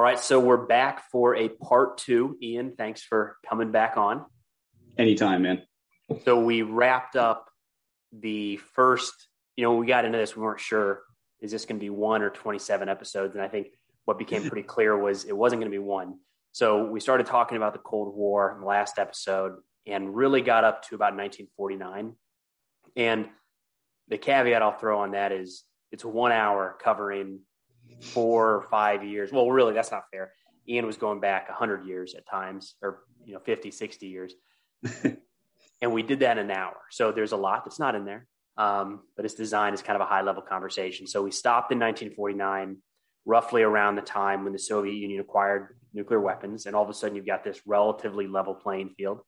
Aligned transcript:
All 0.00 0.04
right, 0.04 0.18
so 0.18 0.40
we're 0.40 0.64
back 0.64 1.10
for 1.10 1.36
a 1.36 1.50
part 1.50 1.98
two. 1.98 2.38
Ian, 2.42 2.72
thanks 2.74 3.02
for 3.02 3.36
coming 3.46 3.70
back 3.70 3.98
on. 3.98 4.24
Anytime, 4.96 5.42
man. 5.42 5.60
So 6.24 6.42
we 6.42 6.62
wrapped 6.62 7.16
up 7.16 7.50
the 8.10 8.56
first, 8.56 9.12
you 9.56 9.64
know, 9.64 9.74
we 9.74 9.86
got 9.86 10.06
into 10.06 10.16
this, 10.16 10.34
we 10.34 10.40
weren't 10.40 10.58
sure 10.58 11.02
is 11.42 11.50
this 11.50 11.66
going 11.66 11.78
to 11.78 11.84
be 11.84 11.90
one 11.90 12.22
or 12.22 12.30
27 12.30 12.88
episodes? 12.88 13.34
And 13.34 13.44
I 13.44 13.48
think 13.48 13.74
what 14.06 14.16
became 14.16 14.48
pretty 14.48 14.66
clear 14.66 14.96
was 14.96 15.26
it 15.26 15.36
wasn't 15.36 15.60
going 15.60 15.70
to 15.70 15.78
be 15.78 15.84
one. 15.84 16.14
So 16.52 16.86
we 16.86 16.98
started 16.98 17.26
talking 17.26 17.58
about 17.58 17.74
the 17.74 17.80
Cold 17.80 18.16
War 18.16 18.54
in 18.54 18.60
the 18.60 18.66
last 18.66 18.98
episode 18.98 19.56
and 19.86 20.16
really 20.16 20.40
got 20.40 20.64
up 20.64 20.82
to 20.84 20.94
about 20.94 21.14
1949. 21.14 22.14
And 22.96 23.28
the 24.08 24.16
caveat 24.16 24.62
I'll 24.62 24.78
throw 24.78 25.00
on 25.00 25.10
that 25.10 25.30
is 25.30 25.62
it's 25.92 26.06
one 26.06 26.32
hour 26.32 26.78
covering 26.82 27.40
four 28.00 28.54
or 28.54 28.62
five 28.70 29.04
years. 29.04 29.32
Well, 29.32 29.50
really, 29.50 29.74
that's 29.74 29.90
not 29.90 30.04
fair. 30.10 30.32
Ian 30.68 30.86
was 30.86 30.96
going 30.96 31.20
back 31.20 31.48
100 31.48 31.86
years 31.86 32.14
at 32.14 32.26
times, 32.26 32.74
or 32.82 33.02
you 33.24 33.34
know, 33.34 33.40
50, 33.40 33.70
60 33.70 34.06
years. 34.06 34.34
and 35.82 35.92
we 35.92 36.02
did 36.02 36.20
that 36.20 36.38
in 36.38 36.50
an 36.50 36.50
hour. 36.50 36.76
So 36.90 37.12
there's 37.12 37.32
a 37.32 37.36
lot 37.36 37.64
that's 37.64 37.78
not 37.78 37.94
in 37.94 38.04
there, 38.04 38.26
um, 38.56 39.00
but 39.16 39.24
it's 39.24 39.34
designed 39.34 39.74
as 39.74 39.82
kind 39.82 39.96
of 39.96 40.02
a 40.02 40.08
high 40.08 40.22
level 40.22 40.42
conversation. 40.42 41.06
So 41.06 41.22
we 41.22 41.30
stopped 41.30 41.72
in 41.72 41.78
1949, 41.78 42.76
roughly 43.24 43.62
around 43.62 43.96
the 43.96 44.02
time 44.02 44.44
when 44.44 44.52
the 44.52 44.58
Soviet 44.58 44.94
Union 44.94 45.20
acquired 45.20 45.76
nuclear 45.92 46.20
weapons, 46.20 46.66
and 46.66 46.76
all 46.76 46.84
of 46.84 46.90
a 46.90 46.94
sudden 46.94 47.16
you've 47.16 47.26
got 47.26 47.44
this 47.44 47.60
relatively 47.66 48.26
level 48.26 48.54
playing 48.54 48.90
field. 48.96 49.20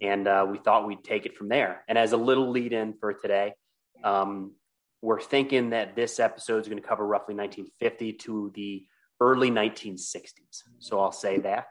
And 0.00 0.26
uh, 0.26 0.46
we 0.48 0.58
thought 0.58 0.86
we'd 0.86 1.04
take 1.04 1.26
it 1.26 1.36
from 1.36 1.48
there. 1.48 1.84
And 1.88 1.96
as 1.96 2.12
a 2.12 2.16
little 2.16 2.50
lead 2.50 2.72
in 2.72 2.94
for 2.94 3.12
today, 3.12 3.54
um, 4.02 4.52
we're 5.04 5.20
thinking 5.20 5.70
that 5.70 5.94
this 5.94 6.18
episode 6.18 6.62
is 6.62 6.66
going 6.66 6.80
to 6.80 6.88
cover 6.88 7.06
roughly 7.06 7.34
1950 7.34 8.14
to 8.14 8.50
the 8.54 8.86
early 9.20 9.50
1960s. 9.50 10.62
So 10.78 10.98
I'll 10.98 11.12
say 11.12 11.38
that. 11.40 11.66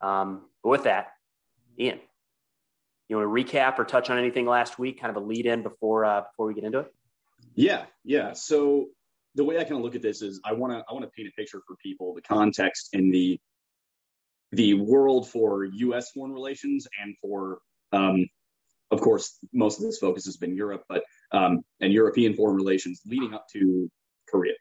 Um, 0.00 0.46
but 0.62 0.70
with 0.70 0.84
that, 0.84 1.08
Ian, 1.78 2.00
you 3.08 3.16
want 3.16 3.28
to 3.28 3.44
recap 3.44 3.78
or 3.78 3.84
touch 3.84 4.08
on 4.08 4.18
anything 4.18 4.46
last 4.46 4.78
week, 4.78 5.00
kind 5.00 5.14
of 5.14 5.22
a 5.22 5.26
lead 5.26 5.44
in 5.44 5.62
before 5.62 6.06
uh, 6.06 6.22
before 6.22 6.46
we 6.46 6.54
get 6.54 6.64
into 6.64 6.78
it? 6.78 6.94
Yeah, 7.54 7.84
yeah. 8.04 8.32
So 8.32 8.86
the 9.34 9.44
way 9.44 9.58
I 9.58 9.64
kind 9.64 9.76
of 9.76 9.82
look 9.82 9.94
at 9.94 10.02
this 10.02 10.22
is 10.22 10.40
I 10.44 10.54
want 10.54 10.72
to 10.72 10.78
I 10.88 10.92
want 10.94 11.04
to 11.04 11.10
paint 11.10 11.28
a 11.28 11.32
picture 11.32 11.60
for 11.66 11.76
people, 11.76 12.14
the 12.14 12.22
context 12.22 12.90
and 12.94 13.12
the 13.12 13.38
the 14.52 14.74
world 14.74 15.28
for 15.28 15.66
U.S. 15.66 16.10
foreign 16.12 16.32
relations 16.32 16.86
and 17.02 17.14
for 17.20 17.58
um, 17.92 18.26
of 18.90 19.00
course 19.00 19.38
most 19.52 19.78
of 19.78 19.84
this 19.84 19.98
focus 19.98 20.24
has 20.24 20.36
been 20.36 20.56
Europe, 20.56 20.84
but 20.88 21.04
um, 21.32 21.60
and 21.80 21.92
European 21.92 22.34
foreign 22.34 22.56
relations 22.56 23.02
leading 23.06 23.34
up 23.34 23.46
to 23.52 23.90
Korea. 24.28 24.54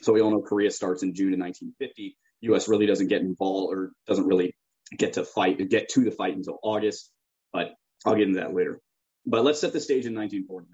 So 0.00 0.12
we 0.12 0.20
all 0.20 0.30
know 0.30 0.42
Korea 0.42 0.70
starts 0.70 1.02
in 1.02 1.14
June 1.14 1.32
of 1.32 1.40
1950. 1.40 2.16
U.S. 2.42 2.68
really 2.68 2.86
doesn't 2.86 3.08
get 3.08 3.22
involved 3.22 3.74
or 3.74 3.92
doesn't 4.06 4.26
really 4.26 4.54
get 4.96 5.14
to 5.14 5.24
fight 5.24 5.68
get 5.68 5.88
to 5.90 6.04
the 6.04 6.10
fight 6.10 6.36
until 6.36 6.58
August, 6.62 7.10
but 7.52 7.74
I'll 8.04 8.14
get 8.14 8.28
into 8.28 8.40
that 8.40 8.54
later. 8.54 8.80
But 9.24 9.44
let's 9.44 9.60
set 9.60 9.72
the 9.72 9.80
stage 9.80 10.06
in 10.06 10.14
1949. 10.14 10.68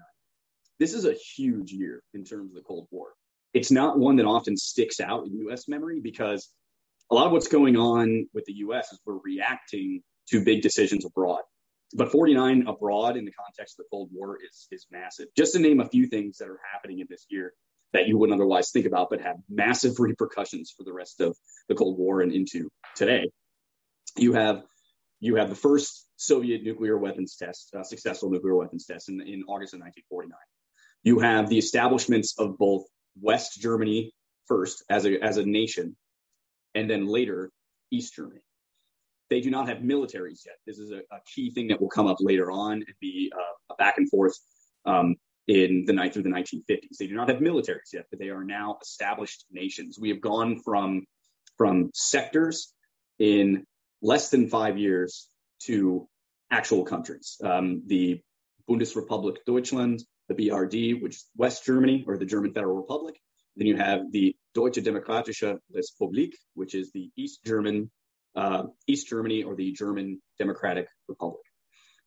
This 0.79 0.93
is 0.93 1.05
a 1.05 1.13
huge 1.13 1.71
year 1.71 2.03
in 2.13 2.23
terms 2.23 2.51
of 2.51 2.55
the 2.55 2.61
Cold 2.61 2.87
War. 2.91 3.09
It's 3.53 3.71
not 3.71 3.97
one 3.97 4.17
that 4.17 4.25
often 4.25 4.57
sticks 4.57 4.99
out 4.99 5.25
in 5.25 5.37
U.S. 5.47 5.67
memory 5.67 5.99
because 6.01 6.49
a 7.11 7.15
lot 7.15 7.27
of 7.27 7.31
what's 7.31 7.47
going 7.47 7.77
on 7.77 8.27
with 8.33 8.45
the 8.45 8.53
U.S. 8.53 8.91
is 8.91 8.99
we're 9.05 9.19
reacting 9.23 10.01
to 10.29 10.43
big 10.43 10.61
decisions 10.61 11.05
abroad 11.05 11.41
but 11.93 12.11
49 12.11 12.67
abroad 12.67 13.17
in 13.17 13.25
the 13.25 13.31
context 13.31 13.79
of 13.79 13.85
the 13.85 13.89
Cold 13.89 14.09
War 14.11 14.37
is 14.47 14.67
is 14.71 14.87
massive. 14.91 15.27
Just 15.37 15.53
to 15.53 15.59
name 15.59 15.79
a 15.79 15.89
few 15.89 16.07
things 16.07 16.37
that 16.37 16.49
are 16.49 16.59
happening 16.71 16.99
in 16.99 17.07
this 17.09 17.25
year 17.29 17.53
that 17.93 18.07
you 18.07 18.17
wouldn't 18.17 18.39
otherwise 18.39 18.71
think 18.71 18.85
about, 18.85 19.09
but 19.09 19.21
have 19.21 19.37
massive 19.49 19.99
repercussions 19.99 20.73
for 20.75 20.83
the 20.83 20.93
rest 20.93 21.21
of 21.21 21.37
the 21.69 21.75
Cold 21.75 21.97
War 21.97 22.21
and 22.21 22.31
into 22.31 22.69
today. 22.95 23.29
You 24.17 24.33
have 24.33 24.63
you 25.19 25.35
have 25.35 25.49
the 25.49 25.55
first 25.55 26.07
Soviet 26.17 26.63
nuclear 26.63 26.97
weapons 26.97 27.35
test, 27.37 27.73
uh, 27.73 27.83
successful 27.83 28.29
nuclear 28.29 28.55
weapons 28.55 28.85
test 28.85 29.09
in, 29.09 29.21
in 29.21 29.43
August 29.47 29.73
of 29.73 29.79
1949. 29.79 30.37
You 31.03 31.19
have 31.19 31.49
the 31.49 31.57
establishments 31.57 32.35
of 32.37 32.57
both 32.57 32.85
West 33.21 33.61
Germany 33.61 34.13
first 34.47 34.83
as 34.89 35.05
a 35.05 35.19
as 35.21 35.37
a 35.37 35.45
nation, 35.45 35.95
and 36.75 36.89
then 36.89 37.07
later 37.07 37.51
East 37.91 38.15
Germany. 38.15 38.41
They 39.33 39.41
do 39.41 39.49
not 39.49 39.67
have 39.67 39.79
militaries 39.79 40.45
yet. 40.45 40.57
This 40.67 40.77
is 40.77 40.91
a, 40.91 40.97
a 40.97 41.19
key 41.25 41.49
thing 41.49 41.67
that 41.69 41.81
will 41.81 41.89
come 41.89 42.05
up 42.05 42.17
later 42.19 42.51
on 42.51 42.73
and 42.73 42.93
be 43.01 43.33
uh, 43.35 43.73
a 43.73 43.75
back 43.77 43.97
and 43.97 44.07
forth 44.07 44.37
um, 44.85 45.15
in 45.47 45.85
the 45.87 45.93
night 45.93 46.13
through 46.13 46.21
the 46.21 46.29
1950s. 46.29 46.97
They 46.99 47.07
do 47.07 47.15
not 47.15 47.29
have 47.29 47.39
militaries 47.39 47.93
yet, 47.93 48.05
but 48.11 48.19
they 48.19 48.29
are 48.29 48.43
now 48.43 48.77
established 48.79 49.45
nations. 49.51 49.97
We 49.99 50.09
have 50.09 50.21
gone 50.21 50.59
from 50.63 51.07
from 51.57 51.89
sectors 51.95 52.75
in 53.17 53.65
less 54.03 54.29
than 54.29 54.49
five 54.49 54.77
years 54.77 55.29
to 55.63 56.07
actual 56.51 56.83
countries. 56.83 57.35
Um, 57.43 57.81
the 57.87 58.21
Bundesrepublik 58.69 59.37
Deutschland, 59.47 60.03
the 60.27 60.35
BRD, 60.35 61.01
which 61.01 61.15
is 61.15 61.25
West 61.35 61.65
Germany 61.65 62.05
or 62.07 62.19
the 62.19 62.25
German 62.25 62.53
Federal 62.53 62.75
Republic. 62.75 63.15
Then 63.55 63.65
you 63.65 63.77
have 63.77 64.11
the 64.11 64.35
Deutsche 64.53 64.77
Demokratische 64.77 65.57
Republik, 65.75 66.33
which 66.53 66.75
is 66.75 66.91
the 66.91 67.09
East 67.17 67.39
German 67.43 67.89
uh, 68.35 68.63
East 68.87 69.07
Germany 69.07 69.43
or 69.43 69.55
the 69.55 69.71
German 69.71 70.21
Democratic 70.37 70.87
Republic. 71.07 71.41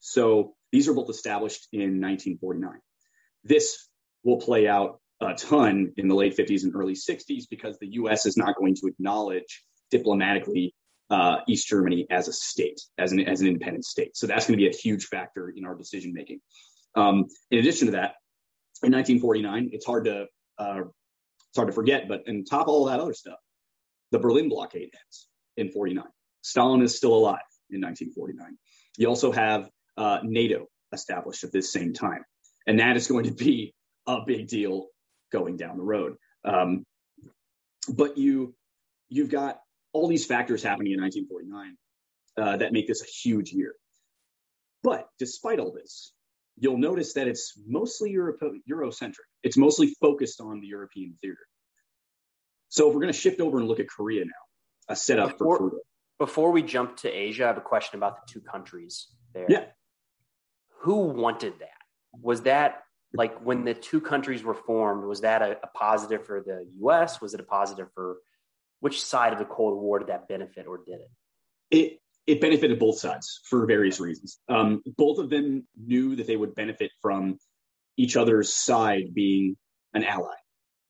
So 0.01 0.55
these 0.73 0.89
are 0.89 0.95
both 0.95 1.11
established 1.11 1.69
in 1.73 2.01
1949. 2.01 2.81
This 3.45 3.89
will 4.25 4.39
play 4.39 4.69
out 4.69 5.01
a 5.21 5.35
ton 5.35 5.93
in 5.97 6.09
the 6.09 6.15
late 6.15 6.37
50s 6.37 6.65
and 6.65 6.75
early 6.75 6.95
60s 6.95 7.45
because 7.49 7.79
the 7.79 7.89
US 7.93 8.27
is 8.27 8.37
not 8.37 8.57
going 8.57 8.75
to 8.75 8.87
acknowledge 8.87 9.65
diplomatically 9.91 10.75
uh, 11.09 11.39
East 11.47 11.69
Germany 11.69 12.07
as 12.11 12.29
a 12.29 12.33
state, 12.33 12.81
as 12.99 13.13
an, 13.13 13.21
as 13.21 13.41
an 13.41 13.47
independent 13.47 13.85
state. 13.85 14.17
So 14.17 14.27
that's 14.27 14.47
going 14.47 14.59
to 14.59 14.63
be 14.63 14.69
a 14.69 14.77
huge 14.77 15.07
factor 15.07 15.53
in 15.57 15.65
our 15.65 15.75
decision 15.75 16.13
making. 16.13 16.41
Um, 16.97 17.27
in 17.51 17.59
addition 17.59 17.87
to 17.87 17.93
that, 17.93 18.15
in 18.83 18.93
1949, 18.93 19.71
it's 19.73 19.87
hard 19.87 20.05
to 20.07 20.27
uh, 20.59 20.81
it's 20.81 21.57
hard 21.57 21.69
to 21.69 21.73
forget, 21.73 22.09
but 22.09 22.23
on 22.29 22.45
top 22.45 22.63
of 22.63 22.69
all 22.69 22.87
that 22.87 23.01
other 23.01 23.15
stuff, 23.15 23.39
the 24.11 24.19
Berlin 24.19 24.49
blockade 24.49 24.91
ends 24.93 25.29
in 25.57 25.71
49. 25.71 26.05
Stalin 26.47 26.81
is 26.81 26.97
still 26.97 27.15
alive 27.15 27.43
in 27.71 27.81
1949. 27.81 28.57
You 28.99 29.09
also 29.09 29.33
have 29.33 29.69
uh, 29.97 30.21
NATO 30.23 30.67
established 30.93 31.43
at 31.43 31.51
this 31.51 31.73
same 31.73 31.93
time. 31.93 32.25
And 32.69 32.79
that 32.79 32.97
is 32.97 33.09
going 33.09 33.25
to 33.25 33.33
be 33.33 33.75
a 34.07 34.21
big 34.25 34.47
deal 34.47 34.87
going 35.33 35.57
down 35.57 35.77
the 35.77 35.83
road. 35.83 36.15
Um, 36.45 36.85
but 37.89 38.17
you, 38.17 38.55
you've 39.09 39.29
got 39.29 39.59
all 39.93 40.07
these 40.07 40.25
factors 40.25 40.63
happening 40.63 40.93
in 40.93 41.01
1949 41.01 41.77
uh, 42.37 42.57
that 42.59 42.73
make 42.73 42.87
this 42.87 43.03
a 43.03 43.07
huge 43.07 43.51
year. 43.51 43.75
But 44.85 45.09
despite 45.19 45.59
all 45.59 45.73
this, 45.73 46.13
you'll 46.57 46.79
notice 46.79 47.15
that 47.15 47.27
it's 47.27 47.55
mostly 47.67 48.13
Euro- 48.13 48.37
Eurocentric. 48.71 49.27
It's 49.43 49.57
mostly 49.57 49.97
focused 50.01 50.41
on 50.41 50.61
the 50.61 50.69
European 50.69 51.19
theater. 51.21 51.45
So 52.69 52.89
if 52.89 52.95
we're 52.95 53.01
going 53.01 53.13
to 53.13 53.19
shift 53.19 53.41
over 53.41 53.59
and 53.59 53.67
look 53.67 53.81
at 53.81 53.89
Korea 53.89 54.25
now, 54.25 54.31
a 54.89 54.95
setup 54.95 55.39
for 55.39 55.59
Korea. 55.59 55.81
Before 56.19 56.51
we 56.51 56.63
jump 56.63 56.97
to 56.99 57.11
Asia, 57.11 57.45
I 57.45 57.47
have 57.49 57.59
a 57.59 57.63
question 57.63 57.99
about 57.99 58.17
the 58.17 58.33
two 58.33 58.41
countries 58.41 59.09
there. 59.35 59.47
Yeah. 59.49 59.65
Who 60.81 61.07
wanted 61.09 61.55
that? 61.61 61.69
Was 62.23 62.43
that 62.43 62.83
like 63.13 63.39
when 63.41 63.65
the 63.65 63.75
two 63.75 64.01
countries 64.01 64.43
were 64.43 64.55
formed, 64.55 65.05
was 65.05 65.23
that 65.23 65.43
a, 65.43 65.59
a 65.63 65.67
positive 65.75 66.27
for 66.27 66.41
the 66.41 66.67
US? 66.81 67.21
Was 67.21 67.35
it 67.35 67.41
a 67.41 67.45
positive 67.45 67.89
for 67.95 68.19
which 68.81 69.03
side 69.03 69.33
of 69.33 69.39
the 69.39 69.45
Cold 69.45 69.81
War 69.81 69.99
did 69.99 70.09
that 70.09 70.29
benefit 70.29 70.67
or 70.67 70.79
did 70.79 71.01
it? 71.01 71.11
It 71.71 72.01
it 72.27 72.41
benefited 72.41 72.79
both 72.79 72.99
sides 72.99 73.41
for 73.45 73.67
various 73.67 74.01
reasons. 74.01 74.39
Um, 74.49 74.83
both 74.97 75.19
of 75.19 75.31
them 75.31 75.67
knew 75.77 76.17
that 76.17 76.27
they 76.27 76.37
would 76.37 76.55
benefit 76.55 76.91
from 77.01 77.39
each 77.97 78.17
other's 78.17 78.53
side 78.53 79.15
being 79.15 79.57
an 79.95 80.03
ally. 80.03 80.35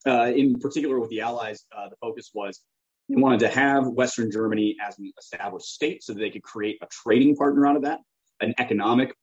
Uh, 0.06 0.32
in 0.34 0.58
particular, 0.58 0.99
with 0.99 1.11
the 1.11 1.20
Allies, 1.20 1.64
uh, 1.76 1.88
the 1.88 1.96
focus 1.96 2.31
was 2.32 2.61
they 3.08 3.20
wanted 3.20 3.41
to 3.41 3.49
have 3.49 3.87
Western 3.87 4.31
Germany 4.31 4.76
as 4.87 4.99
an 4.99 5.12
established 5.19 5.67
state 5.67 6.03
so 6.03 6.12
that 6.12 6.20
they 6.20 6.31
could 6.31 6.43
create 6.43 6.79
a 6.82 6.87
trading 6.87 7.37
partner 7.37 7.67
out 7.67 7.76
of 7.76 7.82
that, 7.82 8.00
an 8.41 8.55
economic 8.58 9.14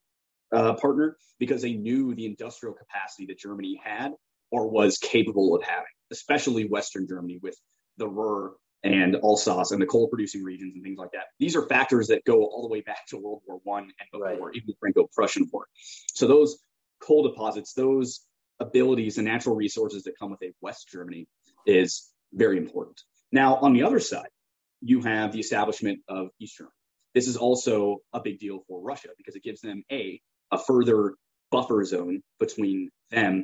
uh, 0.54 0.74
partner, 0.74 1.18
because 1.40 1.62
they 1.62 1.74
knew 1.74 2.14
the 2.16 2.26
industrial 2.26 2.76
capacity 2.76 3.26
that 3.26 3.38
Germany 3.38 3.80
had 3.84 4.14
or 4.52 4.70
was 4.70 4.98
capable 4.98 5.56
of 5.56 5.64
having, 5.64 5.86
especially 6.12 6.66
Western 6.68 7.08
Germany 7.08 7.40
with 7.42 7.58
the 7.98 8.08
Ruhr 8.08 8.56
and 8.84 9.16
Alsace 9.16 9.72
and 9.72 9.82
the 9.82 9.86
coal 9.86 10.08
producing 10.10 10.44
regions 10.44 10.76
and 10.76 10.84
things 10.84 10.98
like 10.98 11.12
that. 11.14 11.26
These 11.40 11.56
are 11.56 11.68
factors 11.68 12.08
that 12.08 12.24
go 12.26 12.44
all 12.44 12.62
the 12.62 12.72
way 12.72 12.82
back 12.82 13.08
to 13.08 13.18
World 13.18 13.42
War 13.48 13.60
One 13.64 13.84
and 13.84 14.10
before, 14.12 14.48
right. 14.48 14.56
even 14.56 14.68
the 14.68 14.76
Franco-Prussian 14.80 15.50
War. 15.52 15.66
So 16.14 16.28
those 16.28 16.58
coal 17.02 17.24
deposits, 17.24 17.74
those 17.74 18.22
abilities 18.60 19.18
and 19.18 19.26
natural 19.26 19.56
resources 19.56 20.04
that 20.04 20.18
come 20.20 20.32
with 20.32 20.44
a 20.44 20.54
West 20.62 20.90
Germany 20.92 21.28
is 21.66 22.10
very 22.34 22.58
important. 22.58 23.02
Now, 23.34 23.56
on 23.56 23.74
the 23.74 23.84
other 23.84 24.00
side, 24.00 24.30
you 24.80 25.02
have 25.02 25.32
the 25.34 25.40
establishment 25.40 26.02
of 26.08 26.28
East 26.40 26.56
Germany. 26.58 26.72
This 27.16 27.28
is 27.28 27.36
also 27.36 27.98
a 28.14 28.22
big 28.22 28.40
deal 28.40 28.60
for 28.68 28.80
Russia 28.82 29.10
because 29.18 29.36
it 29.36 29.44
gives 29.44 29.60
them 29.60 29.84
a 29.92 30.22
a 30.52 30.58
further 30.60 31.16
buffer 31.52 31.84
zone 31.84 32.22
between 32.40 32.92
them 33.10 33.44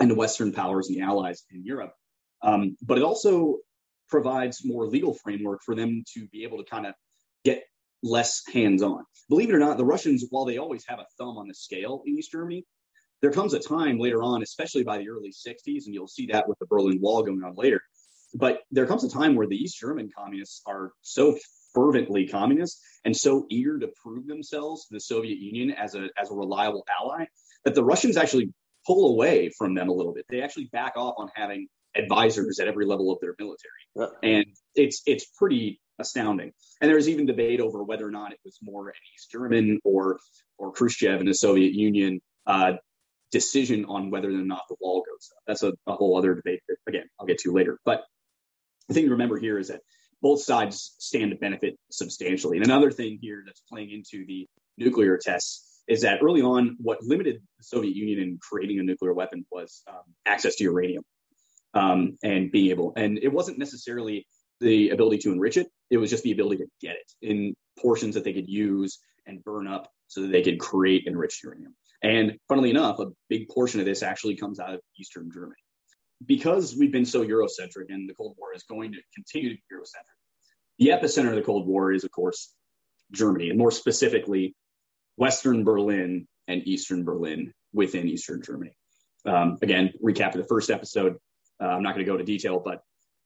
and 0.00 0.10
the 0.10 0.16
Western 0.16 0.52
powers 0.52 0.88
and 0.88 0.96
the 0.96 1.02
allies 1.02 1.44
in 1.50 1.64
Europe. 1.64 1.92
Um, 2.42 2.76
but 2.82 2.98
it 2.98 3.04
also 3.04 3.58
provides 4.08 4.64
more 4.64 4.86
legal 4.86 5.14
framework 5.14 5.60
for 5.64 5.76
them 5.76 6.02
to 6.14 6.26
be 6.28 6.42
able 6.42 6.58
to 6.58 6.68
kind 6.68 6.86
of 6.86 6.94
get 7.44 7.62
less 8.02 8.42
hands 8.52 8.82
on. 8.82 9.04
Believe 9.28 9.48
it 9.48 9.54
or 9.54 9.60
not, 9.60 9.76
the 9.76 9.84
Russians, 9.84 10.24
while 10.30 10.44
they 10.44 10.58
always 10.58 10.84
have 10.88 10.98
a 10.98 11.06
thumb 11.18 11.38
on 11.38 11.46
the 11.46 11.54
scale 11.54 12.02
in 12.04 12.18
East 12.18 12.32
Germany, 12.32 12.64
there 13.22 13.30
comes 13.30 13.54
a 13.54 13.60
time 13.60 13.98
later 13.98 14.22
on, 14.22 14.42
especially 14.42 14.82
by 14.82 14.98
the 14.98 15.08
early 15.08 15.30
60s, 15.30 15.86
and 15.86 15.94
you'll 15.94 16.08
see 16.08 16.26
that 16.26 16.48
with 16.48 16.58
the 16.58 16.66
Berlin 16.66 17.00
Wall 17.00 17.22
going 17.22 17.42
on 17.44 17.54
later. 17.54 17.80
But 18.34 18.60
there 18.70 18.86
comes 18.86 19.04
a 19.04 19.08
time 19.08 19.36
where 19.36 19.46
the 19.46 19.56
East 19.56 19.78
German 19.78 20.10
communists 20.16 20.62
are 20.66 20.92
so 21.02 21.38
fervently 21.72 22.26
communist 22.26 22.80
and 23.04 23.16
so 23.16 23.46
eager 23.50 23.78
to 23.78 23.88
prove 24.02 24.26
themselves 24.26 24.86
to 24.86 24.94
the 24.94 25.00
Soviet 25.00 25.38
Union 25.38 25.70
as 25.72 25.94
a 25.94 26.08
as 26.20 26.30
a 26.30 26.34
reliable 26.34 26.84
ally 27.00 27.26
that 27.64 27.74
the 27.74 27.84
Russians 27.84 28.16
actually 28.16 28.52
pull 28.86 29.12
away 29.14 29.50
from 29.56 29.74
them 29.74 29.88
a 29.88 29.92
little 29.92 30.12
bit. 30.12 30.26
They 30.28 30.42
actually 30.42 30.68
back 30.72 30.94
off 30.96 31.14
on 31.18 31.30
having 31.34 31.68
advisors 31.96 32.58
at 32.58 32.68
every 32.68 32.86
level 32.86 33.12
of 33.12 33.18
their 33.20 33.34
military, 33.38 34.12
and 34.22 34.46
it's 34.74 35.02
it's 35.06 35.26
pretty 35.26 35.80
astounding. 35.98 36.52
And 36.80 36.90
there's 36.90 37.08
even 37.08 37.26
debate 37.26 37.60
over 37.60 37.84
whether 37.84 38.06
or 38.06 38.10
not 38.10 38.32
it 38.32 38.38
was 38.44 38.58
more 38.62 38.88
an 38.88 38.94
East 39.14 39.30
German 39.30 39.78
or 39.84 40.18
or 40.58 40.72
Khrushchev 40.72 41.20
in 41.20 41.26
the 41.26 41.34
Soviet 41.34 41.72
Union 41.72 42.20
uh, 42.46 42.72
decision 43.30 43.84
on 43.86 44.10
whether 44.10 44.28
or 44.28 44.32
not 44.32 44.62
the 44.68 44.76
wall 44.80 45.02
goes 45.08 45.30
up. 45.32 45.42
That's 45.46 45.62
a, 45.62 45.72
a 45.86 45.94
whole 45.94 46.16
other 46.16 46.34
debate 46.34 46.60
that, 46.68 46.76
again, 46.86 47.04
I'll 47.18 47.26
get 47.26 47.38
to 47.38 47.52
later. 47.52 47.78
But 47.84 48.02
the 48.88 48.94
thing 48.94 49.04
to 49.04 49.12
remember 49.12 49.38
here 49.38 49.58
is 49.58 49.68
that 49.68 49.80
both 50.22 50.42
sides 50.42 50.94
stand 50.98 51.30
to 51.32 51.36
benefit 51.36 51.78
substantially. 51.90 52.56
And 52.56 52.66
another 52.66 52.90
thing 52.90 53.18
here 53.20 53.42
that's 53.44 53.62
playing 53.70 53.90
into 53.90 54.24
the 54.26 54.46
nuclear 54.78 55.18
tests 55.18 55.82
is 55.86 56.02
that 56.02 56.20
early 56.22 56.40
on, 56.40 56.76
what 56.80 57.02
limited 57.02 57.36
the 57.58 57.64
Soviet 57.64 57.94
Union 57.94 58.18
in 58.20 58.38
creating 58.40 58.78
a 58.78 58.82
nuclear 58.82 59.12
weapon 59.12 59.44
was 59.50 59.82
um, 59.86 60.02
access 60.24 60.56
to 60.56 60.64
uranium 60.64 61.04
um, 61.74 62.16
and 62.22 62.50
being 62.50 62.70
able, 62.70 62.94
and 62.96 63.18
it 63.18 63.32
wasn't 63.32 63.58
necessarily 63.58 64.26
the 64.60 64.90
ability 64.90 65.18
to 65.18 65.32
enrich 65.32 65.56
it, 65.56 65.66
it 65.90 65.98
was 65.98 66.10
just 66.10 66.22
the 66.22 66.32
ability 66.32 66.62
to 66.62 66.68
get 66.80 66.96
it 66.96 67.12
in 67.20 67.54
portions 67.78 68.14
that 68.14 68.24
they 68.24 68.32
could 68.32 68.48
use 68.48 68.98
and 69.26 69.44
burn 69.44 69.66
up 69.66 69.90
so 70.06 70.22
that 70.22 70.32
they 70.32 70.42
could 70.42 70.58
create 70.58 71.06
enriched 71.06 71.42
uranium. 71.42 71.74
And 72.02 72.38
funnily 72.48 72.70
enough, 72.70 72.98
a 72.98 73.06
big 73.28 73.48
portion 73.48 73.80
of 73.80 73.86
this 73.86 74.02
actually 74.02 74.36
comes 74.36 74.60
out 74.60 74.74
of 74.74 74.80
Eastern 74.98 75.30
Germany. 75.32 75.60
Because 76.26 76.76
we've 76.76 76.92
been 76.92 77.04
so 77.04 77.24
Eurocentric 77.24 77.86
and 77.88 78.08
the 78.08 78.14
Cold 78.14 78.36
War 78.38 78.54
is 78.54 78.62
going 78.64 78.92
to 78.92 78.98
continue 79.14 79.50
to 79.50 79.56
be 79.56 79.74
Eurocentric, 79.74 80.14
the 80.78 80.88
epicenter 80.88 81.30
of 81.30 81.36
the 81.36 81.42
Cold 81.42 81.66
War 81.66 81.92
is, 81.92 82.04
of 82.04 82.10
course, 82.10 82.54
Germany, 83.12 83.50
and 83.50 83.58
more 83.58 83.70
specifically, 83.70 84.54
Western 85.16 85.64
Berlin 85.64 86.26
and 86.48 86.66
Eastern 86.66 87.04
Berlin 87.04 87.52
within 87.72 88.08
Eastern 88.08 88.42
Germany. 88.42 88.72
Um, 89.26 89.58
again, 89.62 89.92
recap 90.02 90.34
of 90.34 90.42
the 90.42 90.48
first 90.48 90.70
episode. 90.70 91.16
Uh, 91.60 91.66
I'm 91.66 91.82
not 91.82 91.94
going 91.94 92.04
to 92.04 92.10
go 92.10 92.14
into 92.14 92.24
detail, 92.24 92.60
but 92.64 92.82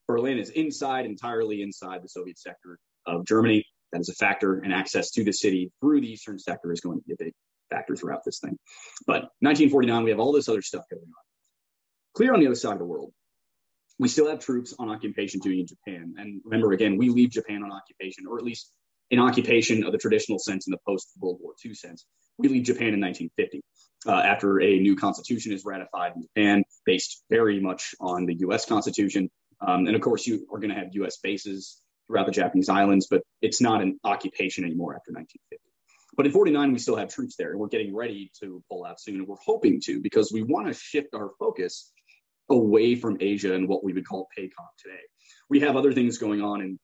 Berlin 0.07 0.39
is 0.39 0.51
inside, 0.51 1.07
entirely 1.07 1.63
inside 1.63 2.03
the 2.03 2.09
Soviet 2.09 2.39
sector 2.39 2.79
of 3.07 3.27
Germany. 3.27 3.65
That 3.93 4.01
is 4.01 4.11
a 4.11 4.15
factor, 4.15 4.59
and 4.59 4.73
access 4.73 5.11
to 5.13 5.25
the 5.25 5.33
city 5.33 5.73
through 5.81 6.03
the 6.03 6.13
eastern 6.13 6.39
sector 6.39 6.73
is 6.73 6.81
going 6.81 6.99
to 6.99 7.05
be 7.05 7.15
a 7.15 7.25
big 7.25 7.33
factor 7.71 7.97
throughout 7.97 8.23
this 8.25 8.39
thing. 8.39 8.59
But 9.07 9.31
1949, 9.41 10.05
we 10.05 10.11
have 10.11 10.21
all 10.21 10.33
this 10.33 10.49
other 10.49 10.63
stuff 10.63 10.85
going 10.91 11.03
on. 11.03 11.28
Clear 12.15 12.35
on 12.35 12.41
the 12.41 12.47
other 12.47 12.55
side 12.55 12.73
of 12.73 12.79
the 12.79 12.85
world, 12.85 13.13
we 13.99 14.09
still 14.09 14.29
have 14.29 14.39
troops 14.39 14.75
on 14.79 14.89
occupation 14.89 15.41
duty 15.41 15.61
in 15.61 15.67
Japan. 15.67 16.15
And 16.19 16.41
remember, 16.45 16.73
again, 16.73 16.97
we 16.97 17.09
leave 17.09 17.31
Japan 17.31 17.63
on 17.63 17.73
occupation, 17.73 18.27
or 18.27 18.39
at 18.39 18.45
least 18.45 18.73
in 19.11 19.19
occupation 19.19 19.85
of 19.85 19.93
the 19.93 19.99
traditional 19.99 20.39
sense 20.39 20.67
in 20.67 20.71
the 20.71 20.79
post 20.87 21.11
World 21.19 21.39
War 21.41 21.55
II 21.65 21.75
sense. 21.75 22.05
We 22.37 22.49
leave 22.49 22.65
Japan 22.65 22.95
in 22.95 23.01
1950 23.01 23.63
uh, 24.07 24.13
after 24.13 24.61
a 24.61 24.79
new 24.79 24.95
constitution 24.95 25.53
is 25.53 25.65
ratified 25.65 26.13
in 26.15 26.23
Japan, 26.23 26.65
based 26.87 27.25
very 27.31 27.61
much 27.61 27.95
on 28.01 28.27
the 28.27 28.35
US 28.41 28.65
Constitution. 28.65 29.31
Um, 29.61 29.87
and 29.87 29.97
of 29.97 30.03
course, 30.03 30.27
you 30.27 30.47
are 30.53 30.59
going 30.59 30.71
to 30.71 30.77
have 30.77 30.89
US 30.93 31.19
bases 31.19 31.81
throughout 32.07 32.27
the 32.27 32.33
Japanese 32.33 32.69
islands, 32.69 33.09
but 33.11 33.23
it's 33.43 33.61
not 33.61 33.83
an 33.83 33.99
occupation 34.05 34.65
anymore 34.65 34.95
after 34.95 35.13
1950. 35.13 35.65
But 36.17 36.27
in 36.27 36.33
49, 36.33 36.73
we 36.73 36.79
still 36.79 36.97
have 36.97 37.09
troops 37.09 37.37
there, 37.37 37.51
and 37.51 37.61
we're 37.61 37.69
getting 37.69 37.95
ready 37.95 38.31
to 38.41 38.63
pull 38.69 38.85
out 38.85 39.01
soon. 39.01 39.17
And 39.17 39.27
we're 39.29 39.37
hoping 39.45 39.81
to 39.85 40.01
because 40.01 40.33
we 40.33 40.43
want 40.43 40.67
to 40.69 40.75
shift 40.75 41.15
our 41.15 41.31
focus 41.39 41.93
away 42.51 42.95
from 42.95 43.17
Asia 43.21 43.55
and 43.55 43.69
what 43.69 43.85
we 43.85 43.93
would 43.93 44.07
call 44.07 44.29
PACOM 44.37 44.69
today. 44.83 45.01
We 45.49 45.61
have 45.61 45.77
other 45.77 45.93
things 45.93 46.19
going 46.19 46.43
on 46.43 46.61
in, 46.61 46.79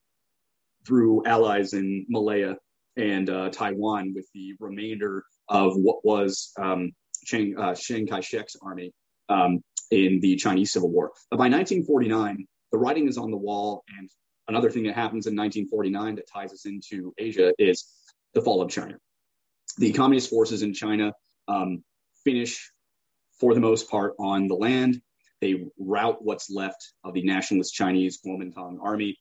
through 0.87 1.25
allies 1.27 1.73
in 1.73 2.07
Malaya 2.09 2.57
and 2.97 3.29
uh, 3.29 3.51
Taiwan 3.51 4.13
with 4.15 4.27
the 4.35 4.55
remainder 4.61 5.25
of 5.49 5.75
what 5.77 6.05
was 6.05 6.53
um, 6.59 6.93
Chiang, 7.25 7.57
uh, 7.59 7.75
Chiang 7.75 8.07
Kai-shek's 8.07 8.57
army 8.63 8.93
um, 9.29 9.63
in 9.91 10.21
the 10.21 10.37
Chinese 10.37 10.73
Civil 10.73 10.91
War. 10.91 11.13
But 11.31 11.39
by 11.39 11.45
1949, 11.45 12.47
the 12.73 12.79
writing 12.79 13.09
is 13.09 13.19
on 13.19 13.31
the 13.31 13.37
wall, 13.37 13.85
and 13.99 14.09
another 14.49 14.71
thing 14.71 14.85
that 14.85 14.95
happens 14.95 15.27
in 15.27 15.37
1949 15.37 16.17
that 16.17 16.29
ties 16.31 16.53
us 16.53 16.67
into 16.67 17.15
Asia 17.19 17.53
is 17.59 17.87
the 18.35 18.43
fall 18.43 18.63
of 18.63 18.71
China 18.71 18.97
the 19.79 19.93
communist 19.93 20.31
forces 20.31 20.63
in 20.63 20.73
China 20.73 21.13
um, 21.49 21.83
finish, 22.25 22.71
for 23.39 23.55
the 23.55 23.61
most 23.61 23.91
part, 23.91 24.15
on 24.19 24.49
the 24.49 24.55
land. 24.55 25.01
They 25.41 25.67
rout 25.79 26.25
what's 26.25 26.51
left 26.51 26.93
of 27.05 27.15
the 27.15 27.23
nationalist 27.23 27.75
Chinese 27.75 28.19
Kuomintang 28.25 28.79
army, 28.83 29.17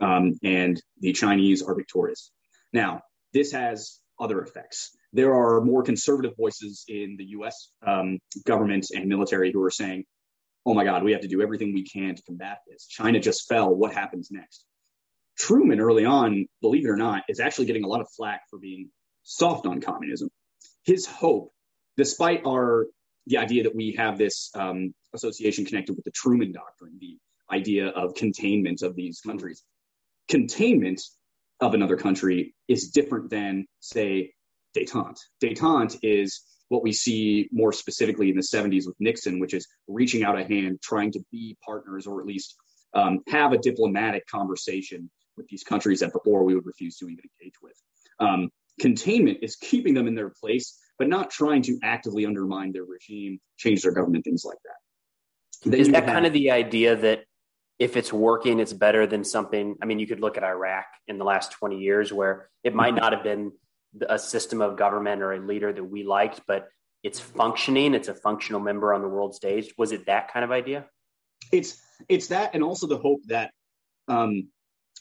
um, 0.00 0.34
and 0.42 0.80
the 1.00 1.12
Chinese 1.12 1.62
are 1.62 1.74
victorious. 1.74 2.30
Now, 2.72 3.02
this 3.32 3.52
has 3.52 4.00
other 4.18 4.40
effects. 4.40 4.96
There 5.12 5.34
are 5.34 5.60
more 5.60 5.82
conservative 5.82 6.36
voices 6.36 6.84
in 6.88 7.16
the 7.18 7.24
US 7.36 7.70
um, 7.86 8.18
government 8.46 8.86
and 8.94 9.08
military 9.08 9.52
who 9.52 9.62
are 9.62 9.70
saying, 9.70 10.04
oh 10.64 10.74
my 10.74 10.84
God, 10.84 11.04
we 11.04 11.12
have 11.12 11.20
to 11.20 11.28
do 11.28 11.42
everything 11.42 11.72
we 11.72 11.84
can 11.84 12.14
to 12.14 12.22
combat 12.22 12.58
this. 12.66 12.86
China 12.86 13.20
just 13.20 13.48
fell. 13.48 13.74
What 13.74 13.94
happens 13.94 14.30
next? 14.30 14.64
Truman, 15.38 15.80
early 15.80 16.04
on, 16.04 16.46
believe 16.60 16.84
it 16.84 16.88
or 16.88 16.96
not, 16.96 17.22
is 17.28 17.40
actually 17.40 17.66
getting 17.66 17.84
a 17.84 17.88
lot 17.88 18.00
of 18.00 18.08
flack 18.16 18.42
for 18.50 18.58
being 18.58 18.90
soft 19.22 19.66
on 19.66 19.80
communism. 19.80 20.28
His 20.84 21.06
hope, 21.06 21.52
despite 21.96 22.44
our 22.46 22.86
the 23.26 23.38
idea 23.38 23.62
that 23.62 23.74
we 23.74 23.92
have 23.92 24.18
this 24.18 24.50
um, 24.54 24.94
association 25.14 25.64
connected 25.64 25.96
with 25.96 26.04
the 26.04 26.10
Truman 26.12 26.52
Doctrine, 26.52 26.96
the 27.00 27.18
idea 27.50 27.88
of 27.88 28.14
containment 28.14 28.82
of 28.82 28.94
these 28.94 29.20
countries, 29.20 29.62
containment 30.28 31.02
of 31.60 31.74
another 31.74 31.96
country 31.96 32.54
is 32.68 32.90
different 32.90 33.30
than, 33.30 33.66
say, 33.80 34.32
détente. 34.76 35.18
Détente 35.42 35.98
is 36.02 36.42
what 36.68 36.82
we 36.82 36.92
see 36.92 37.48
more 37.52 37.72
specifically 37.72 38.28
in 38.28 38.36
the 38.36 38.42
70s 38.42 38.86
with 38.86 38.96
Nixon, 38.98 39.38
which 39.38 39.54
is 39.54 39.66
reaching 39.86 40.24
out 40.24 40.38
a 40.38 40.44
hand, 40.44 40.80
trying 40.82 41.12
to 41.12 41.20
be 41.30 41.56
partners 41.64 42.06
or 42.06 42.20
at 42.20 42.26
least 42.26 42.56
um, 42.94 43.20
have 43.28 43.52
a 43.52 43.58
diplomatic 43.58 44.26
conversation 44.26 45.10
with 45.36 45.46
these 45.48 45.62
countries 45.62 46.00
that 46.00 46.12
before 46.12 46.44
we 46.44 46.54
would 46.54 46.66
refuse 46.66 46.96
to 46.96 47.06
even 47.06 47.24
engage 47.40 47.54
with. 47.62 47.74
Um, 48.18 48.50
containment 48.80 49.38
is 49.42 49.56
keeping 49.56 49.94
them 49.94 50.08
in 50.08 50.14
their 50.14 50.30
place, 50.30 50.78
but 50.98 51.08
not 51.08 51.30
trying 51.30 51.62
to 51.62 51.78
actively 51.82 52.26
undermine 52.26 52.72
their 52.72 52.84
regime, 52.84 53.38
change 53.56 53.82
their 53.82 53.92
government, 53.92 54.24
things 54.24 54.44
like 54.44 54.58
that. 54.64 55.70
Then 55.70 55.80
is 55.80 55.88
that 55.88 56.04
have, 56.04 56.12
kind 56.12 56.26
of 56.26 56.32
the 56.32 56.50
idea 56.50 56.96
that 56.96 57.24
if 57.78 57.96
it's 57.96 58.12
working, 58.12 58.60
it's 58.60 58.72
better 58.72 59.06
than 59.06 59.24
something? 59.24 59.76
I 59.82 59.86
mean, 59.86 59.98
you 59.98 60.06
could 60.06 60.20
look 60.20 60.36
at 60.36 60.44
Iraq 60.44 60.86
in 61.08 61.18
the 61.18 61.24
last 61.24 61.52
20 61.52 61.78
years 61.78 62.12
where 62.12 62.48
it 62.64 62.74
might 62.74 62.94
not 62.94 63.12
have 63.12 63.22
been 63.22 63.52
a 64.08 64.18
system 64.18 64.60
of 64.60 64.76
government 64.76 65.22
or 65.22 65.32
a 65.32 65.40
leader 65.40 65.72
that 65.72 65.84
we 65.84 66.04
liked, 66.04 66.40
but 66.46 66.68
it's 67.02 67.20
functioning, 67.20 67.94
it's 67.94 68.08
a 68.08 68.14
functional 68.14 68.60
member 68.60 68.92
on 68.92 69.02
the 69.02 69.08
world 69.08 69.34
stage. 69.34 69.72
Was 69.78 69.92
it 69.92 70.06
that 70.06 70.32
kind 70.32 70.44
of 70.44 70.50
idea? 70.50 70.86
It's 71.52 71.80
it's 72.08 72.28
that 72.28 72.54
and 72.54 72.62
also 72.64 72.86
the 72.86 72.98
hope 72.98 73.20
that 73.26 73.52
um, 74.08 74.48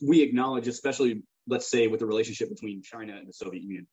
we 0.05 0.21
acknowledge, 0.21 0.67
especially 0.67 1.23
let's 1.47 1.69
say 1.69 1.87
with 1.87 1.99
the 1.99 2.05
relationship 2.05 2.49
between 2.49 2.81
China 2.81 3.15
and 3.17 3.27
the 3.27 3.33
Soviet 3.33 3.63
Union. 3.63 3.87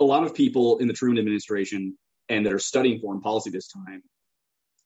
A 0.00 0.04
lot 0.04 0.24
of 0.24 0.34
people 0.34 0.78
in 0.78 0.88
the 0.88 0.94
Truman 0.94 1.18
administration 1.18 1.96
and 2.28 2.46
that 2.46 2.52
are 2.52 2.58
studying 2.58 3.00
foreign 3.00 3.20
policy 3.20 3.50
this 3.50 3.68
time 3.68 4.02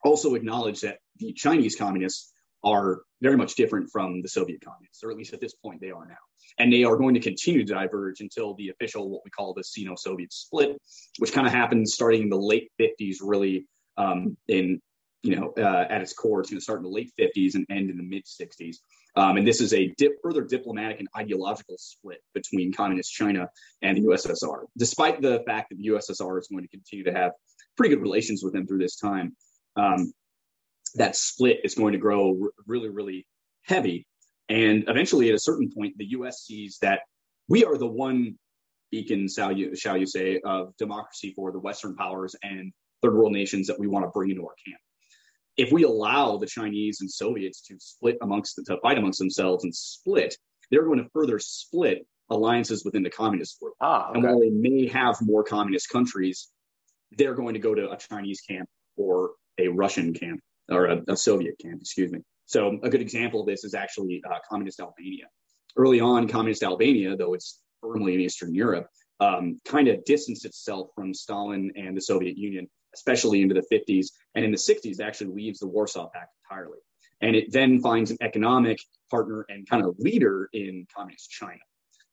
also 0.04 0.34
acknowledge 0.34 0.80
that 0.80 0.98
the 1.18 1.32
Chinese 1.32 1.76
communists 1.76 2.32
are 2.62 3.02
very 3.20 3.36
much 3.36 3.54
different 3.54 3.90
from 3.90 4.22
the 4.22 4.28
Soviet 4.28 4.60
communists, 4.64 5.02
or 5.02 5.10
at 5.10 5.16
least 5.16 5.32
at 5.32 5.40
this 5.40 5.54
point 5.54 5.80
they 5.80 5.90
are 5.90 6.06
now. 6.06 6.14
And 6.58 6.72
they 6.72 6.84
are 6.84 6.96
going 6.96 7.14
to 7.14 7.20
continue 7.20 7.64
to 7.64 7.74
diverge 7.74 8.20
until 8.20 8.54
the 8.54 8.68
official, 8.68 9.10
what 9.10 9.22
we 9.24 9.30
call 9.30 9.54
the 9.54 9.64
Sino 9.64 9.94
Soviet 9.96 10.32
split, 10.32 10.76
which 11.18 11.32
kind 11.32 11.46
of 11.46 11.52
happens 11.52 11.94
starting 11.94 12.22
in 12.22 12.28
the 12.28 12.38
late 12.38 12.70
50s, 12.80 13.16
really 13.22 13.66
um, 13.96 14.36
in, 14.48 14.80
you 15.24 15.34
know, 15.36 15.52
uh, 15.56 15.86
at 15.88 16.02
its 16.02 16.12
core. 16.12 16.40
It's 16.40 16.50
going 16.50 16.58
to 16.58 16.62
start 16.62 16.80
in 16.80 16.82
the 16.84 16.90
late 16.90 17.10
50s 17.18 17.54
and 17.54 17.66
end 17.70 17.90
in 17.90 17.96
the 17.96 18.02
mid 18.02 18.24
60s. 18.24 18.76
Um, 19.16 19.38
and 19.38 19.46
this 19.46 19.60
is 19.60 19.72
a 19.72 19.92
dip, 19.96 20.12
further 20.22 20.42
diplomatic 20.42 20.98
and 20.98 21.08
ideological 21.16 21.76
split 21.78 22.18
between 22.34 22.72
communist 22.72 23.12
China 23.12 23.48
and 23.80 23.96
the 23.96 24.02
USSR, 24.02 24.64
despite 24.76 25.22
the 25.22 25.42
fact 25.46 25.70
that 25.70 25.78
the 25.78 25.88
USSR 25.88 26.38
is 26.38 26.48
going 26.48 26.62
to 26.62 26.68
continue 26.68 27.04
to 27.04 27.12
have 27.12 27.32
pretty 27.76 27.94
good 27.94 28.02
relations 28.02 28.42
with 28.44 28.52
them 28.52 28.66
through 28.66 28.78
this 28.78 28.96
time. 28.96 29.34
Um, 29.76 30.12
that 30.96 31.16
split 31.16 31.60
is 31.64 31.74
going 31.74 31.92
to 31.92 31.98
grow 31.98 32.38
r- 32.42 32.50
really, 32.66 32.90
really 32.90 33.26
heavy. 33.62 34.06
And 34.48 34.84
eventually, 34.88 35.30
at 35.30 35.34
a 35.34 35.38
certain 35.38 35.70
point, 35.74 35.96
the 35.96 36.10
US 36.10 36.44
sees 36.44 36.78
that 36.82 37.00
we 37.48 37.64
are 37.64 37.78
the 37.78 37.86
one 37.86 38.38
beacon, 38.90 39.26
shall 39.28 39.52
you, 39.52 39.74
shall 39.74 39.96
you 39.96 40.06
say, 40.06 40.40
of 40.44 40.76
democracy 40.76 41.32
for 41.34 41.50
the 41.50 41.58
Western 41.58 41.96
powers 41.96 42.36
and 42.42 42.72
third 43.02 43.14
world 43.14 43.32
nations 43.32 43.66
that 43.68 43.78
we 43.78 43.86
want 43.86 44.04
to 44.04 44.10
bring 44.10 44.30
into 44.30 44.42
our 44.42 44.54
camp. 44.66 44.80
If 45.56 45.72
we 45.72 45.84
allow 45.84 46.36
the 46.36 46.46
Chinese 46.46 47.00
and 47.00 47.10
Soviets 47.10 47.60
to 47.62 47.76
split 47.78 48.18
amongst 48.22 48.60
to 48.66 48.76
fight 48.82 48.98
amongst 48.98 49.18
themselves 49.18 49.64
and 49.64 49.74
split, 49.74 50.36
they're 50.70 50.84
going 50.84 50.98
to 50.98 51.08
further 51.12 51.38
split 51.38 52.06
alliances 52.30 52.84
within 52.84 53.02
the 53.02 53.10
communist 53.10 53.58
world. 53.60 53.76
Ah, 53.80 54.08
okay. 54.08 54.18
And 54.18 54.24
while 54.24 54.40
they 54.40 54.50
may 54.50 54.88
have 54.88 55.16
more 55.20 55.44
communist 55.44 55.90
countries, 55.90 56.48
they're 57.12 57.34
going 57.34 57.54
to 57.54 57.60
go 57.60 57.74
to 57.74 57.90
a 57.90 57.96
Chinese 57.96 58.40
camp 58.40 58.68
or 58.96 59.32
a 59.58 59.68
Russian 59.68 60.14
camp 60.14 60.40
or 60.68 60.86
a, 60.86 61.02
a 61.08 61.16
Soviet 61.16 61.56
camp, 61.58 61.80
excuse 61.80 62.10
me. 62.10 62.20
So 62.46 62.78
a 62.82 62.90
good 62.90 63.00
example 63.00 63.40
of 63.40 63.46
this 63.46 63.64
is 63.64 63.74
actually 63.74 64.22
uh, 64.28 64.38
communist 64.48 64.80
Albania. 64.80 65.26
Early 65.76 66.00
on, 66.00 66.28
communist 66.28 66.62
Albania, 66.62 67.16
though 67.16 67.34
it's 67.34 67.60
firmly 67.80 68.14
in 68.14 68.20
Eastern 68.20 68.54
Europe, 68.54 68.86
um, 69.20 69.60
kind 69.64 69.88
of 69.88 70.04
distanced 70.04 70.44
itself 70.44 70.88
from 70.94 71.14
Stalin 71.14 71.72
and 71.76 71.96
the 71.96 72.00
Soviet 72.00 72.36
Union, 72.36 72.68
especially 72.94 73.42
into 73.42 73.54
the 73.54 73.66
50s. 73.72 74.08
And 74.34 74.44
in 74.44 74.50
the 74.50 74.56
60s, 74.56 75.00
actually 75.00 75.34
leaves 75.34 75.58
the 75.58 75.66
Warsaw 75.66 76.08
Pact 76.10 76.32
entirely. 76.44 76.78
And 77.20 77.36
it 77.36 77.52
then 77.52 77.80
finds 77.80 78.10
an 78.10 78.18
economic 78.20 78.78
partner 79.10 79.46
and 79.48 79.68
kind 79.68 79.84
of 79.84 79.96
leader 79.98 80.48
in 80.52 80.86
communist 80.94 81.30
China. 81.30 81.60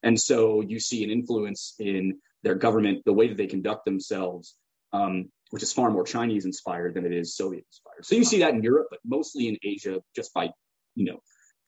And 0.04 0.20
so 0.20 0.62
you 0.62 0.80
see 0.80 1.04
an 1.04 1.12
influence 1.12 1.76
in 1.80 2.20
their 2.44 2.56
government, 2.56 3.04
the 3.06 3.14
way 3.14 3.28
that 3.28 3.38
they 3.38 3.48
conduct 3.48 3.86
themselves, 3.86 4.56
um, 4.94 5.30
which 5.52 5.64
is 5.64 5.74
far 5.74 5.92
more 5.92 6.04
Chinese 6.04 6.46
inspired 6.46 6.96
than 6.96 7.06
it 7.06 7.14
is 7.14 7.36
Soviet 7.36 7.66
inspired. 7.70 8.06
So 8.06 8.16
you 8.16 8.24
see 8.24 8.40
that 8.40 8.54
in 8.54 8.64
Europe, 8.64 8.88
but 8.90 9.00
mostly 9.06 9.48
in 9.48 9.58
Asia, 9.64 10.02
just 10.16 10.34
by, 10.34 10.50
you 10.96 11.06
know, 11.06 11.22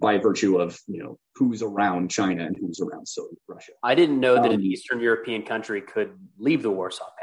by 0.04 0.18
virtue 0.18 0.58
of 0.58 0.78
you 0.88 1.02
know 1.02 1.18
who's 1.36 1.62
around 1.62 2.12
China 2.12 2.46
and 2.46 2.58
who's 2.60 2.82
around 2.82 3.08
Soviet 3.08 3.40
Russia. 3.48 3.72
I 3.82 3.96
didn't 3.96 4.20
know 4.20 4.36
that 4.36 4.48
um, 4.48 4.56
an 4.56 4.62
Eastern 4.62 5.00
European 5.00 5.44
country 5.44 5.82
could 5.82 6.12
leave 6.38 6.62
the 6.62 6.72
Warsaw 6.72 7.06
Pact. 7.18 7.23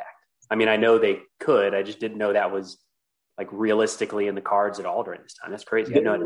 I 0.50 0.56
mean, 0.56 0.68
I 0.68 0.76
know 0.76 0.98
they 0.98 1.20
could. 1.38 1.74
I 1.74 1.82
just 1.82 2.00
didn't 2.00 2.18
know 2.18 2.32
that 2.32 2.52
was 2.52 2.78
like 3.38 3.48
realistically 3.52 4.26
in 4.26 4.34
the 4.34 4.40
cards 4.40 4.80
at 4.80 4.86
all 4.86 5.02
during 5.02 5.22
this 5.22 5.34
time. 5.34 5.50
That's 5.50 5.64
crazy. 5.64 5.92
They're, 5.92 6.18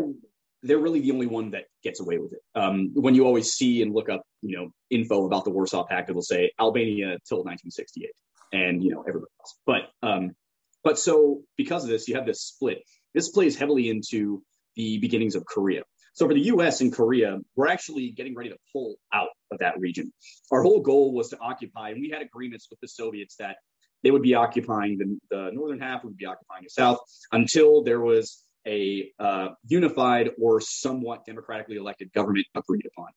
they're 0.62 0.78
really 0.78 1.00
the 1.00 1.12
only 1.12 1.26
one 1.26 1.50
that 1.50 1.64
gets 1.82 2.00
away 2.00 2.18
with 2.18 2.32
it. 2.32 2.40
Um, 2.54 2.90
when 2.94 3.14
you 3.14 3.26
always 3.26 3.52
see 3.52 3.82
and 3.82 3.94
look 3.94 4.08
up, 4.08 4.22
you 4.40 4.56
know, 4.56 4.70
info 4.90 5.26
about 5.26 5.44
the 5.44 5.50
Warsaw 5.50 5.84
Pact, 5.84 6.08
it 6.08 6.14
will 6.14 6.22
say 6.22 6.52
Albania 6.58 7.18
till 7.28 7.38
1968, 7.38 8.10
and 8.52 8.82
you 8.82 8.90
know 8.90 9.04
everybody 9.06 9.30
else. 9.40 9.58
But 9.66 9.82
um, 10.02 10.34
but 10.82 10.98
so 10.98 11.42
because 11.56 11.84
of 11.84 11.90
this, 11.90 12.08
you 12.08 12.16
have 12.16 12.26
this 12.26 12.40
split. 12.40 12.82
This 13.12 13.28
plays 13.28 13.56
heavily 13.56 13.90
into 13.90 14.42
the 14.74 14.98
beginnings 14.98 15.34
of 15.34 15.44
Korea. 15.44 15.82
So 16.14 16.26
for 16.26 16.34
the 16.34 16.42
US 16.42 16.80
and 16.80 16.92
Korea, 16.92 17.38
we're 17.56 17.68
actually 17.68 18.10
getting 18.10 18.34
ready 18.34 18.50
to 18.50 18.56
pull 18.72 18.96
out 19.12 19.28
of 19.50 19.58
that 19.58 19.78
region. 19.78 20.12
Our 20.50 20.62
whole 20.62 20.80
goal 20.80 21.12
was 21.12 21.28
to 21.30 21.38
occupy, 21.38 21.90
and 21.90 22.00
we 22.00 22.08
had 22.08 22.22
agreements 22.22 22.68
with 22.70 22.80
the 22.80 22.88
Soviets 22.88 23.36
that 23.36 23.56
they 24.04 24.10
would 24.10 24.22
be 24.22 24.34
occupying 24.34 24.98
the, 24.98 25.18
the 25.30 25.50
northern 25.52 25.80
half, 25.80 26.04
would 26.04 26.16
be 26.16 26.26
occupying 26.26 26.62
the 26.62 26.70
south 26.70 26.98
until 27.32 27.82
there 27.82 28.00
was 28.00 28.44
a 28.66 29.10
uh, 29.18 29.48
unified 29.66 30.30
or 30.40 30.60
somewhat 30.60 31.24
democratically 31.24 31.76
elected 31.76 32.12
government 32.12 32.46
agreed 32.54 32.86
upon. 32.86 33.08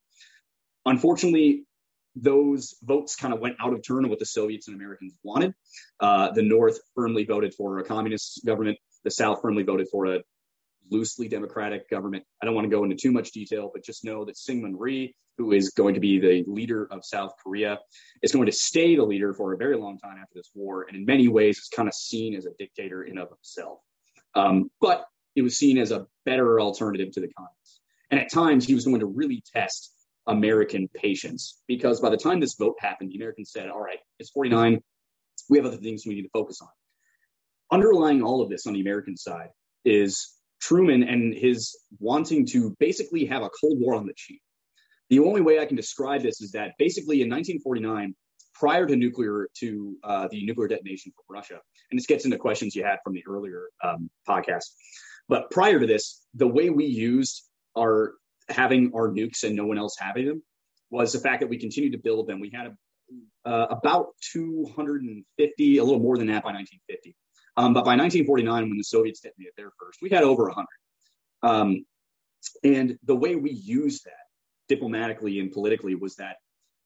Unfortunately, 0.85 1.65
those 2.15 2.75
votes 2.81 3.15
kind 3.15 3.33
of 3.33 3.41
went 3.41 3.55
out 3.61 3.73
of 3.73 3.85
turn 3.85 4.05
of 4.05 4.09
what 4.09 4.19
the 4.19 4.25
Soviets 4.25 4.67
and 4.67 4.75
Americans 4.75 5.13
wanted. 5.23 5.53
Uh, 5.99 6.31
the 6.31 6.41
North 6.41 6.79
firmly 6.95 7.25
voted 7.25 7.53
for 7.53 7.79
a 7.79 7.83
communist 7.83 8.41
government. 8.45 8.77
The 9.03 9.11
South 9.11 9.41
firmly 9.41 9.63
voted 9.63 9.87
for 9.91 10.05
a 10.05 10.21
loosely 10.89 11.27
democratic 11.27 11.89
government. 11.89 12.23
I 12.41 12.45
don't 12.45 12.55
want 12.55 12.65
to 12.65 12.75
go 12.75 12.83
into 12.83 12.95
too 12.95 13.11
much 13.11 13.31
detail, 13.31 13.69
but 13.73 13.83
just 13.83 14.03
know 14.03 14.25
that 14.25 14.35
Syngman 14.35 14.73
Rhee, 14.77 15.15
who 15.37 15.51
is 15.51 15.69
going 15.69 15.93
to 15.93 15.99
be 15.99 16.19
the 16.19 16.43
leader 16.47 16.87
of 16.91 17.05
South 17.05 17.33
Korea, 17.43 17.79
is 18.21 18.31
going 18.31 18.45
to 18.47 18.51
stay 18.51 18.95
the 18.95 19.03
leader 19.03 19.33
for 19.33 19.53
a 19.53 19.57
very 19.57 19.77
long 19.77 19.97
time 19.99 20.17
after 20.21 20.33
this 20.35 20.51
war, 20.53 20.85
and 20.87 20.97
in 20.97 21.05
many 21.05 21.27
ways 21.27 21.57
is 21.57 21.69
kind 21.73 21.87
of 21.87 21.93
seen 21.93 22.35
as 22.35 22.45
a 22.45 22.51
dictator 22.57 23.03
in 23.03 23.17
of 23.17 23.29
himself. 23.29 23.79
Um, 24.35 24.71
but 24.81 25.05
it 25.35 25.41
was 25.41 25.57
seen 25.57 25.77
as 25.77 25.91
a 25.91 26.07
better 26.25 26.59
alternative 26.59 27.11
to 27.11 27.21
the 27.21 27.29
communists. 27.37 27.79
And 28.09 28.19
at 28.19 28.31
times, 28.31 28.65
he 28.65 28.73
was 28.73 28.85
going 28.85 29.01
to 29.01 29.05
really 29.05 29.43
test 29.53 29.93
American 30.25 30.89
patience 30.93 31.61
because 31.67 32.01
by 32.01 32.09
the 32.09 32.17
time 32.17 32.39
this 32.39 32.55
vote 32.55 32.75
happened, 32.79 33.11
the 33.11 33.15
Americans 33.15 33.51
said, 33.51 33.69
"All 33.69 33.79
right, 33.79 33.99
it's 34.19 34.29
49. 34.31 34.81
We 35.49 35.57
have 35.57 35.65
other 35.65 35.77
things 35.77 36.05
we 36.05 36.15
need 36.15 36.23
to 36.23 36.29
focus 36.29 36.59
on." 36.61 36.69
Underlying 37.71 38.21
all 38.21 38.41
of 38.41 38.49
this 38.49 38.65
on 38.65 38.73
the 38.73 38.81
American 38.81 39.17
side 39.17 39.49
is 39.83 40.36
Truman 40.61 41.03
and 41.03 41.33
his 41.33 41.77
wanting 41.99 42.45
to 42.47 42.75
basically 42.79 43.25
have 43.25 43.43
a 43.43 43.49
Cold 43.49 43.79
War 43.79 43.95
on 43.95 44.05
the 44.05 44.13
cheap. 44.15 44.41
The 45.09 45.19
only 45.19 45.41
way 45.41 45.59
I 45.59 45.65
can 45.65 45.77
describe 45.77 46.21
this 46.21 46.41
is 46.41 46.51
that 46.51 46.73
basically 46.77 47.21
in 47.21 47.29
1949, 47.29 48.15
prior 48.53 48.85
to 48.85 48.95
nuclear 48.95 49.47
to 49.59 49.95
uh, 50.03 50.27
the 50.29 50.45
nuclear 50.45 50.67
detonation 50.67 51.11
from 51.15 51.35
Russia, 51.35 51.59
and 51.91 51.97
this 51.97 52.07
gets 52.07 52.25
into 52.25 52.37
questions 52.37 52.75
you 52.75 52.83
had 52.83 52.97
from 53.03 53.13
the 53.13 53.23
earlier 53.27 53.69
um, 53.83 54.09
podcast. 54.27 54.65
But 55.29 55.51
prior 55.51 55.79
to 55.79 55.87
this, 55.87 56.25
the 56.33 56.47
way 56.47 56.69
we 56.69 56.85
used 56.85 57.43
our 57.77 58.13
having 58.49 58.91
our 58.95 59.09
nukes 59.09 59.43
and 59.43 59.55
no 59.55 59.65
one 59.65 59.77
else 59.77 59.95
having 59.99 60.25
them 60.25 60.43
was 60.89 61.13
the 61.13 61.19
fact 61.19 61.41
that 61.41 61.49
we 61.49 61.57
continued 61.57 61.91
to 61.91 61.97
build 61.97 62.27
them. 62.27 62.39
We 62.39 62.49
had 62.49 62.67
a, 62.67 63.49
uh, 63.49 63.67
about 63.69 64.07
250, 64.31 65.77
a 65.77 65.83
little 65.83 65.99
more 65.99 66.17
than 66.17 66.27
that 66.27 66.43
by 66.43 66.53
1950. 66.53 67.15
Um, 67.57 67.73
but 67.73 67.83
by 67.83 67.95
1949, 67.95 68.69
when 68.69 68.77
the 68.77 68.83
Soviets 68.83 69.19
detonated 69.19 69.53
their 69.57 69.71
first, 69.79 69.99
we 70.01 70.09
had 70.09 70.23
over 70.23 70.45
100. 70.45 70.67
Um, 71.43 71.85
and 72.63 72.97
the 73.03 73.15
way 73.15 73.35
we 73.35 73.51
used 73.51 74.05
that 74.05 74.13
diplomatically 74.69 75.39
and 75.39 75.51
politically 75.51 75.95
was 75.95 76.15
that 76.15 76.37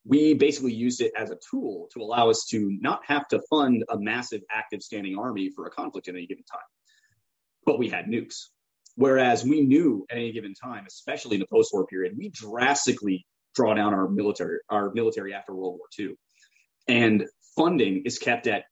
we 0.05 0.33
basically 0.33 0.73
used 0.73 1.01
it 1.01 1.11
as 1.15 1.29
a 1.29 1.37
tool 1.49 1.87
to 1.93 2.01
allow 2.01 2.29
us 2.29 2.45
to 2.49 2.75
not 2.81 3.01
have 3.05 3.27
to 3.27 3.41
fund 3.49 3.83
a 3.89 3.99
massive 3.99 4.41
active 4.49 4.81
standing 4.81 5.17
army 5.17 5.51
for 5.55 5.67
a 5.67 5.69
conflict 5.69 6.07
at 6.07 6.15
any 6.15 6.25
given 6.25 6.43
time. 6.51 6.61
But 7.65 7.77
we 7.77 7.89
had 7.89 8.05
nukes. 8.05 8.47
Whereas 8.95 9.43
we 9.43 9.61
knew 9.61 10.05
at 10.09 10.17
any 10.17 10.31
given 10.31 10.53
time, 10.53 10.85
especially 10.87 11.35
in 11.35 11.39
the 11.39 11.47
post-war 11.47 11.85
period, 11.85 12.13
we 12.17 12.29
drastically 12.29 13.25
draw 13.55 13.73
down 13.73 13.93
our 13.93 14.07
military, 14.07 14.59
our 14.69 14.91
military 14.93 15.33
after 15.33 15.53
World 15.53 15.77
War 15.77 15.87
II. 15.97 16.15
And 16.87 17.25
funding 17.55 18.03
is 18.05 18.17
kept 18.17 18.47
at 18.47 18.63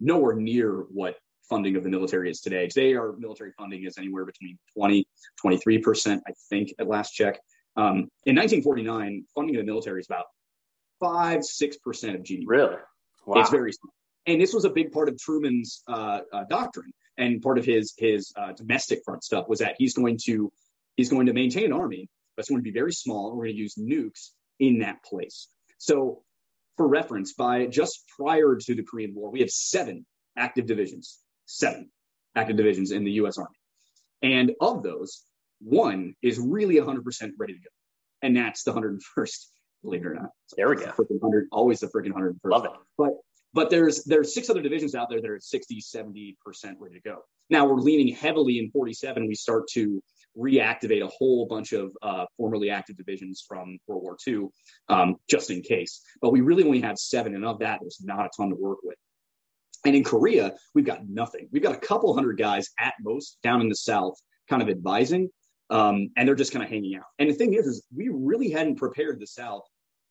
nowhere 0.00 0.34
near 0.34 0.84
what 0.90 1.16
funding 1.48 1.76
of 1.76 1.82
the 1.82 1.90
military 1.90 2.30
is 2.30 2.40
today. 2.40 2.68
Today, 2.68 2.94
our 2.94 3.14
military 3.18 3.52
funding 3.56 3.84
is 3.84 3.98
anywhere 3.98 4.24
between 4.24 4.58
20, 4.76 5.06
23%, 5.44 6.20
I 6.26 6.32
think, 6.50 6.74
at 6.78 6.86
last 6.86 7.12
check. 7.12 7.40
Um, 7.76 8.08
in 8.26 8.36
1949, 8.36 9.24
funding 9.34 9.56
of 9.56 9.60
the 9.60 9.66
military 9.66 10.00
is 10.00 10.06
about 10.06 10.26
5, 11.00 11.40
6% 11.40 12.14
of 12.14 12.22
GDP. 12.22 12.42
Really? 12.46 12.76
Wow. 13.26 13.40
It's 13.40 13.50
very 13.50 13.72
small. 13.72 13.92
And 14.26 14.40
this 14.40 14.52
was 14.52 14.64
a 14.64 14.70
big 14.70 14.92
part 14.92 15.08
of 15.08 15.18
Truman's 15.18 15.82
uh, 15.88 16.20
uh, 16.32 16.44
doctrine 16.44 16.92
and 17.18 17.42
part 17.42 17.58
of 17.58 17.64
his 17.64 17.94
his 17.98 18.32
uh, 18.36 18.52
domestic 18.52 19.02
front 19.04 19.24
stuff 19.24 19.48
was 19.48 19.58
that 19.58 19.74
he's 19.78 19.94
going 19.94 20.18
to 20.24 20.50
he's 20.96 21.10
going 21.10 21.26
to 21.26 21.32
maintain 21.32 21.66
an 21.66 21.72
army, 21.72 22.08
but 22.36 22.42
it's 22.42 22.48
going 22.48 22.60
to 22.60 22.64
be 22.64 22.70
very 22.70 22.92
small. 22.92 23.28
And 23.28 23.36
we're 23.36 23.46
going 23.46 23.56
to 23.56 23.62
use 23.62 23.74
nukes 23.74 24.30
in 24.58 24.78
that 24.78 25.02
place. 25.02 25.48
So, 25.78 26.22
for 26.76 26.86
reference, 26.86 27.34
by 27.34 27.66
just 27.66 28.04
prior 28.16 28.56
to 28.56 28.74
the 28.74 28.82
Korean 28.82 29.14
War, 29.14 29.30
we 29.30 29.40
have 29.40 29.50
seven 29.50 30.06
active 30.36 30.66
divisions 30.66 31.18
seven 31.48 31.90
active 32.36 32.56
divisions 32.56 32.92
in 32.92 33.04
the 33.04 33.12
U.S. 33.12 33.38
Army. 33.38 33.56
And 34.22 34.52
of 34.60 34.82
those, 34.82 35.24
one 35.60 36.14
is 36.22 36.38
really 36.38 36.76
100% 36.76 37.02
ready 37.38 37.54
to 37.54 37.58
go. 37.58 37.70
And 38.22 38.36
that's 38.36 38.62
the 38.62 38.72
101st, 38.72 39.46
believe 39.82 40.02
it 40.02 40.06
or 40.06 40.14
not. 40.14 40.30
There 40.56 40.68
we 40.68 40.76
go. 40.76 40.92
The 40.96 41.04
100, 41.08 41.48
always 41.50 41.80
the 41.80 41.86
freaking 41.88 42.12
101st. 42.12 42.36
Love 42.44 42.64
it. 42.64 42.70
But 42.96 43.12
but 43.54 43.70
there's 43.70 44.04
there's 44.04 44.34
six 44.34 44.50
other 44.50 44.60
divisions 44.60 44.94
out 44.94 45.08
there 45.08 45.22
that 45.22 45.30
are 45.30 45.40
60, 45.40 45.80
70% 45.80 46.34
ready 46.78 46.96
to 46.96 47.00
go. 47.00 47.20
Now 47.48 47.66
we're 47.66 47.80
leaning 47.80 48.14
heavily 48.14 48.58
in 48.58 48.70
47. 48.70 49.26
We 49.26 49.34
start 49.34 49.68
to 49.68 50.02
reactivate 50.36 51.02
a 51.02 51.08
whole 51.08 51.46
bunch 51.46 51.72
of 51.72 51.90
uh, 52.02 52.26
formerly 52.36 52.70
active 52.70 52.98
divisions 52.98 53.42
from 53.48 53.78
World 53.86 54.02
War 54.02 54.16
II, 54.26 54.48
um, 54.88 55.16
just 55.28 55.50
in 55.50 55.62
case. 55.62 56.02
But 56.20 56.30
we 56.30 56.42
really 56.42 56.64
only 56.64 56.82
have 56.82 56.98
seven, 56.98 57.34
and 57.34 57.44
of 57.44 57.60
that, 57.60 57.80
there's 57.80 58.00
not 58.02 58.26
a 58.26 58.30
ton 58.36 58.50
to 58.50 58.56
work 58.56 58.78
with. 58.82 58.98
And 59.84 59.94
in 59.94 60.04
Korea, 60.04 60.54
we've 60.74 60.84
got 60.84 61.08
nothing. 61.08 61.48
We've 61.52 61.62
got 61.62 61.74
a 61.74 61.78
couple 61.78 62.14
hundred 62.14 62.38
guys 62.38 62.70
at 62.78 62.94
most 63.00 63.38
down 63.42 63.60
in 63.60 63.68
the 63.68 63.76
south, 63.76 64.14
kind 64.48 64.62
of 64.62 64.68
advising, 64.68 65.30
um, 65.70 66.10
and 66.16 66.26
they're 66.26 66.34
just 66.34 66.52
kind 66.52 66.64
of 66.64 66.70
hanging 66.70 66.96
out. 66.96 67.04
And 67.18 67.30
the 67.30 67.34
thing 67.34 67.54
is, 67.54 67.66
is 67.66 67.84
we 67.94 68.08
really 68.12 68.50
hadn't 68.50 68.76
prepared 68.76 69.20
the 69.20 69.26
South 69.26 69.62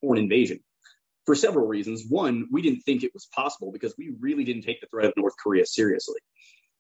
for 0.02 0.14
an 0.14 0.20
invasion 0.20 0.60
for 1.26 1.36
several 1.36 1.68
reasons. 1.68 2.06
One, 2.08 2.48
we 2.52 2.62
didn't 2.62 2.82
think 2.82 3.04
it 3.04 3.12
was 3.14 3.28
possible 3.36 3.72
because 3.72 3.94
we 3.98 4.14
really 4.20 4.44
didn't 4.44 4.62
take 4.64 4.82
the 4.82 4.88
threat 4.88 5.08
of 5.08 5.14
North 5.18 5.34
Korea 5.42 5.66
seriously. 5.66 6.20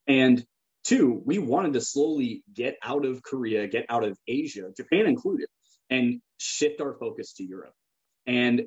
And 0.07 0.45
two, 0.83 1.21
we 1.25 1.37
wanted 1.37 1.73
to 1.73 1.81
slowly 1.81 2.43
get 2.53 2.77
out 2.81 3.05
of 3.05 3.21
Korea, 3.23 3.67
get 3.67 3.85
out 3.89 4.03
of 4.03 4.17
Asia, 4.27 4.71
Japan 4.75 5.05
included, 5.05 5.47
and 5.89 6.21
shift 6.37 6.79
our 6.79 6.93
focus 6.93 7.33
to 7.33 7.43
Europe. 7.43 7.73
And 8.25 8.63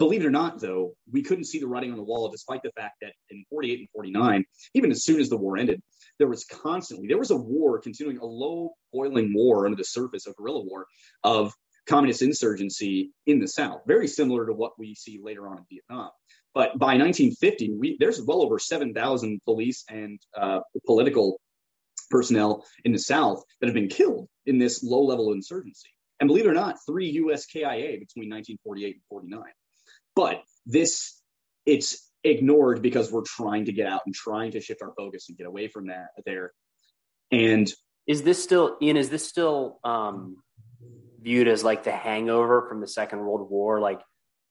believe 0.00 0.22
it 0.22 0.26
or 0.26 0.30
not, 0.30 0.58
though, 0.58 0.94
we 1.12 1.22
couldn't 1.22 1.44
see 1.44 1.60
the 1.60 1.68
writing 1.68 1.90
on 1.90 1.98
the 1.98 2.02
wall, 2.02 2.30
despite 2.30 2.62
the 2.62 2.72
fact 2.72 2.94
that 3.02 3.12
in 3.28 3.44
48 3.50 3.80
and 3.80 3.88
49, 3.90 4.44
even 4.74 4.90
as 4.90 5.04
soon 5.04 5.20
as 5.20 5.28
the 5.28 5.36
war 5.36 5.58
ended, 5.58 5.82
there 6.18 6.26
was 6.26 6.44
constantly, 6.46 7.06
there 7.06 7.18
was 7.18 7.30
a 7.30 7.36
war 7.36 7.78
continuing, 7.78 8.16
a 8.16 8.24
low 8.24 8.72
boiling 8.94 9.32
war 9.34 9.66
under 9.66 9.76
the 9.76 9.84
surface, 9.84 10.26
a 10.26 10.32
guerrilla 10.32 10.64
war 10.64 10.86
of 11.22 11.52
communist 11.86 12.22
insurgency 12.22 13.12
in 13.26 13.40
the 13.40 13.46
South, 13.46 13.82
very 13.86 14.08
similar 14.08 14.46
to 14.46 14.54
what 14.54 14.72
we 14.78 14.94
see 14.94 15.20
later 15.22 15.46
on 15.48 15.58
in 15.58 15.64
Vietnam. 15.70 16.10
But 16.54 16.78
by 16.78 16.96
1950, 16.96 17.72
we, 17.78 17.96
there's 18.00 18.22
well 18.22 18.42
over 18.42 18.58
7,000 18.58 19.40
police 19.44 19.84
and 19.90 20.18
uh, 20.34 20.60
political 20.86 21.38
personnel 22.10 22.64
in 22.86 22.92
the 22.92 22.98
South 22.98 23.44
that 23.60 23.66
have 23.66 23.74
been 23.74 23.88
killed 23.88 24.28
in 24.46 24.58
this 24.58 24.82
low 24.82 25.04
level 25.04 25.32
insurgency. 25.32 25.90
And 26.20 26.26
believe 26.26 26.46
it 26.46 26.50
or 26.50 26.54
not, 26.54 26.76
three 26.86 27.10
US 27.10 27.44
KIA 27.44 27.98
between 27.98 28.30
1948 28.30 28.94
and 28.94 29.02
49. 29.10 29.42
But 30.14 30.42
this, 30.66 31.20
it's 31.66 32.10
ignored 32.24 32.82
because 32.82 33.10
we're 33.10 33.22
trying 33.22 33.66
to 33.66 33.72
get 33.72 33.86
out 33.86 34.02
and 34.06 34.14
trying 34.14 34.52
to 34.52 34.60
shift 34.60 34.82
our 34.82 34.92
focus 34.96 35.28
and 35.28 35.38
get 35.38 35.46
away 35.46 35.68
from 35.68 35.86
that 35.86 36.08
there. 36.26 36.52
And 37.30 37.72
is 38.06 38.22
this 38.22 38.42
still, 38.42 38.76
Ian, 38.82 38.96
is 38.96 39.08
this 39.08 39.26
still 39.26 39.78
um, 39.84 40.36
viewed 41.22 41.48
as 41.48 41.62
like 41.62 41.84
the 41.84 41.92
hangover 41.92 42.66
from 42.68 42.80
the 42.80 42.88
Second 42.88 43.20
World 43.20 43.48
War? 43.50 43.80
Like 43.80 44.00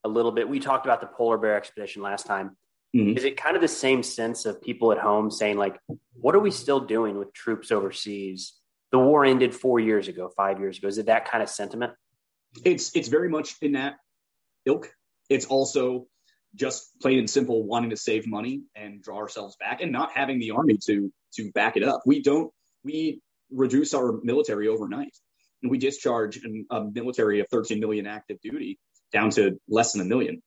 a 0.03 0.09
little 0.09 0.31
bit, 0.31 0.47
we 0.47 0.59
talked 0.59 0.85
about 0.85 1.01
the 1.01 1.07
polar 1.07 1.37
bear 1.37 1.57
expedition 1.57 2.01
last 2.01 2.25
time. 2.25 2.57
Mm-hmm. 2.95 3.17
Is 3.17 3.23
it 3.23 3.37
kind 3.37 3.55
of 3.55 3.61
the 3.61 3.67
same 3.67 4.01
sense 4.01 4.45
of 4.45 4.61
people 4.61 4.91
at 4.91 4.97
home 4.97 5.29
saying, 5.29 5.57
like, 5.57 5.77
what 6.13 6.35
are 6.35 6.39
we 6.39 6.51
still 6.51 6.79
doing 6.79 7.19
with 7.19 7.33
troops 7.33 7.71
overseas? 7.71 8.53
The 8.91 8.97
war 8.97 9.25
ended 9.25 9.53
four 9.53 9.79
years 9.79 10.07
ago, 10.07 10.31
five 10.35 10.59
years 10.59 10.79
ago. 10.79 10.87
Is 10.87 10.97
it 10.97 11.05
that 11.05 11.29
kind 11.29 11.43
of 11.43 11.49
sentiment? 11.49 11.93
It's 12.65 12.95
it's 12.95 13.07
very 13.07 13.29
much 13.29 13.55
in 13.61 13.73
that 13.73 13.97
ilk. 14.65 14.91
It's 15.29 15.45
also 15.45 16.07
just 16.55 16.99
plain 16.99 17.19
and 17.19 17.29
simple 17.29 17.63
wanting 17.65 17.91
to 17.91 17.97
save 17.97 18.27
money 18.27 18.63
and 18.75 19.01
draw 19.01 19.17
ourselves 19.17 19.55
back 19.59 19.81
and 19.81 19.91
not 19.91 20.11
having 20.11 20.39
the 20.39 20.51
army 20.51 20.77
to 20.85 21.11
to 21.35 21.51
back 21.51 21.77
it 21.77 21.83
up. 21.83 22.01
We 22.05 22.21
don't 22.21 22.51
we 22.83 23.21
reduce 23.51 23.93
our 23.93 24.19
military 24.23 24.67
overnight 24.67 25.15
and 25.61 25.71
we 25.71 25.77
discharge 25.77 26.39
a 26.71 26.83
military 26.85 27.39
of 27.39 27.47
13 27.51 27.79
million 27.79 28.07
active 28.07 28.39
duty 28.41 28.79
down 29.11 29.29
to 29.31 29.59
less 29.67 29.93
than 29.93 30.01
a 30.01 30.05
million 30.05 30.41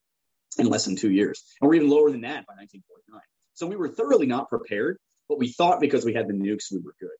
in 0.59 0.67
less 0.67 0.85
than 0.85 0.97
two 0.97 1.11
years. 1.11 1.43
And 1.61 1.69
we're 1.69 1.77
even 1.77 1.89
lower 1.89 2.11
than 2.11 2.23
that 2.23 2.47
by 2.47 2.55
1949. 2.55 3.21
So 3.55 3.67
we 3.67 3.77
were 3.77 3.89
thoroughly 3.89 4.27
not 4.27 4.49
prepared, 4.49 4.99
but 5.29 5.39
we 5.39 5.53
thought 5.53 5.81
because 5.81 6.05
we 6.05 6.15
had 6.15 6.29
the 6.29 6.35
nukes, 6.35 6.73
we 6.73 6.79
were 6.79 6.95
good. 7.01 7.11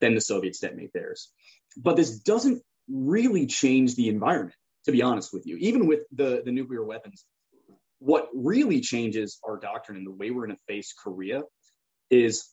Then 0.00 0.14
the 0.14 0.20
Soviets 0.20 0.60
detonate 0.60 0.92
theirs. 0.92 1.30
But 1.76 1.96
this 1.96 2.18
doesn't 2.18 2.62
really 2.88 3.46
change 3.46 3.94
the 3.94 4.08
environment, 4.08 4.56
to 4.86 4.92
be 4.92 5.02
honest 5.02 5.32
with 5.32 5.46
you. 5.46 5.56
Even 5.58 5.86
with 5.86 6.00
the, 6.12 6.42
the 6.44 6.52
nuclear 6.52 6.84
weapons, 6.84 7.24
what 7.98 8.28
really 8.34 8.80
changes 8.80 9.38
our 9.46 9.58
doctrine 9.58 9.98
and 9.98 10.06
the 10.06 10.12
way 10.12 10.30
we're 10.30 10.46
going 10.46 10.56
to 10.56 10.62
face 10.72 10.92
Korea 10.92 11.42
is 12.10 12.48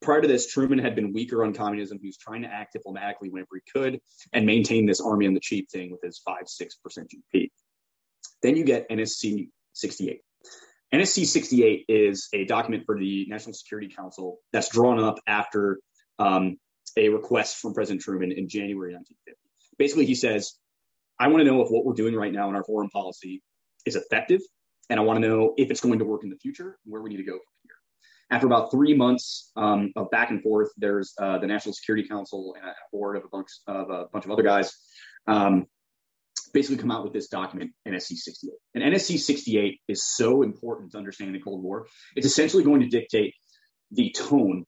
prior 0.00 0.20
to 0.20 0.28
this, 0.28 0.50
Truman 0.50 0.78
had 0.78 0.94
been 0.94 1.12
weaker 1.12 1.44
on 1.44 1.54
communism. 1.54 1.98
He 2.00 2.08
was 2.08 2.16
trying 2.16 2.42
to 2.42 2.48
act 2.48 2.72
diplomatically 2.72 3.30
whenever 3.30 3.48
he 3.54 3.70
could 3.72 4.00
and 4.32 4.46
maintain 4.46 4.86
this 4.86 5.00
army 5.00 5.26
on 5.26 5.34
the 5.34 5.40
cheap 5.40 5.70
thing 5.70 5.90
with 5.90 6.00
his 6.02 6.20
5 6.24 6.44
6% 6.44 6.68
GDP. 7.34 7.50
Then 8.42 8.56
you 8.56 8.64
get 8.64 8.88
NSC 8.88 9.48
68. 9.74 10.20
NSC 10.94 11.26
68 11.26 11.84
is 11.88 12.28
a 12.32 12.44
document 12.44 12.84
for 12.86 12.98
the 12.98 13.26
National 13.28 13.52
Security 13.52 13.92
Council 13.94 14.38
that's 14.52 14.70
drawn 14.70 14.98
up 14.98 15.18
after 15.26 15.80
um, 16.18 16.56
a 16.96 17.10
request 17.10 17.58
from 17.58 17.74
President 17.74 18.00
Truman 18.00 18.32
in 18.32 18.48
January 18.48 18.94
1950. 18.94 19.38
Basically, 19.78 20.06
he 20.06 20.14
says, 20.14 20.54
I 21.18 21.28
want 21.28 21.40
to 21.40 21.44
know 21.44 21.62
if 21.62 21.68
what 21.70 21.84
we're 21.84 21.94
doing 21.94 22.14
right 22.14 22.32
now 22.32 22.48
in 22.48 22.54
our 22.54 22.64
foreign 22.64 22.90
policy 22.90 23.42
is 23.86 23.96
effective, 23.96 24.40
and 24.90 25.00
I 25.00 25.02
want 25.02 25.22
to 25.22 25.28
know 25.28 25.54
if 25.56 25.70
it's 25.70 25.80
going 25.80 25.98
to 25.98 26.04
work 26.04 26.24
in 26.24 26.30
the 26.30 26.36
future 26.36 26.78
where 26.84 27.02
we 27.02 27.10
need 27.10 27.16
to 27.18 27.24
go 27.24 27.32
from 27.32 27.40
here. 27.64 27.74
After 28.30 28.46
about 28.46 28.70
three 28.70 28.94
months 28.94 29.50
um, 29.56 29.92
of 29.96 30.10
back 30.10 30.30
and 30.30 30.42
forth, 30.42 30.70
there's 30.76 31.14
uh, 31.20 31.38
the 31.38 31.46
National 31.46 31.74
Security 31.74 32.06
Council 32.06 32.54
and 32.56 32.68
a 32.68 32.74
board 32.92 33.16
of 33.16 33.24
a 33.24 33.28
bunch 33.28 33.48
of 33.66 33.90
a 33.90 34.06
bunch 34.12 34.26
of 34.26 34.30
other 34.30 34.42
guys 34.42 34.72
um, 35.26 35.66
basically 36.52 36.76
come 36.76 36.90
out 36.90 37.04
with 37.04 37.12
this 37.12 37.28
document, 37.28 37.72
NSC 37.86 38.16
68. 38.16 38.52
And 38.74 38.84
NSC 38.84 39.18
68 39.18 39.80
is 39.88 40.04
so 40.04 40.42
important 40.42 40.92
to 40.92 40.98
understanding 40.98 41.34
the 41.34 41.42
Cold 41.42 41.62
War. 41.62 41.86
It's 42.16 42.26
essentially 42.26 42.62
going 42.62 42.80
to 42.80 42.88
dictate 42.88 43.34
the 43.90 44.14
tone 44.16 44.64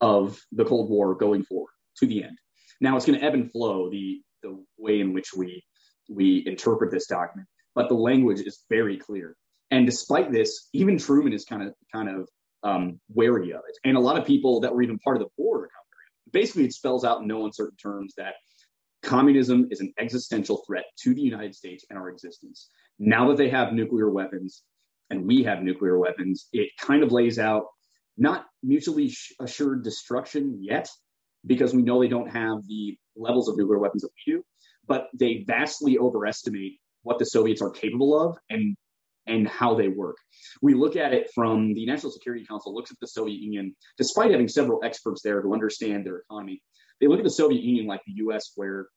of 0.00 0.40
the 0.50 0.64
Cold 0.64 0.90
War 0.90 1.14
going 1.14 1.44
forward 1.44 1.70
to 1.98 2.06
the 2.06 2.24
end. 2.24 2.38
Now 2.80 2.96
it's 2.96 3.06
going 3.06 3.18
to 3.18 3.24
ebb 3.24 3.34
and 3.34 3.50
flow 3.50 3.90
the 3.90 4.20
the 4.42 4.62
way 4.78 5.00
in 5.00 5.12
which 5.12 5.30
we 5.36 5.62
we 6.08 6.42
interpret 6.46 6.90
this 6.90 7.06
document, 7.06 7.48
but 7.74 7.88
the 7.88 7.94
language 7.94 8.40
is 8.40 8.64
very 8.68 8.98
clear. 8.98 9.36
And 9.70 9.86
despite 9.86 10.32
this, 10.32 10.68
even 10.72 10.98
Truman 10.98 11.32
is 11.32 11.44
kind 11.44 11.62
of 11.62 11.74
kind 11.92 12.08
of 12.08 12.28
um, 12.62 13.00
wary 13.08 13.52
of 13.52 13.60
it, 13.68 13.76
and 13.84 13.96
a 13.96 14.00
lot 14.00 14.18
of 14.18 14.26
people 14.26 14.60
that 14.60 14.74
were 14.74 14.82
even 14.82 14.98
part 14.98 15.16
of 15.16 15.22
the 15.22 15.30
board 15.36 15.64
are 15.64 15.82
Basically, 16.32 16.64
it 16.64 16.72
spells 16.72 17.04
out 17.04 17.20
in 17.20 17.28
no 17.28 17.44
uncertain 17.44 17.76
terms 17.76 18.14
that 18.16 18.34
communism 19.02 19.68
is 19.70 19.80
an 19.80 19.92
existential 19.98 20.62
threat 20.66 20.84
to 21.02 21.14
the 21.14 21.20
United 21.20 21.54
States 21.54 21.84
and 21.90 21.98
our 21.98 22.08
existence. 22.08 22.68
Now 22.98 23.28
that 23.28 23.36
they 23.36 23.50
have 23.50 23.72
nuclear 23.72 24.08
weapons 24.10 24.62
and 25.10 25.26
we 25.26 25.42
have 25.42 25.62
nuclear 25.62 25.98
weapons, 25.98 26.48
it 26.52 26.70
kind 26.80 27.02
of 27.02 27.12
lays 27.12 27.38
out 27.38 27.66
not 28.16 28.46
mutually 28.62 29.12
assured 29.40 29.84
destruction 29.84 30.58
yet, 30.62 30.88
because 31.46 31.74
we 31.74 31.82
know 31.82 32.00
they 32.00 32.08
don't 32.08 32.30
have 32.30 32.66
the 32.66 32.96
levels 33.16 33.48
of 33.48 33.56
nuclear 33.56 33.78
weapons 33.78 34.02
that 34.02 34.10
we 34.26 34.32
do, 34.34 34.44
but 34.86 35.08
they 35.18 35.44
vastly 35.46 35.98
overestimate 35.98 36.78
what 37.02 37.18
the 37.18 37.26
Soviets 37.26 37.62
are 37.62 37.70
capable 37.70 38.18
of 38.20 38.38
and 38.50 38.76
and 39.26 39.46
how 39.46 39.72
they 39.74 39.88
work. 39.88 40.16
We 40.62 40.74
look 40.74 40.96
at 40.96 41.12
it 41.14 41.30
from 41.32 41.74
the 41.74 41.86
National 41.86 42.10
Security 42.10 42.44
Council 42.44 42.74
looks 42.74 42.90
at 42.90 42.98
the 43.00 43.06
Soviet 43.06 43.38
Union, 43.38 43.74
despite 43.96 44.32
having 44.32 44.48
several 44.48 44.80
experts 44.84 45.22
there 45.22 45.40
who 45.40 45.52
understand 45.54 46.04
their 46.04 46.18
economy. 46.18 46.60
They 47.00 47.06
look 47.06 47.18
at 47.18 47.24
the 47.24 47.30
Soviet 47.30 47.62
Union 47.62 47.86
like 47.86 48.00
the 48.04 48.14
US, 48.24 48.52
where 48.56 48.88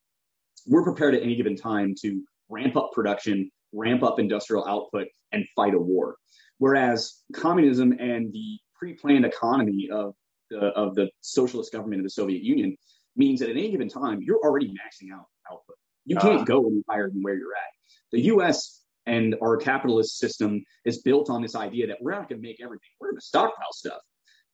we're 0.67 0.83
prepared 0.83 1.13
at 1.13 1.21
any 1.21 1.35
given 1.35 1.55
time 1.55 1.93
to 2.01 2.23
ramp 2.49 2.75
up 2.75 2.91
production, 2.91 3.51
ramp 3.71 4.03
up 4.03 4.19
industrial 4.19 4.67
output, 4.67 5.07
and 5.31 5.45
fight 5.55 5.75
a 5.75 5.79
war. 5.79 6.15
Whereas 6.57 7.21
communism 7.33 7.91
and 7.99 8.31
the 8.33 8.57
pre-planned 8.77 9.25
economy 9.25 9.89
of 9.91 10.15
the, 10.59 10.67
of 10.67 10.95
the 10.95 11.09
socialist 11.21 11.71
government 11.71 12.01
of 12.01 12.03
the 12.03 12.09
Soviet 12.09 12.43
Union 12.43 12.75
means 13.15 13.39
that 13.39 13.49
at 13.49 13.57
any 13.57 13.71
given 13.71 13.89
time, 13.89 14.21
you're 14.21 14.39
already 14.39 14.67
maxing 14.67 15.13
out 15.13 15.25
output. 15.51 15.75
You 16.05 16.17
can't 16.17 16.41
uh, 16.41 16.43
go 16.43 16.67
any 16.67 16.83
higher 16.89 17.09
than 17.09 17.21
where 17.21 17.35
you're 17.35 17.53
at. 17.53 17.71
The 18.11 18.21
US 18.21 18.81
and 19.05 19.35
our 19.41 19.57
capitalist 19.57 20.17
system 20.17 20.63
is 20.85 21.01
built 21.01 21.29
on 21.29 21.41
this 21.41 21.55
idea 21.55 21.87
that 21.87 21.97
we're 22.01 22.11
not 22.11 22.29
going 22.29 22.41
to 22.41 22.47
make 22.47 22.61
everything. 22.61 22.89
We're 22.99 23.11
going 23.11 23.19
to 23.19 23.25
stockpile 23.25 23.73
stuff, 23.73 23.99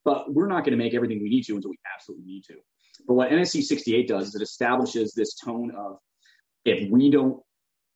but 0.03 0.33
we're 0.33 0.47
not 0.47 0.63
going 0.63 0.77
to 0.77 0.83
make 0.83 0.93
everything 0.93 1.21
we 1.21 1.29
need 1.29 1.43
to 1.43 1.55
until 1.55 1.71
we 1.71 1.79
absolutely 1.93 2.25
need 2.25 2.43
to. 2.45 2.55
But 3.07 3.15
what 3.15 3.31
NSC 3.31 3.63
68 3.63 4.07
does 4.07 4.29
is 4.29 4.35
it 4.35 4.41
establishes 4.41 5.13
this 5.13 5.35
tone 5.35 5.71
of 5.77 5.97
if 6.65 6.89
we 6.91 7.09
don't 7.09 7.41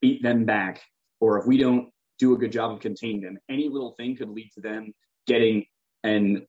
beat 0.01 0.23
them 0.23 0.45
back 0.45 0.81
or 1.19 1.39
if 1.39 1.45
we 1.45 1.57
don't 1.57 1.89
do 2.17 2.33
a 2.33 2.37
good 2.37 2.51
job 2.51 2.71
of 2.71 2.79
containing 2.79 3.21
them, 3.21 3.37
any 3.49 3.69
little 3.69 3.93
thing 3.97 4.15
could 4.15 4.29
lead 4.29 4.49
to 4.55 4.61
them 4.61 4.93
getting 5.27 5.65
an 6.03 6.45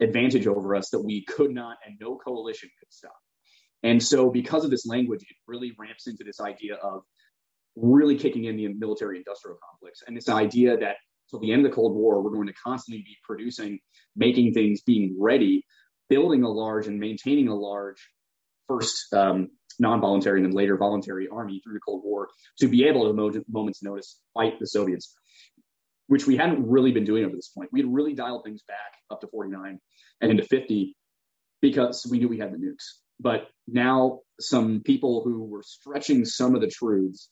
advantage 0.00 0.46
over 0.46 0.74
us 0.74 0.90
that 0.90 1.00
we 1.00 1.24
could 1.24 1.52
not 1.52 1.76
and 1.86 1.96
no 2.00 2.16
coalition 2.16 2.68
could 2.78 2.92
stop. 2.92 3.16
And 3.82 4.02
so, 4.02 4.30
because 4.30 4.64
of 4.64 4.70
this 4.70 4.86
language, 4.86 5.22
it 5.22 5.36
really 5.46 5.72
ramps 5.78 6.06
into 6.06 6.24
this 6.24 6.40
idea 6.40 6.74
of 6.76 7.02
really 7.76 8.16
kicking 8.16 8.44
in 8.44 8.56
the 8.56 8.68
military 8.68 9.18
industrial 9.18 9.58
complex 9.70 10.02
and 10.06 10.16
this 10.16 10.28
idea 10.28 10.76
that 10.78 10.96
till 11.30 11.40
the 11.40 11.52
end 11.52 11.64
of 11.64 11.70
the 11.70 11.74
Cold 11.74 11.94
War, 11.94 12.22
we're 12.22 12.30
going 12.30 12.46
to 12.46 12.54
constantly 12.54 13.02
be 13.02 13.16
producing, 13.24 13.78
making 14.14 14.52
things, 14.52 14.82
being 14.82 15.16
ready, 15.18 15.64
building 16.08 16.42
a 16.42 16.48
large 16.48 16.86
and 16.86 16.98
maintaining 16.98 17.48
a 17.48 17.54
large 17.54 17.98
first 18.68 19.12
um, 19.12 19.48
non-voluntary 19.78 20.40
and 20.40 20.46
then 20.46 20.56
later 20.56 20.76
voluntary 20.76 21.28
army 21.28 21.60
through 21.62 21.74
the 21.74 21.80
Cold 21.80 22.02
War 22.04 22.28
to 22.60 22.68
be 22.68 22.84
able 22.84 23.12
to 23.12 23.44
moment's 23.48 23.82
notice 23.82 24.20
fight 24.34 24.58
the 24.58 24.66
Soviets 24.66 25.14
which 26.08 26.26
we 26.26 26.36
hadn't 26.36 26.68
really 26.68 26.92
been 26.92 27.04
doing 27.04 27.24
up 27.24 27.30
to 27.30 27.36
this 27.36 27.48
point. 27.48 27.70
We 27.72 27.80
had 27.80 27.92
really 27.92 28.14
dialed 28.14 28.44
things 28.44 28.62
back 28.62 28.94
up 29.10 29.20
to 29.20 29.26
49 29.26 29.78
and 30.20 30.30
into 30.30 30.44
50 30.44 30.96
because 31.60 32.06
we 32.10 32.18
knew 32.18 32.28
we 32.28 32.38
had 32.38 32.52
the 32.52 32.58
nukes. 32.58 33.00
But 33.18 33.48
now 33.66 34.20
some 34.40 34.82
people 34.84 35.22
who 35.24 35.44
were 35.44 35.62
stretching 35.62 36.24
some 36.24 36.54
of 36.54 36.60
the 36.60 36.68
truths 36.68 37.30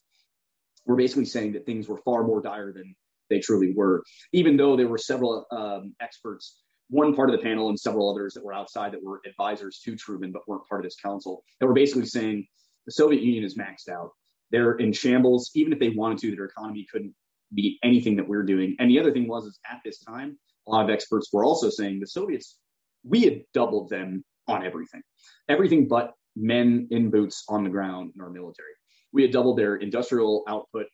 were 0.87 0.96
basically 0.96 1.26
saying 1.26 1.52
that 1.52 1.66
things 1.66 1.88
were 1.88 1.98
far 1.98 2.24
more 2.24 2.40
dire 2.40 2.72
than 2.72 2.94
they 3.30 3.40
truly 3.40 3.72
were, 3.74 4.02
even 4.32 4.56
though 4.56 4.76
there 4.76 4.88
were 4.88 4.98
several 4.98 5.46
um, 5.50 5.94
experts, 6.00 6.60
one 6.90 7.14
part 7.14 7.30
of 7.30 7.37
the 7.37 7.42
panel 7.42 7.68
and 7.68 7.78
several 7.78 8.10
others 8.10 8.34
that 8.34 8.44
were 8.44 8.52
outside 8.52 8.92
that 8.92 9.02
were 9.02 9.20
advisors 9.26 9.80
to 9.84 9.96
Truman 9.96 10.32
but 10.32 10.46
weren't 10.46 10.66
part 10.68 10.80
of 10.80 10.84
this 10.84 10.96
council 11.02 11.42
that 11.58 11.66
were 11.66 11.72
basically 11.72 12.06
saying 12.06 12.46
the 12.87 12.92
Soviet 12.92 13.22
Union 13.22 13.44
is 13.44 13.56
maxed 13.56 13.88
out. 13.88 14.10
They're 14.50 14.74
in 14.74 14.92
shambles. 14.92 15.50
Even 15.54 15.72
if 15.72 15.78
they 15.78 15.88
wanted 15.88 16.18
to, 16.18 16.37
their 16.37 16.44
economy 16.44 16.87
couldn't 16.90 17.14
beat 17.54 17.78
anything 17.82 18.16
that 18.16 18.28
we're 18.28 18.42
doing. 18.42 18.76
And 18.78 18.90
the 18.90 18.98
other 18.98 19.12
thing 19.12 19.28
was, 19.28 19.44
is 19.46 19.58
at 19.70 19.80
this 19.84 19.98
time, 20.00 20.38
a 20.66 20.70
lot 20.70 20.84
of 20.84 20.90
experts 20.90 21.30
were 21.32 21.44
also 21.44 21.70
saying 21.70 22.00
the 22.00 22.06
Soviets, 22.06 22.58
we 23.04 23.22
had 23.22 23.42
doubled 23.52 23.90
them 23.90 24.24
on 24.48 24.64
everything, 24.64 25.02
everything 25.48 25.88
but 25.88 26.12
men 26.36 26.88
in 26.90 27.10
boots 27.10 27.44
on 27.48 27.64
the 27.64 27.70
ground 27.70 28.12
in 28.14 28.20
our 28.20 28.30
military. 28.30 28.72
We 29.12 29.22
had 29.22 29.30
doubled 29.30 29.58
their 29.58 29.76
industrial 29.76 30.42
output, 30.48 30.86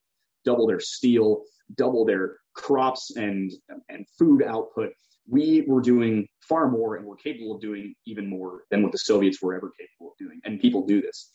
double 0.44 0.66
their 0.66 0.80
steel, 0.80 1.44
double 1.76 2.04
their 2.04 2.36
crops 2.54 3.16
and 3.16 3.50
and 3.88 4.06
food 4.18 4.42
output. 4.42 4.92
We 5.28 5.64
were 5.66 5.80
doing 5.80 6.26
far 6.48 6.68
more, 6.68 6.96
and 6.96 7.06
we're 7.06 7.16
capable 7.16 7.54
of 7.54 7.60
doing 7.60 7.94
even 8.06 8.28
more 8.28 8.64
than 8.70 8.82
what 8.82 8.92
the 8.92 8.98
Soviets 8.98 9.40
were 9.40 9.54
ever 9.54 9.70
capable 9.78 10.12
of 10.12 10.18
doing. 10.18 10.40
And 10.44 10.60
people 10.60 10.86
do 10.86 11.00
this, 11.00 11.30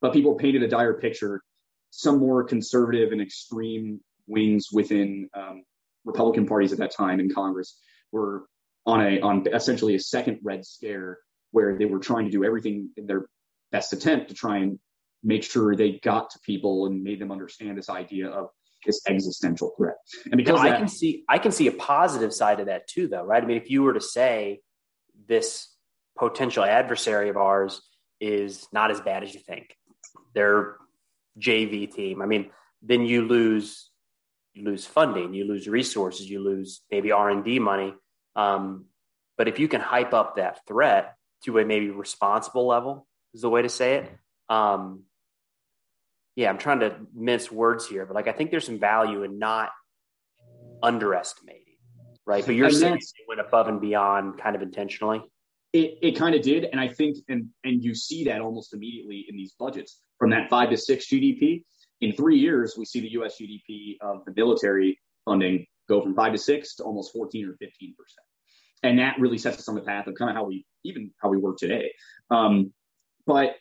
but 0.00 0.12
people 0.12 0.34
painted 0.34 0.62
a 0.62 0.68
dire 0.68 0.94
picture. 0.94 1.42
Some 1.90 2.18
more 2.18 2.42
conservative 2.42 3.12
and 3.12 3.20
extreme 3.20 4.00
wings 4.26 4.68
within 4.72 5.28
um, 5.34 5.64
Republican 6.04 6.46
parties 6.46 6.72
at 6.72 6.78
that 6.78 6.94
time 6.94 7.20
in 7.20 7.32
Congress 7.32 7.78
were 8.12 8.46
on 8.86 9.00
a 9.00 9.20
on 9.20 9.46
essentially 9.52 9.94
a 9.94 10.00
second 10.00 10.38
Red 10.42 10.64
Scare 10.64 11.18
where 11.50 11.78
they 11.78 11.84
were 11.84 12.00
trying 12.00 12.24
to 12.24 12.30
do 12.30 12.44
everything 12.44 12.90
in 12.96 13.06
their 13.06 13.26
best 13.72 13.92
attempt 13.92 14.28
to 14.28 14.34
try 14.34 14.58
and 14.58 14.78
make 15.22 15.42
sure 15.42 15.74
they 15.74 16.00
got 16.02 16.30
to 16.30 16.38
people 16.40 16.86
and 16.86 17.02
made 17.02 17.20
them 17.20 17.32
understand 17.32 17.78
this 17.78 17.88
idea 17.88 18.28
of 18.28 18.48
this 18.84 19.00
existential 19.08 19.72
threat. 19.76 19.96
And 20.26 20.36
because 20.36 20.60
I 20.60 20.76
can 20.76 20.88
see 20.88 21.24
I 21.28 21.38
can 21.38 21.52
see 21.52 21.68
a 21.68 21.72
positive 21.72 22.32
side 22.32 22.60
of 22.60 22.66
that 22.66 22.86
too, 22.86 23.08
though, 23.08 23.22
right? 23.22 23.42
I 23.42 23.46
mean, 23.46 23.56
if 23.56 23.70
you 23.70 23.82
were 23.82 23.94
to 23.94 24.00
say 24.00 24.60
this 25.26 25.68
potential 26.18 26.64
adversary 26.64 27.30
of 27.30 27.36
ours 27.36 27.80
is 28.20 28.66
not 28.72 28.90
as 28.90 29.00
bad 29.00 29.22
as 29.22 29.32
you 29.34 29.40
think, 29.40 29.76
they're 30.34 30.76
JV 31.40 31.92
team. 31.92 32.22
I 32.22 32.26
mean, 32.26 32.50
then 32.82 33.06
you 33.06 33.26
lose 33.26 33.90
you 34.54 34.64
lose 34.64 34.86
funding, 34.86 35.34
you 35.34 35.46
lose 35.46 35.68
resources, 35.68 36.30
you 36.30 36.42
lose 36.42 36.80
maybe 36.90 37.12
R 37.12 37.28
and 37.28 37.44
D 37.44 37.58
money. 37.58 37.94
Um, 38.36 38.86
but 39.36 39.48
if 39.48 39.58
you 39.58 39.68
can 39.68 39.80
hype 39.80 40.14
up 40.14 40.36
that 40.36 40.66
threat 40.66 41.16
to 41.44 41.58
a 41.58 41.64
maybe 41.64 41.90
responsible 41.90 42.66
level, 42.66 43.06
is 43.34 43.42
the 43.42 43.50
way 43.50 43.62
to 43.62 43.68
say 43.68 43.96
it. 43.96 44.10
Um, 44.48 45.02
yeah, 46.36 46.48
I'm 46.50 46.58
trying 46.58 46.80
to 46.80 46.96
mince 47.14 47.50
words 47.50 47.86
here, 47.86 48.06
but 48.06 48.14
like 48.14 48.28
I 48.28 48.32
think 48.32 48.50
there's 48.50 48.66
some 48.66 48.78
value 48.78 49.24
in 49.24 49.38
not 49.38 49.70
underestimating, 50.82 51.76
right? 52.26 52.44
But 52.44 52.54
you're 52.54 52.66
and 52.66 52.76
saying 52.76 52.96
it 52.96 53.28
went 53.28 53.40
above 53.40 53.68
and 53.68 53.80
beyond, 53.80 54.38
kind 54.38 54.56
of 54.56 54.62
intentionally. 54.62 55.22
It, 55.72 55.98
it 56.02 56.12
kind 56.12 56.36
of 56.36 56.42
did, 56.42 56.64
and 56.64 56.80
I 56.80 56.88
think, 56.88 57.18
and 57.28 57.48
and 57.64 57.82
you 57.82 57.94
see 57.94 58.24
that 58.24 58.40
almost 58.40 58.72
immediately 58.74 59.26
in 59.28 59.36
these 59.36 59.54
budgets 59.58 60.00
from 60.18 60.30
that 60.30 60.48
five 60.48 60.70
to 60.70 60.76
six 60.76 61.06
GDP. 61.06 61.64
In 62.04 62.12
three 62.12 62.36
years, 62.38 62.74
we 62.76 62.84
see 62.84 63.00
the 63.00 63.12
U.S. 63.12 63.36
GDP 63.40 63.96
of 64.02 64.26
the 64.26 64.34
military 64.36 65.00
funding 65.24 65.64
go 65.88 66.02
from 66.02 66.14
five 66.14 66.32
to 66.32 66.38
six 66.38 66.76
to 66.76 66.84
almost 66.84 67.14
14 67.14 67.46
or 67.46 67.52
15 67.52 67.94
percent, 67.96 68.26
and 68.82 68.98
that 68.98 69.18
really 69.18 69.38
sets 69.38 69.56
us 69.56 69.68
on 69.70 69.74
the 69.74 69.80
path 69.80 70.06
of 70.06 70.14
kind 70.14 70.30
of 70.30 70.36
how 70.36 70.44
we 70.44 70.66
even 70.84 71.10
how 71.22 71.30
we 71.30 71.38
work 71.38 71.56
today. 71.56 71.90
Um, 72.30 72.74
but 73.26 73.56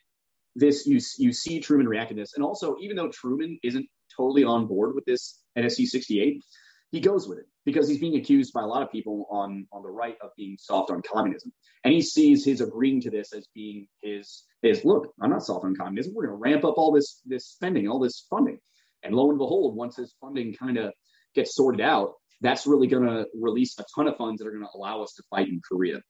this 0.58 0.86
you 0.86 1.00
you 1.18 1.32
see 1.32 1.62
Truman 1.62 1.88
react 1.88 2.10
to 2.10 2.16
this, 2.16 2.34
and 2.36 2.44
also 2.44 2.76
even 2.82 2.98
though 2.98 3.08
Truman 3.08 3.60
isn't 3.64 3.86
totally 4.14 4.44
on 4.44 4.68
board 4.68 4.94
with 4.94 5.06
this 5.06 5.40
NSC 5.58 5.86
68, 5.86 6.44
he 6.92 7.00
goes 7.00 7.30
with 7.30 7.40
it 7.40 7.46
because 7.66 7.88
he's 7.88 8.00
being 8.00 8.16
accused 8.16 8.54
by 8.54 8.62
a 8.62 8.68
lot 8.68 8.84
of 8.84 8.92
people 8.92 9.28
on 9.30 9.68
on 9.72 9.84
the 9.84 9.90
right 9.90 10.18
of 10.22 10.32
being 10.38 10.58
soft 10.60 10.92
on 10.92 11.02
communism, 11.02 11.52
and 11.84 11.94
he 11.94 12.02
sees 12.02 12.46
his 12.46 12.62
agreeing 12.62 13.02
to 13.02 13.10
this 13.10 13.34
as 13.34 13.48
being 13.54 13.88
his 14.02 14.44
his 14.62 14.84
look. 14.86 15.14
I'm 15.22 15.30
not 15.30 15.44
soft 15.44 15.66
on 15.66 15.76
communism. 15.76 16.14
We're 16.16 16.28
going 16.28 16.38
to 16.38 16.42
ramp 16.42 16.66
up 16.66 16.76
all 16.78 16.92
this 16.92 17.22
this 17.26 17.48
spending, 17.48 17.88
all 17.88 18.00
this 18.00 18.26
funding, 18.30 18.60
and 19.04 19.16
lo 19.16 19.30
and 19.30 19.38
behold, 19.38 19.76
once 19.76 19.96
this 19.96 20.14
funding 20.20 20.54
kind 20.54 20.78
of 20.78 20.94
gets 21.36 21.56
sorted 21.56 21.82
out, 21.82 22.14
that's 22.42 22.68
really 22.68 22.88
going 22.88 23.06
to 23.08 23.26
release 23.40 23.78
a 23.80 23.86
ton 23.96 24.08
of 24.08 24.18
funds 24.18 24.40
that 24.40 24.48
are 24.48 24.52
going 24.52 24.64
to 24.64 24.78
allow 24.78 25.02
us 25.02 25.14
to 25.14 25.24
fight 25.30 25.48
in 25.48 25.62
Korea. 25.68 26.02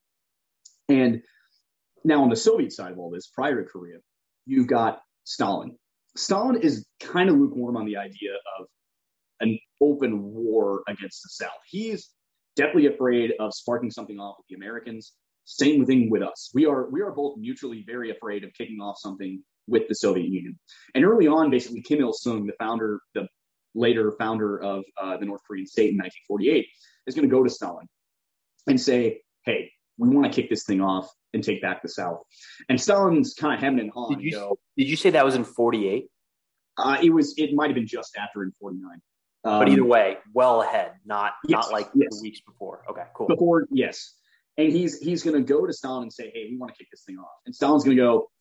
And 0.89 1.21
now 2.03 2.23
on 2.23 2.29
the 2.29 2.35
Soviet 2.35 2.73
side 2.73 2.91
of 2.91 2.99
all 2.99 3.11
this, 3.11 3.27
prior 3.27 3.61
to 3.61 3.69
Korea, 3.69 3.97
you've 4.45 4.67
got 4.67 4.99
Stalin. 5.23 5.77
Stalin 6.15 6.57
is 6.61 6.85
kind 6.99 7.29
of 7.29 7.35
lukewarm 7.35 7.77
on 7.77 7.85
the 7.85 7.97
idea 7.97 8.33
of 8.59 8.67
an 9.39 9.57
open 9.83 10.23
war 10.23 10.83
against 10.87 11.23
the 11.23 11.29
South. 11.29 11.59
He's 11.69 12.09
definitely 12.55 12.87
afraid 12.87 13.33
of 13.39 13.53
sparking 13.53 13.91
something 13.91 14.19
off 14.19 14.35
with 14.37 14.47
the 14.47 14.55
Americans. 14.55 15.13
Same 15.45 15.85
thing 15.85 16.09
with 16.09 16.23
us. 16.23 16.51
We 16.53 16.65
are 16.65 16.89
we 16.89 17.01
are 17.01 17.11
both 17.11 17.37
mutually 17.37 17.83
very 17.85 18.11
afraid 18.11 18.43
of 18.43 18.53
kicking 18.53 18.79
off 18.79 18.97
something 18.97 19.43
with 19.67 19.87
the 19.87 19.95
Soviet 19.95 20.27
Union. 20.29 20.57
And 20.95 21.03
early 21.03 21.27
on, 21.27 21.49
basically, 21.49 21.81
Kim 21.81 21.99
Il 21.99 22.13
Sung, 22.13 22.45
the 22.45 22.53
founder, 22.59 22.99
the 23.13 23.27
later 23.75 24.13
founder 24.17 24.61
of 24.61 24.83
uh, 25.01 25.17
the 25.17 25.25
North 25.25 25.41
Korean 25.47 25.65
state 25.65 25.91
in 25.91 25.97
1948, 25.97 26.67
is 27.07 27.15
going 27.15 27.27
to 27.27 27.35
go 27.35 27.43
to 27.43 27.49
Stalin 27.49 27.87
and 28.67 28.79
say, 28.79 29.21
"Hey, 29.43 29.71
we 29.97 30.09
want 30.09 30.31
to 30.31 30.41
kick 30.41 30.49
this 30.49 30.63
thing 30.63 30.81
off 30.81 31.09
and 31.33 31.43
take 31.43 31.61
back 31.61 31.81
the 31.81 31.89
South. 31.89 32.21
And 32.69 32.79
Stalin's 32.79 33.33
kind 33.33 33.53
of 33.53 33.59
hemming 33.59 33.81
and 33.81 33.91
hawing. 33.91 34.19
Did 34.19 34.25
you, 34.25 34.55
did 34.77 34.87
you 34.87 34.95
say 34.95 35.09
that 35.11 35.25
was 35.25 35.35
in 35.35 35.43
48? 35.43 36.05
Uh, 36.77 36.97
it 37.01 37.09
was. 37.11 37.33
It 37.37 37.53
might 37.53 37.67
have 37.67 37.75
been 37.75 37.87
just 37.87 38.15
after 38.17 38.43
in 38.43 38.51
49. 38.59 38.99
Um, 39.45 39.59
but 39.59 39.69
either 39.69 39.83
way, 39.83 40.17
well 40.33 40.61
ahead, 40.61 40.93
not 41.05 41.33
yes, 41.47 41.65
not 41.65 41.71
like 41.71 41.89
yes. 41.93 42.21
weeks 42.21 42.39
before. 42.41 42.83
Okay, 42.89 43.03
cool. 43.13 43.27
Before, 43.27 43.67
yes. 43.71 44.13
And 44.57 44.71
he's 44.71 44.99
he's 44.99 45.23
going 45.23 45.35
to 45.35 45.41
go 45.41 45.65
to 45.65 45.73
Stalin 45.73 46.03
and 46.03 46.13
say, 46.13 46.31
"Hey, 46.33 46.47
we 46.49 46.57
want 46.57 46.73
to 46.73 46.77
kick 46.77 46.87
this 46.91 47.03
thing 47.03 47.17
off." 47.17 47.39
And 47.45 47.55
Stalin's 47.55 47.83
going 47.83 47.97
to 47.97 48.03
go, 48.03 48.31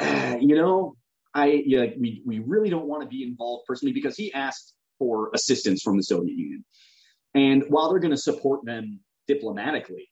ah, 0.00 0.36
you 0.36 0.56
know, 0.56 0.96
I 1.34 1.62
yeah, 1.64 1.86
we 1.98 2.22
we 2.26 2.40
really 2.40 2.68
don't 2.68 2.86
want 2.86 3.02
to 3.02 3.08
be 3.08 3.22
involved 3.22 3.64
personally 3.66 3.92
because 3.92 4.16
he 4.16 4.32
asked 4.32 4.74
for 4.98 5.30
assistance 5.34 5.82
from 5.82 5.96
the 5.96 6.02
Soviet 6.02 6.36
Union. 6.36 6.64
And 7.34 7.64
while 7.68 7.90
they're 7.90 8.00
going 8.00 8.12
to 8.12 8.16
support 8.16 8.64
them 8.64 9.00
diplomatically, 9.28 10.10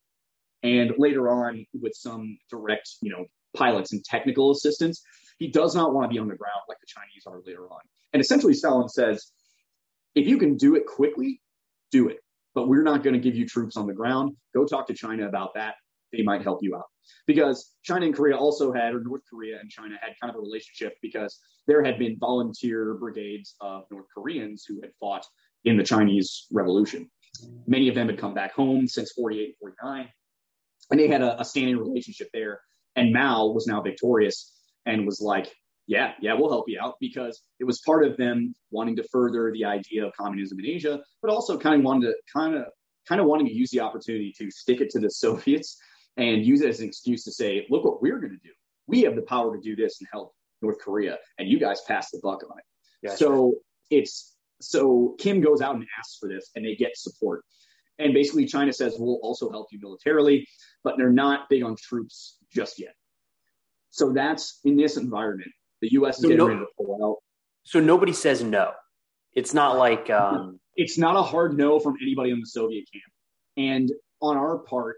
and 0.63 0.93
later 0.99 1.29
on 1.29 1.67
with 1.75 1.95
some 1.95 2.39
direct, 2.51 2.89
you 3.03 3.11
know, 3.11 3.27
pilots 3.55 3.93
and 3.93 4.05
technical 4.05 4.51
assistance. 4.51 5.03
He 5.39 5.49
does 5.49 5.75
not 5.75 5.95
want 5.95 6.05
to 6.05 6.13
be 6.13 6.19
on 6.19 6.29
the 6.29 6.37
ground 6.37 6.61
like 6.69 6.79
the 6.81 6.87
Chinese 6.87 7.25
are 7.27 7.41
later 7.47 7.67
on. 7.67 7.81
And 8.13 8.21
essentially, 8.21 8.55
Stalin 8.55 8.89
says, 8.89 9.31
if 10.15 10.27
you 10.27 10.39
can 10.39 10.57
do 10.57 10.77
it 10.77 10.87
quickly, 10.87 11.41
do 11.91 12.09
it. 12.09 12.19
But 12.55 12.69
we're 12.69 12.83
not 12.83 13.03
going 13.03 13.15
to 13.15 13.21
give 13.21 13.35
you 13.35 13.47
troops 13.47 13.77
on 13.77 13.87
the 13.87 13.93
ground. 13.93 14.37
Go 14.55 14.65
talk 14.65 14.87
to 14.87 14.95
China 14.95 15.27
about 15.27 15.55
that. 15.55 15.75
They 16.13 16.23
might 16.23 16.43
help 16.43 16.61
you 16.63 16.77
out. 16.77 16.87
Because 17.27 17.73
China 17.83 18.07
and 18.07 18.15
Korea 18.15 18.37
also 18.37 18.73
had, 18.73 18.95
or 18.95 19.01
North 19.01 19.23
Korea 19.29 19.59
and 19.61 19.69
China 19.69 19.97
had 20.01 20.15
kind 20.21 20.31
of 20.31 20.37
a 20.37 20.41
relationship 20.41 20.97
because 21.03 21.39
there 21.67 21.83
had 21.83 21.99
been 21.99 22.17
volunteer 22.19 22.95
brigades 22.95 23.57
of 23.61 23.85
North 23.91 24.07
Koreans 24.15 24.65
who 24.67 24.81
had 24.81 24.93
fought 25.01 25.27
in 25.65 25.77
the 25.77 25.83
Chinese 25.83 26.47
Revolution. 26.53 27.11
Many 27.67 27.89
of 27.89 27.95
them 27.95 28.09
had 28.09 28.19
come 28.19 28.33
back 28.33 28.55
home 28.55 28.87
since 28.87 29.13
48 29.13 29.47
and 29.47 29.55
49 29.59 30.09
and 30.91 31.01
they 31.01 31.09
had 31.09 31.23
a, 31.23 31.41
a 31.41 31.45
standing 31.45 31.77
relationship 31.77 32.29
there. 32.33 32.61
And 32.97 33.13
Mao 33.13 33.47
was 33.47 33.67
now 33.67 33.81
victorious 33.81 34.53
and 34.87 35.07
was 35.07 35.21
like, 35.21 35.53
yeah, 35.87 36.13
yeah, 36.21 36.35
we'll 36.35 36.51
help 36.51 36.65
you 36.69 36.79
out 36.81 36.95
because 37.01 37.43
it 37.61 37.65
was 37.65 37.81
part 37.81 38.07
of 38.07 38.17
them 38.17 38.55
wanting 38.71 38.97
to 38.97 39.05
further 39.13 39.53
the 39.53 39.65
idea 39.65 40.07
of 40.07 40.13
communism 40.15 40.59
in 40.59 40.67
Asia, 40.67 41.01
but 41.21 41.31
also 41.31 41.59
kind 41.59 41.77
of 41.77 41.83
wanted 41.83 42.07
to 42.07 42.15
kind 42.33 42.55
of 42.55 42.65
kind 43.09 43.21
of 43.21 43.27
wanting 43.27 43.47
to 43.47 43.53
use 43.53 43.71
the 43.71 43.81
opportunity 43.81 44.33
to 44.39 44.51
stick 44.51 44.81
it 44.81 44.91
to 44.91 44.99
the 44.99 45.11
Soviets 45.11 45.79
and 46.17 46.45
use 46.45 46.63
it 46.63 46.69
as 46.69 46.81
an 46.81 46.87
excuse 46.87 47.25
to 47.25 47.33
say, 47.33 47.67
look 47.69 47.85
what 47.85 48.01
we're 48.01 48.19
going 48.19 48.33
to 48.33 48.39
do. 48.39 48.53
We 48.87 49.03
have 49.03 49.17
the 49.17 49.23
power 49.23 49.55
to 49.55 49.61
do 49.61 49.77
this 49.77 50.01
and 50.01 50.09
help 50.13 50.35
North 50.63 50.79
Korea, 50.79 51.19
and 51.39 51.49
you 51.49 51.59
guys 51.59 51.81
pass 51.87 52.11
the 52.11 52.21
buck 52.23 52.43
on 52.51 52.59
it. 52.59 52.65
So 53.19 53.55
it's 53.91 54.35
so 54.61 55.15
Kim 55.19 55.41
goes 55.41 55.61
out 55.61 55.75
and 55.75 55.85
asks 55.99 56.17
for 56.19 56.29
this, 56.29 56.51
and 56.55 56.65
they 56.65 56.77
get 56.77 56.97
support. 56.97 57.45
And 57.99 58.13
basically, 58.13 58.47
China 58.47 58.73
says, 58.73 58.97
we'll 58.99 59.21
also 59.23 59.51
help 59.51 59.69
you 59.71 59.79
militarily, 59.81 60.49
but 60.83 60.97
they're 60.97 61.11
not 61.13 61.49
big 61.49 61.63
on 61.63 61.77
troops 61.77 62.39
just 62.53 62.81
yet. 62.81 62.95
So 63.91 64.13
that's 64.13 64.59
in 64.65 64.77
this 64.77 64.97
environment. 64.97 65.53
The 65.85 65.93
U.S. 65.93 66.17
is 66.17 66.23
so 66.23 66.29
getting 66.29 66.39
no, 66.39 66.47
ready 66.47 66.61
to 66.61 66.67
pull 66.79 66.99
out. 67.05 67.17
So 67.65 67.79
nobody 67.79 68.15
says 68.15 68.43
no. 68.43 68.73
It's 69.35 69.53
not 69.53 69.77
like. 69.77 70.09
Um... 70.09 70.59
It's 70.77 70.97
not 70.97 71.15
a 71.15 71.23
hard 71.23 71.59
no 71.59 71.79
from 71.79 71.97
anybody 72.01 72.31
in 72.31 72.41
the 72.41 72.47
Soviet 72.47 72.85
camp. 72.91 73.13
And 73.59 73.93
on 74.23 74.39
our 74.39 74.61
part, 74.61 74.97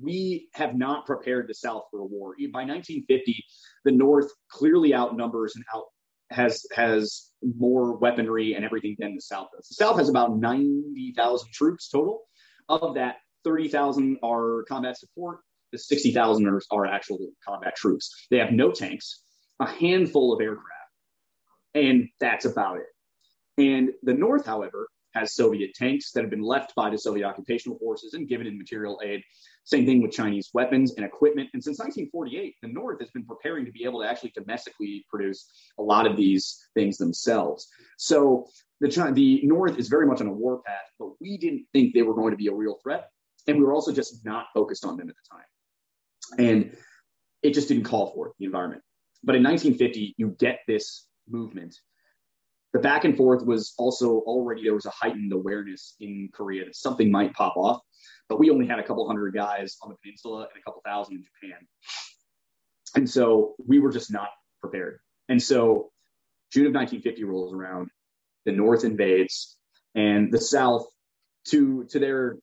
we 0.00 0.48
have 0.54 0.76
not 0.76 1.06
prepared 1.06 1.48
the 1.48 1.54
South 1.54 1.82
for 1.90 1.98
a 2.00 2.04
war. 2.04 2.36
By 2.52 2.64
1950, 2.64 3.44
the 3.84 3.90
North 3.90 4.30
clearly 4.48 4.94
outnumbers 4.94 5.56
and 5.56 5.64
out 5.74 5.86
has 6.30 6.64
has 6.72 7.30
more 7.56 7.96
weaponry 7.96 8.54
and 8.54 8.64
everything 8.64 8.94
than 9.00 9.16
the 9.16 9.20
South 9.20 9.48
does. 9.56 9.66
The 9.68 9.74
South 9.74 9.96
has 9.98 10.08
about 10.08 10.38
90,000 10.38 11.48
troops 11.52 11.88
total. 11.88 12.22
Of 12.68 12.94
that, 12.94 13.16
30,000 13.42 14.18
are 14.22 14.64
combat 14.68 14.96
support. 14.96 15.40
The 15.72 15.78
60,000 15.78 16.46
are, 16.46 16.62
are 16.70 16.86
actual 16.86 17.18
combat 17.46 17.74
troops. 17.76 18.26
They 18.30 18.38
have 18.38 18.52
no 18.52 18.70
tanks, 18.70 19.22
a 19.60 19.66
handful 19.66 20.32
of 20.32 20.40
aircraft, 20.40 20.72
and 21.74 22.08
that's 22.20 22.44
about 22.44 22.78
it. 22.78 22.86
And 23.58 23.90
the 24.02 24.14
North, 24.14 24.46
however, 24.46 24.88
has 25.14 25.34
Soviet 25.34 25.74
tanks 25.74 26.12
that 26.12 26.22
have 26.22 26.30
been 26.30 26.42
left 26.42 26.74
by 26.74 26.90
the 26.90 26.98
Soviet 26.98 27.26
occupational 27.26 27.78
forces 27.78 28.14
and 28.14 28.28
given 28.28 28.46
in 28.46 28.58
material 28.58 29.00
aid. 29.04 29.22
Same 29.64 29.84
thing 29.84 30.02
with 30.02 30.12
Chinese 30.12 30.50
weapons 30.54 30.94
and 30.94 31.04
equipment. 31.04 31.48
And 31.52 31.62
since 31.62 31.78
1948, 31.78 32.54
the 32.62 32.68
North 32.68 33.00
has 33.00 33.10
been 33.10 33.24
preparing 33.24 33.64
to 33.64 33.72
be 33.72 33.84
able 33.84 34.00
to 34.00 34.08
actually 34.08 34.32
domestically 34.34 35.04
produce 35.10 35.50
a 35.78 35.82
lot 35.82 36.06
of 36.06 36.16
these 36.16 36.58
things 36.74 36.98
themselves. 36.98 37.68
So 37.96 38.46
the, 38.80 38.88
the 39.12 39.40
North 39.44 39.78
is 39.78 39.88
very 39.88 40.06
much 40.06 40.20
on 40.20 40.26
a 40.26 40.32
war 40.32 40.62
path, 40.64 40.76
but 40.98 41.10
we 41.20 41.36
didn't 41.36 41.66
think 41.72 41.94
they 41.94 42.02
were 42.02 42.14
going 42.14 42.30
to 42.30 42.36
be 42.36 42.48
a 42.48 42.54
real 42.54 42.78
threat. 42.82 43.08
And 43.46 43.58
we 43.58 43.64
were 43.64 43.72
also 43.72 43.92
just 43.92 44.24
not 44.24 44.46
focused 44.54 44.84
on 44.84 44.96
them 44.96 45.08
at 45.08 45.16
the 45.16 45.36
time. 45.36 46.46
And 46.46 46.76
it 47.42 47.54
just 47.54 47.68
didn't 47.68 47.84
call 47.84 48.12
for 48.14 48.28
it, 48.28 48.34
the 48.38 48.44
environment. 48.44 48.82
But 49.24 49.34
in 49.34 49.42
1950, 49.42 50.14
you 50.16 50.36
get 50.38 50.60
this 50.66 51.06
movement. 51.28 51.74
The 52.72 52.78
back 52.78 53.04
and 53.04 53.16
forth 53.16 53.44
was 53.44 53.74
also 53.78 54.18
already, 54.20 54.62
there 54.62 54.74
was 54.74 54.86
a 54.86 54.90
heightened 54.90 55.32
awareness 55.32 55.94
in 56.00 56.28
Korea 56.32 56.66
that 56.66 56.76
something 56.76 57.10
might 57.10 57.32
pop 57.34 57.56
off. 57.56 57.80
But 58.28 58.38
we 58.38 58.50
only 58.50 58.66
had 58.66 58.78
a 58.78 58.82
couple 58.82 59.06
hundred 59.06 59.34
guys 59.34 59.76
on 59.82 59.90
the 59.90 59.96
peninsula 60.02 60.48
and 60.52 60.60
a 60.60 60.64
couple 60.64 60.82
thousand 60.84 61.16
in 61.16 61.24
Japan. 61.24 61.66
And 62.94 63.08
so 63.08 63.54
we 63.66 63.78
were 63.78 63.90
just 63.90 64.12
not 64.12 64.28
prepared. 64.60 64.98
And 65.28 65.42
so 65.42 65.90
June 66.52 66.66
of 66.66 66.74
1950 66.74 67.24
rolls 67.24 67.52
around 67.52 67.90
the 68.44 68.52
North 68.52 68.84
invades, 68.84 69.56
and 69.94 70.32
the 70.32 70.40
South, 70.40 70.86
to 71.48 71.84
to 71.84 71.98
their, 71.98 72.36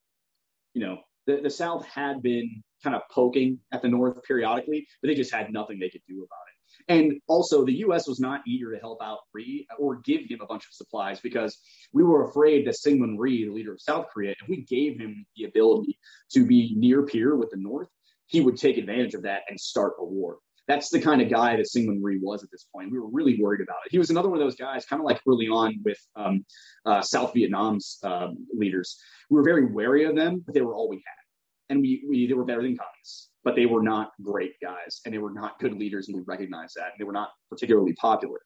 you 0.73 0.85
know, 0.85 0.99
the, 1.25 1.41
the 1.41 1.49
South 1.49 1.85
had 1.85 2.21
been 2.21 2.63
kind 2.83 2.95
of 2.95 3.01
poking 3.11 3.59
at 3.71 3.81
the 3.81 3.88
North 3.88 4.21
periodically, 4.23 4.88
but 5.01 5.07
they 5.07 5.15
just 5.15 5.33
had 5.33 5.51
nothing 5.51 5.79
they 5.79 5.89
could 5.89 6.01
do 6.07 6.17
about 6.17 6.45
it. 6.47 6.54
And 6.88 7.19
also, 7.27 7.65
the 7.65 7.73
U.S. 7.79 8.07
was 8.07 8.19
not 8.19 8.41
eager 8.47 8.71
to 8.71 8.79
help 8.79 8.99
out 9.01 9.19
Rhee 9.33 9.67
or 9.79 9.99
give 10.01 10.21
him 10.29 10.39
a 10.41 10.45
bunch 10.45 10.65
of 10.65 10.73
supplies 10.73 11.19
because 11.19 11.57
we 11.93 12.03
were 12.03 12.29
afraid 12.29 12.67
that 12.67 12.75
Syngman 12.75 13.15
Rhee, 13.17 13.45
the 13.45 13.53
leader 13.53 13.73
of 13.73 13.81
South 13.81 14.07
Korea, 14.13 14.31
if 14.31 14.47
we 14.47 14.63
gave 14.63 14.99
him 14.99 15.25
the 15.35 15.45
ability 15.45 15.97
to 16.33 16.45
be 16.45 16.73
near 16.77 17.03
peer 17.03 17.35
with 17.35 17.49
the 17.51 17.57
North, 17.57 17.89
he 18.27 18.41
would 18.41 18.57
take 18.57 18.77
advantage 18.77 19.13
of 19.13 19.23
that 19.23 19.41
and 19.49 19.59
start 19.59 19.93
a 19.99 20.05
war. 20.05 20.38
That's 20.67 20.89
the 20.89 20.99
kind 20.99 21.21
of 21.21 21.29
guy 21.29 21.55
that 21.55 21.67
Syngman 21.67 21.99
Rhee 22.01 22.19
was 22.21 22.43
at 22.43 22.49
this 22.51 22.65
point. 22.73 22.91
We 22.91 22.99
were 22.99 23.09
really 23.09 23.39
worried 23.39 23.61
about 23.61 23.77
it. 23.85 23.91
He 23.91 23.99
was 23.99 24.09
another 24.09 24.29
one 24.29 24.39
of 24.39 24.45
those 24.45 24.55
guys, 24.55 24.85
kind 24.85 24.99
of 24.99 25.05
like 25.05 25.21
early 25.27 25.47
on 25.47 25.75
with 25.83 25.99
um, 26.15 26.43
uh, 26.85 27.01
South 27.01 27.33
Vietnam's 27.33 27.99
um, 28.03 28.47
leaders. 28.51 28.97
We 29.29 29.38
were 29.38 29.43
very 29.43 29.65
wary 29.65 30.05
of 30.05 30.15
them, 30.15 30.41
but 30.43 30.55
they 30.55 30.61
were 30.61 30.73
all 30.73 30.89
we 30.89 30.97
had, 30.97 31.24
and 31.69 31.82
we, 31.82 32.06
we 32.08 32.28
they 32.28 32.34
were 32.34 32.45
better 32.45 32.62
than 32.62 32.78
communists 32.78 33.30
but 33.45 33.56
they 33.56 33.67
were 33.67 33.84
not 33.84 34.12
great 34.21 34.54
guys 34.62 34.99
and 35.06 35.13
they 35.13 35.19
were 35.19 35.32
not 35.32 35.58
good 35.60 35.75
leaders 35.75 36.08
and 36.08 36.17
we 36.17 36.23
recognize 36.25 36.73
that 36.73 36.86
and 36.88 36.93
they 36.99 37.06
were 37.06 37.13
not 37.13 37.30
particularly 37.49 37.93
popular. 37.93 38.39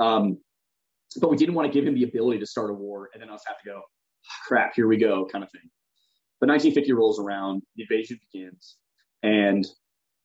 Um, 0.00 0.38
but 1.20 1.30
we 1.30 1.36
didn't 1.36 1.54
want 1.54 1.72
to 1.72 1.72
give 1.72 1.86
him 1.86 1.94
the 1.94 2.02
ability 2.02 2.40
to 2.40 2.46
start 2.46 2.70
a 2.70 2.74
war 2.74 3.08
and 3.14 3.22
then 3.22 3.30
us 3.30 3.42
have 3.46 3.56
to 3.58 3.68
go 3.70 3.80
crap 4.46 4.74
here 4.74 4.88
we 4.88 4.96
go 4.96 5.24
kind 5.24 5.44
of 5.44 5.50
thing. 5.52 5.70
But 6.40 6.48
1950 6.48 6.92
rolls 6.92 7.20
around 7.20 7.62
the 7.76 7.84
invasion 7.84 8.18
begins 8.32 8.76
and 9.22 9.66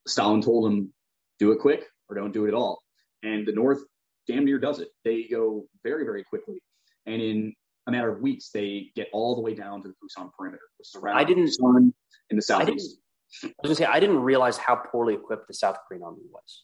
stalin 0.08 0.42
told 0.42 0.72
him 0.72 0.92
do 1.40 1.52
it 1.52 1.60
quick 1.60 1.86
or 2.10 2.16
don't 2.16 2.34
do 2.34 2.46
it 2.46 2.50
at 2.50 2.54
all. 2.56 2.82
And 3.22 3.48
the 3.48 3.54
north 3.54 3.80
damn 4.28 4.46
near 4.46 4.58
does 4.58 4.80
it. 4.80 4.90
They 5.04 5.28
go 5.30 5.68
very 5.84 6.04
very 6.04 6.24
quickly. 6.24 6.62
And 7.06 7.22
in 7.22 7.54
a 7.88 7.92
matter 7.92 8.10
of 8.10 8.22
weeks 8.22 8.50
they 8.50 8.92
get 8.96 9.08
all 9.14 9.36
the 9.36 9.42
way 9.42 9.54
down 9.54 9.82
to 9.82 9.88
the 9.88 9.94
Pusan 9.94 10.32
perimeter 10.38 10.64
which 10.78 10.88
is 10.88 10.96
around 10.96 11.18
I 11.18 11.24
didn't, 11.24 11.46
Pusan 11.46 11.94
in 12.30 12.36
the 12.36 12.42
southeast 12.42 12.98
I 13.44 13.48
was 13.62 13.70
gonna 13.70 13.76
say 13.76 13.86
I 13.86 14.00
didn't 14.00 14.20
realize 14.20 14.58
how 14.58 14.76
poorly 14.76 15.14
equipped 15.14 15.48
the 15.48 15.54
South 15.54 15.78
Korean 15.88 16.04
army 16.04 16.22
was. 16.32 16.64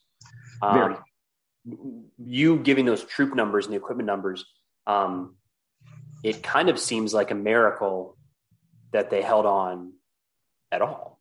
Very. 0.61 0.95
Um, 0.95 2.05
you 2.17 2.57
giving 2.57 2.85
those 2.85 3.03
troop 3.03 3.35
numbers 3.35 3.65
and 3.65 3.73
the 3.73 3.77
equipment 3.77 4.07
numbers, 4.07 4.45
um, 4.87 5.35
it 6.23 6.41
kind 6.41 6.69
of 6.69 6.79
seems 6.79 7.13
like 7.13 7.31
a 7.31 7.35
miracle 7.35 8.17
that 8.93 9.09
they 9.09 9.21
held 9.21 9.45
on 9.45 9.93
at 10.71 10.81
all. 10.81 11.19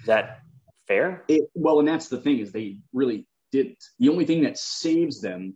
Is 0.00 0.06
that 0.06 0.40
fair? 0.86 1.24
It, 1.28 1.50
well, 1.54 1.78
and 1.78 1.88
that's 1.88 2.08
the 2.08 2.18
thing 2.18 2.38
is 2.38 2.52
they 2.52 2.78
really 2.92 3.26
didn't. 3.50 3.82
The 3.98 4.08
only 4.08 4.24
thing 4.24 4.42
that 4.42 4.58
saves 4.58 5.20
them, 5.20 5.54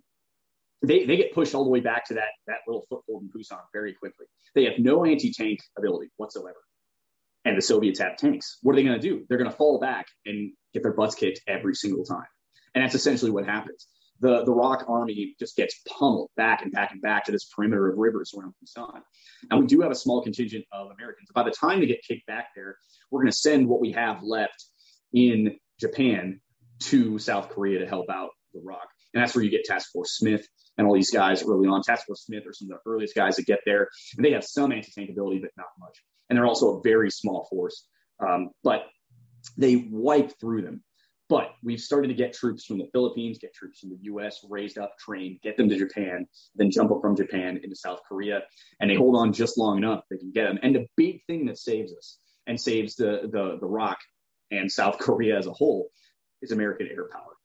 they, 0.86 1.04
they 1.04 1.16
get 1.16 1.34
pushed 1.34 1.54
all 1.54 1.64
the 1.64 1.70
way 1.70 1.80
back 1.80 2.06
to 2.06 2.14
that 2.14 2.28
that 2.46 2.58
little 2.66 2.84
foothold 2.88 3.22
in 3.22 3.28
Pusan 3.28 3.60
very 3.72 3.94
quickly. 3.94 4.26
They 4.54 4.64
have 4.64 4.78
no 4.78 5.04
anti 5.04 5.32
tank 5.32 5.60
ability 5.76 6.10
whatsoever 6.16 6.56
and 7.46 7.56
the 7.56 7.62
Soviets 7.62 8.00
have 8.00 8.16
tanks. 8.16 8.58
What 8.62 8.72
are 8.72 8.76
they 8.76 8.82
going 8.82 9.00
to 9.00 9.08
do? 9.08 9.24
They're 9.28 9.38
going 9.38 9.50
to 9.50 9.56
fall 9.56 9.78
back 9.78 10.06
and 10.26 10.52
get 10.74 10.82
their 10.82 10.92
butts 10.92 11.14
kicked 11.14 11.40
every 11.46 11.74
single 11.76 12.04
time. 12.04 12.26
And 12.74 12.82
that's 12.82 12.96
essentially 12.96 13.30
what 13.30 13.46
happens. 13.46 13.86
The, 14.18 14.44
the 14.44 14.52
ROK 14.52 14.84
army 14.88 15.36
just 15.38 15.56
gets 15.56 15.80
pummeled 15.88 16.30
back 16.36 16.62
and 16.62 16.72
back 16.72 16.90
and 16.90 17.00
back 17.00 17.24
to 17.26 17.32
this 17.32 17.44
perimeter 17.44 17.88
of 17.88 17.98
rivers 17.98 18.34
around 18.36 18.54
Busan. 18.54 19.00
And 19.50 19.60
we 19.60 19.66
do 19.66 19.80
have 19.82 19.92
a 19.92 19.94
small 19.94 20.22
contingent 20.22 20.64
of 20.72 20.90
Americans. 20.90 21.28
By 21.34 21.44
the 21.44 21.52
time 21.52 21.78
they 21.80 21.86
get 21.86 22.02
kicked 22.02 22.26
back 22.26 22.48
there, 22.56 22.78
we're 23.10 23.20
going 23.20 23.30
to 23.30 23.38
send 23.38 23.68
what 23.68 23.80
we 23.80 23.92
have 23.92 24.22
left 24.24 24.64
in 25.12 25.56
Japan 25.78 26.40
to 26.80 27.18
South 27.20 27.50
Korea 27.50 27.78
to 27.78 27.86
help 27.86 28.10
out 28.10 28.30
the 28.54 28.60
ROK. 28.64 28.88
And 29.14 29.22
that's 29.22 29.34
where 29.34 29.44
you 29.44 29.50
get 29.50 29.64
Task 29.64 29.90
Force 29.92 30.16
Smith 30.16 30.46
and 30.76 30.86
all 30.86 30.94
these 30.94 31.10
guys 31.10 31.42
early 31.42 31.68
on. 31.68 31.82
Task 31.82 32.06
Force 32.06 32.24
Smith 32.26 32.44
are 32.46 32.52
some 32.52 32.70
of 32.70 32.78
the 32.84 32.90
earliest 32.90 33.14
guys 33.14 33.36
that 33.36 33.46
get 33.46 33.60
there. 33.64 33.88
And 34.16 34.24
they 34.24 34.32
have 34.32 34.44
some 34.44 34.72
anti 34.72 34.90
tank 34.94 35.10
ability, 35.10 35.38
but 35.38 35.50
not 35.56 35.68
much 35.78 35.98
and 36.28 36.36
they're 36.36 36.46
also 36.46 36.78
a 36.78 36.82
very 36.82 37.10
small 37.10 37.46
force. 37.50 37.86
Um, 38.20 38.50
but 38.62 38.84
they 39.56 39.86
wipe 39.90 40.38
through 40.40 40.62
them. 40.62 40.82
But 41.28 41.50
we've 41.62 41.80
started 41.80 42.08
to 42.08 42.14
get 42.14 42.34
troops 42.34 42.64
from 42.64 42.78
the 42.78 42.88
Philippines, 42.92 43.38
get 43.40 43.52
troops 43.52 43.80
from 43.80 43.90
the 43.90 43.98
U.S. 44.02 44.38
raised 44.48 44.78
up, 44.78 44.92
trained, 44.96 45.40
get 45.42 45.56
them 45.56 45.68
to 45.68 45.76
Japan, 45.76 46.26
then 46.54 46.70
jump 46.70 46.92
up 46.92 47.00
from 47.00 47.16
Japan 47.16 47.58
into 47.64 47.74
South 47.74 47.98
Korea, 48.08 48.42
and 48.78 48.88
they 48.88 48.94
hold 48.94 49.16
on 49.16 49.32
just 49.32 49.58
long 49.58 49.78
enough 49.78 50.04
they 50.08 50.18
can 50.18 50.30
get 50.30 50.44
them. 50.44 50.60
And 50.62 50.74
the 50.74 50.86
big 50.96 51.24
thing 51.26 51.46
that 51.46 51.58
saves 51.58 51.92
us 51.92 52.18
and 52.46 52.60
saves 52.60 52.94
the 52.94 53.22
the 53.24 53.58
the 53.60 53.66
ROK 53.66 53.98
and 54.52 54.70
South 54.70 54.98
Korea 55.00 55.36
as 55.36 55.46
a 55.46 55.52
whole 55.52 55.88
is 56.42 56.52
American 56.52 56.86
air 56.86 57.08
power. 57.12 57.35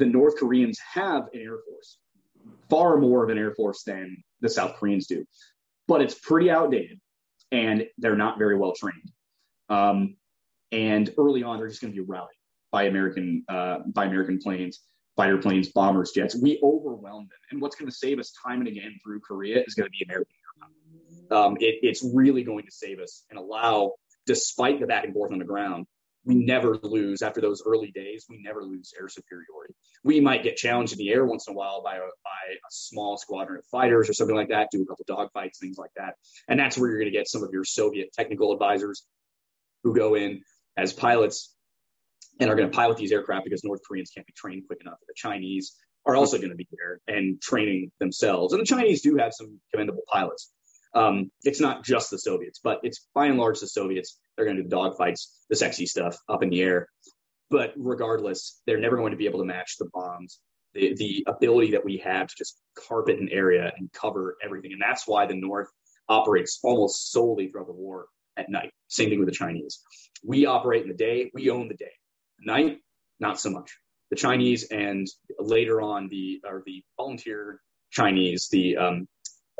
The 0.00 0.06
North 0.06 0.38
Koreans 0.38 0.78
have 0.94 1.28
an 1.32 1.40
air 1.40 1.58
force, 1.68 1.98
far 2.68 2.96
more 2.96 3.22
of 3.22 3.30
an 3.30 3.38
air 3.38 3.54
force 3.54 3.84
than 3.84 4.24
the 4.40 4.48
South 4.48 4.74
Koreans 4.76 5.06
do, 5.06 5.24
but 5.86 6.00
it's 6.00 6.14
pretty 6.14 6.50
outdated 6.50 6.98
and 7.52 7.86
they're 7.98 8.16
not 8.16 8.38
very 8.38 8.56
well 8.56 8.72
trained. 8.72 9.12
Um, 9.68 10.16
and 10.72 11.12
early 11.18 11.42
on, 11.42 11.58
they're 11.58 11.68
just 11.68 11.80
going 11.80 11.92
to 11.92 12.00
be 12.00 12.06
routed 12.06 12.36
by 12.72 12.84
American 12.84 13.44
uh, 13.48 13.80
by 13.86 14.06
American 14.06 14.38
planes, 14.38 14.80
fighter 15.16 15.38
planes, 15.38 15.68
bombers, 15.68 16.12
jets. 16.12 16.34
We 16.34 16.60
overwhelm 16.62 17.24
them, 17.24 17.38
and 17.50 17.60
what's 17.60 17.76
going 17.76 17.90
to 17.90 17.96
save 17.96 18.18
us 18.18 18.32
time 18.44 18.60
and 18.60 18.68
again 18.68 18.98
through 19.04 19.20
Korea 19.20 19.62
is 19.66 19.74
going 19.74 19.86
to 19.86 19.90
be 19.90 20.04
American 20.04 20.34
um, 21.30 21.56
it, 21.60 21.78
it's 21.82 22.04
really 22.04 22.42
going 22.42 22.64
to 22.64 22.72
save 22.72 22.98
us 22.98 23.24
and 23.30 23.38
allow, 23.38 23.92
despite 24.26 24.80
the 24.80 24.86
back 24.86 25.04
and 25.04 25.14
forth 25.14 25.32
on 25.32 25.38
the 25.38 25.44
ground, 25.44 25.86
we 26.24 26.34
never 26.34 26.76
lose 26.82 27.22
after 27.22 27.40
those 27.40 27.62
early 27.66 27.90
days. 27.90 28.26
We 28.28 28.42
never 28.42 28.62
lose 28.62 28.92
air 28.98 29.08
superiority. 29.08 29.74
We 30.04 30.20
might 30.20 30.42
get 30.42 30.56
challenged 30.56 30.92
in 30.92 30.98
the 30.98 31.10
air 31.10 31.24
once 31.24 31.48
in 31.48 31.54
a 31.54 31.56
while 31.56 31.82
by 31.82 31.96
a, 31.96 32.00
by 32.00 32.44
a 32.52 32.70
small 32.70 33.16
squadron 33.16 33.58
of 33.58 33.64
fighters 33.66 34.10
or 34.10 34.12
something 34.12 34.36
like 34.36 34.50
that, 34.50 34.68
do 34.70 34.82
a 34.82 34.86
couple 34.86 35.04
dogfights, 35.08 35.58
things 35.58 35.78
like 35.78 35.90
that. 35.96 36.14
And 36.48 36.60
that's 36.60 36.76
where 36.76 36.90
you're 36.90 36.98
going 36.98 37.10
to 37.10 37.16
get 37.18 37.28
some 37.28 37.42
of 37.42 37.50
your 37.52 37.64
Soviet 37.64 38.12
technical 38.12 38.52
advisors 38.52 39.06
who 39.82 39.94
go 39.94 40.14
in 40.14 40.42
as 40.76 40.92
pilots 40.92 41.54
and 42.38 42.50
are 42.50 42.54
going 42.54 42.70
to 42.70 42.76
pilot 42.76 42.98
these 42.98 43.12
aircraft 43.12 43.44
because 43.44 43.64
North 43.64 43.80
Koreans 43.86 44.10
can't 44.14 44.26
be 44.26 44.32
trained 44.36 44.66
quick 44.66 44.80
enough. 44.82 44.98
The 45.08 45.14
Chinese 45.16 45.76
are 46.06 46.16
also 46.16 46.38
going 46.38 46.50
to 46.50 46.56
be 46.56 46.68
there 46.70 47.00
and 47.08 47.40
training 47.40 47.92
themselves. 47.98 48.52
And 48.52 48.60
the 48.60 48.66
Chinese 48.66 49.02
do 49.02 49.16
have 49.16 49.32
some 49.32 49.60
commendable 49.70 50.02
pilots. 50.10 50.50
Um, 50.94 51.30
it's 51.44 51.60
not 51.60 51.84
just 51.84 52.10
the 52.10 52.18
Soviets, 52.18 52.60
but 52.62 52.80
it's 52.82 53.06
by 53.14 53.26
and 53.26 53.38
large 53.38 53.60
the 53.60 53.66
Soviets. 53.66 54.18
They're 54.36 54.44
going 54.44 54.56
to 54.56 54.62
do 54.62 54.68
the 54.68 54.76
dogfights, 54.76 55.28
the 55.48 55.56
sexy 55.56 55.86
stuff 55.86 56.16
up 56.28 56.42
in 56.42 56.50
the 56.50 56.62
air. 56.62 56.88
But 57.50 57.72
regardless, 57.76 58.60
they're 58.66 58.80
never 58.80 58.96
going 58.96 59.10
to 59.10 59.16
be 59.16 59.26
able 59.26 59.40
to 59.40 59.44
match 59.44 59.76
the 59.78 59.88
bombs, 59.92 60.40
the, 60.74 60.94
the 60.94 61.24
ability 61.26 61.72
that 61.72 61.84
we 61.84 61.98
have 61.98 62.28
to 62.28 62.34
just 62.36 62.60
carpet 62.76 63.18
an 63.18 63.28
area 63.30 63.72
and 63.76 63.92
cover 63.92 64.36
everything. 64.44 64.72
And 64.72 64.80
that's 64.80 65.06
why 65.06 65.26
the 65.26 65.34
North 65.34 65.68
operates 66.08 66.58
almost 66.62 67.12
solely 67.12 67.48
throughout 67.48 67.66
the 67.66 67.72
war 67.72 68.06
at 68.36 68.48
night. 68.48 68.72
Same 68.88 69.10
thing 69.10 69.18
with 69.18 69.28
the 69.28 69.34
Chinese. 69.34 69.80
We 70.24 70.46
operate 70.46 70.82
in 70.82 70.88
the 70.88 70.94
day, 70.94 71.30
we 71.34 71.50
own 71.50 71.68
the 71.68 71.74
day. 71.74 71.92
Night, 72.40 72.78
not 73.18 73.38
so 73.38 73.50
much. 73.50 73.76
The 74.10 74.16
Chinese 74.16 74.64
and 74.70 75.06
later 75.38 75.80
on 75.80 76.08
the 76.08 76.40
or 76.44 76.62
the 76.66 76.82
volunteer 76.96 77.60
Chinese, 77.90 78.48
the 78.50 78.76
um, 78.76 79.08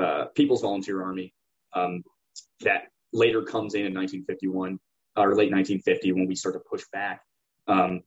uh, 0.00 0.26
People's 0.34 0.62
Volunteer 0.62 1.02
Army 1.02 1.34
um, 1.74 2.02
that 2.60 2.84
later 3.12 3.42
comes 3.42 3.74
in 3.74 3.86
in 3.86 3.94
1951 3.94 4.78
or 5.16 5.34
late 5.34 5.50
1950 5.52 6.12
when 6.12 6.26
we 6.26 6.34
start 6.34 6.54
to 6.54 6.60
push 6.60 6.84
back. 6.92 7.20
Um, 7.66 8.02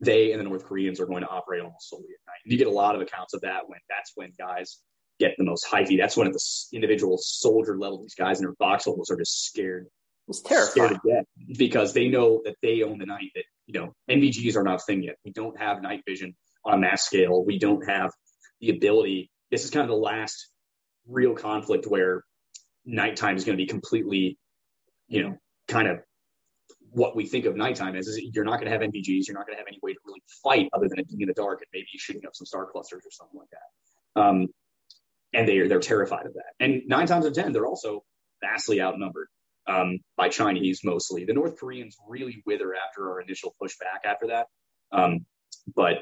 they 0.00 0.32
and 0.32 0.40
the 0.40 0.44
North 0.44 0.64
Koreans 0.64 1.00
are 1.00 1.06
going 1.06 1.22
to 1.22 1.28
operate 1.28 1.60
almost 1.60 1.88
solely 1.88 2.04
at 2.04 2.26
night. 2.26 2.40
And 2.44 2.52
you 2.52 2.58
get 2.58 2.66
a 2.66 2.70
lot 2.70 2.94
of 2.94 3.00
accounts 3.00 3.34
of 3.34 3.40
that 3.42 3.68
when 3.68 3.80
that's 3.88 4.12
when 4.14 4.32
guys 4.38 4.78
get 5.18 5.34
the 5.36 5.44
most 5.44 5.66
hyphy. 5.66 5.98
That's 5.98 6.16
when 6.16 6.28
at 6.28 6.32
the 6.32 6.40
individual 6.72 7.18
soldier 7.18 7.76
level, 7.76 8.02
these 8.02 8.14
guys 8.14 8.38
in 8.38 8.46
their 8.46 8.54
foxholes 8.58 9.10
are 9.10 9.16
just 9.16 9.44
scared. 9.46 9.86
It's 10.28 10.40
terrifying. 10.40 10.70
Scared 10.70 11.00
to 11.02 11.10
death 11.10 11.58
because 11.58 11.94
they 11.94 12.08
know 12.08 12.42
that 12.44 12.56
they 12.62 12.82
own 12.82 12.98
the 12.98 13.06
night. 13.06 13.30
That 13.34 13.44
you 13.66 13.80
know, 13.80 13.92
NVGs 14.10 14.56
are 14.56 14.62
not 14.62 14.76
a 14.76 14.84
thing 14.84 15.02
yet. 15.02 15.16
We 15.24 15.32
don't 15.32 15.58
have 15.58 15.82
night 15.82 16.02
vision 16.06 16.36
on 16.64 16.74
a 16.74 16.78
mass 16.78 17.04
scale. 17.04 17.44
We 17.44 17.58
don't 17.58 17.88
have 17.88 18.12
the 18.60 18.70
ability. 18.70 19.30
This 19.50 19.64
is 19.64 19.70
kind 19.70 19.84
of 19.84 19.88
the 19.88 19.96
last 19.96 20.48
real 21.08 21.34
conflict 21.34 21.86
where 21.86 22.24
nighttime 22.84 23.36
is 23.36 23.44
going 23.44 23.56
to 23.56 23.62
be 23.62 23.66
completely, 23.66 24.38
you 25.08 25.22
know, 25.22 25.36
kind 25.66 25.88
of 25.88 26.00
what 26.90 27.14
we 27.14 27.26
think 27.26 27.44
of 27.44 27.56
nighttime 27.56 27.96
as 27.96 28.06
is 28.06 28.18
you're 28.32 28.44
not 28.44 28.60
going 28.60 28.64
to 28.64 28.70
have 28.70 28.80
NVGs, 28.80 29.26
you're 29.26 29.36
not 29.36 29.46
going 29.46 29.56
to 29.56 29.58
have 29.58 29.66
any 29.68 29.78
way 29.82 29.92
to 29.92 29.98
really 30.06 30.22
fight 30.42 30.68
other 30.72 30.88
than 30.88 31.04
being 31.08 31.20
in 31.20 31.28
the 31.28 31.34
dark 31.34 31.60
and 31.60 31.68
maybe 31.72 31.86
shooting 31.96 32.22
up 32.26 32.34
some 32.34 32.46
star 32.46 32.66
clusters 32.66 33.02
or 33.04 33.10
something 33.10 33.38
like 33.38 33.50
that. 33.50 34.20
Um, 34.20 34.46
and 35.34 35.46
they're 35.46 35.68
they're 35.68 35.80
terrified 35.80 36.26
of 36.26 36.34
that. 36.34 36.54
And 36.58 36.82
nine 36.86 37.06
times 37.06 37.26
out 37.26 37.30
of 37.30 37.34
ten, 37.34 37.52
they're 37.52 37.66
also 37.66 38.04
vastly 38.42 38.80
outnumbered 38.80 39.28
um, 39.66 39.98
by 40.16 40.28
Chinese 40.28 40.80
mostly. 40.82 41.24
The 41.24 41.34
North 41.34 41.58
Koreans 41.58 41.96
really 42.08 42.42
wither 42.46 42.74
after 42.74 43.10
our 43.10 43.20
initial 43.20 43.54
pushback 43.62 44.06
after 44.08 44.28
that. 44.28 44.46
Um, 44.90 45.26
but 45.74 45.98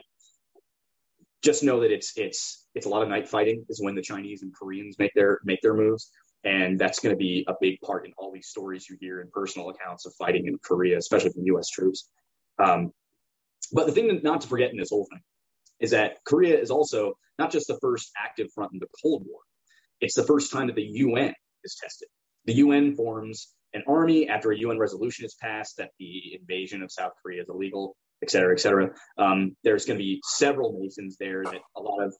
just 1.42 1.64
know 1.64 1.80
that 1.80 1.90
it's 1.90 2.12
it's 2.16 2.65
it's 2.76 2.84
a 2.84 2.90
lot 2.90 3.02
of 3.02 3.08
night 3.08 3.26
fighting 3.26 3.64
is 3.70 3.80
when 3.82 3.94
the 3.94 4.02
Chinese 4.02 4.42
and 4.42 4.54
Koreans 4.54 4.98
make 4.98 5.12
their 5.14 5.40
make 5.44 5.62
their 5.62 5.72
moves, 5.72 6.10
and 6.44 6.78
that's 6.78 7.00
going 7.00 7.14
to 7.14 7.18
be 7.18 7.42
a 7.48 7.54
big 7.58 7.80
part 7.80 8.04
in 8.04 8.12
all 8.18 8.30
these 8.30 8.48
stories 8.48 8.86
you 8.88 8.98
hear 9.00 9.22
in 9.22 9.30
personal 9.32 9.70
accounts 9.70 10.04
of 10.04 10.12
fighting 10.18 10.46
in 10.46 10.58
Korea, 10.62 10.98
especially 10.98 11.30
from 11.30 11.44
U.S. 11.46 11.70
troops. 11.70 12.10
Um, 12.62 12.92
but 13.72 13.86
the 13.86 13.92
thing 13.92 14.20
not 14.22 14.42
to 14.42 14.48
forget 14.48 14.70
in 14.70 14.76
this 14.76 14.90
whole 14.90 15.08
thing 15.10 15.22
is 15.80 15.92
that 15.92 16.18
Korea 16.24 16.60
is 16.60 16.70
also 16.70 17.14
not 17.38 17.50
just 17.50 17.66
the 17.66 17.78
first 17.80 18.10
active 18.22 18.48
front 18.54 18.72
in 18.74 18.78
the 18.78 18.88
Cold 19.02 19.24
War; 19.26 19.40
it's 20.02 20.14
the 20.14 20.24
first 20.24 20.52
time 20.52 20.66
that 20.66 20.76
the 20.76 20.82
UN 20.82 21.32
is 21.64 21.78
tested. 21.82 22.08
The 22.44 22.56
UN 22.56 22.94
forms 22.94 23.54
an 23.72 23.84
army 23.88 24.28
after 24.28 24.52
a 24.52 24.58
UN 24.58 24.78
resolution 24.78 25.24
is 25.24 25.34
passed 25.40 25.78
that 25.78 25.92
the 25.98 26.38
invasion 26.38 26.82
of 26.82 26.92
South 26.92 27.12
Korea 27.22 27.40
is 27.40 27.48
illegal, 27.48 27.96
et 28.22 28.30
cetera, 28.30 28.52
et 28.52 28.60
cetera. 28.60 28.90
Um, 29.16 29.56
there's 29.64 29.86
going 29.86 29.98
to 29.98 30.04
be 30.04 30.20
several 30.24 30.78
nations 30.78 31.16
there 31.18 31.42
that 31.42 31.60
a 31.74 31.80
lot 31.80 32.02
of 32.02 32.14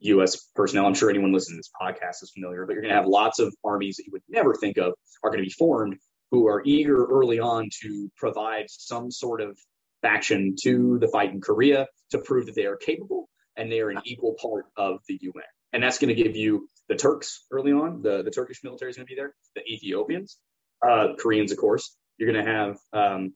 U.S. 0.00 0.48
personnel, 0.54 0.86
I'm 0.86 0.94
sure 0.94 1.10
anyone 1.10 1.32
listening 1.32 1.56
to 1.56 1.58
this 1.58 1.70
podcast 1.80 2.22
is 2.22 2.30
familiar, 2.34 2.64
but 2.66 2.72
you're 2.72 2.82
going 2.82 2.94
to 2.94 2.98
have 2.98 3.08
lots 3.08 3.38
of 3.38 3.54
armies 3.64 3.96
that 3.96 4.04
you 4.06 4.12
would 4.12 4.22
never 4.28 4.54
think 4.54 4.76
of 4.76 4.94
are 5.22 5.30
going 5.30 5.42
to 5.42 5.46
be 5.46 5.52
formed 5.52 5.96
who 6.30 6.46
are 6.46 6.62
eager 6.64 7.06
early 7.06 7.40
on 7.40 7.68
to 7.82 8.10
provide 8.16 8.66
some 8.68 9.10
sort 9.10 9.40
of 9.40 9.58
faction 10.02 10.54
to 10.62 10.98
the 11.00 11.08
fight 11.08 11.32
in 11.32 11.40
Korea 11.40 11.86
to 12.10 12.18
prove 12.18 12.46
that 12.46 12.54
they 12.54 12.66
are 12.66 12.76
capable 12.76 13.28
and 13.56 13.70
they 13.72 13.80
are 13.80 13.90
an 13.90 14.00
equal 14.04 14.36
part 14.40 14.66
of 14.76 15.00
the 15.08 15.18
UN. 15.20 15.44
And 15.72 15.82
that's 15.82 15.98
going 15.98 16.14
to 16.14 16.22
give 16.22 16.36
you 16.36 16.68
the 16.88 16.94
Turks 16.94 17.44
early 17.50 17.72
on. 17.72 18.02
The, 18.02 18.22
the 18.22 18.30
Turkish 18.30 18.62
military 18.62 18.90
is 18.90 18.96
going 18.96 19.06
to 19.06 19.10
be 19.10 19.16
there, 19.16 19.34
the 19.54 19.62
Ethiopians, 19.62 20.38
uh, 20.86 21.08
Koreans, 21.18 21.52
of 21.52 21.58
course. 21.58 21.96
You're 22.16 22.32
going 22.32 22.44
to 22.44 22.50
have 22.50 22.78
um, 22.92 23.34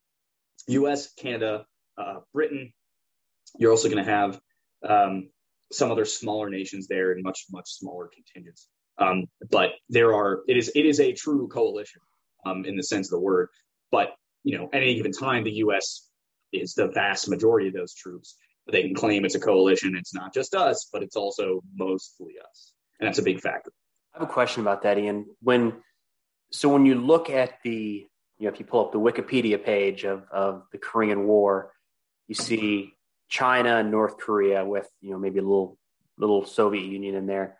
US, 0.68 1.12
Canada, 1.14 1.66
uh, 1.98 2.20
Britain. 2.32 2.72
You're 3.58 3.70
also 3.70 3.88
going 3.88 4.04
to 4.04 4.10
have 4.10 4.40
um, 4.88 5.28
some 5.72 5.90
other 5.90 6.04
smaller 6.04 6.50
nations 6.50 6.86
there 6.86 7.12
and 7.12 7.22
much, 7.22 7.46
much 7.50 7.70
smaller 7.70 8.10
contingents. 8.12 8.68
Um, 8.98 9.26
but 9.50 9.70
there 9.88 10.14
are, 10.14 10.42
it 10.48 10.56
is, 10.56 10.70
it 10.74 10.86
is 10.86 11.00
a 11.00 11.12
true 11.12 11.48
coalition 11.48 12.00
um, 12.44 12.64
in 12.64 12.76
the 12.76 12.82
sense 12.82 13.06
of 13.08 13.12
the 13.12 13.20
word. 13.20 13.48
But, 13.90 14.14
you 14.44 14.58
know, 14.58 14.66
at 14.72 14.82
any 14.82 14.96
given 14.96 15.12
time, 15.12 15.44
the 15.44 15.52
US 15.52 16.08
is 16.52 16.74
the 16.74 16.88
vast 16.88 17.28
majority 17.28 17.68
of 17.68 17.74
those 17.74 17.94
troops. 17.94 18.36
They 18.70 18.82
can 18.82 18.94
claim 18.94 19.24
it's 19.24 19.34
a 19.34 19.40
coalition. 19.40 19.96
It's 19.96 20.14
not 20.14 20.32
just 20.32 20.54
us, 20.54 20.88
but 20.92 21.02
it's 21.02 21.16
also 21.16 21.62
mostly 21.74 22.34
us. 22.48 22.72
And 23.00 23.08
that's 23.08 23.18
a 23.18 23.22
big 23.22 23.40
factor. 23.40 23.72
I 24.14 24.20
have 24.20 24.28
a 24.28 24.32
question 24.32 24.60
about 24.60 24.82
that, 24.82 24.98
Ian. 24.98 25.26
When 25.40 25.74
so 26.52 26.68
when 26.68 26.84
you 26.86 26.94
look 26.94 27.30
at 27.30 27.54
the 27.64 28.06
you 28.38 28.46
know 28.46 28.52
if 28.52 28.60
you 28.60 28.66
pull 28.66 28.84
up 28.84 28.92
the 28.92 29.00
Wikipedia 29.00 29.62
page 29.62 30.04
of 30.04 30.24
of 30.30 30.64
the 30.70 30.78
Korean 30.78 31.26
War, 31.26 31.72
you 32.28 32.34
see 32.34 32.94
China 33.32 33.78
and 33.78 33.90
North 33.90 34.18
Korea 34.18 34.62
with 34.62 34.86
you 35.00 35.10
know 35.10 35.18
maybe 35.18 35.38
a 35.38 35.42
little 35.42 35.78
little 36.18 36.44
Soviet 36.44 36.84
Union 36.84 37.14
in 37.14 37.26
there 37.26 37.56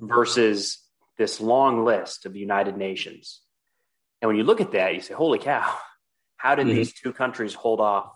versus 0.00 0.78
this 1.18 1.38
long 1.38 1.84
list 1.84 2.24
of 2.24 2.32
the 2.32 2.38
United 2.38 2.78
Nations. 2.78 3.42
And 4.22 4.28
when 4.28 4.38
you 4.38 4.44
look 4.44 4.62
at 4.62 4.72
that, 4.72 4.94
you 4.94 5.02
say, 5.02 5.12
"Holy 5.12 5.38
cow! 5.38 5.78
How 6.38 6.54
did 6.54 6.66
mm-hmm. 6.66 6.76
these 6.76 6.94
two 6.94 7.12
countries 7.12 7.52
hold 7.52 7.78
off, 7.78 8.10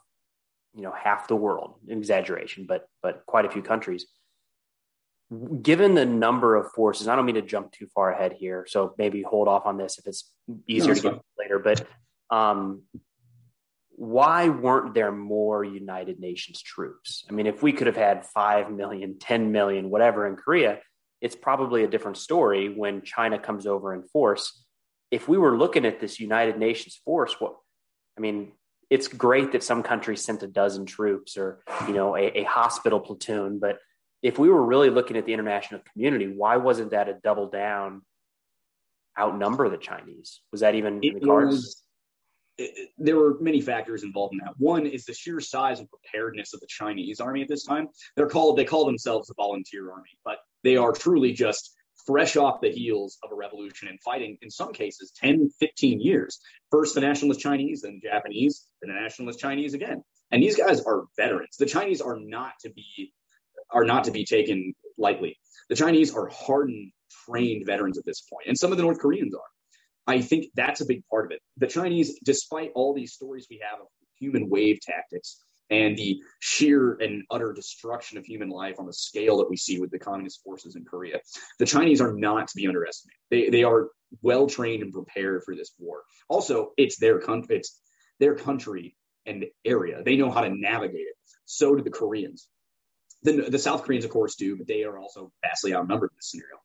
you 0.74 0.80
know, 0.80 0.92
half 0.92 1.28
the 1.28 1.36
world? 1.36 1.74
exaggeration, 1.86 2.64
but 2.66 2.88
but 3.02 3.26
quite 3.26 3.44
a 3.44 3.50
few 3.50 3.62
countries." 3.62 4.06
given 5.62 5.94
the 5.94 6.04
number 6.04 6.56
of 6.56 6.72
forces, 6.72 7.06
I 7.06 7.14
don't 7.14 7.24
mean 7.24 7.36
to 7.36 7.42
jump 7.42 7.70
too 7.70 7.86
far 7.94 8.10
ahead 8.10 8.32
here, 8.32 8.66
so 8.68 8.94
maybe 8.98 9.22
hold 9.22 9.46
off 9.46 9.64
on 9.64 9.76
this 9.76 9.96
if 9.96 10.08
it's 10.08 10.28
easier 10.66 10.94
no, 10.94 10.94
to 10.94 11.02
get 11.02 11.20
later. 11.38 11.58
But 11.60 11.86
um, 12.36 12.82
why 14.00 14.48
weren't 14.48 14.94
there 14.94 15.12
more 15.12 15.62
United 15.62 16.20
Nations 16.20 16.62
troops? 16.62 17.22
I 17.28 17.34
mean, 17.34 17.46
if 17.46 17.62
we 17.62 17.74
could 17.74 17.86
have 17.86 17.98
had 17.98 18.24
5 18.24 18.70
million, 18.70 19.18
10 19.18 19.52
million, 19.52 19.90
whatever 19.90 20.26
in 20.26 20.36
Korea, 20.36 20.78
it's 21.20 21.36
probably 21.36 21.84
a 21.84 21.86
different 21.86 22.16
story 22.16 22.70
when 22.70 23.02
China 23.02 23.38
comes 23.38 23.66
over 23.66 23.92
in 23.92 24.02
force. 24.04 24.64
If 25.10 25.28
we 25.28 25.36
were 25.36 25.54
looking 25.54 25.84
at 25.84 26.00
this 26.00 26.18
United 26.18 26.58
Nations 26.58 26.98
force, 27.04 27.36
what 27.40 27.56
I 28.16 28.22
mean, 28.22 28.52
it's 28.88 29.06
great 29.06 29.52
that 29.52 29.62
some 29.62 29.82
countries 29.82 30.24
sent 30.24 30.42
a 30.42 30.46
dozen 30.46 30.86
troops 30.86 31.36
or 31.36 31.62
you 31.86 31.92
know 31.92 32.16
a, 32.16 32.38
a 32.38 32.44
hospital 32.44 33.00
platoon, 33.00 33.58
but 33.58 33.80
if 34.22 34.38
we 34.38 34.48
were 34.48 34.64
really 34.64 34.88
looking 34.88 35.18
at 35.18 35.26
the 35.26 35.34
international 35.34 35.82
community, 35.92 36.26
why 36.26 36.56
wasn't 36.56 36.92
that 36.92 37.10
a 37.10 37.18
double 37.22 37.50
down, 37.50 38.00
outnumber 39.18 39.68
the 39.68 39.76
Chinese? 39.76 40.40
Was 40.52 40.62
that 40.62 40.74
even 40.74 41.00
in 41.02 41.18
the 41.18 41.20
cards? 41.20 41.56
Was, 41.56 41.84
there 42.99 43.16
were 43.16 43.37
many 43.40 43.61
factors 43.61 44.03
involved 44.03 44.35
in 44.35 44.40
that. 44.44 44.55
One 44.59 44.87
is 44.87 45.05
the 45.05 45.14
sheer 45.14 45.40
size 45.40 45.79
and 45.79 45.88
preparedness 45.88 46.55
of 46.55 46.61
the 46.61 46.66
Chinese 46.68 47.20
army 47.20 47.42
at 47.42 47.49
this 47.49 47.64
time. 47.64 47.88
They're 48.16 48.29
called 48.29 48.59
they 48.59 48.64
call 48.64 48.87
themselves 48.87 49.31
a 49.31 49.35
volunteer 49.35 49.90
army, 49.90 50.11
but 50.25 50.38
they 50.62 50.77
are 50.77 50.92
truly 50.92 51.33
just 51.33 51.75
fresh 52.07 52.37
off 52.37 52.61
the 52.61 52.70
heels 52.70 53.18
of 53.23 53.31
a 53.31 53.35
revolution 53.35 53.88
and 53.88 54.01
fighting 54.03 54.38
in 54.40 54.51
some 54.51 54.73
cases 54.73 55.12
10 55.20 55.51
15 55.61 56.01
years 56.01 56.40
first 56.70 56.94
the 56.94 57.01
nationalist 57.03 57.40
chinese 57.40 57.83
then 57.83 58.01
the 58.03 58.09
japanese 58.09 58.64
then 58.81 58.94
the 58.94 58.99
nationalist 58.99 59.38
chinese 59.38 59.75
again 59.75 60.03
and 60.31 60.42
these 60.42 60.57
guys 60.57 60.81
are 60.81 61.05
veterans 61.18 61.57
the 61.59 61.66
chinese 61.66 62.01
are 62.01 62.18
not 62.18 62.55
to 62.59 62.70
be 62.70 63.12
are 63.70 63.85
not 63.85 64.05
to 64.05 64.11
be 64.11 64.25
taken 64.25 64.75
lightly. 64.99 65.38
The 65.68 65.77
Chinese 65.77 66.14
are 66.14 66.29
hardened, 66.29 66.92
trained 67.27 67.66
veterans 67.66 67.99
at 67.99 68.05
this 68.05 68.20
point, 68.20 68.46
and 68.46 68.59
some 68.59 68.73
of 68.73 68.77
the 68.77 68.85
North 68.85 68.99
Koreans 68.99 69.35
are. 69.35 69.40
I 70.11 70.20
think 70.20 70.46
that's 70.55 70.81
a 70.81 70.87
big 70.87 71.03
part 71.09 71.27
of 71.27 71.33
it. 71.33 71.40
The 71.57 71.66
Chinese, 71.66 72.18
despite 72.25 72.73
all 72.75 72.94
these 72.94 73.12
stories 73.12 73.46
we 73.51 73.61
have 73.68 73.81
of 73.81 73.87
human 74.18 74.49
wave 74.49 74.81
tactics 74.81 75.40
and 75.70 75.96
the 75.96 76.20
sheer 76.40 76.94
and 76.94 77.23
utter 77.31 77.53
destruction 77.53 78.18
of 78.18 78.25
human 78.25 78.49
life 78.49 78.77
on 78.79 78.87
the 78.87 78.92
scale 78.92 79.38
that 79.38 79.49
we 79.49 79.57
see 79.57 79.81
with 79.81 79.90
the 79.90 79.99
communist 79.99 80.42
forces 80.42 80.75
in 80.75 80.85
Korea, 80.85 81.20
the 81.59 81.66
Chinese 81.66 82.01
are 82.01 82.12
not 82.12 82.49
to 82.49 82.57
be 82.57 82.66
underestimated. 82.66 83.18
They, 83.31 83.51
they 83.51 83.62
are 83.62 83.90
well 84.23 84.46
trained 84.49 84.83
and 84.83 84.92
prepared 84.92 85.42
for 85.44 85.55
this 85.55 85.73
war. 85.79 86.03
Also, 86.29 86.73
it's 86.77 86.99
their 86.99 87.20
country, 87.20 87.57
it's 87.57 87.81
their 88.18 88.35
country 88.35 88.96
and 89.27 89.44
area. 89.64 90.03
They 90.05 90.16
know 90.16 90.31
how 90.31 90.40
to 90.40 90.51
navigate 90.51 91.01
it. 91.01 91.16
So 91.44 91.77
do 91.77 91.83
the 91.83 91.90
Koreans. 91.90 92.49
The, 93.23 93.51
the 93.51 93.59
South 93.59 93.85
Koreans, 93.85 94.05
of 94.05 94.11
course, 94.11 94.35
do, 94.35 94.57
but 94.57 94.66
they 94.66 94.83
are 94.85 94.99
also 94.99 95.31
vastly 95.42 95.75
outnumbered 95.75 96.11
in 96.11 96.16
this 96.16 96.31
scenario. 96.31 96.57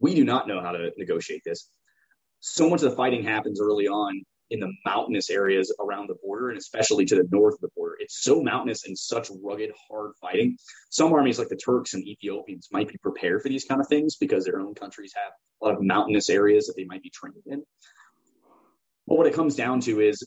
We 0.00 0.14
do 0.14 0.24
not 0.24 0.48
know 0.48 0.60
how 0.60 0.72
to 0.72 0.90
negotiate 0.96 1.42
this. 1.44 1.68
So 2.46 2.68
much 2.68 2.82
of 2.82 2.90
the 2.90 2.96
fighting 2.96 3.24
happens 3.24 3.58
early 3.58 3.88
on 3.88 4.22
in 4.50 4.60
the 4.60 4.70
mountainous 4.84 5.30
areas 5.30 5.74
around 5.80 6.10
the 6.10 6.16
border, 6.22 6.50
and 6.50 6.58
especially 6.58 7.06
to 7.06 7.16
the 7.16 7.26
north 7.32 7.54
of 7.54 7.60
the 7.62 7.70
border. 7.74 7.96
It's 7.98 8.22
so 8.22 8.42
mountainous 8.42 8.86
and 8.86 8.98
such 8.98 9.30
rugged, 9.42 9.72
hard 9.88 10.12
fighting. 10.20 10.58
Some 10.90 11.14
armies, 11.14 11.38
like 11.38 11.48
the 11.48 11.56
Turks 11.56 11.94
and 11.94 12.06
Ethiopians, 12.06 12.68
might 12.70 12.88
be 12.88 12.98
prepared 12.98 13.40
for 13.40 13.48
these 13.48 13.64
kind 13.64 13.80
of 13.80 13.88
things 13.88 14.16
because 14.16 14.44
their 14.44 14.60
own 14.60 14.74
countries 14.74 15.14
have 15.16 15.32
a 15.62 15.64
lot 15.64 15.74
of 15.74 15.82
mountainous 15.82 16.28
areas 16.28 16.66
that 16.66 16.74
they 16.76 16.84
might 16.84 17.02
be 17.02 17.08
trained 17.08 17.42
in. 17.46 17.62
But 19.06 19.16
what 19.16 19.26
it 19.26 19.32
comes 19.32 19.56
down 19.56 19.80
to 19.80 20.00
is 20.00 20.22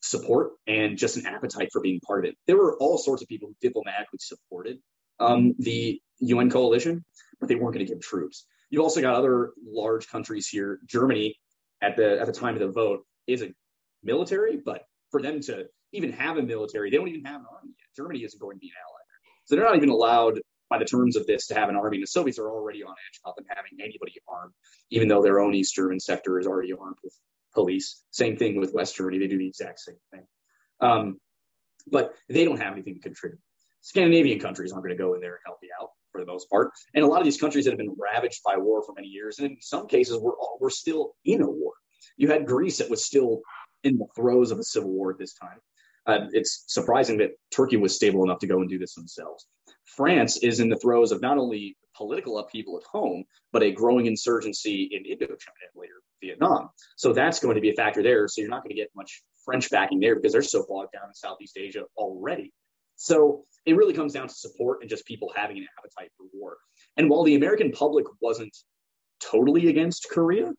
support 0.00 0.52
and 0.66 0.96
just 0.96 1.18
an 1.18 1.26
appetite 1.26 1.68
for 1.74 1.82
being 1.82 2.00
part 2.00 2.24
of 2.24 2.30
it. 2.30 2.38
There 2.46 2.56
were 2.56 2.78
all 2.78 2.96
sorts 2.96 3.20
of 3.20 3.28
people 3.28 3.48
who 3.48 3.56
diplomatically 3.60 4.18
supported 4.18 4.78
um, 5.18 5.54
the 5.58 6.00
UN 6.20 6.48
coalition, 6.48 7.04
but 7.38 7.50
they 7.50 7.54
weren't 7.54 7.74
going 7.74 7.84
to 7.84 7.92
give 7.92 8.00
troops. 8.00 8.46
You've 8.70 8.82
also 8.82 9.02
got 9.02 9.14
other 9.14 9.50
large 9.62 10.08
countries 10.08 10.48
here. 10.48 10.78
Germany, 10.86 11.36
at 11.82 11.96
the 11.96 12.20
at 12.20 12.26
the 12.26 12.32
time 12.32 12.54
of 12.54 12.60
the 12.60 12.68
vote, 12.68 13.04
is 13.26 13.42
a 13.42 13.52
military, 14.02 14.56
but 14.64 14.82
for 15.10 15.22
them 15.22 15.40
to 15.42 15.66
even 15.92 16.12
have 16.12 16.36
a 16.36 16.42
military, 16.42 16.90
they 16.90 16.96
don't 16.96 17.08
even 17.08 17.24
have 17.24 17.40
an 17.40 17.46
army 17.50 17.74
yet. 17.78 17.88
Germany 17.96 18.24
isn't 18.24 18.40
going 18.40 18.56
to 18.56 18.60
be 18.60 18.68
an 18.68 18.74
ally, 18.86 19.00
so 19.44 19.56
they're 19.56 19.64
not 19.64 19.76
even 19.76 19.88
allowed 19.88 20.40
by 20.68 20.78
the 20.78 20.84
terms 20.84 21.16
of 21.16 21.26
this 21.26 21.48
to 21.48 21.54
have 21.54 21.68
an 21.68 21.76
army. 21.76 21.96
And 21.96 22.02
the 22.04 22.08
Soviets 22.08 22.38
are 22.38 22.48
already 22.48 22.82
on 22.82 22.92
edge 22.92 23.20
about 23.24 23.36
them 23.36 23.46
having 23.48 23.72
anybody 23.80 24.14
armed, 24.28 24.52
even 24.90 25.08
though 25.08 25.22
their 25.22 25.40
own 25.40 25.54
East 25.54 25.74
German 25.74 25.98
sector 25.98 26.38
is 26.38 26.46
already 26.46 26.72
armed 26.72 26.96
with 27.02 27.14
police. 27.54 28.02
Same 28.10 28.36
thing 28.36 28.60
with 28.60 28.72
West 28.72 28.96
Germany; 28.96 29.18
they 29.18 29.26
do 29.26 29.38
the 29.38 29.48
exact 29.48 29.80
same 29.80 29.96
thing. 30.12 30.26
Um, 30.80 31.18
but 31.90 32.14
they 32.28 32.44
don't 32.44 32.60
have 32.60 32.72
anything 32.72 32.94
to 32.94 33.00
contribute. 33.00 33.40
Scandinavian 33.80 34.38
countries 34.38 34.72
aren't 34.72 34.84
going 34.84 34.96
to 34.96 35.02
go 35.02 35.14
in 35.14 35.20
there 35.20 35.32
and 35.32 35.40
help 35.44 35.58
you 35.62 35.70
out 35.80 35.90
for 36.12 36.20
the 36.20 36.26
most 36.26 36.48
part. 36.50 36.70
And 36.94 37.04
a 37.04 37.06
lot 37.06 37.18
of 37.18 37.24
these 37.24 37.40
countries 37.40 37.64
that 37.64 37.70
have 37.70 37.78
been 37.78 37.96
ravaged 37.98 38.40
by 38.44 38.56
war 38.56 38.82
for 38.82 38.92
many 38.94 39.08
years, 39.08 39.38
and 39.38 39.50
in 39.50 39.56
some 39.60 39.86
cases, 39.86 40.18
we're, 40.18 40.32
we're 40.60 40.70
still 40.70 41.12
in 41.24 41.42
a 41.42 41.50
war. 41.50 41.72
You 42.16 42.28
had 42.28 42.46
Greece 42.46 42.78
that 42.78 42.90
was 42.90 43.04
still 43.04 43.40
in 43.84 43.96
the 43.98 44.06
throes 44.14 44.50
of 44.50 44.58
a 44.58 44.64
civil 44.64 44.90
war 44.90 45.10
at 45.10 45.18
this 45.18 45.34
time. 45.34 45.58
Uh, 46.06 46.26
it's 46.32 46.64
surprising 46.66 47.18
that 47.18 47.32
Turkey 47.54 47.76
was 47.76 47.94
stable 47.94 48.24
enough 48.24 48.38
to 48.40 48.46
go 48.46 48.60
and 48.60 48.68
do 48.68 48.78
this 48.78 48.94
themselves. 48.94 49.46
France 49.84 50.38
is 50.38 50.60
in 50.60 50.68
the 50.68 50.76
throes 50.76 51.12
of 51.12 51.20
not 51.20 51.38
only 51.38 51.76
political 51.96 52.38
upheaval 52.38 52.78
at 52.78 52.84
home, 52.84 53.24
but 53.52 53.62
a 53.62 53.70
growing 53.70 54.06
insurgency 54.06 54.88
in 54.92 55.02
Indochina 55.04 55.28
and 55.28 55.74
later 55.74 55.94
Vietnam. 56.22 56.70
So 56.96 57.12
that's 57.12 57.40
going 57.40 57.56
to 57.56 57.60
be 57.60 57.70
a 57.70 57.74
factor 57.74 58.02
there. 58.02 58.28
So 58.28 58.40
you're 58.40 58.50
not 58.50 58.62
going 58.62 58.74
to 58.74 58.80
get 58.80 58.90
much 58.94 59.22
French 59.44 59.70
backing 59.70 60.00
there 60.00 60.16
because 60.16 60.32
they're 60.32 60.42
so 60.42 60.64
bogged 60.68 60.92
down 60.92 61.08
in 61.08 61.14
Southeast 61.14 61.56
Asia 61.58 61.84
already. 61.96 62.52
So 62.96 63.44
it 63.66 63.76
really 63.76 63.94
comes 63.94 64.12
down 64.12 64.28
to 64.28 64.34
support 64.34 64.78
and 64.80 64.90
just 64.90 65.06
people 65.06 65.32
having 65.34 65.58
an 65.58 65.66
appetite 65.78 66.10
for 66.16 66.26
war. 66.32 66.56
And 66.96 67.08
while 67.10 67.22
the 67.22 67.34
American 67.34 67.72
public 67.72 68.06
wasn't 68.20 68.56
totally 69.20 69.68
against 69.68 70.08
Korea, 70.10 70.52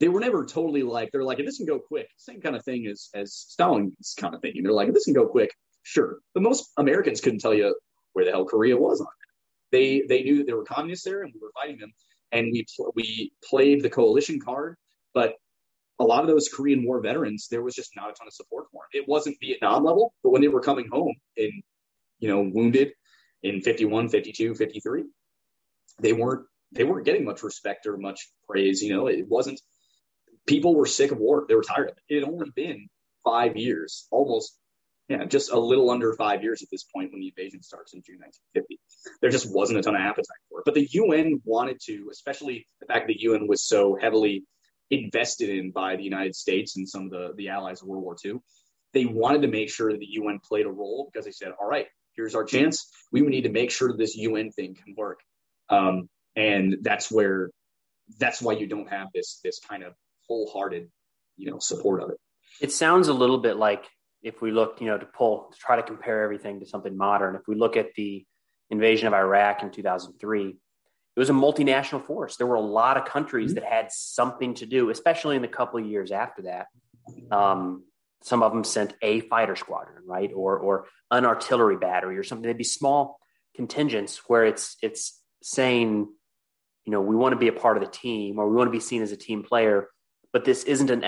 they 0.00 0.08
were 0.08 0.20
never 0.20 0.44
totally 0.44 0.82
like 0.82 1.10
they're 1.12 1.24
like 1.24 1.38
if 1.38 1.46
this 1.46 1.58
can 1.58 1.66
go 1.66 1.78
quick, 1.78 2.08
same 2.16 2.40
kind 2.40 2.56
of 2.56 2.64
thing 2.64 2.86
as 2.86 3.08
as 3.14 3.34
Stalin's 3.34 4.14
kind 4.18 4.34
of 4.34 4.40
thinking. 4.40 4.62
They're 4.62 4.72
like 4.72 4.88
if 4.88 4.94
this 4.94 5.04
can 5.04 5.14
go 5.14 5.26
quick, 5.26 5.50
sure. 5.82 6.18
But 6.34 6.42
most 6.42 6.70
Americans 6.76 7.20
couldn't 7.20 7.40
tell 7.40 7.54
you 7.54 7.74
where 8.12 8.24
the 8.24 8.30
hell 8.30 8.44
Korea 8.44 8.76
was 8.76 9.00
on. 9.00 9.06
They 9.72 10.02
they 10.08 10.22
knew 10.22 10.38
that 10.38 10.46
there 10.46 10.56
were 10.56 10.64
communists 10.64 11.04
there 11.04 11.22
and 11.22 11.32
we 11.34 11.40
were 11.40 11.52
fighting 11.54 11.78
them, 11.78 11.92
and 12.32 12.50
we 12.50 12.66
we 12.94 13.32
played 13.44 13.82
the 13.82 13.90
coalition 13.90 14.40
card. 14.40 14.76
But 15.12 15.34
a 15.98 16.04
lot 16.04 16.22
of 16.22 16.28
those 16.28 16.48
Korean 16.48 16.84
War 16.84 17.00
veterans, 17.00 17.48
there 17.50 17.62
was 17.62 17.74
just 17.74 17.94
not 17.94 18.10
a 18.10 18.14
ton 18.14 18.26
of 18.26 18.32
support 18.32 18.66
for 18.72 18.82
them. 18.82 19.02
It 19.02 19.08
wasn't 19.08 19.36
Vietnam 19.38 19.84
level, 19.84 20.14
but 20.22 20.30
when 20.30 20.40
they 20.40 20.48
were 20.48 20.62
coming 20.62 20.88
home 20.90 21.14
in, 21.36 21.62
you 22.20 22.28
know, 22.28 22.42
wounded 22.42 22.92
in 23.42 23.60
51, 23.60 24.08
52, 24.08 24.54
53, 24.54 25.04
they 26.00 26.12
weren't 26.12 26.46
they 26.72 26.84
weren't 26.84 27.04
getting 27.04 27.24
much 27.24 27.42
respect 27.42 27.86
or 27.86 27.96
much 27.96 28.28
praise. 28.48 28.82
You 28.82 28.94
know, 28.94 29.08
it 29.08 29.26
wasn't 29.26 29.60
people 30.46 30.74
were 30.74 30.86
sick 30.86 31.10
of 31.10 31.18
war. 31.18 31.44
They 31.48 31.54
were 31.54 31.62
tired 31.62 31.90
of 31.90 31.96
it. 31.96 32.14
It 32.14 32.20
had 32.20 32.28
only 32.28 32.50
been 32.54 32.88
five 33.24 33.56
years, 33.56 34.06
almost, 34.10 34.56
yeah, 35.08 35.24
just 35.24 35.50
a 35.50 35.58
little 35.58 35.90
under 35.90 36.12
five 36.14 36.42
years 36.42 36.62
at 36.62 36.68
this 36.70 36.84
point 36.84 37.12
when 37.12 37.20
the 37.20 37.28
invasion 37.28 37.62
starts 37.62 37.94
in 37.94 38.02
June 38.04 38.18
1950. 38.20 38.80
There 39.20 39.30
just 39.30 39.52
wasn't 39.52 39.80
a 39.80 39.82
ton 39.82 39.94
of 39.94 40.00
appetite 40.00 40.26
for 40.48 40.60
it. 40.60 40.64
But 40.64 40.74
the 40.74 40.88
UN 40.92 41.40
wanted 41.44 41.78
to, 41.86 42.08
especially 42.10 42.66
the 42.80 42.86
fact 42.86 43.06
that 43.06 43.14
the 43.14 43.20
UN 43.22 43.46
was 43.46 43.62
so 43.62 43.96
heavily 44.00 44.44
invested 44.90 45.50
in 45.50 45.70
by 45.70 45.96
the 45.96 46.02
United 46.02 46.34
States 46.34 46.76
and 46.76 46.88
some 46.88 47.04
of 47.04 47.10
the, 47.10 47.32
the 47.36 47.48
allies 47.48 47.82
of 47.82 47.88
World 47.88 48.04
War 48.04 48.16
II. 48.24 48.40
They 48.92 49.04
wanted 49.04 49.42
to 49.42 49.48
make 49.48 49.70
sure 49.70 49.92
that 49.92 49.98
the 49.98 50.10
UN 50.10 50.40
played 50.40 50.66
a 50.66 50.70
role 50.70 51.08
because 51.10 51.24
they 51.24 51.30
said, 51.30 51.52
all 51.60 51.68
right, 51.68 51.86
here's 52.20 52.34
our 52.34 52.44
chance. 52.44 52.90
We 53.12 53.22
would 53.22 53.30
need 53.30 53.44
to 53.44 53.50
make 53.50 53.70
sure 53.70 53.96
this 53.96 54.16
UN 54.16 54.52
thing 54.52 54.74
can 54.74 54.94
work. 54.96 55.20
Um, 55.68 56.08
and 56.36 56.76
that's 56.82 57.10
where, 57.10 57.50
that's 58.18 58.42
why 58.42 58.52
you 58.52 58.66
don't 58.66 58.88
have 58.90 59.08
this, 59.14 59.40
this 59.42 59.58
kind 59.60 59.82
of 59.82 59.94
wholehearted, 60.28 60.88
you 61.36 61.50
know, 61.50 61.58
support 61.58 62.02
of 62.02 62.10
it. 62.10 62.18
It 62.60 62.72
sounds 62.72 63.08
a 63.08 63.14
little 63.14 63.38
bit 63.38 63.56
like 63.56 63.84
if 64.22 64.42
we 64.42 64.50
look, 64.50 64.80
you 64.80 64.86
know, 64.88 64.98
to 64.98 65.06
pull, 65.06 65.48
to 65.52 65.58
try 65.58 65.76
to 65.76 65.82
compare 65.82 66.22
everything 66.22 66.60
to 66.60 66.66
something 66.66 66.96
modern, 66.96 67.36
if 67.36 67.42
we 67.48 67.54
look 67.54 67.76
at 67.76 67.94
the 67.94 68.24
invasion 68.68 69.06
of 69.06 69.14
Iraq 69.14 69.62
in 69.62 69.70
2003, 69.70 70.48
it 70.48 71.18
was 71.18 71.30
a 71.30 71.32
multinational 71.32 72.04
force. 72.04 72.36
There 72.36 72.46
were 72.46 72.56
a 72.56 72.60
lot 72.60 72.96
of 72.96 73.06
countries 73.06 73.52
mm-hmm. 73.52 73.60
that 73.60 73.72
had 73.72 73.90
something 73.90 74.54
to 74.54 74.66
do, 74.66 74.90
especially 74.90 75.36
in 75.36 75.42
the 75.42 75.48
couple 75.48 75.80
of 75.80 75.86
years 75.86 76.12
after 76.12 76.42
that. 76.42 76.66
Um, 77.30 77.84
some 78.22 78.42
of 78.42 78.52
them 78.52 78.64
sent 78.64 78.94
a 79.02 79.20
fighter 79.20 79.56
squadron, 79.56 80.02
right, 80.06 80.30
or 80.34 80.58
or 80.58 80.86
an 81.10 81.24
artillery 81.24 81.76
battery 81.76 82.18
or 82.18 82.22
something. 82.22 82.46
They'd 82.46 82.56
be 82.56 82.64
small 82.64 83.18
contingents 83.54 84.20
where 84.28 84.44
it's 84.44 84.76
it's 84.82 85.20
saying, 85.42 86.08
you 86.84 86.92
know, 86.92 87.00
we 87.00 87.16
want 87.16 87.32
to 87.32 87.38
be 87.38 87.48
a 87.48 87.52
part 87.52 87.76
of 87.76 87.82
the 87.82 87.90
team 87.90 88.38
or 88.38 88.48
we 88.48 88.56
want 88.56 88.68
to 88.68 88.72
be 88.72 88.80
seen 88.80 89.02
as 89.02 89.12
a 89.12 89.16
team 89.16 89.42
player, 89.42 89.88
but 90.32 90.44
this 90.44 90.64
isn't 90.64 90.90
an 90.90 91.04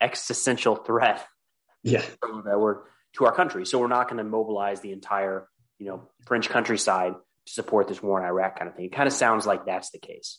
existential 0.00 0.76
threat. 0.76 1.26
Yeah, 1.84 2.04
that 2.44 2.60
word 2.60 2.84
to 3.16 3.24
our 3.24 3.32
country. 3.32 3.66
So 3.66 3.80
we're 3.80 3.88
not 3.88 4.08
going 4.08 4.18
to 4.18 4.24
mobilize 4.24 4.80
the 4.82 4.92
entire, 4.92 5.48
you 5.80 5.86
know, 5.86 6.08
French 6.26 6.48
countryside 6.48 7.14
to 7.46 7.52
support 7.52 7.88
this 7.88 8.00
war 8.00 8.20
in 8.20 8.24
Iraq 8.24 8.56
kind 8.56 8.68
of 8.68 8.76
thing. 8.76 8.84
It 8.84 8.92
kind 8.92 9.08
of 9.08 9.12
sounds 9.12 9.46
like 9.46 9.66
that's 9.66 9.90
the 9.90 9.98
case. 9.98 10.38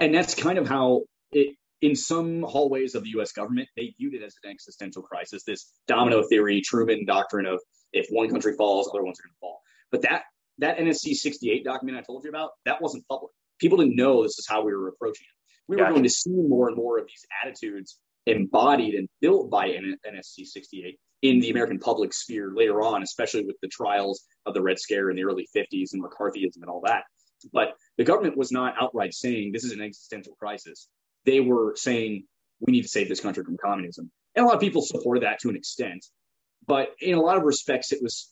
And 0.00 0.14
that's 0.14 0.36
kind 0.36 0.58
of 0.58 0.68
how 0.68 1.02
it, 1.32 1.56
in 1.82 1.94
some 1.94 2.42
hallways 2.42 2.94
of 2.94 3.04
the 3.04 3.10
US 3.20 3.32
government, 3.32 3.68
they 3.76 3.94
viewed 3.98 4.14
it 4.14 4.22
as 4.22 4.34
an 4.42 4.50
existential 4.50 5.02
crisis, 5.02 5.44
this 5.44 5.72
domino 5.86 6.22
theory, 6.22 6.60
Truman 6.60 7.04
doctrine 7.04 7.46
of 7.46 7.60
if 7.92 8.06
one 8.10 8.28
country 8.28 8.54
falls, 8.56 8.88
other 8.88 9.04
ones 9.04 9.18
are 9.20 9.24
going 9.24 9.34
to 9.34 9.40
fall. 9.40 9.60
But 9.90 10.02
that, 10.02 10.22
that 10.58 10.78
NSC 10.78 11.14
68 11.14 11.64
document 11.64 11.98
I 11.98 12.02
told 12.02 12.24
you 12.24 12.30
about, 12.30 12.50
that 12.64 12.82
wasn't 12.82 13.06
public. 13.08 13.32
People 13.60 13.78
didn't 13.78 13.96
know 13.96 14.22
this 14.22 14.38
is 14.38 14.46
how 14.48 14.64
we 14.64 14.74
were 14.74 14.88
approaching 14.88 15.26
it. 15.26 15.34
We 15.68 15.76
gotcha. 15.76 15.88
were 15.88 15.94
going 15.94 16.04
to 16.04 16.10
see 16.10 16.30
more 16.30 16.68
and 16.68 16.76
more 16.76 16.98
of 16.98 17.06
these 17.06 17.24
attitudes 17.42 17.98
embodied 18.26 18.94
and 18.94 19.08
built 19.20 19.50
by 19.50 19.68
NSC 19.68 20.46
68 20.46 20.98
in 21.22 21.40
the 21.40 21.50
American 21.50 21.78
public 21.78 22.12
sphere 22.12 22.52
later 22.54 22.82
on, 22.82 23.02
especially 23.02 23.44
with 23.44 23.56
the 23.62 23.68
trials 23.68 24.24
of 24.46 24.54
the 24.54 24.62
Red 24.62 24.78
Scare 24.78 25.10
in 25.10 25.16
the 25.16 25.24
early 25.24 25.48
50s 25.56 25.92
and 25.92 26.02
McCarthyism 26.02 26.56
and 26.56 26.68
all 26.68 26.82
that. 26.84 27.04
But 27.52 27.74
the 27.98 28.04
government 28.04 28.36
was 28.36 28.52
not 28.52 28.74
outright 28.80 29.14
saying 29.14 29.52
this 29.52 29.64
is 29.64 29.72
an 29.72 29.80
existential 29.80 30.34
crisis. 30.34 30.88
They 31.24 31.40
were 31.40 31.74
saying 31.76 32.24
we 32.60 32.72
need 32.72 32.82
to 32.82 32.88
save 32.88 33.08
this 33.08 33.20
country 33.20 33.44
from 33.44 33.56
communism. 33.56 34.10
And 34.34 34.44
a 34.44 34.46
lot 34.46 34.54
of 34.54 34.60
people 34.60 34.82
supported 34.82 35.22
that 35.22 35.40
to 35.40 35.48
an 35.48 35.56
extent. 35.56 36.04
But 36.66 36.90
in 37.00 37.14
a 37.14 37.20
lot 37.20 37.36
of 37.36 37.42
respects, 37.42 37.92
it 37.92 38.02
was 38.02 38.30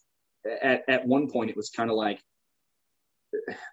at, 0.62 0.82
at 0.88 1.06
one 1.06 1.28
point, 1.28 1.50
it 1.50 1.56
was 1.56 1.70
kind 1.70 1.90
of 1.90 1.96
like 1.96 2.20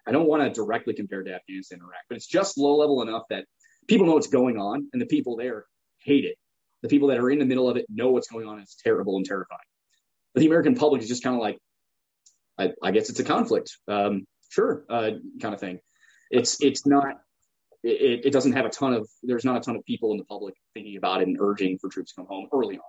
I 0.06 0.12
don't 0.12 0.26
want 0.26 0.42
to 0.42 0.50
directly 0.50 0.94
compare 0.94 1.22
to 1.22 1.34
Afghanistan 1.34 1.80
and 1.80 1.86
Iraq, 1.86 2.00
but 2.08 2.16
it's 2.16 2.26
just 2.26 2.56
low 2.56 2.76
level 2.76 3.02
enough 3.02 3.24
that 3.28 3.44
people 3.88 4.06
know 4.06 4.14
what's 4.14 4.26
going 4.26 4.56
on 4.56 4.88
and 4.92 5.02
the 5.02 5.06
people 5.06 5.36
there 5.36 5.66
hate 5.98 6.24
it 6.24 6.36
the 6.82 6.88
people 6.88 7.08
that 7.08 7.18
are 7.18 7.30
in 7.30 7.38
the 7.38 7.44
middle 7.44 7.68
of 7.68 7.76
it 7.76 7.86
know 7.88 8.10
what's 8.10 8.28
going 8.28 8.46
on. 8.46 8.58
It's 8.60 8.76
terrible 8.76 9.16
and 9.16 9.24
terrifying. 9.24 9.60
But 10.34 10.40
the 10.40 10.46
American 10.46 10.74
public 10.74 11.02
is 11.02 11.08
just 11.08 11.22
kind 11.22 11.36
of 11.36 11.42
like, 11.42 11.58
I, 12.58 12.72
I, 12.82 12.90
guess 12.90 13.10
it's 13.10 13.20
a 13.20 13.24
conflict. 13.24 13.76
Um, 13.88 14.26
sure, 14.48 14.84
uh, 14.88 15.12
kind 15.40 15.54
of 15.54 15.60
thing. 15.60 15.80
It's 16.30 16.62
it's 16.62 16.86
not. 16.86 17.16
It, 17.82 18.26
it 18.26 18.32
doesn't 18.32 18.52
have 18.52 18.66
a 18.66 18.70
ton 18.70 18.92
of. 18.92 19.08
There's 19.22 19.44
not 19.44 19.56
a 19.56 19.60
ton 19.60 19.76
of 19.76 19.84
people 19.84 20.12
in 20.12 20.18
the 20.18 20.24
public 20.24 20.54
thinking 20.74 20.96
about 20.96 21.22
it 21.22 21.28
and 21.28 21.38
urging 21.40 21.78
for 21.78 21.88
troops 21.88 22.12
to 22.12 22.16
come 22.16 22.26
home 22.26 22.48
early 22.52 22.76
on. 22.76 22.84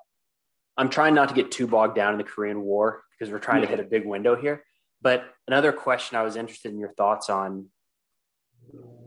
I'm 0.78 0.90
trying 0.90 1.14
not 1.14 1.30
to 1.30 1.36
get 1.36 1.52
too 1.52 1.68
bogged 1.68 1.96
down 1.96 2.14
in 2.14 2.18
the 2.18 2.24
Korean 2.24 2.62
War 2.62 3.04
because 3.12 3.32
we're 3.32 3.40
trying 3.40 3.62
yeah. 3.62 3.70
to 3.70 3.76
hit 3.78 3.86
a 3.86 3.90
big 3.90 4.06
window 4.06 4.36
here. 4.36 4.64
But 5.02 5.24
another 5.48 5.72
question 5.72 6.18
I 6.18 6.24
was 6.24 6.36
interested 6.36 6.72
in 6.72 6.80
your 6.80 6.94
thoughts 6.94 7.30
on 7.30 7.68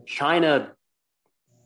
China 0.07 0.73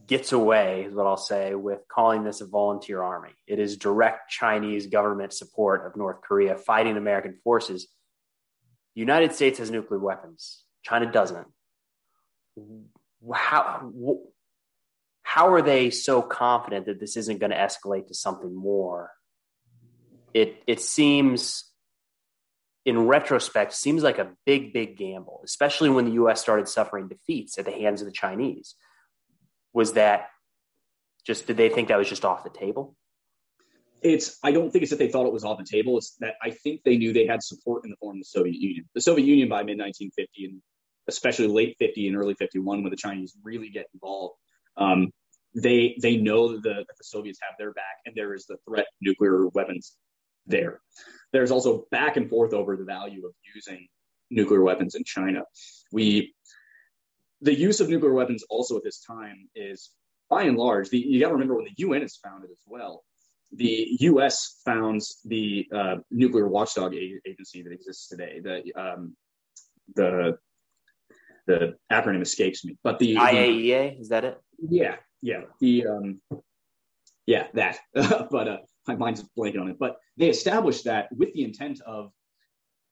gets 0.06 0.32
away, 0.32 0.84
is 0.84 0.94
what 0.94 1.06
I'll 1.06 1.16
say, 1.16 1.54
with 1.54 1.80
calling 1.88 2.24
this 2.24 2.40
a 2.40 2.46
volunteer 2.46 3.02
army. 3.02 3.34
It 3.46 3.58
is 3.58 3.76
direct 3.76 4.30
Chinese 4.30 4.86
government 4.86 5.32
support 5.32 5.86
of 5.86 5.96
North 5.96 6.22
Korea 6.22 6.56
fighting 6.56 6.96
American 6.96 7.34
forces. 7.44 7.88
The 8.94 9.00
United 9.00 9.34
States 9.34 9.58
has 9.58 9.70
nuclear 9.70 10.00
weapons, 10.00 10.64
China 10.82 11.10
doesn't. 11.12 11.46
How, 13.32 13.90
how 15.22 15.52
are 15.52 15.62
they 15.62 15.90
so 15.90 16.22
confident 16.22 16.86
that 16.86 17.00
this 17.00 17.16
isn't 17.16 17.38
going 17.38 17.50
to 17.50 17.56
escalate 17.56 18.08
to 18.08 18.14
something 18.14 18.54
more? 18.54 19.10
It, 20.34 20.62
it 20.66 20.80
seems 20.80 21.64
in 22.84 23.06
retrospect 23.06 23.74
seems 23.74 24.02
like 24.02 24.18
a 24.18 24.30
big 24.46 24.72
big 24.72 24.96
gamble 24.96 25.42
especially 25.44 25.90
when 25.90 26.06
the 26.06 26.12
us 26.12 26.40
started 26.40 26.66
suffering 26.66 27.06
defeats 27.06 27.58
at 27.58 27.66
the 27.66 27.72
hands 27.72 28.00
of 28.00 28.06
the 28.06 28.12
chinese 28.12 28.76
was 29.74 29.92
that 29.92 30.28
just 31.28 31.46
did 31.46 31.56
they 31.56 31.68
think 31.68 31.88
that 31.88 31.98
was 31.98 32.08
just 32.08 32.24
off 32.24 32.42
the 32.42 32.50
table? 32.50 32.96
It's 34.02 34.38
I 34.42 34.52
don't 34.52 34.70
think 34.70 34.82
it's 34.82 34.90
that 34.90 34.98
they 34.98 35.08
thought 35.08 35.26
it 35.26 35.32
was 35.32 35.44
off 35.44 35.58
the 35.58 35.64
table. 35.64 35.98
It's 35.98 36.16
that 36.20 36.34
I 36.42 36.50
think 36.50 36.82
they 36.84 36.96
knew 36.96 37.12
they 37.12 37.26
had 37.26 37.42
support 37.42 37.84
in 37.84 37.90
the 37.90 37.96
form 37.96 38.16
of 38.16 38.20
the 38.20 38.24
Soviet 38.24 38.56
Union. 38.56 38.88
The 38.94 39.00
Soviet 39.00 39.26
Union 39.26 39.48
by 39.48 39.62
mid 39.62 39.78
1950 39.78 40.44
and 40.46 40.62
especially 41.08 41.48
late 41.48 41.76
50 41.78 42.08
and 42.08 42.16
early 42.16 42.34
51 42.34 42.82
when 42.82 42.90
the 42.90 42.96
Chinese 42.96 43.34
really 43.42 43.70
get 43.70 43.86
involved. 43.94 44.36
Um, 44.76 45.10
they 45.54 45.98
they 46.00 46.16
know 46.16 46.52
that 46.52 46.62
the, 46.62 46.74
that 46.74 46.96
the 46.98 47.04
Soviets 47.04 47.38
have 47.42 47.54
their 47.58 47.72
back 47.72 47.96
and 48.06 48.14
there 48.14 48.34
is 48.34 48.46
the 48.46 48.58
threat 48.68 48.86
of 48.86 48.94
nuclear 49.00 49.48
weapons 49.48 49.96
there. 50.46 50.80
There's 51.32 51.50
also 51.50 51.86
back 51.90 52.16
and 52.16 52.28
forth 52.28 52.52
over 52.52 52.76
the 52.76 52.84
value 52.84 53.26
of 53.26 53.32
using 53.54 53.88
nuclear 54.30 54.62
weapons 54.62 54.94
in 54.94 55.04
China. 55.04 55.42
We 55.90 56.34
the 57.40 57.54
use 57.54 57.80
of 57.80 57.88
nuclear 57.88 58.12
weapons 58.12 58.44
also 58.50 58.76
at 58.76 58.84
this 58.84 59.00
time 59.00 59.48
is 59.54 59.90
by 60.28 60.42
and 60.42 60.58
large, 60.58 60.90
the, 60.90 60.98
you 60.98 61.20
got 61.20 61.28
to 61.28 61.34
remember 61.34 61.54
when 61.54 61.64
the 61.64 61.74
UN 61.78 62.02
is 62.02 62.18
founded 62.22 62.50
as 62.50 62.62
well. 62.66 63.04
The 63.52 63.86
U.S. 64.00 64.60
founds 64.64 65.20
the 65.24 65.66
uh, 65.74 65.96
nuclear 66.10 66.48
watchdog 66.48 66.94
agency 66.94 67.62
that 67.62 67.72
exists 67.72 68.08
today. 68.08 68.40
The 68.42 68.74
um, 68.78 69.16
the 69.94 70.36
the 71.48 71.74
acronym 71.90 72.22
escapes 72.22 72.64
me, 72.64 72.76
but 72.84 73.00
the 73.00 73.16
IAEA 73.16 73.94
the, 73.94 74.00
is 74.00 74.08
that 74.10 74.24
it? 74.24 74.40
Yeah, 74.70 74.96
yeah, 75.20 75.40
the 75.60 75.86
um, 75.86 76.20
yeah 77.26 77.48
that. 77.54 77.78
but 78.30 78.48
uh, 78.48 78.58
my 78.86 78.94
mind's 78.94 79.24
blanking 79.36 79.60
on 79.60 79.68
it. 79.68 79.78
But 79.80 79.96
they 80.16 80.28
established 80.28 80.84
that 80.84 81.08
with 81.10 81.32
the 81.32 81.42
intent 81.42 81.80
of 81.86 82.12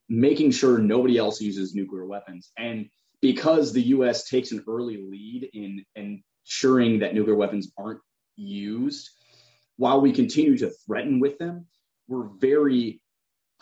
making 0.08 0.50
sure 0.50 0.78
nobody 0.78 1.18
else 1.18 1.40
uses 1.40 1.74
nuclear 1.74 2.06
weapons 2.06 2.50
and 2.56 2.88
because 3.20 3.72
the 3.72 3.82
US 3.82 4.28
takes 4.28 4.52
an 4.52 4.62
early 4.68 4.98
lead 4.98 5.48
in 5.52 5.84
ensuring 5.94 7.00
that 7.00 7.14
nuclear 7.14 7.34
weapons 7.34 7.72
aren't 7.78 8.00
used, 8.36 9.10
while 9.76 10.00
we 10.00 10.12
continue 10.12 10.56
to 10.58 10.70
threaten 10.86 11.18
with 11.20 11.38
them, 11.38 11.66
we're 12.08 12.28
very 12.38 13.00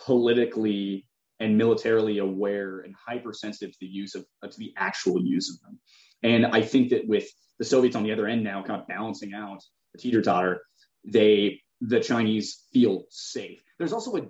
politically 0.04 1.06
and 1.44 1.58
militarily 1.58 2.18
aware 2.18 2.80
and 2.80 2.94
hypersensitive 2.94 3.72
to 3.72 3.78
the 3.80 3.86
use 3.86 4.14
of 4.14 4.24
to 4.50 4.58
the 4.58 4.72
actual 4.76 5.22
use 5.22 5.50
of 5.50 5.60
them. 5.60 5.78
And 6.22 6.46
I 6.46 6.62
think 6.62 6.90
that 6.90 7.06
with 7.06 7.28
the 7.58 7.64
Soviets 7.64 7.94
on 7.94 8.02
the 8.02 8.12
other 8.12 8.26
end 8.26 8.42
now 8.42 8.62
kind 8.62 8.80
of 8.80 8.88
balancing 8.88 9.34
out 9.34 9.62
the 9.92 9.98
teeter 10.00 10.22
totter, 10.22 10.62
they 11.04 11.60
the 11.82 12.00
Chinese 12.00 12.64
feel 12.72 13.04
safe. 13.10 13.60
There's 13.78 13.92
also 13.92 14.16
a 14.16 14.22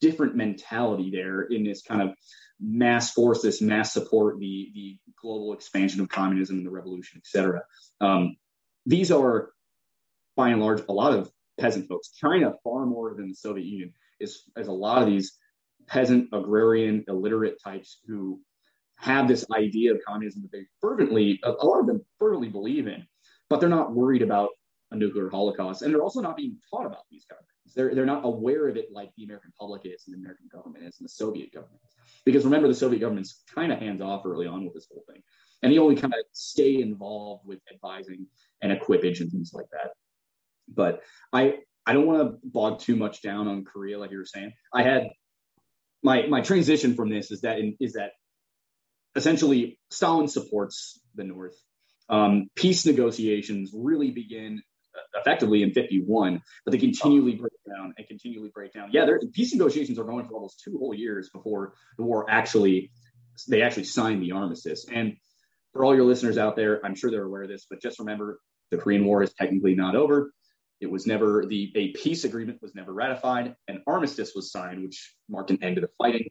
different 0.00 0.34
mentality 0.34 1.10
there 1.12 1.42
in 1.42 1.62
this 1.62 1.82
kind 1.82 2.02
of 2.02 2.10
mass 2.60 3.12
force, 3.12 3.40
this 3.40 3.62
mass 3.62 3.92
support, 3.92 4.40
the 4.40 4.70
the 4.74 4.98
global 5.22 5.52
expansion 5.52 6.00
of 6.00 6.08
communism 6.08 6.56
and 6.56 6.66
the 6.66 6.70
revolution, 6.70 7.22
etc. 7.24 7.62
Um, 8.00 8.36
these 8.84 9.12
are, 9.12 9.50
by 10.34 10.48
and 10.48 10.60
large, 10.60 10.82
a 10.88 10.92
lot 10.92 11.12
of 11.12 11.30
peasant 11.60 11.88
folks. 11.88 12.10
China, 12.10 12.54
far 12.64 12.84
more 12.84 13.14
than 13.14 13.28
the 13.28 13.34
Soviet 13.34 13.66
Union, 13.66 13.92
is 14.18 14.42
as 14.56 14.66
a 14.66 14.72
lot 14.72 15.02
of 15.02 15.06
these 15.06 15.38
peasant, 15.88 16.28
agrarian, 16.32 17.04
illiterate 17.08 17.60
types 17.62 18.00
who 18.06 18.40
have 18.96 19.28
this 19.28 19.44
idea 19.52 19.92
of 19.92 20.00
communism 20.06 20.42
that 20.42 20.52
they 20.52 20.66
fervently, 20.80 21.40
a, 21.44 21.50
lot 21.50 21.80
of 21.80 21.86
them 21.86 22.04
fervently 22.18 22.48
believe 22.48 22.86
in, 22.86 23.06
but 23.48 23.60
they're 23.60 23.68
not 23.68 23.94
worried 23.94 24.22
about 24.22 24.50
a 24.90 24.96
nuclear 24.96 25.28
holocaust, 25.28 25.82
and 25.82 25.92
they're 25.92 26.02
also 26.02 26.20
not 26.20 26.36
being 26.36 26.56
taught 26.70 26.86
about 26.86 27.04
these 27.10 27.24
kind 27.28 27.38
of 27.38 27.46
things. 27.46 27.74
They're 27.74 27.94
they're 27.94 28.06
not 28.06 28.24
aware 28.24 28.68
of 28.68 28.76
it 28.76 28.88
like 28.90 29.10
the 29.16 29.24
American 29.24 29.52
public 29.58 29.82
is, 29.84 30.04
and 30.06 30.14
the 30.14 30.18
American 30.18 30.48
government 30.52 30.84
is, 30.84 30.98
and 30.98 31.04
the 31.04 31.12
Soviet 31.12 31.52
government 31.52 31.80
is. 31.86 31.94
Because 32.24 32.44
remember, 32.44 32.68
the 32.68 32.74
Soviet 32.74 33.00
government's 33.00 33.42
kind 33.54 33.70
of 33.70 33.78
hands 33.78 34.00
off 34.00 34.24
early 34.24 34.46
on 34.46 34.64
with 34.64 34.74
this 34.74 34.88
whole 34.90 35.04
thing, 35.12 35.22
and 35.62 35.70
he 35.70 35.78
only 35.78 35.94
kind 35.94 36.14
of 36.14 36.20
stay 36.32 36.80
involved 36.80 37.46
with 37.46 37.60
advising 37.72 38.26
and 38.62 38.72
equipage 38.72 39.20
and 39.20 39.30
things 39.30 39.52
like 39.52 39.66
that. 39.72 39.90
But 40.74 41.02
I 41.32 41.58
I 41.86 41.92
don't 41.92 42.06
want 42.06 42.22
to 42.22 42.38
bog 42.44 42.80
too 42.80 42.96
much 42.96 43.22
down 43.22 43.46
on 43.46 43.64
Korea, 43.64 43.98
like 43.98 44.10
you 44.10 44.18
were 44.18 44.24
saying. 44.24 44.52
I 44.74 44.82
had 44.82 45.08
my 46.02 46.26
my 46.26 46.40
transition 46.40 46.94
from 46.94 47.10
this 47.10 47.30
is 47.30 47.42
that 47.42 47.58
in, 47.58 47.76
is 47.80 47.94
that 47.94 48.12
essentially 49.16 49.78
Stalin 49.90 50.28
supports 50.28 51.00
the 51.14 51.24
North. 51.24 51.56
Um, 52.08 52.48
peace 52.54 52.86
negotiations 52.86 53.72
really 53.74 54.10
begin 54.10 54.62
uh, 54.94 55.20
effectively 55.20 55.62
in 55.62 55.72
51, 55.72 56.40
but 56.64 56.72
they 56.72 56.78
continually 56.78 57.34
break 57.34 57.52
down 57.68 57.94
and 57.98 58.06
continually 58.06 58.50
break 58.54 58.72
down. 58.72 58.90
Yeah, 58.92 59.06
peace 59.34 59.52
negotiations 59.52 59.98
are 59.98 60.04
going 60.04 60.26
for 60.26 60.34
almost 60.34 60.62
two 60.64 60.78
whole 60.78 60.94
years 60.94 61.28
before 61.30 61.74
the 61.98 62.04
war 62.04 62.26
actually 62.30 62.90
they 63.46 63.62
actually 63.62 63.84
signed 63.84 64.22
the 64.22 64.32
armistice. 64.32 64.86
And 64.90 65.16
for 65.72 65.84
all 65.84 65.94
your 65.94 66.06
listeners 66.06 66.38
out 66.38 66.56
there, 66.56 66.84
I'm 66.84 66.94
sure 66.94 67.10
they're 67.10 67.24
aware 67.24 67.42
of 67.42 67.48
this, 67.48 67.66
but 67.68 67.80
just 67.80 67.98
remember 67.98 68.40
the 68.70 68.78
Korean 68.78 69.04
War 69.04 69.22
is 69.22 69.32
technically 69.32 69.74
not 69.74 69.94
over. 69.94 70.32
It 70.80 70.90
was 70.90 71.06
never 71.06 71.44
the 71.46 71.72
a 71.74 71.88
peace 71.92 72.24
agreement 72.24 72.62
was 72.62 72.74
never 72.74 72.92
ratified. 72.92 73.56
An 73.66 73.82
armistice 73.86 74.32
was 74.34 74.52
signed, 74.52 74.82
which 74.82 75.14
marked 75.28 75.50
an 75.50 75.62
end 75.62 75.76
to 75.76 75.80
the 75.80 75.90
fighting, 75.98 76.28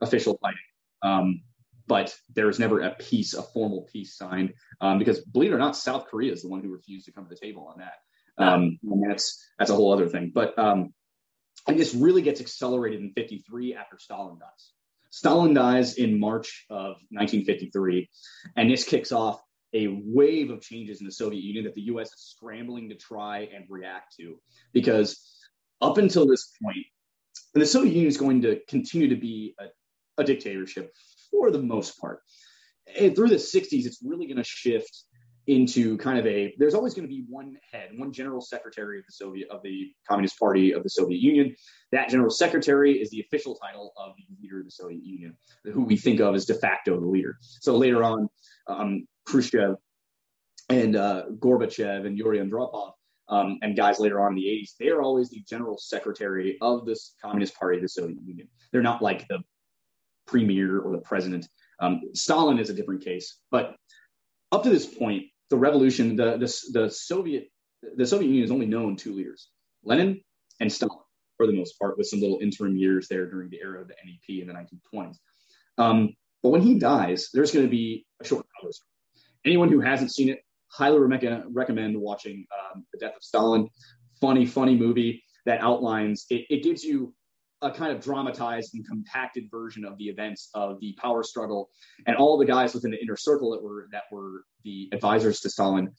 official 0.00 0.38
fighting. 0.40 0.58
Um, 1.02 1.42
but 1.86 2.14
there 2.34 2.46
was 2.46 2.58
never 2.58 2.80
a 2.80 2.94
peace, 2.94 3.34
a 3.34 3.42
formal 3.42 3.88
peace 3.90 4.16
signed, 4.16 4.52
um, 4.80 4.98
because 4.98 5.20
believe 5.20 5.52
it 5.52 5.54
or 5.54 5.58
not, 5.58 5.76
South 5.76 6.06
Korea 6.06 6.32
is 6.32 6.42
the 6.42 6.48
one 6.48 6.62
who 6.62 6.70
refused 6.70 7.06
to 7.06 7.12
come 7.12 7.24
to 7.24 7.30
the 7.30 7.40
table 7.40 7.66
on 7.66 7.78
that. 7.78 7.94
Um, 8.36 8.78
and 8.82 9.10
that's 9.10 9.44
that's 9.58 9.70
a 9.70 9.74
whole 9.74 9.92
other 9.92 10.06
thing. 10.06 10.30
But 10.32 10.56
um, 10.58 10.92
and 11.66 11.78
this 11.78 11.94
really 11.94 12.22
gets 12.22 12.40
accelerated 12.40 13.00
in 13.00 13.12
'53 13.12 13.74
after 13.74 13.98
Stalin 13.98 14.38
dies. 14.38 14.72
Stalin 15.10 15.54
dies 15.54 15.94
in 15.94 16.20
March 16.20 16.66
of 16.70 16.96
1953, 17.10 18.08
and 18.56 18.70
this 18.70 18.84
kicks 18.84 19.10
off 19.10 19.40
a 19.74 19.88
wave 20.04 20.50
of 20.50 20.60
changes 20.60 21.00
in 21.00 21.06
the 21.06 21.12
Soviet 21.12 21.42
Union 21.42 21.64
that 21.64 21.74
the 21.74 21.82
US 21.82 22.08
is 22.08 22.34
scrambling 22.36 22.88
to 22.88 22.94
try 22.94 23.48
and 23.54 23.64
react 23.68 24.16
to. 24.18 24.40
Because 24.72 25.20
up 25.80 25.98
until 25.98 26.26
this 26.26 26.52
point, 26.62 26.86
the 27.54 27.66
Soviet 27.66 27.92
Union 27.92 28.08
is 28.08 28.16
going 28.16 28.42
to 28.42 28.60
continue 28.68 29.08
to 29.08 29.16
be 29.16 29.54
a, 29.58 29.66
a 30.20 30.24
dictatorship 30.24 30.92
for 31.30 31.50
the 31.50 31.62
most 31.62 32.00
part. 32.00 32.20
And 32.98 33.14
through 33.14 33.28
the 33.28 33.36
60s, 33.36 33.86
it's 33.86 34.02
really 34.02 34.26
going 34.26 34.38
to 34.38 34.44
shift 34.44 35.04
into 35.48 35.96
kind 35.96 36.18
of 36.18 36.26
a 36.26 36.54
there's 36.58 36.74
always 36.74 36.92
going 36.92 37.08
to 37.08 37.12
be 37.12 37.24
one 37.26 37.56
head 37.72 37.88
one 37.96 38.12
general 38.12 38.40
secretary 38.40 38.98
of 38.98 39.06
the 39.06 39.12
soviet 39.12 39.48
of 39.48 39.62
the 39.62 39.90
communist 40.06 40.38
party 40.38 40.72
of 40.72 40.82
the 40.82 40.90
soviet 40.90 41.20
union. 41.20 41.56
That 41.90 42.10
general 42.10 42.30
secretary 42.30 43.00
is 43.00 43.10
the 43.10 43.20
official 43.20 43.56
title 43.56 43.94
of 43.96 44.12
the 44.18 44.24
leader 44.42 44.58
of 44.58 44.66
the 44.66 44.70
soviet 44.70 45.02
union 45.02 45.34
who 45.64 45.82
we 45.82 45.96
think 45.96 46.20
of 46.20 46.34
as 46.34 46.44
de 46.44 46.52
facto 46.54 47.00
the 47.00 47.06
leader. 47.06 47.38
So 47.40 47.76
later 47.78 48.04
on 48.04 48.28
um, 48.68 49.06
khrushchev 49.24 49.76
and 50.68 50.96
uh, 50.96 51.24
gorbachev 51.38 52.06
and 52.06 52.18
yuri 52.18 52.40
andropov 52.40 52.92
um, 53.30 53.58
and 53.62 53.74
guys 53.74 53.98
later 53.98 54.20
on 54.20 54.32
in 54.32 54.36
the 54.36 54.44
80s 54.44 54.76
they 54.78 54.88
are 54.88 55.00
always 55.00 55.30
the 55.30 55.42
general 55.48 55.78
secretary 55.78 56.58
of 56.60 56.84
this 56.84 57.14
communist 57.22 57.58
party 57.58 57.78
of 57.78 57.82
the 57.82 57.88
soviet 57.88 58.18
union. 58.22 58.48
They're 58.70 58.82
not 58.82 59.00
like 59.00 59.26
the 59.28 59.38
premier 60.26 60.80
or 60.80 60.92
the 60.92 61.02
president. 61.02 61.48
Um, 61.80 62.02
stalin 62.12 62.58
is 62.58 62.68
a 62.68 62.74
different 62.74 63.02
case 63.02 63.38
but 63.50 63.76
up 64.52 64.62
to 64.64 64.68
this 64.68 64.84
point 64.84 65.24
the 65.50 65.56
revolution, 65.56 66.16
the, 66.16 66.36
the, 66.36 66.80
the 66.80 66.90
Soviet 66.90 67.48
the 67.96 68.06
Soviet 68.06 68.26
Union 68.26 68.42
has 68.42 68.50
only 68.50 68.66
known 68.66 68.96
two 68.96 69.14
leaders, 69.14 69.50
Lenin 69.84 70.20
and 70.60 70.72
Stalin, 70.72 70.98
for 71.36 71.46
the 71.46 71.52
most 71.52 71.78
part, 71.78 71.96
with 71.96 72.08
some 72.08 72.20
little 72.20 72.40
interim 72.40 72.76
years 72.76 73.06
there 73.08 73.30
during 73.30 73.50
the 73.50 73.60
era 73.62 73.80
of 73.80 73.88
the 73.88 73.94
NEP 74.04 74.42
in 74.42 74.48
the 74.48 74.52
1920s. 74.52 75.16
Um, 75.78 76.14
but 76.42 76.50
when 76.50 76.62
he 76.62 76.78
dies, 76.78 77.28
there's 77.32 77.52
going 77.52 77.64
to 77.64 77.70
be 77.70 78.04
a 78.20 78.24
short 78.24 78.46
cover. 78.60 78.72
Anyone 79.44 79.68
who 79.68 79.80
hasn't 79.80 80.12
seen 80.12 80.28
it, 80.28 80.40
highly 80.72 80.98
re- 80.98 81.42
recommend 81.50 81.96
watching 81.96 82.46
um, 82.58 82.84
The 82.92 82.98
Death 82.98 83.16
of 83.16 83.22
Stalin. 83.22 83.68
Funny, 84.20 84.44
funny 84.44 84.76
movie 84.76 85.22
that 85.46 85.60
outlines 85.60 86.26
it, 86.30 86.44
it 86.50 86.64
gives 86.64 86.82
you 86.82 87.14
a 87.62 87.70
kind 87.70 87.92
of 87.92 88.02
dramatized 88.02 88.74
and 88.74 88.86
compacted 88.86 89.44
version 89.50 89.84
of 89.84 89.98
the 89.98 90.04
events 90.04 90.50
of 90.54 90.78
the 90.80 90.94
power 91.00 91.22
struggle 91.22 91.70
and 92.06 92.16
all 92.16 92.38
the 92.38 92.44
guys 92.44 92.74
within 92.74 92.90
the 92.90 93.02
inner 93.02 93.16
circle 93.16 93.50
that 93.50 93.62
were 93.62 93.88
that 93.92 94.04
were 94.12 94.44
the 94.64 94.88
advisors 94.92 95.40
to 95.40 95.50
Stalin 95.50 95.92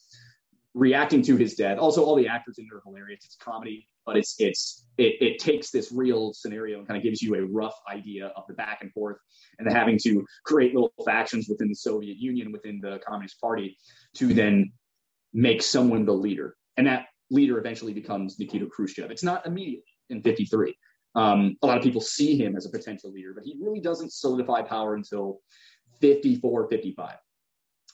reacting 0.74 1.22
to 1.24 1.36
his 1.36 1.56
death. 1.56 1.78
Also, 1.78 2.04
all 2.04 2.16
the 2.16 2.28
actors 2.28 2.58
in 2.58 2.68
there 2.70 2.78
are 2.78 2.82
hilarious. 2.86 3.26
It's 3.26 3.36
comedy, 3.36 3.88
but 4.06 4.18
it's 4.18 4.36
it's 4.40 4.86
it, 4.98 5.16
it 5.22 5.40
takes 5.40 5.72
this 5.72 5.92
real 5.92 6.34
scenario 6.34 6.80
and 6.80 6.88
kind 6.88 6.98
of 6.98 7.04
gives 7.04 7.22
you 7.22 7.36
a 7.36 7.46
rough 7.46 7.76
idea 7.92 8.28
of 8.36 8.44
the 8.48 8.54
back 8.54 8.80
and 8.82 8.92
forth 8.94 9.18
and 9.58 9.70
the 9.70 9.74
having 9.74 9.98
to 10.04 10.26
create 10.46 10.74
little 10.74 10.94
factions 11.06 11.48
within 11.50 11.70
the 11.70 11.76
Soviet 11.76 12.18
Union, 12.18 12.52
within 12.52 12.80
the 12.82 13.00
Communist 13.06 13.40
Party, 13.42 13.78
to 14.16 14.34
then 14.34 14.72
make 15.34 15.62
someone 15.62 16.06
the 16.06 16.14
leader. 16.14 16.56
And 16.78 16.88
that 16.88 17.08
leader 17.30 17.60
eventually 17.60 17.94
becomes 17.94 18.40
Nikita 18.40 18.68
Khrushchev. 18.68 19.12
It's 19.12 19.24
not 19.24 19.46
immediately 19.46 19.84
in 20.10 20.22
53. 20.22 20.76
Um, 21.16 21.58
a 21.62 21.68
lot 21.68 21.78
of 21.78 21.84
people 21.84 22.02
see 22.02 22.38
him 22.38 22.56
as 22.56 22.66
a 22.66 22.70
potential 22.70 23.12
leader, 23.12 23.34
but 23.34 23.44
he 23.44 23.58
really 23.60 23.80
doesn't 23.80 24.14
solidify 24.14 24.62
power 24.62 24.96
until 24.96 25.40
54, 26.02 26.70
55. 26.70 27.16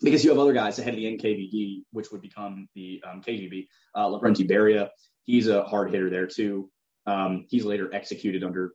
Because 0.01 0.23
you 0.23 0.29
have 0.29 0.39
other 0.39 0.53
guys 0.53 0.77
ahead 0.77 0.93
of 0.93 0.97
the 0.97 1.05
NKVD, 1.05 1.83
which 1.91 2.11
would 2.11 2.21
become 2.21 2.67
the 2.75 3.01
um, 3.09 3.21
KGB. 3.21 3.67
Uh, 3.95 4.07
Lavrenti 4.07 4.49
Beria, 4.49 4.89
he's 5.23 5.47
a 5.47 5.63
hard 5.63 5.91
hitter 5.91 6.09
there 6.09 6.27
too. 6.27 6.69
Um, 7.05 7.45
he's 7.49 7.63
later 7.63 7.93
executed 7.93 8.43
under 8.43 8.73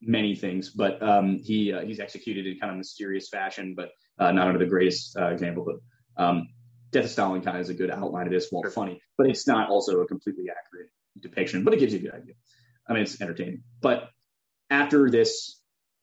many 0.00 0.34
things, 0.34 0.70
but 0.70 1.02
um, 1.02 1.38
he 1.38 1.72
uh, 1.72 1.82
he's 1.82 2.00
executed 2.00 2.46
in 2.46 2.58
kind 2.58 2.72
of 2.72 2.78
mysterious 2.78 3.28
fashion, 3.28 3.74
but 3.76 3.90
uh, 4.18 4.32
not 4.32 4.46
under 4.46 4.58
the 4.58 4.66
greatest 4.66 5.16
uh, 5.18 5.26
example. 5.26 5.66
But 5.66 6.24
um, 6.24 6.48
Death 6.92 7.04
of 7.04 7.10
Stalin 7.10 7.42
kind 7.42 7.56
of 7.56 7.62
is 7.62 7.68
a 7.68 7.74
good 7.74 7.90
outline 7.90 8.26
of 8.26 8.32
this, 8.32 8.48
while 8.50 8.68
funny, 8.70 9.00
but 9.18 9.28
it's 9.28 9.46
not 9.46 9.68
also 9.68 10.00
a 10.00 10.06
completely 10.06 10.44
accurate 10.50 10.90
depiction, 11.20 11.64
but 11.64 11.74
it 11.74 11.80
gives 11.80 11.92
you 11.92 11.98
a 11.98 12.02
good 12.02 12.14
idea. 12.14 12.34
I 12.90 12.94
mean, 12.94 13.02
it's 13.04 13.20
entertaining. 13.20 13.62
But 13.80 14.10
after 14.68 15.08
this 15.10 15.60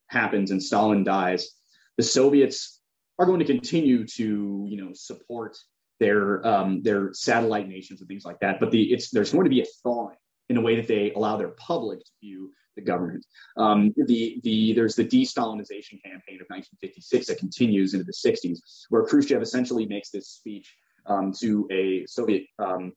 happens 0.07 0.51
and 0.51 0.63
Stalin 0.63 1.03
dies, 1.03 1.51
the 1.97 2.03
Soviets 2.03 2.79
are 3.19 3.25
going 3.25 3.39
to 3.39 3.45
continue 3.45 4.07
to, 4.07 4.65
you 4.69 4.83
know, 4.83 4.91
support 4.93 5.57
their 5.99 6.45
um, 6.47 6.81
their 6.83 7.13
satellite 7.13 7.67
nations 7.67 7.99
and 7.99 8.07
things 8.07 8.23
like 8.23 8.39
that. 8.39 8.59
But 8.59 8.71
the 8.71 8.93
it's 8.93 9.09
there's 9.09 9.31
going 9.31 9.43
to 9.43 9.49
be 9.49 9.61
a 9.61 9.65
thawing 9.83 10.15
in 10.49 10.57
a 10.57 10.61
way 10.61 10.77
that 10.77 10.88
they 10.88 11.11
allow 11.11 11.35
their 11.38 11.49
public 11.49 11.99
to 11.99 12.11
view 12.21 12.51
the 12.75 12.81
government. 12.81 13.25
Um, 13.57 13.93
the 13.97 14.39
the 14.43 14.73
there's 14.73 14.95
the 14.95 15.03
de-Stalinization 15.03 16.01
campaign 16.03 16.39
of 16.39 16.47
1956 16.47 17.27
that 17.27 17.39
continues 17.39 17.93
into 17.93 18.05
the 18.05 18.13
60s, 18.13 18.59
where 18.89 19.03
Khrushchev 19.03 19.41
essentially 19.41 19.85
makes 19.88 20.11
this 20.11 20.29
speech 20.29 20.73
um, 21.07 21.33
to 21.39 21.67
a 21.71 22.05
Soviet 22.05 22.45
um, 22.59 22.93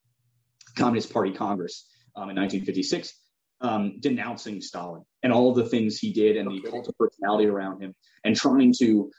Communist 0.77 1.13
Party 1.13 1.33
Congress 1.33 1.87
um, 2.15 2.31
in 2.31 2.37
1956, 2.37 3.15
um, 3.61 4.01
denouncing 4.01 4.61
Stalin 4.61 5.03
and 5.23 5.33
all 5.33 5.53
the 5.53 5.67
things 5.67 5.99
he 5.99 6.13
did 6.13 6.37
and 6.37 6.51
the 6.51 6.61
cult 6.69 6.89
of 6.89 6.97
personality 6.97 7.47
around 7.47 7.83
him, 7.83 7.95
and 8.25 8.35
trying 8.35 8.73
to 8.79 9.11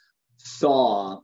thaw 0.59 1.19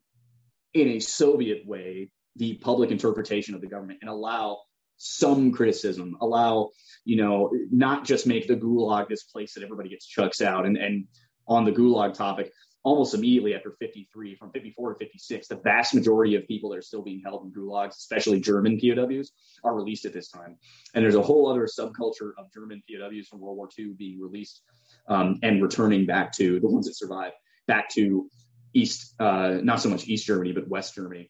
in 0.74 0.89
a 0.89 0.99
Soviet 0.99 1.65
way 1.65 2.11
the 2.36 2.55
public 2.55 2.91
interpretation 2.91 3.55
of 3.55 3.61
the 3.61 3.68
government 3.68 3.99
and 4.01 4.09
allow 4.09 4.59
some 4.97 5.51
criticism, 5.51 6.18
allow, 6.22 6.70
you 7.05 7.18
know, 7.18 7.51
not 7.72 8.05
just 8.05 8.28
make 8.28 8.47
the 8.47 8.55
gulag 8.55 9.07
this 9.07 9.24
place 9.24 9.53
that 9.53 9.63
everybody 9.63 9.89
gets 9.89 10.05
chucks 10.05 10.41
out. 10.41 10.65
And, 10.65 10.78
and 10.78 11.05
on 11.47 11.65
the 11.65 11.72
gulag 11.72 12.13
topic, 12.13 12.51
almost 12.88 13.13
immediately 13.13 13.53
after 13.53 13.75
53, 13.79 14.35
from 14.35 14.49
54 14.51 14.93
to 14.93 14.99
56, 14.99 15.49
the 15.49 15.57
vast 15.57 15.93
majority 15.93 16.35
of 16.35 16.47
people 16.47 16.69
that 16.69 16.77
are 16.77 16.81
still 16.81 17.01
being 17.01 17.21
held 17.21 17.43
in 17.43 17.51
gulags, 17.51 17.97
especially 17.97 18.39
German 18.39 18.79
POWs, 18.79 19.33
are 19.65 19.75
released 19.75 20.05
at 20.05 20.13
this 20.13 20.29
time. 20.29 20.55
And 20.95 21.03
there's 21.03 21.15
a 21.15 21.21
whole 21.21 21.51
other 21.51 21.67
subculture 21.67 22.31
of 22.38 22.49
German 22.53 22.81
POWs 22.89 23.27
from 23.27 23.41
World 23.41 23.57
War 23.57 23.67
II 23.77 23.89
being 23.97 24.21
released 24.21 24.61
um, 25.09 25.38
and 25.43 25.61
returning 25.61 26.05
back 26.05 26.31
to 26.38 26.61
the 26.61 26.69
ones 26.69 26.88
that 26.88 26.95
survive 26.95 27.33
back 27.67 27.89
to 27.95 28.29
East, 28.73 29.13
uh, 29.19 29.57
not 29.61 29.81
so 29.81 29.89
much 29.89 30.07
East 30.07 30.25
Germany, 30.25 30.53
but 30.53 30.69
West 30.69 30.95
Germany. 30.95 31.29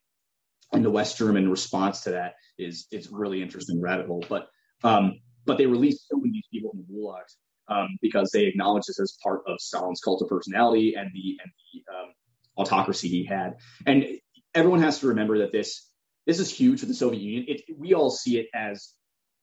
And 0.71 0.85
the 0.85 0.91
West 0.91 1.17
German 1.17 1.49
response 1.49 2.01
to 2.01 2.11
that 2.11 2.35
is 2.59 2.85
it's 2.91 3.07
really 3.11 3.41
interesting 3.41 3.81
rabbit 3.81 4.05
hole. 4.05 4.23
But 4.29 4.47
um, 4.83 5.21
but 5.47 5.57
they 5.57 5.65
released 5.65 6.07
so 6.07 6.17
many 6.17 6.43
people 6.51 6.69
from 6.69 6.85
the 6.87 6.93
gulags 6.93 7.33
um, 7.69 7.97
because 8.01 8.31
they 8.31 8.45
acknowledge 8.45 8.85
this 8.87 8.99
as 8.99 9.17
part 9.21 9.41
of 9.47 9.59
Stalin's 9.59 10.01
cult 10.01 10.21
of 10.21 10.29
personality 10.29 10.95
and 10.95 11.09
the 11.13 11.37
and 11.41 11.51
the 11.73 11.93
um, 11.93 12.13
autocracy 12.57 13.07
he 13.07 13.25
had. 13.25 13.57
And 13.85 14.05
everyone 14.53 14.81
has 14.81 14.99
to 14.99 15.07
remember 15.07 15.39
that 15.39 15.51
this 15.51 15.89
this 16.25 16.39
is 16.39 16.51
huge 16.51 16.81
for 16.81 16.85
the 16.85 16.93
Soviet 16.93 17.21
Union. 17.21 17.45
It, 17.47 17.61
we 17.77 17.93
all 17.93 18.09
see 18.09 18.37
it 18.37 18.47
as 18.53 18.93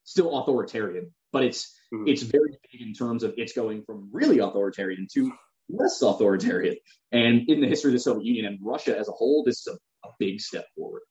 still 0.05 0.39
authoritarian, 0.39 1.13
but 1.33 1.45
it's 1.45 1.75
mm-hmm. 1.93 2.09
it's 2.09 2.23
very 2.23 2.51
big 2.71 2.83
in 2.83 2.95
terms 2.95 3.23
of 3.23 3.35
it's 3.37 3.53
going 3.53 3.83
from 3.85 4.09
really 4.13 4.39
authoritarian 4.39 5.07
to 5.15 5.33
less 5.69 6.03
authoritarian. 6.03 6.77
And 7.13 7.49
in 7.49 7.61
the 7.61 7.69
history 7.69 7.91
of 7.91 7.95
the 7.95 8.01
Soviet 8.01 8.27
Union 8.27 8.47
and 8.47 8.59
Russia 8.63 8.99
as 8.99 9.09
a 9.09 9.13
whole, 9.13 9.45
this 9.45 9.67
is 9.67 9.69
a, 9.69 10.09
a 10.09 10.11
big 10.19 10.41
step 10.41 10.67
forward. 10.77 11.03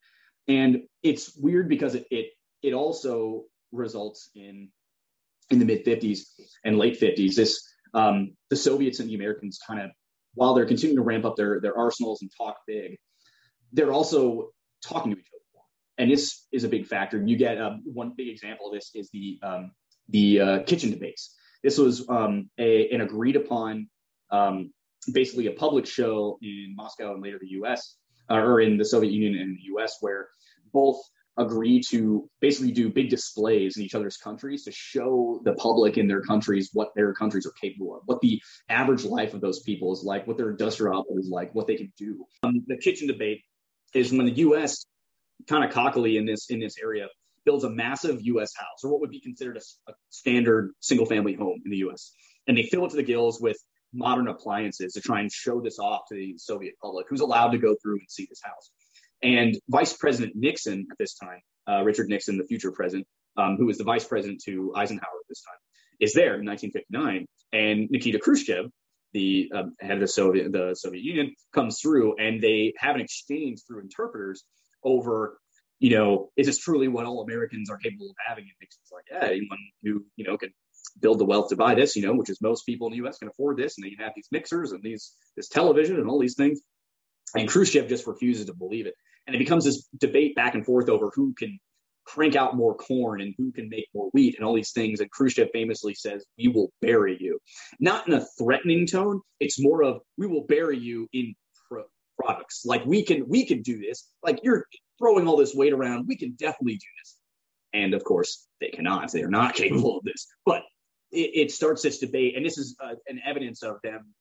And 0.48 0.84
it's 1.02 1.36
weird 1.38 1.70
because 1.70 1.96
it, 1.96 2.06
it 2.12 2.28
it 2.62 2.74
also 2.74 3.46
results 3.72 4.30
in 4.36 4.70
in 5.50 5.60
the 5.60 5.66
mid 5.66 5.86
50s 5.86 6.20
and 6.64 6.78
late 6.78 7.00
50s. 7.00 7.36
This 7.36 7.68
um, 7.94 8.36
the 8.50 8.56
Soviets 8.56 9.00
and 9.00 9.10
the 9.10 9.16
Americans 9.16 9.60
kind 9.66 9.82
of 9.82 9.92
while 10.36 10.54
they're 10.54 10.66
continuing 10.66 10.98
to 10.98 11.04
ramp 11.04 11.26
up 11.26 11.36
their 11.36 11.60
their 11.60 11.78
arsenals 11.78 12.22
and 12.22 12.32
talk 12.36 12.58
big, 12.68 12.98
they're 13.72 13.92
also 13.92 14.50
talking 14.84 15.12
to 15.12 15.18
each 15.18 15.28
other. 15.28 15.64
and 15.98 16.12
this 16.12 16.48
is 16.52 16.64
a 16.64 16.70
big 16.70 16.88
factor. 16.88 17.22
You 17.24 17.38
get 17.38 17.60
um, 17.60 17.82
one 17.86 18.14
big 18.18 18.30
example 18.30 18.68
of 18.68 18.74
this 18.74 18.92
is 18.96 19.10
the 19.12 19.40
um, 19.44 19.72
the 20.10 20.40
uh, 20.40 20.64
kitchen 20.64 20.92
debates. 20.92 21.36
This 21.64 21.78
was 21.78 22.08
um, 22.10 22.50
a, 22.58 22.90
an 22.90 23.02
agreed 23.02 23.38
upon, 23.38 23.88
um, 24.32 24.74
basically 25.14 25.48
a 25.48 25.52
public 25.52 25.86
show 25.86 26.38
in 26.42 26.74
Moscow 26.76 27.14
and 27.14 27.24
later 27.24 27.40
the 27.40 27.52
U.S. 27.60 27.96
Uh, 28.30 28.36
or 28.36 28.60
in 28.60 28.78
the 28.78 28.86
Soviet 28.86 29.12
Union 29.12 29.42
and 29.42 29.58
the 29.58 29.64
U.S. 29.74 29.98
where 30.02 30.28
both 30.74 31.02
agree 31.38 31.82
to 31.82 32.30
basically 32.42 32.72
do 32.72 32.90
big 32.90 33.10
displays 33.10 33.78
in 33.78 33.84
each 33.84 33.96
other's 33.96 34.18
countries 34.18 34.64
to 34.64 34.72
show 34.72 35.42
the 35.44 35.54
public 35.54 35.98
in 35.98 36.08
their 36.08 36.22
countries 36.22 36.70
what 36.74 36.90
their 36.96 37.14
countries 37.14 37.46
are 37.46 37.54
capable 37.60 37.96
of, 37.96 38.04
what 38.06 38.22
the 38.22 38.42
average 38.70 39.04
life 39.04 39.34
of 39.34 39.42
those 39.42 39.62
people 39.62 39.92
is 39.94 40.04
like, 40.04 40.28
what 40.28 40.38
their 40.38 40.52
industrial 40.52 40.96
output 40.96 41.20
is 41.20 41.30
like, 41.30 41.54
what 41.56 41.66
they 41.66 41.76
can 41.76 41.92
do. 41.98 42.26
Um, 42.44 42.64
the 42.68 42.78
kitchen 42.78 43.08
debate 43.08 43.42
is 43.96 44.12
when 44.12 44.26
the 44.26 44.34
U.S. 44.34 44.86
kind 45.48 45.64
of 45.64 45.72
cockily 45.72 46.18
in 46.18 46.26
this 46.26 46.50
in 46.50 46.60
this 46.60 46.76
area 46.82 47.08
builds 47.46 47.64
a 47.64 47.70
massive 47.70 48.20
U.S. 48.22 48.52
house 48.56 48.84
or 48.84 48.92
what 48.92 49.02
would 49.02 49.12
be 49.12 49.20
considered 49.20 49.58
a, 49.58 49.92
a 49.92 49.94
standard 50.10 50.72
single 50.80 51.06
family 51.06 51.34
home 51.34 51.62
in 51.66 51.72
the 51.72 51.78
U.S. 51.78 52.14
and 52.48 52.58
they 52.58 52.64
fill 52.64 52.86
it 52.86 52.90
to 52.92 52.96
the 52.96 53.04
gills 53.04 53.42
with 53.42 53.58
modern 53.94 54.28
appliances 54.28 54.94
to 54.94 55.02
try 55.02 55.22
and 55.22 55.32
show 55.32 55.62
this 55.62 55.80
off 55.80 56.02
to 56.10 56.16
the 56.16 56.36
Soviet 56.38 56.74
public, 56.82 57.06
who's 57.10 57.22
allowed 57.22 57.52
to 57.52 57.58
go 57.58 57.76
through 57.82 58.00
and 58.00 58.10
see 58.10 58.26
this 58.30 58.42
house. 58.44 58.72
And 59.24 59.58
Vice 59.70 59.94
President 59.94 60.36
Nixon 60.36 60.86
at 60.92 60.98
this 60.98 61.16
time, 61.16 61.40
uh, 61.68 61.84
Richard 61.84 62.10
Nixon, 62.10 62.38
the 62.38 62.44
future 62.44 62.72
president, 62.72 63.08
um, 63.38 63.56
who 63.58 63.66
was 63.66 63.78
the 63.78 63.84
vice 63.84 64.06
president 64.06 64.42
to 64.46 64.74
Eisenhower 64.76 65.20
at 65.22 65.28
this 65.30 65.42
time, 65.42 65.58
is 66.00 66.14
there 66.14 66.36
in 66.40 66.46
1959. 66.46 67.26
And 67.54 67.90
Nikita 67.90 68.20
Khrushchev, 68.20 68.66
the 69.14 69.52
uh, 69.56 69.64
head 69.80 69.94
of 69.94 70.00
the 70.02 70.08
Soviet, 70.08 70.52
the 70.52 70.76
Soviet 70.76 71.04
Union, 71.04 71.34
comes 71.54 71.80
through 71.80 72.18
and 72.18 72.42
they 72.42 72.74
have 72.78 72.96
an 72.96 73.02
exchange 73.02 73.62
through 73.66 73.82
interpreters 73.82 74.44
over, 74.84 75.38
you 75.80 75.96
know, 75.96 76.30
is 76.36 76.48
this 76.48 76.58
truly 76.58 76.88
what 76.88 77.06
all 77.06 77.22
Americans 77.22 77.70
are 77.70 77.78
capable 77.78 78.10
of 78.10 78.16
having? 78.28 78.44
And 78.44 78.54
Nixon's 78.60 78.92
like, 78.92 79.06
yeah, 79.10 79.30
anyone 79.30 79.60
who, 79.84 80.04
you 80.18 80.26
know, 80.26 80.38
can 80.38 80.50
build 81.00 81.20
the 81.20 81.26
wealth 81.26 81.50
to 81.50 81.56
buy 81.56 81.76
this, 81.76 81.96
you 81.96 82.06
know, 82.06 82.14
which 82.14 82.30
is 82.30 82.42
most 82.42 82.66
people 82.66 82.88
in 82.88 82.92
the 82.92 82.98
U.S. 82.98 83.20
can 83.20 83.30
afford 83.30 83.58
this, 83.58 83.78
and 83.78 83.86
they 83.86 83.96
have 84.04 84.12
these 84.16 84.28
mixers 84.32 84.74
and 84.74 84.84
these 84.84 85.14
this 85.38 85.48
television 85.48 85.98
and 85.98 86.10
all 86.10 86.20
these 86.20 86.36
things. 86.36 86.62
And 87.36 87.48
Khrushchev 87.48 87.88
just 87.88 88.06
refuses 88.06 88.48
to 88.48 88.54
believe 88.54 88.86
it 88.86 88.96
and 89.28 89.36
it 89.36 89.40
becomes 89.40 89.66
this 89.66 89.88
debate 89.98 90.36
back 90.36 90.56
and 90.56 90.66
forth 90.66 90.90
over 90.90 91.12
who 91.16 91.34
can 91.34 91.60
crank 92.06 92.36
out 92.36 92.56
more 92.56 92.76
corn 92.76 93.22
and 93.22 93.34
who 93.38 93.52
can 93.52 93.70
make 93.70 93.88
more 93.94 94.10
wheat 94.14 94.36
and 94.36 94.46
all 94.46 94.54
these 94.54 94.72
things. 94.72 95.00
And 95.00 95.10
Khrushchev 95.12 95.50
famously 95.54 95.94
says, 95.94 96.26
"We 96.38 96.50
will 96.50 96.72
bury 96.82 97.18
you," 97.20 97.40
not 97.80 98.08
in 98.08 98.14
a 98.14 98.26
threatening 98.38 98.86
tone. 98.86 99.22
It's 99.40 99.62
more 99.62 99.84
of, 99.84 100.02
"We 100.18 100.28
will 100.28 100.46
bury 100.46 100.78
you 100.78 101.08
in 101.14 101.34
pro- 101.68 101.86
products. 102.20 102.66
Like 102.66 102.86
we 102.86 103.04
can, 103.04 103.28
we 103.28 103.46
can 103.46 103.62
do 103.62 103.80
this. 103.80 104.10
Like 104.22 104.40
you're 104.44 104.68
throwing 105.00 105.28
all 105.28 105.38
this 105.38 105.56
weight 105.56 105.74
around. 105.74 106.08
We 106.08 106.18
can 106.18 106.34
definitely 106.34 106.76
do 106.76 106.88
this." 107.02 107.18
And 107.74 107.94
of 107.94 108.04
course, 108.04 108.48
they 108.60 108.70
cannot. 108.70 109.12
They 109.12 109.24
are 109.24 109.30
not 109.30 109.56
capable 109.56 109.98
of 109.98 110.04
this. 110.04 110.28
But 110.46 110.64
it, 111.12 111.32
it 111.34 111.52
starts 111.52 111.82
this 111.82 112.00
debate, 112.00 112.36
and 112.36 112.46
this 112.46 112.58
is 112.58 112.76
uh, 112.84 112.96
an 113.08 113.22
evidence 113.26 113.64
of 113.64 113.78
them 113.84 114.14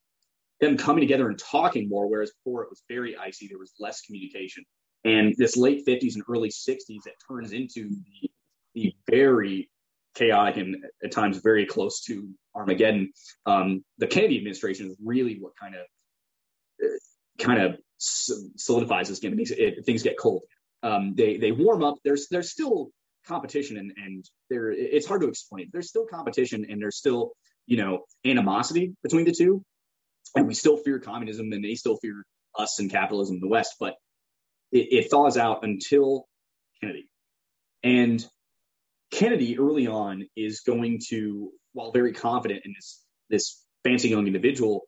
them 0.60 0.76
coming 0.76 1.00
together 1.00 1.28
and 1.28 1.38
talking 1.38 1.88
more. 1.88 2.08
Whereas 2.08 2.30
before 2.30 2.62
it 2.62 2.70
was 2.70 2.84
very 2.88 3.16
icy, 3.16 3.48
there 3.48 3.58
was 3.58 3.72
less 3.80 4.00
communication 4.02 4.64
and 5.04 5.34
this 5.36 5.56
late 5.56 5.84
50s 5.86 6.14
and 6.14 6.24
early 6.28 6.50
60s 6.50 7.02
that 7.04 7.14
turns 7.28 7.52
into 7.52 7.90
the, 7.90 8.30
the 8.74 8.94
very 9.10 9.68
chaotic 10.14 10.58
and 10.58 10.76
at 11.02 11.10
times 11.10 11.38
very 11.38 11.66
close 11.66 12.00
to 12.02 12.28
Armageddon. 12.54 13.12
Um, 13.46 13.84
the 13.98 14.06
Kennedy 14.06 14.36
administration 14.36 14.88
is 14.88 14.96
really 15.02 15.38
what 15.40 15.52
kind 15.60 15.74
of 15.74 15.82
kind 17.38 17.60
of 17.60 17.78
solidifies 17.98 19.08
this 19.08 19.18
game. 19.18 19.36
It, 19.38 19.84
things 19.84 20.02
get 20.02 20.18
cold. 20.18 20.42
Um, 20.82 21.14
they 21.16 21.36
they 21.36 21.52
warm 21.52 21.82
up. 21.82 21.96
There's 22.04 22.28
there's 22.28 22.50
still 22.50 22.90
competition 23.26 23.76
and 23.76 23.92
and 23.96 24.24
there 24.50 24.72
it's 24.72 25.06
hard 25.06 25.22
to 25.22 25.28
explain. 25.28 25.70
There's 25.72 25.88
still 25.88 26.06
competition 26.06 26.66
and 26.68 26.80
there's 26.80 26.96
still 26.96 27.32
you 27.66 27.76
know 27.76 28.04
animosity 28.24 28.94
between 29.02 29.24
the 29.24 29.32
two, 29.32 29.64
and 30.34 30.46
we 30.46 30.54
still 30.54 30.76
fear 30.76 30.98
communism 30.98 31.52
and 31.52 31.64
they 31.64 31.74
still 31.74 31.96
fear 31.96 32.24
us 32.58 32.78
and 32.78 32.90
capitalism 32.90 33.36
in 33.36 33.40
the 33.40 33.48
West. 33.48 33.76
But 33.78 33.94
it, 34.72 35.04
it 35.04 35.10
thaws 35.10 35.36
out 35.36 35.64
until 35.64 36.26
Kennedy. 36.80 37.08
And 37.84 38.24
Kennedy 39.12 39.58
early 39.58 39.86
on 39.86 40.26
is 40.36 40.60
going 40.60 41.00
to, 41.10 41.50
while 41.72 41.92
very 41.92 42.12
confident 42.12 42.62
in 42.64 42.72
this 42.74 43.04
this 43.30 43.64
fancy 43.84 44.08
young 44.08 44.26
individual, 44.26 44.82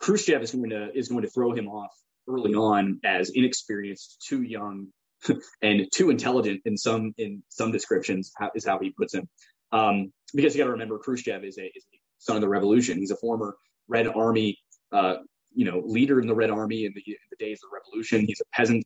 Khrushchev 0.00 0.42
is 0.42 0.52
going 0.52 0.70
to 0.70 0.90
is 0.94 1.08
going 1.08 1.22
to 1.22 1.30
throw 1.30 1.52
him 1.52 1.68
off 1.68 1.90
early 2.28 2.54
on 2.54 3.00
as 3.04 3.30
inexperienced, 3.30 4.24
too 4.28 4.42
young, 4.42 4.88
and 5.62 5.88
too 5.92 6.10
intelligent 6.10 6.62
in 6.64 6.76
some 6.76 7.14
in 7.18 7.42
some 7.48 7.72
descriptions 7.72 8.32
is 8.54 8.66
how 8.66 8.78
he 8.78 8.90
puts 8.90 9.14
him. 9.14 9.28
Um, 9.72 10.12
because 10.34 10.54
you 10.54 10.58
got 10.58 10.66
to 10.66 10.72
remember, 10.72 10.98
Khrushchev 10.98 11.44
is 11.44 11.58
a, 11.58 11.64
is 11.64 11.84
a, 11.92 11.98
son 12.20 12.36
of 12.36 12.42
the 12.42 12.48
revolution. 12.48 12.98
He's 12.98 13.12
a 13.12 13.16
former 13.16 13.56
Red 13.86 14.08
Army, 14.08 14.58
uh, 14.92 15.16
you 15.54 15.64
know, 15.64 15.82
leader 15.84 16.20
in 16.20 16.26
the 16.26 16.34
Red 16.34 16.50
Army 16.50 16.84
in 16.84 16.92
the, 16.94 17.02
in 17.06 17.16
the 17.30 17.36
days 17.36 17.60
of 17.62 17.70
the 17.70 17.76
revolution. 17.76 18.26
He's 18.26 18.40
a 18.40 18.56
peasant 18.56 18.84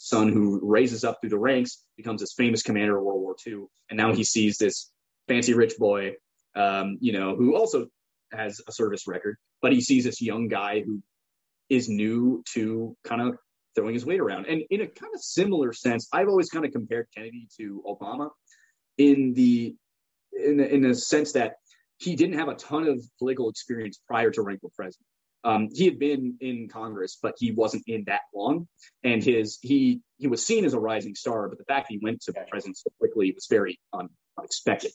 son 0.00 0.32
who 0.32 0.60
raises 0.62 1.02
up 1.04 1.18
through 1.20 1.30
the 1.30 1.38
ranks, 1.38 1.84
becomes 1.96 2.20
this 2.20 2.32
famous 2.32 2.62
commander 2.62 2.96
of 2.96 3.04
World 3.04 3.20
War 3.20 3.36
II, 3.46 3.64
and 3.90 3.96
now 3.96 4.12
he 4.12 4.22
sees 4.22 4.56
this 4.56 4.92
fancy 5.26 5.54
rich 5.54 5.76
boy, 5.76 6.14
um, 6.54 6.98
you 7.00 7.12
know, 7.12 7.34
who 7.34 7.56
also 7.56 7.86
has 8.32 8.60
a 8.68 8.72
service 8.72 9.08
record, 9.08 9.36
but 9.60 9.72
he 9.72 9.80
sees 9.80 10.04
this 10.04 10.22
young 10.22 10.46
guy 10.48 10.82
who 10.82 11.02
is 11.68 11.88
new 11.88 12.42
to 12.54 12.96
kind 13.04 13.20
of 13.20 13.36
throwing 13.74 13.94
his 13.94 14.06
weight 14.06 14.20
around. 14.20 14.46
And 14.46 14.62
in 14.70 14.82
a 14.82 14.86
kind 14.86 15.12
of 15.14 15.20
similar 15.20 15.72
sense, 15.72 16.08
I've 16.12 16.28
always 16.28 16.48
kind 16.48 16.64
of 16.64 16.72
compared 16.72 17.08
Kennedy 17.14 17.48
to 17.58 17.82
Obama 17.86 18.30
in 18.98 19.34
the 19.34 19.74
in 20.32 20.58
the, 20.58 20.74
in 20.74 20.82
the 20.82 20.94
sense 20.94 21.32
that 21.32 21.54
he 21.96 22.14
didn't 22.14 22.38
have 22.38 22.48
a 22.48 22.54
ton 22.54 22.86
of 22.86 23.02
political 23.18 23.48
experience 23.48 24.00
prior 24.06 24.30
to 24.30 24.42
running 24.42 24.60
for 24.60 24.70
president. 24.76 25.06
Um, 25.44 25.68
he 25.72 25.84
had 25.84 25.98
been 25.98 26.36
in 26.40 26.68
Congress, 26.68 27.18
but 27.20 27.34
he 27.38 27.52
wasn't 27.52 27.84
in 27.86 28.04
that 28.06 28.22
long, 28.34 28.66
and 29.04 29.22
his 29.22 29.58
he 29.62 30.00
he 30.16 30.26
was 30.26 30.44
seen 30.44 30.64
as 30.64 30.74
a 30.74 30.80
rising 30.80 31.14
star. 31.14 31.48
But 31.48 31.58
the 31.58 31.64
fact 31.64 31.88
that 31.88 31.94
he 31.94 32.00
went 32.02 32.22
to 32.22 32.32
the 32.32 32.44
presidency 32.50 32.82
so 32.84 32.92
quickly 32.98 33.32
was 33.32 33.46
very 33.48 33.78
un, 33.92 34.08
unexpected. 34.36 34.92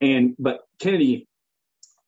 And 0.00 0.34
but 0.38 0.60
Kennedy, 0.80 1.26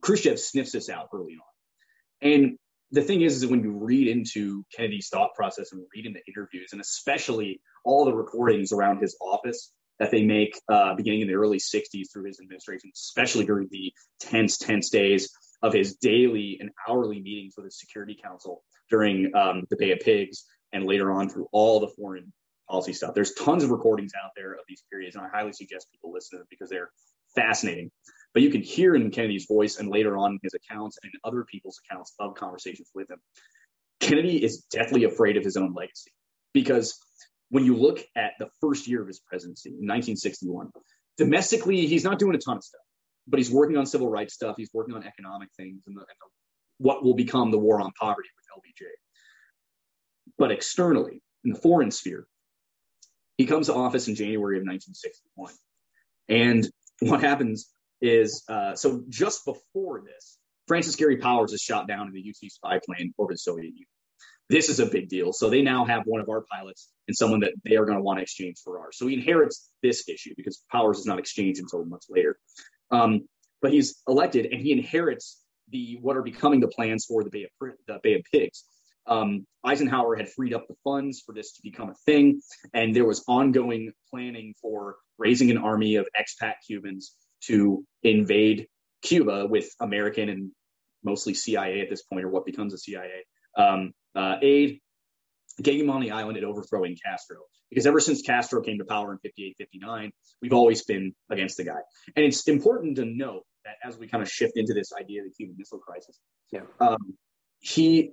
Khrushchev 0.02 0.38
sniffs 0.38 0.72
this 0.72 0.90
out 0.90 1.08
early 1.14 1.34
on, 1.34 2.30
and 2.30 2.58
the 2.90 3.02
thing 3.02 3.22
is, 3.22 3.42
is 3.42 3.46
when 3.46 3.62
you 3.62 3.72
read 3.72 4.08
into 4.08 4.64
Kennedy's 4.74 5.08
thought 5.08 5.34
process 5.34 5.72
and 5.72 5.82
read 5.94 6.06
into 6.06 6.20
interviews, 6.26 6.70
and 6.72 6.80
especially 6.80 7.60
all 7.84 8.04
the 8.04 8.14
recordings 8.14 8.72
around 8.72 9.00
his 9.00 9.16
office 9.20 9.72
that 9.98 10.10
they 10.10 10.24
make 10.24 10.58
uh, 10.68 10.94
beginning 10.94 11.22
in 11.22 11.28
the 11.28 11.34
early 11.34 11.58
60s 11.58 12.12
through 12.12 12.24
his 12.24 12.40
administration, 12.40 12.90
especially 12.94 13.44
during 13.44 13.68
the 13.70 13.92
tense, 14.20 14.56
tense 14.56 14.90
days 14.90 15.30
of 15.62 15.72
his 15.72 15.96
daily 15.96 16.58
and 16.60 16.70
hourly 16.88 17.20
meetings 17.20 17.54
with 17.56 17.64
his 17.64 17.78
Security 17.78 18.16
Council 18.22 18.62
during 18.90 19.34
um, 19.34 19.64
the 19.70 19.76
Bay 19.76 19.92
of 19.92 20.00
Pigs 20.00 20.44
and 20.72 20.84
later 20.84 21.10
on 21.10 21.28
through 21.28 21.48
all 21.52 21.80
the 21.80 21.88
foreign 21.88 22.32
policy 22.68 22.92
stuff. 22.92 23.14
There's 23.14 23.32
tons 23.34 23.64
of 23.64 23.70
recordings 23.70 24.12
out 24.22 24.30
there 24.36 24.52
of 24.52 24.60
these 24.68 24.82
periods, 24.90 25.16
and 25.16 25.24
I 25.24 25.28
highly 25.28 25.52
suggest 25.52 25.90
people 25.90 26.12
listen 26.12 26.38
to 26.38 26.40
them 26.40 26.46
because 26.50 26.70
they're 26.70 26.90
fascinating. 27.34 27.90
But 28.34 28.42
you 28.42 28.50
can 28.50 28.62
hear 28.62 28.94
in 28.94 29.10
Kennedy's 29.10 29.46
voice 29.46 29.78
and 29.78 29.88
later 29.88 30.16
on 30.16 30.38
his 30.42 30.54
accounts 30.54 30.98
and 31.02 31.10
other 31.24 31.44
people's 31.44 31.80
accounts 31.84 32.14
of 32.18 32.34
conversations 32.34 32.90
with 32.94 33.10
him. 33.10 33.18
Kennedy 34.00 34.42
is 34.42 34.64
deathly 34.70 35.04
afraid 35.04 35.36
of 35.36 35.44
his 35.44 35.56
own 35.56 35.74
legacy 35.74 36.12
because 36.52 36.98
when 37.50 37.64
you 37.64 37.74
look 37.74 38.00
at 38.14 38.32
the 38.38 38.48
first 38.60 38.86
year 38.86 39.00
of 39.00 39.08
his 39.08 39.18
presidency 39.20 39.70
in 39.70 39.86
1961, 39.86 40.70
domestically, 41.16 41.86
he's 41.86 42.04
not 42.04 42.18
doing 42.18 42.34
a 42.34 42.38
ton 42.38 42.58
of 42.58 42.64
stuff 42.64 42.80
but 43.28 43.38
he's 43.38 43.50
working 43.50 43.76
on 43.76 43.86
civil 43.86 44.08
rights 44.08 44.34
stuff. 44.34 44.56
He's 44.56 44.70
working 44.72 44.94
on 44.94 45.04
economic 45.04 45.50
things 45.56 45.82
and, 45.86 45.96
the, 45.96 46.00
and 46.00 46.08
the, 46.08 46.28
what 46.78 47.04
will 47.04 47.14
become 47.14 47.50
the 47.50 47.58
war 47.58 47.80
on 47.80 47.92
poverty 48.00 48.28
with 48.36 48.62
LBJ. 48.64 48.86
But 50.38 50.50
externally, 50.50 51.22
in 51.44 51.52
the 51.52 51.58
foreign 51.58 51.90
sphere, 51.90 52.26
he 53.36 53.46
comes 53.46 53.66
to 53.66 53.74
office 53.74 54.08
in 54.08 54.14
January 54.14 54.58
of 54.58 54.64
1961. 54.64 55.52
And 56.28 56.68
what 57.00 57.20
happens 57.20 57.70
is, 58.00 58.44
uh, 58.48 58.74
so 58.74 59.04
just 59.08 59.44
before 59.44 60.02
this, 60.04 60.38
Francis 60.66 60.96
Gary 60.96 61.16
Powers 61.16 61.52
is 61.52 61.60
shot 61.60 61.88
down 61.88 62.08
in 62.08 62.12
the 62.12 62.20
U-2 62.20 62.50
spy 62.50 62.80
plane 62.84 63.14
over 63.18 63.32
the 63.32 63.38
Soviet 63.38 63.68
Union. 63.68 63.86
This 64.50 64.68
is 64.68 64.80
a 64.80 64.86
big 64.86 65.08
deal. 65.08 65.32
So 65.32 65.50
they 65.50 65.62
now 65.62 65.84
have 65.84 66.02
one 66.06 66.20
of 66.20 66.28
our 66.28 66.44
pilots 66.50 66.90
and 67.06 67.16
someone 67.16 67.40
that 67.40 67.52
they 67.64 67.76
are 67.76 67.84
going 67.84 67.98
to 67.98 68.02
want 68.02 68.18
to 68.18 68.22
exchange 68.22 68.58
for 68.64 68.78
ours. 68.78 68.96
So 68.98 69.06
he 69.06 69.14
inherits 69.14 69.70
this 69.82 70.08
issue 70.08 70.34
because 70.36 70.62
Powers 70.72 70.98
is 70.98 71.06
not 71.06 71.18
exchanged 71.18 71.60
until 71.60 71.84
much 71.84 72.04
later. 72.08 72.38
Um, 72.90 73.28
but 73.60 73.72
he's 73.72 74.00
elected 74.06 74.46
and 74.46 74.60
he 74.60 74.72
inherits 74.72 75.42
the 75.70 75.98
what 76.00 76.16
are 76.16 76.22
becoming 76.22 76.60
the 76.60 76.68
plans 76.68 77.04
for 77.04 77.24
the 77.24 77.30
Bay 77.30 77.44
of, 77.44 77.70
the 77.86 77.98
Bay 78.02 78.14
of 78.14 78.22
Pigs. 78.32 78.64
Um, 79.06 79.46
Eisenhower 79.64 80.16
had 80.16 80.28
freed 80.28 80.52
up 80.52 80.68
the 80.68 80.74
funds 80.84 81.22
for 81.24 81.34
this 81.34 81.52
to 81.52 81.62
become 81.62 81.90
a 81.90 81.94
thing, 82.06 82.40
and 82.74 82.94
there 82.94 83.06
was 83.06 83.24
ongoing 83.26 83.92
planning 84.10 84.54
for 84.60 84.96
raising 85.16 85.50
an 85.50 85.58
army 85.58 85.96
of 85.96 86.06
expat 86.18 86.54
Cubans 86.66 87.14
to 87.44 87.84
invade 88.02 88.66
Cuba 89.02 89.46
with 89.46 89.70
American 89.80 90.28
and 90.28 90.50
mostly 91.02 91.34
CIA 91.34 91.80
at 91.80 91.88
this 91.88 92.02
point, 92.02 92.24
or 92.24 92.28
what 92.28 92.44
becomes 92.44 92.74
a 92.74 92.78
CIA 92.78 93.24
um, 93.56 93.92
uh, 94.14 94.36
aid. 94.42 94.80
Getting 95.62 95.80
him 95.80 95.90
on 95.90 96.00
the 96.00 96.10
island 96.10 96.36
and 96.36 96.46
overthrowing 96.46 96.96
Castro. 97.04 97.38
Because 97.70 97.86
ever 97.86 98.00
since 98.00 98.22
Castro 98.22 98.62
came 98.62 98.78
to 98.78 98.84
power 98.84 99.12
in 99.12 99.18
58, 99.18 99.56
59, 99.58 100.10
we've 100.40 100.52
always 100.52 100.84
been 100.84 101.14
against 101.30 101.56
the 101.56 101.64
guy. 101.64 101.80
And 102.16 102.24
it's 102.24 102.46
important 102.48 102.96
to 102.96 103.04
note 103.04 103.44
that 103.64 103.74
as 103.86 103.98
we 103.98 104.06
kind 104.08 104.22
of 104.22 104.30
shift 104.30 104.52
into 104.56 104.72
this 104.72 104.92
idea 104.98 105.22
of 105.22 105.28
the 105.28 105.34
Cuban 105.34 105.56
Missile 105.58 105.78
Crisis, 105.78 106.18
yeah. 106.50 106.60
um, 106.80 106.98
he 107.60 108.12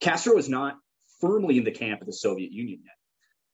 Castro 0.00 0.36
is 0.38 0.48
not 0.48 0.76
firmly 1.20 1.58
in 1.58 1.64
the 1.64 1.70
camp 1.70 2.00
of 2.00 2.06
the 2.06 2.12
Soviet 2.12 2.52
Union 2.52 2.80
yet. 2.84 2.94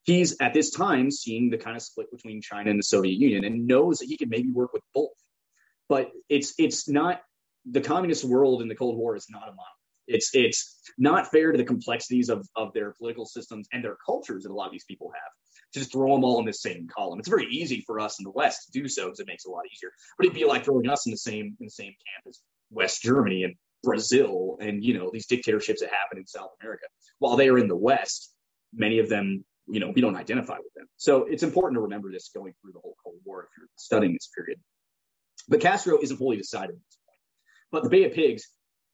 He's 0.03 0.35
at 0.41 0.53
this 0.53 0.71
time 0.71 1.11
seeing 1.11 1.49
the 1.49 1.57
kind 1.57 1.75
of 1.75 1.83
split 1.83 2.09
between 2.11 2.41
China 2.41 2.69
and 2.69 2.79
the 2.79 2.83
Soviet 2.83 3.19
Union 3.19 3.43
and 3.43 3.67
knows 3.67 3.99
that 3.99 4.05
he 4.05 4.17
can 4.17 4.29
maybe 4.29 4.51
work 4.51 4.73
with 4.73 4.81
both. 4.93 5.11
But 5.87 6.11
it's 6.29 6.53
it's 6.57 6.87
not 6.87 7.21
the 7.69 7.81
communist 7.81 8.23
world 8.23 8.61
in 8.61 8.67
the 8.67 8.75
Cold 8.75 8.97
War 8.97 9.15
is 9.15 9.27
not 9.29 9.43
a 9.43 9.51
monolith. 9.51 9.78
It's 10.09 10.31
it's 10.33 10.81
not 10.97 11.31
fair 11.31 11.51
to 11.51 11.57
the 11.57 11.63
complexities 11.63 12.29
of, 12.29 12.45
of 12.55 12.73
their 12.73 12.93
political 12.97 13.25
systems 13.25 13.67
and 13.71 13.83
their 13.83 13.97
cultures 14.05 14.43
that 14.43 14.51
a 14.51 14.53
lot 14.53 14.65
of 14.65 14.71
these 14.71 14.83
people 14.85 15.11
have. 15.13 15.31
To 15.73 15.79
just 15.79 15.91
throw 15.91 16.15
them 16.15 16.23
all 16.23 16.39
in 16.39 16.45
the 16.45 16.53
same 16.53 16.87
column. 16.87 17.19
It's 17.19 17.29
very 17.29 17.45
easy 17.45 17.83
for 17.85 17.99
us 17.99 18.19
in 18.19 18.23
the 18.23 18.31
West 18.31 18.65
to 18.65 18.81
do 18.81 18.87
so 18.87 19.05
because 19.05 19.19
it 19.19 19.27
makes 19.27 19.45
it 19.45 19.49
a 19.49 19.51
lot 19.51 19.65
easier. 19.71 19.91
But 20.17 20.25
it'd 20.25 20.35
be 20.35 20.45
like 20.45 20.65
throwing 20.65 20.89
us 20.89 21.05
in 21.05 21.11
the 21.11 21.17
same 21.17 21.55
in 21.59 21.65
the 21.67 21.69
same 21.69 21.93
camp 21.93 22.25
as 22.27 22.41
West 22.71 23.03
Germany 23.03 23.43
and 23.43 23.53
Brazil 23.83 24.57
and 24.59 24.83
you 24.83 24.97
know 24.97 25.09
these 25.13 25.27
dictatorships 25.27 25.81
that 25.81 25.91
happen 25.91 26.17
in 26.17 26.25
South 26.25 26.49
America. 26.59 26.85
While 27.19 27.37
they 27.37 27.49
are 27.49 27.59
in 27.59 27.67
the 27.67 27.77
West, 27.77 28.33
many 28.73 28.99
of 28.99 29.09
them, 29.09 29.45
you 29.67 29.79
know, 29.79 29.91
we 29.93 30.01
don't 30.01 30.15
identify 30.15 30.57
with 30.57 30.73
them. 30.75 30.87
So 30.97 31.25
it's 31.25 31.43
important 31.43 31.77
to 31.77 31.81
remember 31.81 32.11
this 32.11 32.31
going 32.33 32.53
through 32.61 32.73
the 32.73 32.79
whole 32.79 32.95
Cold 33.03 33.17
War 33.23 33.43
if 33.43 33.49
you're 33.57 33.67
studying 33.75 34.13
this 34.13 34.29
period. 34.35 34.59
But 35.47 35.61
Castro 35.61 35.99
isn't 36.01 36.17
fully 36.17 36.37
decided. 36.37 36.77
But 37.71 37.83
the 37.83 37.89
Bay 37.89 38.05
of 38.05 38.13
Pigs 38.13 38.49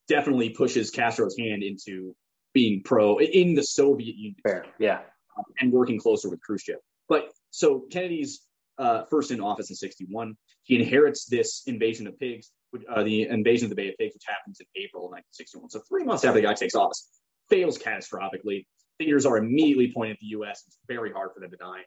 definitely 0.08 0.50
pushes 0.50 0.92
Castro's 0.92 1.36
hand 1.38 1.64
into 1.64 2.16
being 2.54 2.82
pro 2.84 3.18
in 3.20 3.56
the 3.56 3.64
Soviet 3.64 4.16
Union. 4.16 4.36
Fair. 4.44 4.66
Yeah. 4.80 5.00
Um, 5.38 5.46
and 5.60 5.72
working 5.72 6.00
closer 6.00 6.30
with 6.30 6.42
Khrushchev. 6.42 6.78
But 7.10 7.30
so 7.52 7.82
Kennedy's 7.92 8.42
uh, 8.78 9.04
first 9.10 9.32
in 9.32 9.42
office 9.42 9.70
in 9.70 9.76
61. 9.76 10.36
He 10.64 10.76
inherits 10.76 11.26
this 11.26 11.64
invasion 11.68 12.08
of 12.08 12.18
pigs 12.18 12.52
uh, 12.90 13.04
the 13.04 13.24
invasion 13.24 13.66
of 13.66 13.70
the 13.70 13.76
Bay 13.76 13.90
of 13.90 13.98
Pigs, 13.98 14.14
which 14.14 14.24
happens 14.28 14.60
in 14.60 14.66
April 14.76 15.06
of 15.06 15.12
1961. 15.12 15.70
So 15.70 15.82
three 15.88 16.04
months 16.04 16.24
after 16.24 16.42
the 16.42 16.48
guy 16.48 16.54
takes 16.54 16.76
office, 16.76 17.08
fails 17.50 17.78
catastrophically. 17.78 18.66
Fingers 18.98 19.26
are 19.26 19.38
immediately 19.38 19.92
pointed 19.94 20.14
at 20.14 20.20
the 20.20 20.28
U.S. 20.28 20.64
It's 20.68 20.78
very 20.88 21.12
hard 21.12 21.32
for 21.34 21.40
them 21.40 21.52
to 21.52 21.58
die. 21.58 21.82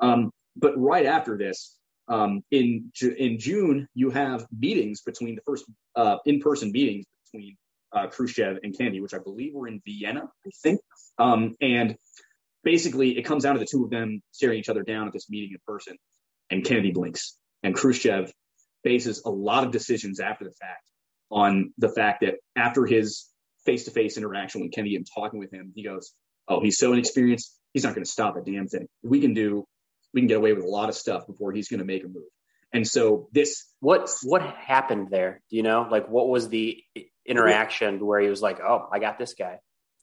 Um, 0.00 0.30
but 0.56 0.72
right 0.76 1.06
after 1.06 1.36
this, 1.36 1.76
um, 2.08 2.42
in 2.50 2.90
in 3.00 3.38
June, 3.38 3.88
you 3.94 4.10
have 4.10 4.46
meetings 4.56 5.02
between 5.02 5.34
the 5.34 5.42
first 5.42 5.64
uh, 5.96 6.16
in-person 6.26 6.72
meetings 6.72 7.06
between 7.32 7.56
uh, 7.92 8.08
Khrushchev 8.08 8.58
and 8.62 8.76
Kennedy, 8.76 9.00
which 9.00 9.14
I 9.14 9.18
believe 9.18 9.54
were 9.54 9.68
in 9.68 9.80
Vienna, 9.84 10.22
I 10.46 10.50
think. 10.62 10.80
Um, 11.18 11.56
and 11.60 11.96
basically, 12.64 13.18
it 13.18 13.22
comes 13.22 13.42
down 13.44 13.54
to 13.54 13.60
the 13.60 13.66
two 13.66 13.84
of 13.84 13.90
them 13.90 14.22
staring 14.30 14.58
each 14.58 14.68
other 14.68 14.82
down 14.82 15.06
at 15.06 15.12
this 15.12 15.28
meeting 15.28 15.50
in 15.52 15.58
person, 15.66 15.96
and 16.50 16.64
Kennedy 16.64 16.92
blinks, 16.92 17.36
and 17.62 17.74
Khrushchev 17.74 18.32
bases 18.82 19.22
a 19.24 19.30
lot 19.30 19.64
of 19.64 19.70
decisions 19.70 20.20
after 20.20 20.44
the 20.44 20.52
fact 20.52 20.82
on 21.30 21.72
the 21.78 21.88
fact 21.88 22.20
that 22.20 22.34
after 22.56 22.84
his 22.84 23.28
face-to-face 23.64 24.18
interaction 24.18 24.60
with 24.60 24.72
Kennedy 24.72 24.96
and 24.96 25.06
talking 25.14 25.38
with 25.38 25.52
him, 25.52 25.72
he 25.74 25.82
goes, 25.82 26.12
"Oh, 26.48 26.60
he's 26.60 26.78
so 26.78 26.92
inexperienced. 26.92 27.56
He's 27.72 27.84
not 27.84 27.94
going 27.94 28.04
to 28.04 28.10
stop 28.10 28.36
a 28.36 28.42
damn 28.42 28.68
thing. 28.68 28.86
We 29.02 29.20
can 29.20 29.32
do, 29.32 29.64
we 30.12 30.20
can 30.20 30.28
get 30.28 30.36
away 30.36 30.52
with 30.52 30.64
a 30.64 30.68
lot 30.68 30.88
of 30.88 30.94
stuff 30.94 31.26
before 31.26 31.52
he's 31.52 31.68
going 31.68 31.80
to 31.80 31.86
make 31.86 32.04
a 32.04 32.08
move." 32.08 32.28
And 32.74 32.86
so 32.86 33.28
this, 33.32 33.66
what 33.80 34.10
what 34.22 34.42
happened 34.42 35.08
there? 35.10 35.42
Do 35.50 35.56
you 35.56 35.62
know? 35.62 35.86
Like, 35.90 36.08
what 36.08 36.28
was 36.28 36.48
the 36.48 36.82
interaction 37.26 38.04
where 38.04 38.20
he 38.20 38.28
was 38.28 38.42
like, 38.42 38.60
"Oh, 38.60 38.88
I 38.92 38.98
got 38.98 39.18
this 39.18 39.34
guy"? 39.34 39.58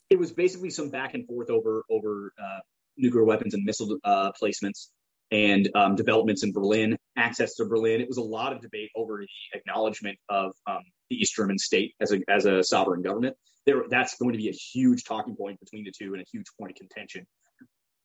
It 0.10 0.20
was 0.20 0.32
basically 0.32 0.70
some 0.70 0.90
back 0.90 1.14
and 1.14 1.28
forth 1.28 1.50
over 1.50 1.84
over 1.90 2.34
uh, 2.42 2.60
nuclear 2.98 3.24
weapons 3.24 3.54
and 3.54 3.64
missile 3.64 3.98
uh, 4.04 4.32
placements 4.42 4.88
and 5.32 5.70
um, 5.76 5.96
developments 5.96 6.44
in 6.44 6.52
Berlin, 6.52 6.98
access 7.16 7.56
to 7.56 7.66
Berlin. 7.66 8.02
It 8.02 8.08
was 8.08 8.18
a 8.18 8.24
lot 8.24 8.52
of 8.54 8.62
debate 8.62 8.90
over 8.96 9.20
the 9.20 9.58
acknowledgement 9.58 10.18
of 10.28 10.54
um, 10.68 10.82
the 11.10 11.18
East 11.18 11.36
German 11.36 11.58
state 11.58 11.94
as 12.02 12.12
a 12.12 12.20
as 12.30 12.46
a 12.46 12.64
sovereign 12.64 13.02
government. 13.02 13.36
There, 13.66 13.84
that's 13.90 14.16
going 14.18 14.32
to 14.32 14.38
be 14.38 14.50
a 14.50 14.54
huge 14.54 15.04
talking 15.04 15.36
point 15.36 15.60
between 15.60 15.84
the 15.84 15.92
two 15.92 16.14
and 16.14 16.22
a 16.22 16.26
huge 16.32 16.48
point 16.60 16.72
of 16.72 16.78
contention 16.78 17.26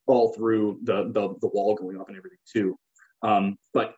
all 0.07 0.33
through 0.33 0.79
the 0.83 1.05
the, 1.05 1.35
the 1.41 1.47
wall 1.47 1.75
going 1.75 1.99
up 1.99 2.07
and 2.07 2.17
everything 2.17 2.39
too. 2.51 2.77
Um, 3.21 3.55
but 3.73 3.95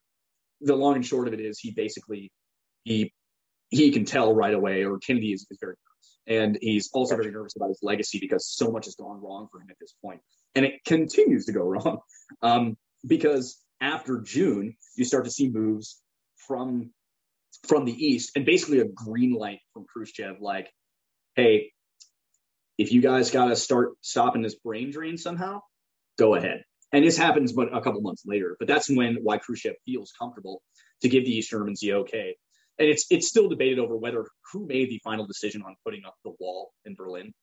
the 0.62 0.76
long 0.76 0.96
and 0.96 1.06
short 1.06 1.28
of 1.28 1.34
it 1.34 1.40
is, 1.42 1.60
he 1.60 1.72
basically 1.72 2.32
he 2.84 3.14
he 3.70 3.92
can 3.92 4.06
tell 4.06 4.34
right 4.34 4.54
away, 4.54 4.86
or 4.86 4.98
Kennedy 5.00 5.34
is, 5.34 5.46
is 5.50 5.58
very 5.60 5.74
nervous, 5.74 6.18
and 6.28 6.58
he's 6.62 6.90
also 6.94 7.16
very 7.16 7.32
nervous 7.32 7.56
about 7.56 7.70
his 7.70 7.80
legacy 7.82 8.20
because 8.20 8.48
so 8.48 8.72
much 8.72 8.86
has 8.86 8.96
gone 8.96 9.22
wrong 9.22 9.48
for 9.52 9.60
him 9.62 9.68
at 9.70 9.78
this 9.80 9.94
point, 10.04 10.22
and 10.56 10.66
it 10.66 10.84
continues 10.86 11.46
to 11.46 11.52
go 11.52 11.64
wrong. 11.64 12.00
Um, 12.42 12.76
because 13.06 13.58
after 13.80 14.20
June, 14.20 14.76
you 14.98 15.06
start 15.06 15.24
to 15.24 15.32
see 15.32 15.48
moves 15.48 16.02
from 16.36 16.92
from 17.66 17.86
the 17.86 17.94
east 17.94 18.32
and 18.36 18.46
basically 18.46 18.80
a 18.80 18.86
green 18.86 19.34
light 19.34 19.60
from 19.74 19.86
Khrushchev, 19.86 20.42
like, 20.42 20.70
hey, 21.36 21.72
if 22.78 22.92
you 22.92 23.02
guys 23.02 23.32
got 23.32 23.46
to 23.46 23.56
start 23.56 23.94
stopping 24.02 24.42
this 24.42 24.56
brain 24.56 24.92
drain 24.92 25.18
somehow, 25.18 25.62
go 26.18 26.36
ahead. 26.36 26.64
And 26.94 27.04
this 27.04 27.18
happens, 27.18 27.52
but 27.52 27.76
a 27.76 27.82
couple 27.82 28.02
months 28.02 28.24
later. 28.26 28.56
But 28.60 28.68
that's 28.68 28.90
when 28.90 29.18
why 29.22 29.40
Khrushchev 29.40 29.76
feels 29.86 30.14
comfortable 30.18 30.62
to 31.02 31.10
give 31.10 31.26
the 31.26 31.38
East 31.38 31.50
Germans 31.50 31.80
the 31.80 31.94
okay. 31.94 32.36
And 32.80 32.90
it's 32.90 33.06
it's 33.10 33.28
still 33.28 33.50
debated 33.50 33.80
over 33.80 33.98
whether 33.98 34.26
who 34.52 34.68
made 34.68 34.90
the 34.90 35.00
final 35.04 35.26
decision 35.26 35.64
on 35.64 35.76
putting 35.84 36.06
up 36.06 36.16
the 36.24 36.34
wall 36.40 36.72
in 36.86 36.96
Berlin. 36.96 37.34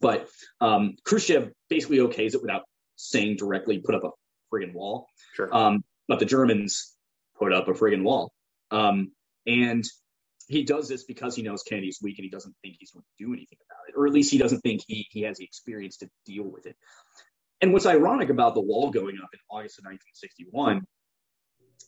But 0.00 0.28
um, 0.60 0.96
Khrushchev 1.04 1.50
basically 1.68 1.98
okays 1.98 2.34
it 2.34 2.42
without 2.42 2.62
saying 2.96 3.36
directly 3.36 3.78
put 3.78 3.94
up 3.94 4.04
a 4.04 4.10
friggin' 4.52 4.72
wall. 4.72 5.06
Sure. 5.34 5.54
Um, 5.54 5.84
but 6.08 6.18
the 6.18 6.24
Germans 6.24 6.94
put 7.38 7.52
up 7.52 7.68
a 7.68 7.72
friggin' 7.72 8.02
wall. 8.02 8.32
Um, 8.70 9.12
and 9.46 9.84
he 10.48 10.64
does 10.64 10.88
this 10.88 11.04
because 11.04 11.36
he 11.36 11.42
knows 11.42 11.62
Kennedy's 11.62 11.98
weak 12.02 12.18
and 12.18 12.24
he 12.24 12.30
doesn't 12.30 12.54
think 12.62 12.76
he's 12.78 12.90
going 12.90 13.04
to 13.04 13.24
do 13.24 13.32
anything 13.32 13.58
about 13.70 13.88
it, 13.88 13.94
or 13.96 14.06
at 14.06 14.12
least 14.12 14.30
he 14.30 14.38
doesn't 14.38 14.60
think 14.60 14.82
he, 14.86 15.06
he 15.10 15.22
has 15.22 15.38
the 15.38 15.44
experience 15.44 15.98
to 15.98 16.10
deal 16.26 16.44
with 16.44 16.66
it. 16.66 16.76
And 17.60 17.72
what's 17.72 17.86
ironic 17.86 18.30
about 18.30 18.54
the 18.54 18.60
wall 18.60 18.90
going 18.90 19.18
up 19.22 19.28
in 19.32 19.38
August 19.50 19.78
of 19.78 19.84
1961 19.84 20.82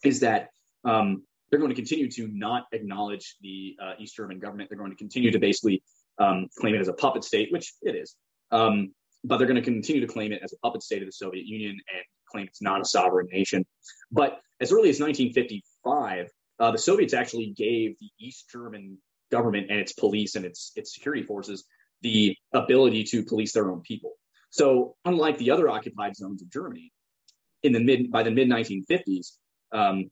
is 0.05 0.21
that 0.21 0.51
um, 0.85 1.25
they're 1.53 1.61
going 1.61 1.71
to 1.71 1.77
continue 1.77 2.11
to 2.11 2.29
not 2.33 2.65
acknowledge 2.73 3.37
the 3.43 3.77
uh, 3.81 3.93
East 3.99 4.17
German 4.17 4.39
government. 4.39 4.71
They're 4.71 4.79
going 4.79 4.91
to 4.91 4.97
continue 4.97 5.31
to 5.31 5.39
basically 5.39 5.83
um, 6.19 6.49
claim 6.59 6.75
it 6.75 6.81
as 6.81 6.89
a 6.89 6.95
puppet 6.95 7.25
state, 7.25 7.53
which 7.53 7.75
it 7.83 7.95
is. 7.95 8.17
Um, 8.51 8.95
but 9.23 9.37
they're 9.37 9.47
going 9.47 9.63
to 9.63 9.63
continue 9.63 10.01
to 10.01 10.11
claim 10.11 10.33
it 10.33 10.41
as 10.43 10.55
a 10.55 10.57
puppet 10.65 10.83
state 10.83 11.03
of 11.03 11.09
the 11.09 11.13
Soviet 11.13 11.45
Union 11.45 11.73
and 11.73 12.03
claim 12.27 12.47
it's 12.47 12.63
not 12.63 12.81
a 12.81 12.87
sovereign 12.87 13.29
nation. 13.31 13.67
But 14.11 14.41
as 14.63 14.73
early 14.73 14.89
as 14.89 14.99
1955, 14.99 16.31
uh, 16.59 16.71
the 16.71 16.79
Soviets 16.79 17.13
actually 17.13 17.53
gave 17.55 17.99
the 18.01 18.09
East 18.19 18.47
German 18.51 18.97
government 19.31 19.67
and 19.71 19.79
its 19.79 19.93
police 19.93 20.37
and 20.37 20.47
its 20.47 20.73
its 20.75 20.95
security 20.95 21.23
forces 21.23 21.65
the 22.01 22.35
ability 22.55 23.05
to 23.05 23.25
police 23.25 23.53
their 23.53 23.71
own 23.71 23.83
people. 23.83 24.13
So, 24.51 24.97
unlike 25.05 25.39
the 25.39 25.51
other 25.51 25.69
occupied 25.69 26.17
zones 26.17 26.43
of 26.43 26.51
Germany, 26.51 26.93
in 27.63 27.73
the 27.73 27.81
mid 27.81 28.11
by 28.11 28.23
the 28.23 28.31
mid 28.31 28.49
1950s, 28.49 29.37
um, 29.73 30.11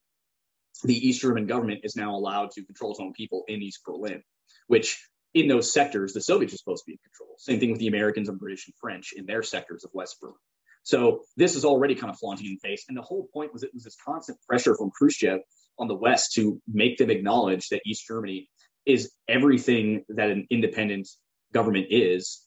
the 0.84 1.08
East 1.08 1.20
German 1.20 1.46
government 1.46 1.80
is 1.84 1.96
now 1.96 2.14
allowed 2.14 2.50
to 2.52 2.64
control 2.64 2.92
its 2.92 3.00
own 3.00 3.12
people 3.12 3.44
in 3.48 3.62
East 3.62 3.80
Berlin, 3.84 4.22
which 4.66 5.02
in 5.34 5.48
those 5.48 5.72
sectors 5.72 6.12
the 6.12 6.20
Soviets 6.20 6.54
are 6.54 6.58
supposed 6.58 6.84
to 6.84 6.90
be 6.90 6.92
in 6.92 6.98
control. 6.98 7.36
Same 7.38 7.60
thing 7.60 7.70
with 7.70 7.80
the 7.80 7.88
Americans 7.88 8.28
and 8.28 8.38
British 8.38 8.66
and 8.66 8.74
French 8.80 9.12
in 9.14 9.26
their 9.26 9.42
sectors 9.42 9.84
of 9.84 9.90
West 9.94 10.20
Berlin. 10.20 10.36
So 10.82 11.22
this 11.36 11.56
is 11.56 11.64
already 11.64 11.94
kind 11.94 12.10
of 12.10 12.18
flaunting 12.18 12.46
in 12.46 12.58
the 12.60 12.68
face. 12.68 12.84
And 12.88 12.96
the 12.96 13.02
whole 13.02 13.28
point 13.32 13.52
was 13.52 13.62
it 13.62 13.74
was 13.74 13.84
this 13.84 13.96
constant 14.04 14.38
pressure 14.48 14.74
from 14.74 14.90
Khrushchev 14.90 15.40
on 15.78 15.88
the 15.88 15.94
West 15.94 16.32
to 16.34 16.60
make 16.66 16.98
them 16.98 17.10
acknowledge 17.10 17.68
that 17.68 17.82
East 17.84 18.06
Germany 18.06 18.48
is 18.86 19.12
everything 19.28 20.04
that 20.08 20.30
an 20.30 20.46
independent 20.50 21.08
government 21.52 21.88
is, 21.90 22.42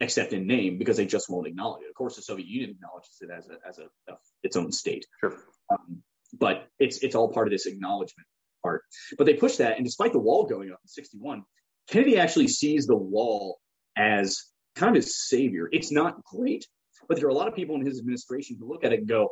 except 0.00 0.32
in 0.32 0.46
name, 0.46 0.78
because 0.78 0.96
they 0.96 1.06
just 1.06 1.30
won't 1.30 1.46
acknowledge 1.46 1.82
it. 1.82 1.88
Of 1.88 1.94
course, 1.94 2.16
the 2.16 2.22
Soviet 2.22 2.46
Union 2.46 2.70
acknowledges 2.70 3.18
it 3.20 3.30
as 3.30 3.48
a 3.48 3.56
as 3.66 3.78
a, 3.78 4.12
a 4.12 4.16
its 4.42 4.56
own 4.56 4.70
state. 4.70 5.06
Sure. 5.20 5.36
Um, 5.70 6.02
but 6.32 6.68
it's 6.78 6.98
it's 6.98 7.14
all 7.14 7.32
part 7.32 7.46
of 7.46 7.52
this 7.52 7.66
acknowledgement 7.66 8.26
part. 8.62 8.82
But 9.18 9.26
they 9.26 9.34
push 9.34 9.56
that, 9.56 9.76
and 9.76 9.84
despite 9.84 10.12
the 10.12 10.18
wall 10.18 10.46
going 10.46 10.70
up 10.70 10.78
in 10.82 10.88
'61, 10.88 11.42
Kennedy 11.88 12.18
actually 12.18 12.48
sees 12.48 12.86
the 12.86 12.96
wall 12.96 13.58
as 13.96 14.42
kind 14.74 14.96
of 14.96 15.02
his 15.02 15.28
savior. 15.28 15.68
It's 15.72 15.92
not 15.92 16.24
great, 16.24 16.66
but 17.08 17.18
there 17.18 17.26
are 17.26 17.30
a 17.30 17.34
lot 17.34 17.48
of 17.48 17.54
people 17.54 17.76
in 17.76 17.84
his 17.84 17.98
administration 17.98 18.56
who 18.58 18.68
look 18.68 18.84
at 18.84 18.92
it 18.92 19.00
and 19.00 19.08
go, 19.08 19.30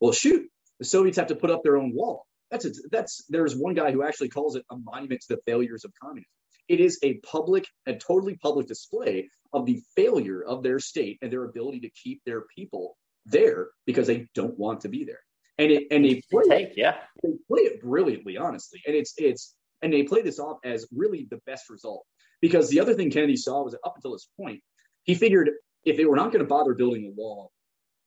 well, 0.00 0.12
shoot, 0.12 0.46
the 0.78 0.84
Soviets 0.84 1.18
have 1.18 1.28
to 1.28 1.36
put 1.36 1.50
up 1.50 1.62
their 1.62 1.76
own 1.76 1.94
wall. 1.94 2.26
That's 2.50 2.64
a, 2.64 2.70
that's 2.90 3.24
there's 3.28 3.54
one 3.56 3.74
guy 3.74 3.92
who 3.92 4.02
actually 4.02 4.28
calls 4.28 4.56
it 4.56 4.64
a 4.70 4.76
monument 4.76 5.20
to 5.22 5.36
the 5.36 5.42
failures 5.46 5.84
of 5.84 5.92
communism. 6.02 6.30
It 6.68 6.80
is 6.80 6.98
a 7.02 7.14
public 7.18 7.66
and 7.86 8.00
totally 8.00 8.36
public 8.36 8.66
display 8.66 9.28
of 9.52 9.66
the 9.66 9.80
failure 9.96 10.42
of 10.42 10.62
their 10.62 10.78
state 10.78 11.18
and 11.22 11.32
their 11.32 11.44
ability 11.44 11.80
to 11.80 11.90
keep 11.90 12.22
their 12.24 12.42
people 12.56 12.96
there 13.26 13.68
because 13.86 14.06
they 14.06 14.28
don't 14.34 14.58
want 14.58 14.80
to 14.82 14.88
be 14.88 15.04
there. 15.04 15.20
And 15.60 15.70
it 15.70 15.82
and 15.90 16.04
they 16.04 16.22
play 16.30 16.44
Take, 16.48 16.72
yeah. 16.76 16.94
they 17.22 17.32
play 17.46 17.62
it 17.62 17.82
brilliantly, 17.82 18.38
honestly. 18.38 18.80
And 18.86 18.96
it's 18.96 19.12
it's 19.18 19.54
and 19.82 19.92
they 19.92 20.04
play 20.04 20.22
this 20.22 20.38
off 20.38 20.58
as 20.64 20.86
really 20.90 21.26
the 21.30 21.40
best 21.46 21.68
result. 21.68 22.04
Because 22.40 22.70
the 22.70 22.80
other 22.80 22.94
thing 22.94 23.10
Kennedy 23.10 23.36
saw 23.36 23.62
was 23.62 23.72
that 23.74 23.80
up 23.84 23.94
until 23.96 24.12
this 24.12 24.28
point, 24.40 24.60
he 25.04 25.14
figured 25.14 25.50
if 25.84 25.98
they 25.98 26.06
were 26.06 26.16
not 26.16 26.32
going 26.32 26.44
to 26.44 26.48
bother 26.48 26.74
building 26.74 27.04
a 27.04 27.10
wall, 27.10 27.52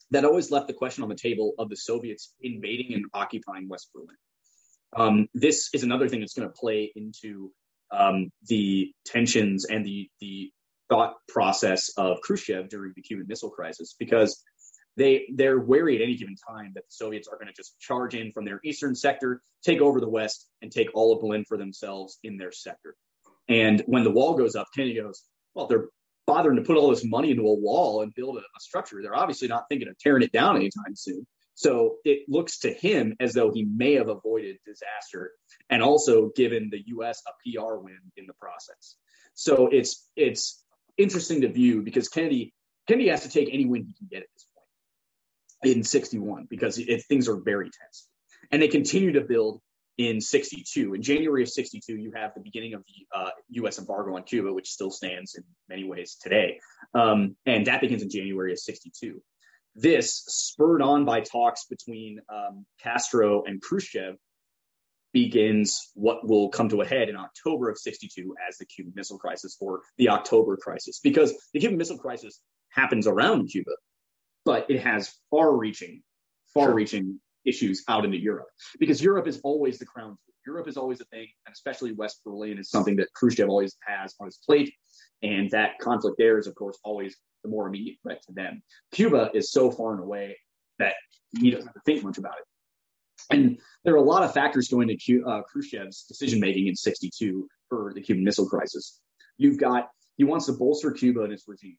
that 0.10 0.26
always 0.26 0.50
left 0.50 0.68
the 0.68 0.74
question 0.74 1.04
on 1.04 1.10
the 1.10 1.16
table 1.16 1.54
of 1.60 1.70
the 1.70 1.76
Soviets 1.76 2.34
invading 2.42 2.94
and 2.96 3.06
occupying 3.14 3.70
West 3.70 3.90
Berlin. 3.94 4.18
Um, 4.96 5.28
this 5.36 5.70
is 5.74 5.84
another 5.84 6.08
thing 6.10 6.22
that's 6.22 6.34
going 6.34 6.48
to 6.48 6.54
play 6.54 6.92
into 6.96 7.52
um, 7.92 8.32
the 8.48 8.92
tensions 9.06 9.66
and 9.66 9.86
the 9.86 10.10
the 10.20 10.52
thought 10.90 11.14
process 11.28 11.90
of 11.98 12.22
Khrushchev 12.22 12.70
during 12.70 12.94
the 12.96 13.02
Cuban 13.02 13.26
Missile 13.28 13.52
Crisis, 13.52 13.96
because 14.00 14.44
they 14.98 15.26
they're 15.36 15.60
wary 15.60 15.96
at 15.96 16.02
any 16.02 16.16
given 16.16 16.36
time 16.36 16.72
that 16.76 16.82
the 16.82 16.92
Soviets 16.92 17.28
are 17.28 17.38
going 17.38 17.48
to 17.48 17.54
just 17.54 17.80
charge 17.80 18.16
in 18.16 18.32
from 18.32 18.46
their 18.46 18.60
eastern 18.64 18.96
sector, 18.96 19.42
take 19.64 19.82
over 19.82 20.00
the 20.00 20.10
West, 20.10 20.48
and 20.62 20.72
take 20.72 20.90
all 20.94 21.14
of 21.14 21.22
Berlin 21.22 21.46
for 21.48 21.58
themselves 21.58 22.20
in 22.24 22.38
their 22.38 22.52
sector. 22.52 22.96
And 23.48 23.82
when 23.88 24.04
the 24.04 24.12
wall 24.12 24.36
goes 24.36 24.56
up, 24.56 24.68
Kennedy 24.76 24.96
goes, 24.96 25.24
"Well, 25.56 25.68
they're 25.68 25.90
bothering 26.26 26.58
to 26.58 26.64
put 26.64 26.78
all 26.78 26.90
this 26.90 27.06
money 27.06 27.32
into 27.32 27.44
a 27.44 27.54
wall 27.54 28.02
and 28.02 28.14
build 28.14 28.38
a, 28.38 28.42
a 28.42 28.60
structure. 28.60 29.02
They're 29.02 29.16
obviously 29.16 29.48
not 29.48 29.66
thinking 29.70 29.88
of 29.88 29.98
tearing 29.98 30.24
it 30.24 30.32
down 30.32 30.56
anytime 30.56 30.96
soon." 30.96 31.26
So 31.56 31.98
it 32.04 32.28
looks 32.28 32.60
to 32.60 32.74
him 32.74 33.16
as 33.20 33.34
though 33.34 33.52
he 33.52 33.64
may 33.64 33.94
have 33.94 34.10
avoided 34.10 34.58
disaster 34.66 35.32
and 35.70 35.84
also 35.84 36.32
given 36.36 36.70
the 36.72 36.82
U.S. 36.88 37.22
a 37.28 37.32
PR 37.44 37.76
win 37.76 38.00
in 38.18 38.26
the 38.26 38.34
process. 38.34 38.96
So 39.34 39.68
it's 39.68 40.10
it's 40.16 40.64
interesting 40.98 41.42
to 41.42 41.50
view 41.50 41.82
because 41.82 42.08
Kennedy 42.10 42.54
Kennedy 42.88 43.10
has 43.10 43.24
to 43.24 43.30
take 43.30 43.50
any 43.52 43.66
win 43.66 43.86
he 43.86 43.94
can 43.94 44.08
get 44.10 44.24
at 44.24 44.30
this 44.34 44.46
point 44.46 44.53
in 45.66 45.84
61 45.84 46.48
because 46.50 46.78
it, 46.78 47.04
things 47.06 47.28
are 47.28 47.38
very 47.38 47.66
tense. 47.66 48.08
And 48.52 48.62
they 48.62 48.68
continue 48.68 49.14
to 49.14 49.22
build 49.22 49.62
in 49.98 50.20
62. 50.20 50.94
In 50.94 51.02
January 51.02 51.44
of 51.44 51.50
62, 51.50 51.96
you 51.96 52.12
have 52.16 52.34
the 52.34 52.42
beginning 52.42 52.74
of 52.74 52.84
the 52.86 53.18
uh, 53.18 53.30
U.S. 53.50 53.80
embargo 53.80 54.16
on 54.16 54.24
Cuba, 54.24 54.52
which 54.52 54.70
still 54.70 54.92
stands 54.92 55.36
in 55.36 55.44
many 55.70 55.84
ways 55.84 56.18
today. 56.22 56.60
Um, 56.94 57.36
and 57.46 57.68
that 57.68 57.82
begins 57.82 58.02
in 58.02 58.10
January 58.10 58.52
of 58.52 58.60
62. 58.60 59.22
This, 59.76 60.24
spurred 60.28 60.82
on 60.82 61.06
by 61.06 61.22
talks 61.22 61.66
between 61.66 62.20
um, 62.30 62.66
Castro 62.82 63.44
and 63.44 63.62
Khrushchev, 63.62 64.18
begins 65.14 65.92
what 65.94 66.28
will 66.28 66.50
come 66.50 66.70
to 66.70 66.82
a 66.82 66.88
head 66.88 67.08
in 67.08 67.16
October 67.16 67.70
of 67.70 67.78
62 67.78 68.36
as 68.48 68.58
the 68.58 68.66
Cuban 68.66 68.94
Missile 68.96 69.20
Crisis 69.20 69.56
or 69.62 69.82
the 69.98 70.10
October 70.10 70.58
Crisis, 70.58 71.00
because 71.04 71.34
the 71.54 71.60
Cuban 71.60 71.78
Missile 71.78 72.00
Crisis 72.00 72.42
happens 72.70 73.06
around 73.06 73.48
Cuba, 73.48 73.72
but 74.46 74.70
it 74.70 74.80
has 74.82 75.14
far 75.30 75.56
reaching, 75.56 76.02
far 76.54 76.74
reaching 76.74 77.20
issues 77.46 77.84
out 77.88 78.06
into 78.06 78.18
Europe 78.18 78.48
because 78.80 79.02
Europe 79.02 79.28
is 79.28 79.40
always 79.44 79.78
the 79.80 79.86
crown. 79.86 80.18
Europe 80.46 80.68
is 80.68 80.76
always 80.76 81.00
a 81.00 81.06
thing, 81.06 81.28
and 81.46 81.54
especially 81.54 81.94
West 81.94 82.22
Berlin 82.26 82.58
is 82.58 82.70
something 82.70 82.98
that 82.98 83.08
Khrushchev 83.14 83.48
always 83.48 83.78
has 83.88 84.14
on 84.20 84.28
his 84.28 84.40
plate. 84.46 84.74
And 85.22 85.50
that 85.52 85.80
conflict 85.80 86.18
there 86.18 86.38
is, 86.38 86.48
of 86.48 86.56
course, 86.56 86.78
always 86.84 87.16
the 87.44 87.50
more 87.50 87.68
immediate 87.68 87.98
threat 88.02 88.22
to 88.24 88.34
them. 88.34 88.62
Cuba 88.92 89.32
is 89.34 89.52
so 89.52 89.72
far 89.72 89.94
and 89.94 90.04
away 90.04 90.38
that 90.80 90.96
he 91.40 91.52
doesn't 91.52 91.68
have 91.68 91.74
to 91.74 91.82
think 91.86 92.04
much 92.04 92.18
about 92.18 92.34
it. 92.40 93.36
And 93.36 93.58
there 93.86 93.94
are 93.94 93.98
a 93.98 94.02
lot 94.02 94.24
of 94.24 94.34
factors 94.34 94.68
going 94.68 94.90
into 94.90 95.26
uh, 95.26 95.42
Khrushchev's 95.44 96.04
decision 96.04 96.40
making 96.40 96.68
in 96.68 96.76
62 96.76 97.48
for 97.70 97.94
the 97.96 98.02
Cuban 98.02 98.24
Missile 98.24 98.48
Crisis. 98.48 99.00
You've 99.38 99.58
got, 99.58 99.90
he 100.18 100.26
wants 100.26 100.46
to 100.48 100.54
bolster 100.54 100.92
Cuba 100.92 101.22
and 101.22 101.32
its 101.32 101.46
regime. 101.48 101.78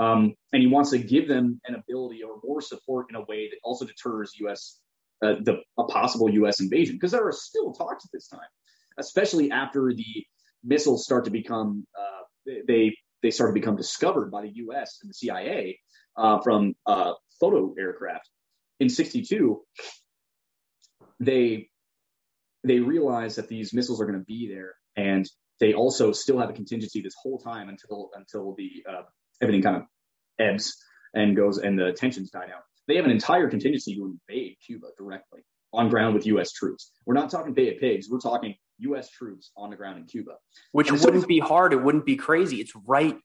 Um, 0.00 0.34
and 0.54 0.62
he 0.62 0.66
wants 0.66 0.90
to 0.90 0.98
give 0.98 1.28
them 1.28 1.60
an 1.66 1.74
ability 1.74 2.22
or 2.22 2.40
more 2.42 2.62
support 2.62 3.06
in 3.10 3.16
a 3.16 3.24
way 3.26 3.50
that 3.50 3.58
also 3.62 3.84
deters 3.84 4.32
U.S. 4.40 4.80
Uh, 5.22 5.34
the 5.42 5.58
a 5.78 5.84
possible 5.84 6.30
U.S. 6.30 6.60
invasion 6.60 6.96
because 6.96 7.12
there 7.12 7.26
are 7.26 7.32
still 7.32 7.74
talks 7.74 8.06
at 8.06 8.10
this 8.10 8.26
time, 8.26 8.40
especially 8.98 9.50
after 9.50 9.92
the 9.92 10.26
missiles 10.64 11.04
start 11.04 11.26
to 11.26 11.30
become 11.30 11.86
uh, 11.98 12.52
they 12.66 12.96
they 13.22 13.30
start 13.30 13.50
to 13.50 13.60
become 13.60 13.76
discovered 13.76 14.30
by 14.30 14.40
the 14.40 14.52
U.S. 14.54 15.00
and 15.02 15.10
the 15.10 15.14
CIA 15.14 15.78
uh, 16.16 16.40
from 16.40 16.74
uh, 16.86 17.12
photo 17.38 17.74
aircraft. 17.78 18.30
In 18.80 18.88
'62, 18.88 19.60
they 21.20 21.68
they 22.64 22.80
realize 22.80 23.36
that 23.36 23.48
these 23.48 23.74
missiles 23.74 24.00
are 24.00 24.06
going 24.06 24.18
to 24.18 24.24
be 24.24 24.48
there, 24.48 24.72
and 24.96 25.28
they 25.60 25.74
also 25.74 26.10
still 26.12 26.38
have 26.38 26.48
a 26.48 26.54
contingency 26.54 27.02
this 27.02 27.14
whole 27.22 27.38
time 27.38 27.68
until 27.68 28.08
until 28.14 28.54
the 28.56 28.70
uh, 28.88 29.02
everything 29.40 29.62
kind 29.62 29.76
of 29.76 29.82
ebbs 30.38 30.76
and 31.14 31.36
goes 31.36 31.58
and 31.58 31.78
the 31.78 31.92
tensions 31.92 32.30
die 32.30 32.46
down. 32.46 32.60
They 32.88 32.96
have 32.96 33.04
an 33.04 33.10
entire 33.10 33.48
contingency 33.48 33.94
to 33.94 34.18
invade 34.28 34.56
Cuba 34.64 34.88
directly 34.98 35.40
on 35.72 35.88
ground 35.88 36.14
with 36.14 36.26
U.S. 36.26 36.52
troops. 36.52 36.90
We're 37.06 37.14
not 37.14 37.30
talking 37.30 37.54
Bay 37.54 37.74
of 37.74 37.80
Pigs. 37.80 38.08
We're 38.10 38.18
talking 38.18 38.54
U.S. 38.78 39.10
troops 39.10 39.50
on 39.56 39.70
the 39.70 39.76
ground 39.76 39.98
in 39.98 40.04
Cuba, 40.04 40.32
which 40.72 40.88
and 40.88 41.00
wouldn't 41.00 41.22
so, 41.22 41.28
be 41.28 41.38
hard. 41.38 41.72
It 41.72 41.82
wouldn't 41.82 42.06
be 42.06 42.16
crazy. 42.16 42.56
It's 42.60 42.72
right 42.86 43.16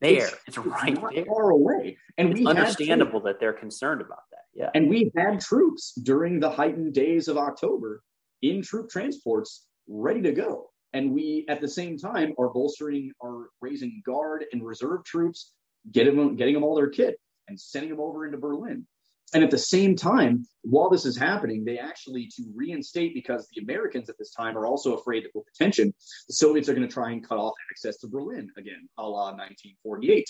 there. 0.00 0.26
It's, 0.46 0.56
it's 0.56 0.58
right 0.58 0.98
there. 1.14 1.24
far 1.26 1.50
away, 1.50 1.98
and 2.16 2.30
it's 2.30 2.40
we 2.40 2.46
understandable 2.46 3.20
that 3.22 3.40
they're 3.40 3.52
concerned 3.52 4.00
about 4.00 4.22
that. 4.30 4.38
Yeah, 4.54 4.70
and 4.74 4.88
we 4.88 5.10
had 5.16 5.40
troops 5.40 5.92
during 6.02 6.40
the 6.40 6.50
heightened 6.50 6.94
days 6.94 7.28
of 7.28 7.36
October 7.36 8.02
in 8.40 8.62
troop 8.62 8.90
transports 8.90 9.66
ready 9.88 10.22
to 10.22 10.32
go, 10.32 10.70
and 10.92 11.12
we 11.12 11.44
at 11.48 11.60
the 11.60 11.68
same 11.68 11.98
time 11.98 12.34
are 12.38 12.50
bolstering, 12.50 13.12
are 13.22 13.48
raising 13.60 14.02
guard 14.04 14.44
and 14.52 14.64
reserve 14.64 15.04
troops, 15.04 15.52
getting 15.90 16.16
them, 16.16 16.36
getting 16.36 16.54
them 16.54 16.64
all 16.64 16.74
their 16.74 16.90
kit, 16.90 17.16
and 17.48 17.58
sending 17.58 17.90
them 17.90 18.00
over 18.00 18.26
into 18.26 18.38
Berlin. 18.38 18.86
And 19.34 19.42
at 19.42 19.50
the 19.50 19.58
same 19.58 19.96
time, 19.96 20.44
while 20.60 20.90
this 20.90 21.06
is 21.06 21.16
happening, 21.16 21.64
they 21.64 21.78
actually 21.78 22.28
to 22.36 22.44
reinstate 22.54 23.14
because 23.14 23.48
the 23.54 23.62
Americans 23.62 24.10
at 24.10 24.18
this 24.18 24.30
time 24.30 24.58
are 24.58 24.66
also 24.66 24.94
afraid 24.94 25.24
that 25.24 25.30
with 25.34 25.46
the 25.46 25.64
tension, 25.64 25.94
the 26.28 26.34
Soviets 26.34 26.68
are 26.68 26.74
going 26.74 26.86
to 26.86 26.92
try 26.92 27.12
and 27.12 27.26
cut 27.26 27.38
off 27.38 27.54
access 27.70 27.96
to 27.98 28.08
Berlin 28.08 28.50
again, 28.58 28.88
a 28.98 29.02
la 29.02 29.30
1948. 29.30 30.26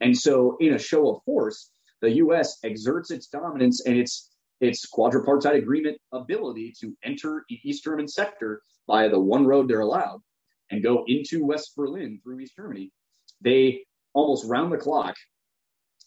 And 0.00 0.16
so, 0.16 0.56
in 0.60 0.74
a 0.74 0.78
show 0.78 1.08
of 1.08 1.24
force, 1.24 1.70
the 2.02 2.10
U.S. 2.12 2.58
exerts 2.62 3.10
its 3.10 3.26
dominance 3.26 3.84
and 3.84 3.96
its 3.96 4.30
its 4.60 4.86
quadripartite 4.90 5.56
agreement 5.56 5.98
ability 6.12 6.74
to 6.80 6.96
enter 7.02 7.44
the 7.48 7.58
East 7.62 7.84
German 7.84 8.08
sector 8.08 8.62
via 8.86 9.10
the 9.10 9.20
one 9.20 9.46
road 9.46 9.68
they're 9.68 9.80
allowed 9.80 10.20
and 10.70 10.82
go 10.82 11.04
into 11.06 11.44
West 11.44 11.72
Berlin 11.76 12.20
through 12.22 12.40
East 12.40 12.54
Germany. 12.56 12.90
They 13.40 13.84
almost 14.14 14.48
round 14.48 14.72
the 14.72 14.78
clock 14.78 15.14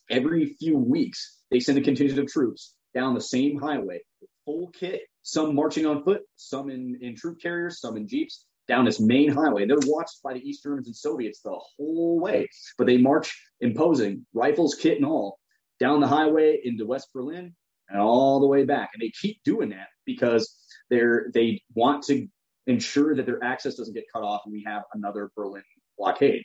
every 0.09 0.55
few 0.59 0.77
weeks 0.77 1.39
they 1.51 1.59
send 1.59 1.77
a 1.77 1.81
contingent 1.81 2.19
of 2.19 2.27
troops 2.27 2.75
down 2.93 3.13
the 3.13 3.21
same 3.21 3.59
highway, 3.59 4.01
full 4.45 4.69
kit, 4.69 5.01
some 5.21 5.55
marching 5.55 5.85
on 5.85 6.03
foot, 6.03 6.21
some 6.35 6.69
in, 6.69 6.97
in 7.01 7.15
troop 7.15 7.39
carriers, 7.41 7.79
some 7.79 7.97
in 7.97 8.07
jeeps, 8.07 8.45
down 8.67 8.85
this 8.85 8.99
main 8.99 9.29
highway. 9.29 9.65
They're 9.65 9.77
watched 9.85 10.21
by 10.23 10.33
the 10.33 10.47
East 10.47 10.63
Germans 10.63 10.87
and 10.87 10.95
Soviets 10.95 11.41
the 11.41 11.57
whole 11.77 12.19
way. 12.19 12.47
But 12.77 12.87
they 12.87 12.97
march 12.97 13.39
imposing, 13.59 14.25
rifles, 14.33 14.75
kit, 14.75 14.97
and 14.97 15.05
all, 15.05 15.39
down 15.79 16.01
the 16.01 16.07
highway 16.07 16.59
into 16.63 16.85
West 16.85 17.09
Berlin 17.13 17.55
and 17.89 17.99
all 17.99 18.39
the 18.39 18.47
way 18.47 18.65
back. 18.65 18.91
And 18.93 19.01
they 19.01 19.11
keep 19.19 19.43
doing 19.43 19.69
that 19.69 19.87
because 20.05 20.55
they're 20.89 21.27
they 21.33 21.61
want 21.73 22.03
to 22.05 22.27
ensure 22.67 23.15
that 23.15 23.25
their 23.25 23.43
access 23.43 23.75
doesn't 23.75 23.93
get 23.93 24.05
cut 24.13 24.23
off 24.23 24.41
and 24.45 24.53
we 24.53 24.63
have 24.65 24.83
another 24.93 25.31
Berlin 25.35 25.63
blockade. 25.97 26.43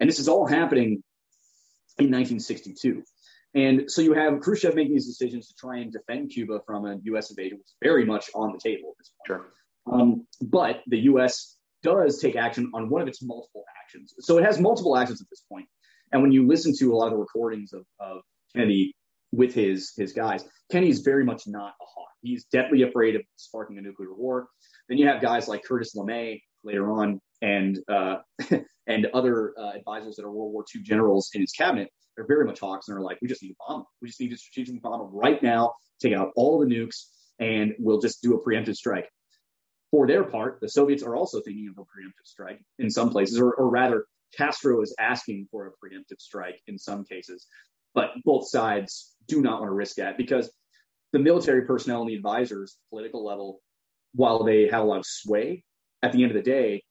And 0.00 0.08
this 0.08 0.18
is 0.18 0.28
all 0.28 0.46
happening 0.46 1.02
in 1.98 2.06
1962. 2.06 3.02
And 3.54 3.90
so 3.90 4.02
you 4.02 4.12
have 4.12 4.40
Khrushchev 4.40 4.74
making 4.74 4.94
these 4.94 5.06
decisions 5.06 5.48
to 5.48 5.54
try 5.54 5.78
and 5.78 5.92
defend 5.92 6.30
Cuba 6.30 6.60
from 6.66 6.86
a 6.86 6.96
U.S. 7.04 7.30
invasion, 7.30 7.58
which 7.58 7.66
is 7.66 7.76
very 7.82 8.04
much 8.04 8.30
on 8.34 8.52
the 8.52 8.58
table 8.58 8.90
at 8.90 8.98
this 8.98 9.10
point. 9.26 9.40
Sure. 9.40 9.52
Um, 9.92 10.26
but 10.42 10.80
the 10.86 10.98
U.S. 11.00 11.56
does 11.82 12.20
take 12.20 12.36
action 12.36 12.70
on 12.74 12.90
one 12.90 13.00
of 13.00 13.08
its 13.08 13.22
multiple 13.22 13.64
actions. 13.82 14.14
So 14.20 14.38
it 14.38 14.44
has 14.44 14.60
multiple 14.60 14.96
actions 14.96 15.20
at 15.22 15.28
this 15.30 15.42
point. 15.50 15.66
And 16.12 16.22
when 16.22 16.32
you 16.32 16.46
listen 16.46 16.74
to 16.78 16.92
a 16.92 16.96
lot 16.96 17.06
of 17.06 17.12
the 17.12 17.18
recordings 17.18 17.72
of, 17.72 17.84
of 18.00 18.22
Kennedy 18.54 18.94
with 19.32 19.54
his 19.54 19.92
his 19.96 20.12
guys, 20.12 20.44
Kenny 20.70 20.88
is 20.88 21.00
very 21.00 21.24
much 21.24 21.46
not 21.46 21.74
a 21.80 21.84
hawk. 21.84 22.08
He's 22.22 22.44
deathly 22.44 22.82
afraid 22.82 23.16
of 23.16 23.22
sparking 23.36 23.78
a 23.78 23.80
nuclear 23.80 24.14
war. 24.14 24.48
Then 24.88 24.98
you 24.98 25.06
have 25.06 25.20
guys 25.20 25.48
like 25.48 25.64
Curtis 25.64 25.94
LeMay 25.94 26.40
later 26.64 26.90
on, 26.90 27.20
and 27.42 27.78
uh, 27.88 28.16
and 28.86 29.06
other 29.14 29.54
uh, 29.58 29.72
advisors 29.76 30.16
that 30.16 30.24
are 30.24 30.30
World 30.30 30.52
War 30.52 30.64
II 30.74 30.82
generals 30.82 31.30
in 31.34 31.40
his 31.40 31.52
cabinet 31.52 31.90
they're 32.18 32.26
very 32.26 32.44
much 32.44 32.58
hawks 32.58 32.88
and 32.88 32.98
are 32.98 33.00
like, 33.00 33.18
we 33.22 33.28
just 33.28 33.44
need 33.44 33.50
to 33.50 33.56
bomb 33.60 33.78
them. 33.78 33.86
We 34.02 34.08
just 34.08 34.20
need 34.20 34.30
to 34.30 34.36
strategically 34.36 34.80
bomb 34.80 34.98
them 34.98 35.10
right 35.12 35.40
now, 35.40 35.74
take 36.02 36.14
out 36.14 36.32
all 36.34 36.58
the 36.58 36.66
nukes, 36.66 37.04
and 37.38 37.74
we'll 37.78 38.00
just 38.00 38.22
do 38.22 38.34
a 38.34 38.42
preemptive 38.44 38.74
strike. 38.74 39.08
For 39.92 40.04
their 40.08 40.24
part, 40.24 40.58
the 40.60 40.68
Soviets 40.68 41.04
are 41.04 41.14
also 41.14 41.40
thinking 41.40 41.68
of 41.68 41.78
a 41.78 41.82
preemptive 41.82 42.26
strike 42.26 42.60
in 42.80 42.90
some 42.90 43.10
places, 43.10 43.38
or, 43.38 43.54
or 43.54 43.70
rather, 43.70 44.04
Castro 44.36 44.82
is 44.82 44.94
asking 44.98 45.46
for 45.52 45.68
a 45.68 45.70
preemptive 45.70 46.18
strike 46.18 46.60
in 46.66 46.76
some 46.76 47.04
cases, 47.04 47.46
but 47.98 48.12
both 48.24 48.48
sides 48.48 49.16
do 49.26 49.42
not 49.42 49.60
want 49.60 49.70
to 49.70 49.74
risk 49.74 49.96
that 49.96 50.16
because 50.16 50.48
the 51.12 51.18
military 51.18 51.66
personnel 51.66 52.02
and 52.02 52.08
the 52.08 52.14
advisors, 52.14 52.76
political 52.90 53.24
level, 53.24 53.60
while 54.14 54.44
they 54.44 54.68
have 54.68 54.84
a 54.84 54.86
lot 54.86 54.98
of 54.98 55.04
sway, 55.04 55.64
at 56.04 56.12
the 56.12 56.22
end 56.22 56.30
of 56.30 56.36
the 56.36 56.48
day, 56.48 56.84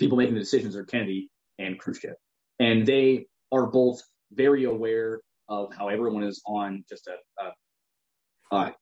people 0.00 0.18
making 0.18 0.34
the 0.34 0.40
decisions 0.40 0.74
are 0.74 0.82
Kennedy 0.82 1.30
and 1.60 1.78
Khrushchev. 1.78 2.16
And 2.58 2.84
they 2.84 3.26
are 3.52 3.66
both 3.66 4.02
very 4.32 4.64
aware 4.64 5.20
of 5.48 5.72
how 5.72 5.86
everyone 5.86 6.24
is 6.24 6.42
on 6.46 6.84
just 6.88 7.06
a, 7.06 7.44
a, 7.44 8.56
a 8.56 8.74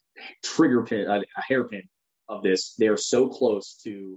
trigger 0.43 0.85
pin, 0.85 1.07
a, 1.07 1.19
a 1.19 1.43
hairpin 1.47 1.83
of 2.31 2.43
this. 2.43 2.75
They 2.79 2.89
are 2.89 2.97
so 2.97 3.29
close 3.29 3.79
to 3.85 4.17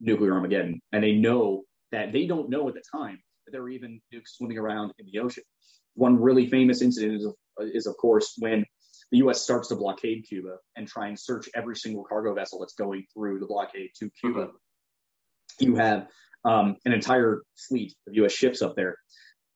nuclear 0.00 0.32
Armageddon, 0.32 0.80
and 0.90 1.04
they 1.04 1.12
know 1.12 1.62
that 1.92 2.12
they 2.12 2.26
don't 2.26 2.50
know 2.50 2.68
at 2.68 2.74
the 2.74 2.82
time 2.92 3.20
that 3.46 3.52
there 3.52 3.62
are 3.62 3.70
even 3.70 4.00
nukes 4.12 4.30
swimming 4.36 4.58
around 4.58 4.92
in 4.98 5.06
the 5.06 5.20
ocean. 5.20 5.44
One 5.94 6.20
really 6.20 6.48
famous 6.48 6.82
incident 6.82 7.20
is, 7.20 7.26
is, 7.74 7.86
of 7.86 7.96
course, 7.96 8.34
when 8.38 8.64
the 9.10 9.18
U.S. 9.18 9.42
starts 9.42 9.68
to 9.68 9.76
blockade 9.76 10.24
Cuba 10.28 10.56
and 10.74 10.88
try 10.88 11.08
and 11.08 11.18
search 11.18 11.48
every 11.54 11.76
single 11.76 12.04
cargo 12.04 12.34
vessel 12.34 12.60
that's 12.60 12.74
going 12.74 13.04
through 13.12 13.40
the 13.40 13.46
blockade 13.46 13.90
to 13.98 14.10
Cuba. 14.20 14.48
You 15.60 15.76
have 15.76 16.06
um, 16.44 16.76
an 16.86 16.92
entire 16.92 17.42
fleet 17.68 17.94
of 18.08 18.14
U.S. 18.14 18.32
ships 18.32 18.62
up 18.62 18.74
there. 18.74 18.96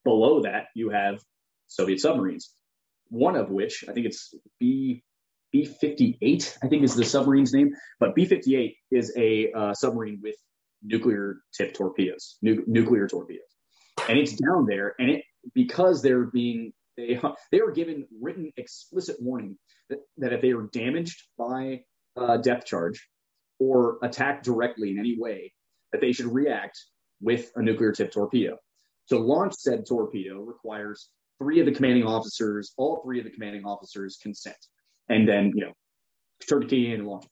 Below 0.04 0.42
that, 0.42 0.66
you 0.74 0.90
have 0.90 1.18
Soviet 1.68 2.00
submarines. 2.00 2.52
One 3.08 3.34
of 3.36 3.50
which 3.50 3.84
I 3.88 3.92
think 3.92 4.06
it's 4.06 4.34
B 4.60 5.02
B 5.52 5.64
fifty 5.64 6.18
eight. 6.22 6.56
I 6.62 6.68
think 6.68 6.82
is 6.82 6.94
the 6.94 7.04
submarine's 7.04 7.52
name, 7.52 7.70
but 7.98 8.14
B 8.14 8.24
fifty 8.24 8.56
eight 8.56 8.76
is 8.90 9.12
a 9.16 9.52
uh, 9.52 9.74
submarine 9.74 10.20
with 10.22 10.34
nuclear 10.82 11.38
tip 11.56 11.74
torpedoes, 11.74 12.36
nu- 12.42 12.64
nuclear 12.66 13.08
torpedoes, 13.08 13.40
and 14.08 14.18
it's 14.18 14.32
down 14.32 14.66
there. 14.66 14.94
And 14.98 15.10
it 15.10 15.22
because 15.54 16.02
they're 16.02 16.24
being 16.24 16.72
they 16.96 17.20
they 17.52 17.60
were 17.60 17.72
given 17.72 18.06
written 18.20 18.52
explicit 18.56 19.16
warning 19.20 19.56
that, 19.88 19.98
that 20.18 20.32
if 20.32 20.40
they 20.40 20.52
are 20.52 20.68
damaged 20.72 21.22
by 21.38 21.82
uh, 22.16 22.36
depth 22.38 22.66
charge 22.66 23.08
or 23.58 23.98
attacked 24.02 24.44
directly 24.44 24.90
in 24.90 24.98
any 24.98 25.16
way, 25.18 25.52
that 25.92 26.00
they 26.00 26.12
should 26.12 26.26
react 26.26 26.78
with 27.20 27.50
a 27.56 27.62
nuclear 27.62 27.92
tip 27.92 28.12
torpedo. 28.12 28.58
To 29.08 29.18
launch 29.18 29.54
said 29.54 29.86
torpedo 29.86 30.40
requires 30.40 31.08
three 31.38 31.60
of 31.60 31.66
the 31.66 31.72
commanding 31.72 32.04
officers, 32.04 32.72
all 32.76 33.00
three 33.02 33.18
of 33.18 33.24
the 33.24 33.30
commanding 33.30 33.64
officers 33.64 34.18
consent, 34.20 34.56
and 35.08 35.28
then 35.28 35.52
you 35.54 35.64
know, 35.64 35.72
Turkey 36.48 36.92
and 36.92 37.06
launch. 37.06 37.26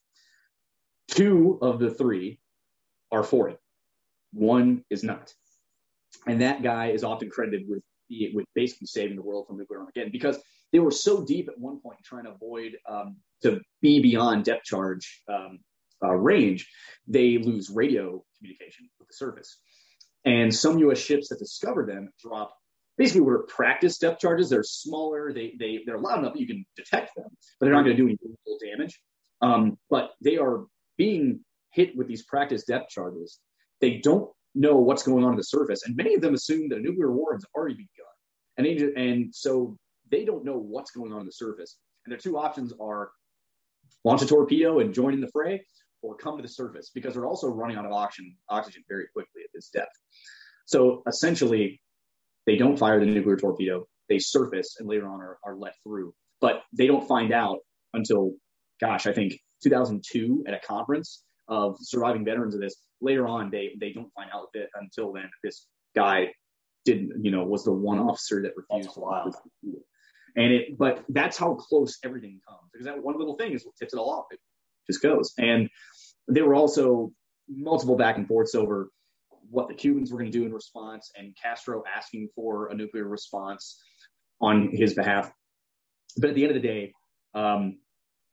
Two 1.08 1.58
of 1.60 1.78
the 1.78 1.90
three 1.90 2.38
are 3.12 3.22
for 3.22 3.48
it. 3.50 3.58
One 4.32 4.84
is 4.88 5.04
not, 5.04 5.32
and 6.26 6.40
that 6.40 6.62
guy 6.62 6.90
is 6.90 7.04
often 7.04 7.28
credited 7.28 7.68
with 7.68 7.82
with 8.34 8.46
basically 8.54 8.86
saving 8.86 9.16
the 9.16 9.22
world 9.22 9.46
from 9.46 9.58
nuclear 9.58 9.80
Armageddon 9.80 10.12
because 10.12 10.40
they 10.72 10.78
were 10.78 10.90
so 10.90 11.24
deep 11.24 11.48
at 11.48 11.58
one 11.58 11.80
point 11.80 11.98
trying 12.04 12.24
to 12.24 12.32
avoid 12.32 12.76
um, 12.88 13.16
to 13.42 13.60
be 13.80 14.00
beyond 14.00 14.44
depth 14.44 14.64
charge 14.64 15.22
um, 15.28 15.60
uh, 16.02 16.14
range, 16.14 16.68
they 17.06 17.38
lose 17.38 17.70
radio 17.70 18.22
communication 18.38 18.88
with 18.98 19.08
the 19.08 19.14
surface. 19.14 19.58
And 20.24 20.54
some 20.54 20.78
U.S. 20.78 20.98
ships 20.98 21.28
that 21.28 21.38
discover 21.38 21.84
them 21.86 22.10
drop 22.20 22.54
basically 22.96 23.22
what 23.22 23.32
are 23.32 23.42
practice 23.48 23.98
depth 23.98 24.20
charges. 24.20 24.48
They're 24.48 24.62
smaller. 24.62 25.32
They 25.32 25.54
they 25.58 25.80
they're 25.86 25.98
loud 25.98 26.20
enough 26.20 26.34
that 26.34 26.40
you 26.40 26.46
can 26.46 26.64
detect 26.76 27.14
them, 27.16 27.26
but 27.58 27.66
they're 27.66 27.74
not 27.74 27.84
going 27.84 27.96
to 27.96 28.02
do 28.02 28.08
any 28.08 28.18
real 28.22 28.58
damage. 28.72 29.00
Um, 29.42 29.78
but 29.90 30.10
they 30.22 30.38
are 30.38 30.64
being 30.96 31.40
hit 31.70 31.96
with 31.96 32.08
these 32.08 32.24
practice 32.24 32.64
depth 32.64 32.90
charges. 32.90 33.38
They 33.80 33.98
don't 33.98 34.30
know 34.54 34.76
what's 34.76 35.02
going 35.02 35.24
on 35.24 35.32
in 35.32 35.36
the 35.36 35.44
surface, 35.44 35.82
and 35.84 35.96
many 35.96 36.14
of 36.14 36.20
them 36.20 36.34
assume 36.34 36.68
that 36.68 36.78
a 36.78 36.82
nuclear 36.82 37.12
war 37.12 37.34
has 37.34 37.44
already 37.54 37.74
begun, 37.74 37.88
and 38.56 38.66
they, 38.66 39.02
and 39.02 39.34
so 39.34 39.76
they 40.10 40.24
don't 40.24 40.44
know 40.44 40.58
what's 40.58 40.90
going 40.90 41.12
on 41.12 41.20
in 41.20 41.26
the 41.26 41.32
surface. 41.32 41.76
And 42.04 42.12
their 42.12 42.18
two 42.18 42.38
options 42.38 42.72
are 42.80 43.10
launch 44.04 44.22
a 44.22 44.26
torpedo 44.26 44.80
and 44.80 44.92
join 44.92 45.14
in 45.14 45.20
the 45.20 45.30
fray, 45.32 45.64
or 46.02 46.14
come 46.16 46.36
to 46.36 46.42
the 46.42 46.48
surface 46.48 46.90
because 46.94 47.14
they're 47.14 47.26
also 47.26 47.48
running 47.48 47.76
out 47.76 47.86
of 47.86 47.92
oxygen 47.92 48.36
oxygen 48.48 48.84
very 48.88 49.06
quickly 49.12 49.42
at 49.42 49.50
this 49.54 49.70
depth. 49.70 49.96
So 50.66 51.02
essentially, 51.08 51.80
they 52.46 52.56
don't 52.56 52.78
fire 52.78 53.00
the 53.00 53.06
nuclear 53.06 53.36
torpedo. 53.36 53.86
They 54.08 54.18
surface 54.18 54.76
and 54.78 54.88
later 54.88 55.08
on 55.08 55.20
are, 55.20 55.38
are 55.44 55.56
let 55.56 55.74
through, 55.82 56.14
but 56.40 56.62
they 56.72 56.86
don't 56.86 57.08
find 57.08 57.32
out 57.32 57.58
until, 57.94 58.32
gosh, 58.80 59.06
I 59.06 59.12
think 59.12 59.40
2002 59.62 60.44
at 60.46 60.54
a 60.54 60.60
conference 60.66 61.24
of 61.48 61.76
surviving 61.80 62.24
veterans 62.24 62.54
of 62.54 62.60
this. 62.60 62.76
Later 63.00 63.26
on, 63.26 63.50
they 63.50 63.72
they 63.78 63.92
don't 63.92 64.12
find 64.14 64.30
out 64.32 64.48
that 64.54 64.68
until 64.74 65.12
then 65.12 65.30
this 65.42 65.66
guy 65.94 66.32
didn't, 66.84 67.24
you 67.24 67.30
know, 67.30 67.44
was 67.44 67.64
the 67.64 67.72
one 67.72 67.98
officer 67.98 68.42
that 68.42 68.52
refused 68.56 68.94
to 68.94 69.32
And 70.36 70.52
it, 70.52 70.78
but 70.78 71.04
that's 71.08 71.36
how 71.36 71.54
close 71.54 71.98
everything 72.04 72.40
comes 72.46 72.68
because 72.72 72.86
that 72.86 73.02
one 73.02 73.18
little 73.18 73.36
thing 73.36 73.52
is 73.52 73.64
what 73.64 73.76
tips 73.76 73.94
it 73.94 73.98
all 73.98 74.10
off. 74.10 74.26
It 74.30 74.40
just 74.90 75.02
goes. 75.02 75.32
And 75.38 75.70
there 76.28 76.44
were 76.44 76.54
also 76.54 77.12
multiple 77.48 77.96
back 77.96 78.16
and 78.16 78.26
forths 78.26 78.54
over 78.54 78.90
what 79.50 79.68
the 79.68 79.74
Cubans 79.74 80.10
were 80.10 80.18
going 80.18 80.32
to 80.32 80.38
do 80.38 80.44
in 80.44 80.52
response, 80.52 81.10
and 81.16 81.36
Castro 81.40 81.84
asking 81.86 82.30
for 82.34 82.68
a 82.68 82.74
nuclear 82.74 83.06
response 83.06 83.80
on 84.40 84.70
his 84.72 84.94
behalf. 84.94 85.30
But 86.16 86.30
at 86.30 86.34
the 86.34 86.44
end 86.44 86.56
of 86.56 86.62
the 86.62 86.68
day, 86.68 86.92
um, 87.34 87.78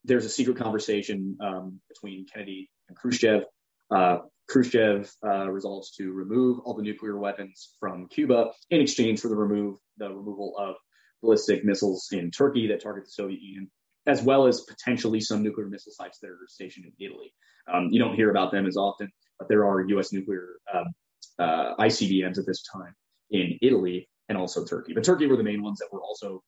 there's 0.04 0.26
a 0.26 0.30
secret 0.30 0.58
conversation 0.58 1.38
um, 1.42 1.80
between 1.90 2.26
Kennedy 2.26 2.71
Khrushchev. 2.96 3.44
Uh, 3.90 4.20
Khrushchev 4.50 5.10
uh, 5.26 5.50
resolves 5.50 5.92
to 5.92 6.12
remove 6.12 6.60
all 6.66 6.74
the 6.74 6.84
nuclear 6.84 7.18
weapons 7.18 7.76
from 7.80 8.08
Cuba 8.08 8.52
in 8.70 8.82
exchange 8.82 9.22
for 9.22 9.30
the 9.30 9.36
remove 9.36 9.78
the 9.98 10.10
removal 10.10 10.56
of 10.58 10.76
ballistic 11.22 11.64
missiles 11.64 12.08
in 12.12 12.32
Turkey 12.32 12.68
that 12.68 12.82
target 12.82 13.06
the 13.06 13.12
Soviet 13.12 13.42
Union, 13.42 13.70
as 14.08 14.22
well 14.22 14.48
as 14.48 14.62
potentially 14.62 15.22
some 15.22 15.44
nuclear 15.44 15.68
missile 15.68 15.94
sites 15.96 16.20
that 16.20 16.30
are 16.30 16.40
stationed 16.48 16.86
in 16.86 17.06
Italy. 17.06 17.34
Um, 17.72 17.90
you 17.92 18.00
don't 18.00 18.16
hear 18.16 18.32
about 18.32 18.52
them 18.52 18.66
as 18.66 18.76
often, 18.76 19.10
but 19.40 19.48
there 19.48 19.66
are 19.66 19.82
U.S. 19.82 20.12
nuclear 20.12 20.48
um, 20.74 20.86
uh, 21.40 21.76
ICBMs 21.80 22.38
at 22.38 22.46
this 22.46 22.64
time 22.64 22.94
in 23.30 23.58
Italy 23.62 24.10
and 24.28 24.38
also 24.38 24.66
Turkey. 24.66 24.94
But 24.94 25.04
Turkey 25.04 25.28
were 25.28 25.38
the 25.38 25.44
main 25.44 25.62
ones 25.62 25.80
that 25.80 25.90
were 25.92 26.02
also 26.02 26.42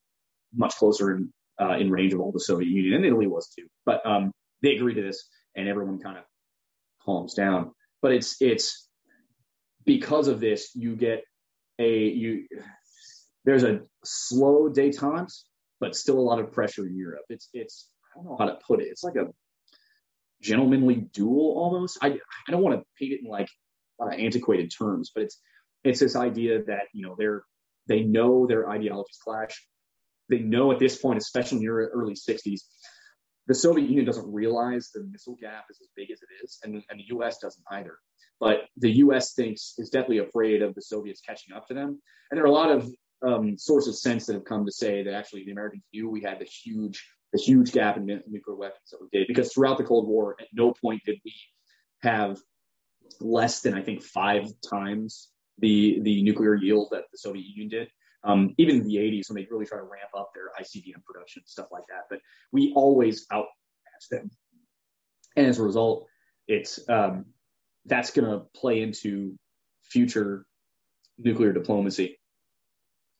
much 0.54 0.76
closer 0.76 1.12
in 1.12 1.32
uh, 1.60 1.76
in 1.78 1.90
range 1.90 2.12
of 2.12 2.20
all 2.20 2.32
the 2.32 2.40
Soviet 2.40 2.68
Union, 2.68 2.94
and 2.94 3.04
Italy 3.04 3.28
was 3.28 3.48
too. 3.48 3.66
But 3.86 4.04
um, 4.04 4.32
they 4.62 4.74
agreed 4.74 4.94
to 4.94 5.02
this, 5.02 5.28
and 5.56 5.68
everyone 5.68 6.00
kind 6.00 6.18
of 6.18 6.24
calms 7.04 7.34
down. 7.34 7.72
But 8.02 8.12
it's 8.12 8.40
it's 8.40 8.88
because 9.84 10.28
of 10.28 10.40
this 10.40 10.70
you 10.74 10.96
get 10.96 11.24
a 11.78 12.08
you 12.08 12.46
there's 13.44 13.64
a 13.64 13.80
slow 14.04 14.70
détente, 14.70 15.32
but 15.80 15.94
still 15.94 16.18
a 16.18 16.20
lot 16.20 16.38
of 16.38 16.52
pressure 16.52 16.86
in 16.86 16.96
Europe. 16.96 17.24
It's 17.28 17.48
it's 17.52 17.88
I 18.12 18.18
don't 18.18 18.26
know 18.26 18.36
how 18.38 18.46
to 18.46 18.58
put 18.66 18.80
it. 18.80 18.88
It's 18.88 19.04
like 19.04 19.16
a 19.16 19.28
gentlemanly 20.40 20.96
duel 21.12 21.54
almost. 21.56 21.98
I 22.02 22.18
I 22.48 22.50
don't 22.50 22.62
want 22.62 22.78
to 22.78 22.86
paint 22.98 23.12
it 23.12 23.20
in 23.22 23.30
like 23.30 23.48
uh, 24.00 24.08
antiquated 24.08 24.72
terms, 24.76 25.10
but 25.14 25.24
it's 25.24 25.40
it's 25.82 26.00
this 26.00 26.16
idea 26.16 26.64
that 26.64 26.84
you 26.92 27.06
know 27.06 27.14
they're 27.18 27.44
they 27.86 28.02
know 28.02 28.46
their 28.46 28.68
ideologies 28.68 29.18
clash. 29.22 29.66
They 30.30 30.38
know 30.38 30.72
at 30.72 30.78
this 30.78 30.96
point, 30.96 31.18
especially 31.18 31.58
in 31.58 31.64
the 31.64 31.68
early 31.68 32.14
60s, 32.14 32.60
the 33.46 33.54
Soviet 33.54 33.88
Union 33.88 34.06
doesn't 34.06 34.32
realize 34.32 34.90
the 34.90 35.04
missile 35.10 35.36
gap 35.40 35.64
is 35.70 35.78
as 35.80 35.88
big 35.96 36.10
as 36.10 36.20
it 36.22 36.44
is, 36.44 36.58
and, 36.64 36.74
and 36.90 37.00
the 37.00 37.04
U.S. 37.08 37.38
doesn't 37.38 37.64
either. 37.72 37.98
But 38.40 38.62
the 38.76 38.90
U.S. 38.90 39.34
thinks 39.34 39.74
is 39.78 39.90
definitely 39.90 40.18
afraid 40.18 40.62
of 40.62 40.74
the 40.74 40.82
Soviets 40.82 41.20
catching 41.20 41.54
up 41.54 41.66
to 41.68 41.74
them, 41.74 42.00
and 42.30 42.38
there 42.38 42.44
are 42.44 42.48
a 42.48 42.52
lot 42.52 42.70
of 42.70 42.90
um, 43.26 43.56
sources 43.56 44.02
since 44.02 44.26
that 44.26 44.34
have 44.34 44.44
come 44.44 44.66
to 44.66 44.72
say 44.72 45.02
that 45.02 45.14
actually 45.14 45.44
the 45.44 45.52
Americans 45.52 45.84
knew 45.92 46.10
we 46.10 46.22
had 46.22 46.38
this 46.38 46.60
huge 46.64 47.06
this 47.32 47.46
huge 47.48 47.72
gap 47.72 47.96
in 47.96 48.06
nuclear 48.06 48.56
weapons 48.56 48.90
that 48.92 48.98
we 49.00 49.08
did 49.12 49.26
because 49.26 49.52
throughout 49.52 49.76
the 49.76 49.84
Cold 49.84 50.06
War, 50.06 50.36
at 50.40 50.46
no 50.52 50.72
point 50.72 51.02
did 51.04 51.18
we 51.24 51.34
have 52.02 52.38
less 53.20 53.60
than 53.60 53.74
I 53.74 53.82
think 53.82 54.02
five 54.02 54.48
times 54.68 55.30
the 55.58 56.00
the 56.02 56.22
nuclear 56.22 56.54
yield 56.54 56.88
that 56.92 57.04
the 57.12 57.18
Soviet 57.18 57.44
Union 57.44 57.68
did. 57.68 57.88
Um, 58.24 58.54
even 58.56 58.76
in 58.76 58.86
the 58.86 58.96
80s 58.96 59.28
when 59.28 59.36
they 59.36 59.46
really 59.50 59.66
try 59.66 59.76
to 59.76 59.84
ramp 59.84 60.10
up 60.16 60.30
their 60.34 60.48
ICBM 60.58 61.04
production 61.04 61.40
and 61.40 61.48
stuff 61.48 61.66
like 61.70 61.84
that. 61.90 62.04
But 62.08 62.20
we 62.52 62.72
always 62.74 63.26
outmatch 63.30 63.48
them, 64.10 64.30
and 65.36 65.46
as 65.46 65.58
a 65.58 65.62
result, 65.62 66.06
it's 66.48 66.80
um, 66.88 67.26
that's 67.86 68.10
going 68.10 68.30
to 68.30 68.46
play 68.56 68.82
into 68.82 69.38
future 69.82 70.46
nuclear 71.18 71.52
diplomacy. 71.52 72.18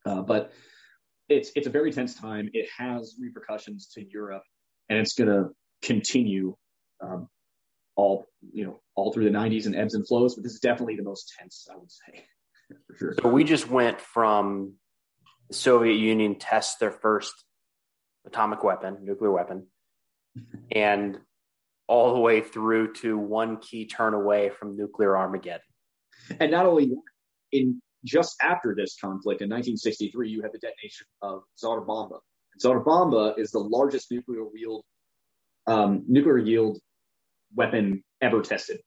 Uh, 0.07 0.23
but 0.23 0.53
it's 1.29 1.51
it's 1.57 1.67
a 1.67 1.71
very 1.71 1.93
tense 1.93 2.15
time. 2.15 2.51
It 2.53 2.69
has 2.77 3.17
repercussions 3.19 3.89
to 3.95 4.05
Europe, 4.11 4.43
and 4.89 4.99
it's 4.99 5.15
going 5.15 5.29
to 5.29 5.51
continue 5.83 6.57
um, 7.01 7.29
all 7.97 8.27
you 8.53 8.65
know 8.65 8.81
all 8.95 9.13
through 9.13 9.25
the 9.25 9.31
90s 9.31 9.67
and 9.67 9.75
ebbs 9.75 9.95
and 9.95 10.07
flows. 10.07 10.35
But 10.35 10.45
this 10.45 10.53
is 10.53 10.61
definitely 10.61 10.97
the 10.97 11.03
most 11.03 11.33
tense, 11.39 11.67
I 11.73 11.77
would 11.77 11.91
say, 11.91 12.25
sure. 12.99 13.15
So 13.23 13.29
we 13.29 13.45
just 13.45 13.71
went 13.71 14.01
from 14.01 14.75
the 15.49 15.55
Soviet 15.55 15.95
Union 15.95 16.39
tests 16.39 16.77
their 16.77 16.91
first 16.91 17.33
atomic 18.27 18.63
weapon, 18.63 18.99
nuclear 19.03 19.31
weapon, 19.31 19.67
and 20.73 21.19
all 21.87 22.15
the 22.15 22.21
way 22.21 22.41
through 22.41 22.95
to 22.95 23.19
one 23.19 23.59
key 23.59 23.87
turn 23.87 24.15
away 24.15 24.51
from 24.51 24.77
nuclear 24.77 25.17
Armageddon. 25.17 25.61
And 26.41 26.51
not 26.51 26.67
only 26.67 26.93
in 27.53 27.83
just 28.05 28.37
after 28.43 28.75
this 28.75 28.97
conflict 29.01 29.43
in 29.43 29.49
1963, 29.49 30.29
you 30.31 30.43
have 30.43 30.53
the 30.53 30.59
detonation 30.59 31.07
of 31.23 31.43
Tsar 31.57 31.83
Bomba. 31.83 32.17
Tsar 32.59 32.81
Bomba 32.81 33.35
is 33.37 33.51
the 33.51 33.59
largest 33.59 34.11
nuclear 34.11 34.45
yield 34.55 34.85
um, 35.67 36.05
nuclear 36.07 36.39
yield 36.39 36.79
weapon 37.55 38.05
ever 38.21 38.43
tested, 38.43 38.81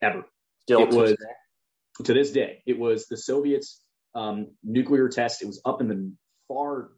ever. 0.00 0.24
Still, 0.62 0.82
it 0.82 0.90
to 0.90 0.96
was 0.96 1.10
today. 1.10 2.04
to 2.04 2.14
this 2.14 2.30
day. 2.30 2.62
It 2.66 2.78
was 2.78 3.06
the 3.08 3.16
Soviets' 3.16 3.81
um, 4.14 4.48
nuclear 4.62 5.08
test. 5.08 5.42
It 5.42 5.46
was 5.46 5.60
up 5.64 5.80
in 5.80 5.88
the 5.88 6.12
far 6.48 6.90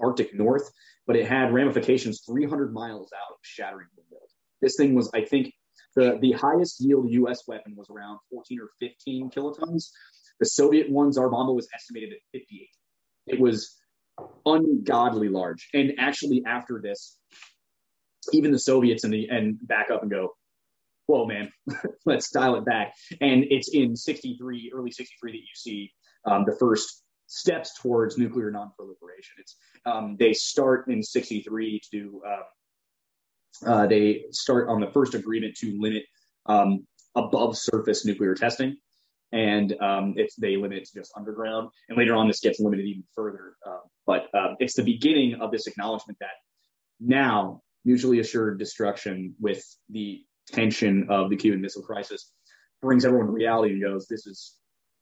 Arctic 0.00 0.34
North, 0.34 0.70
but 1.06 1.16
it 1.16 1.26
had 1.26 1.52
ramifications 1.52 2.22
300 2.26 2.72
miles 2.72 3.10
out, 3.16 3.32
of 3.32 3.38
shattering 3.42 3.86
windows. 3.96 4.34
This 4.60 4.76
thing 4.76 4.94
was, 4.94 5.10
I 5.14 5.24
think, 5.24 5.52
the 5.96 6.18
the 6.20 6.32
highest 6.32 6.80
yield 6.80 7.10
U.S. 7.10 7.46
weapon 7.48 7.74
was 7.76 7.88
around 7.90 8.18
14 8.30 8.60
or 8.60 8.70
15 8.78 9.30
kilotons. 9.30 9.90
The 10.38 10.46
Soviet 10.46 10.90
one, 10.90 11.12
Tsar 11.12 11.28
Bomba, 11.28 11.52
was 11.52 11.68
estimated 11.74 12.12
at 12.12 12.18
58. 12.32 12.68
It 13.26 13.40
was 13.40 13.76
ungodly 14.46 15.28
large. 15.28 15.68
And 15.74 15.94
actually, 15.98 16.42
after 16.46 16.80
this, 16.80 17.18
even 18.32 18.52
the 18.52 18.58
Soviets 18.58 19.04
and 19.04 19.12
the 19.12 19.28
and 19.28 19.58
back 19.62 19.90
up 19.90 20.02
and 20.02 20.10
go, 20.10 20.34
whoa, 21.06 21.26
man, 21.26 21.50
let's 22.06 22.30
dial 22.30 22.56
it 22.56 22.64
back. 22.64 22.94
And 23.20 23.44
it's 23.50 23.68
in 23.74 23.96
63, 23.96 24.72
early 24.74 24.90
63 24.90 25.32
that 25.32 25.38
you 25.38 25.44
see 25.54 25.92
um, 26.24 26.44
the 26.44 26.56
first 26.58 27.02
steps 27.26 27.78
towards 27.80 28.18
nuclear 28.18 28.50
nonproliferation. 28.50 29.38
It's 29.38 29.56
um, 29.86 30.16
they 30.18 30.32
start 30.32 30.88
in 30.88 31.02
63 31.02 31.80
to 31.92 32.22
uh, 32.26 32.42
uh, 33.66 33.86
they 33.86 34.24
start 34.30 34.68
on 34.68 34.80
the 34.80 34.90
first 34.90 35.14
agreement 35.14 35.56
to 35.56 35.76
limit 35.78 36.04
um, 36.46 36.86
above 37.14 37.56
surface 37.56 38.04
nuclear 38.04 38.34
testing. 38.34 38.76
And 39.32 39.80
um, 39.80 40.14
it's, 40.16 40.34
they 40.36 40.56
limit 40.56 40.78
it 40.78 40.88
to 40.88 41.00
just 41.00 41.12
underground. 41.16 41.68
And 41.88 41.96
later 41.96 42.16
on, 42.16 42.26
this 42.26 42.40
gets 42.40 42.58
limited 42.58 42.86
even 42.86 43.04
further. 43.14 43.54
Uh, 43.64 43.78
but 44.06 44.26
um, 44.34 44.56
it's 44.58 44.74
the 44.74 44.82
beginning 44.82 45.34
of 45.40 45.52
this 45.52 45.66
acknowledgement 45.66 46.18
that 46.20 46.30
now 46.98 47.62
mutually 47.84 48.18
assured 48.18 48.58
destruction 48.58 49.34
with 49.40 49.64
the 49.88 50.22
tension 50.48 51.06
of 51.10 51.30
the 51.30 51.36
Cuban 51.36 51.60
Missile 51.60 51.82
Crisis 51.82 52.32
brings 52.82 53.04
everyone 53.04 53.26
to 53.26 53.32
reality 53.32 53.74
and 53.74 53.82
goes, 53.82 54.06
this 54.08 54.26
is 54.26 54.56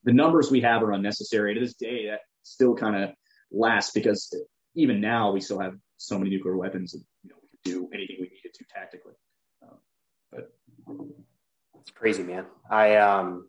the 0.04 0.12
numbers 0.12 0.50
we 0.50 0.60
have 0.60 0.82
are 0.82 0.92
unnecessary. 0.92 1.54
To 1.54 1.60
this 1.60 1.74
day, 1.74 2.06
that 2.06 2.20
still 2.42 2.74
kind 2.74 3.02
of 3.02 3.10
lasts 3.50 3.92
because 3.92 4.34
even 4.74 5.00
now 5.00 5.32
we 5.32 5.40
still 5.40 5.60
have 5.60 5.74
so 5.96 6.18
many 6.18 6.30
nuclear 6.30 6.56
weapons. 6.56 6.94
And, 6.94 7.04
you 7.24 7.30
know, 7.30 7.36
we 7.42 7.48
can 7.48 7.80
do 7.80 7.88
anything 7.92 8.16
we 8.20 8.28
needed 8.28 8.54
to 8.54 8.64
tactically. 8.72 9.14
Um, 9.62 9.78
but 10.30 10.52
it's 11.80 11.90
crazy, 11.90 12.22
man. 12.22 12.46
I 12.70 12.96
um, 12.96 13.48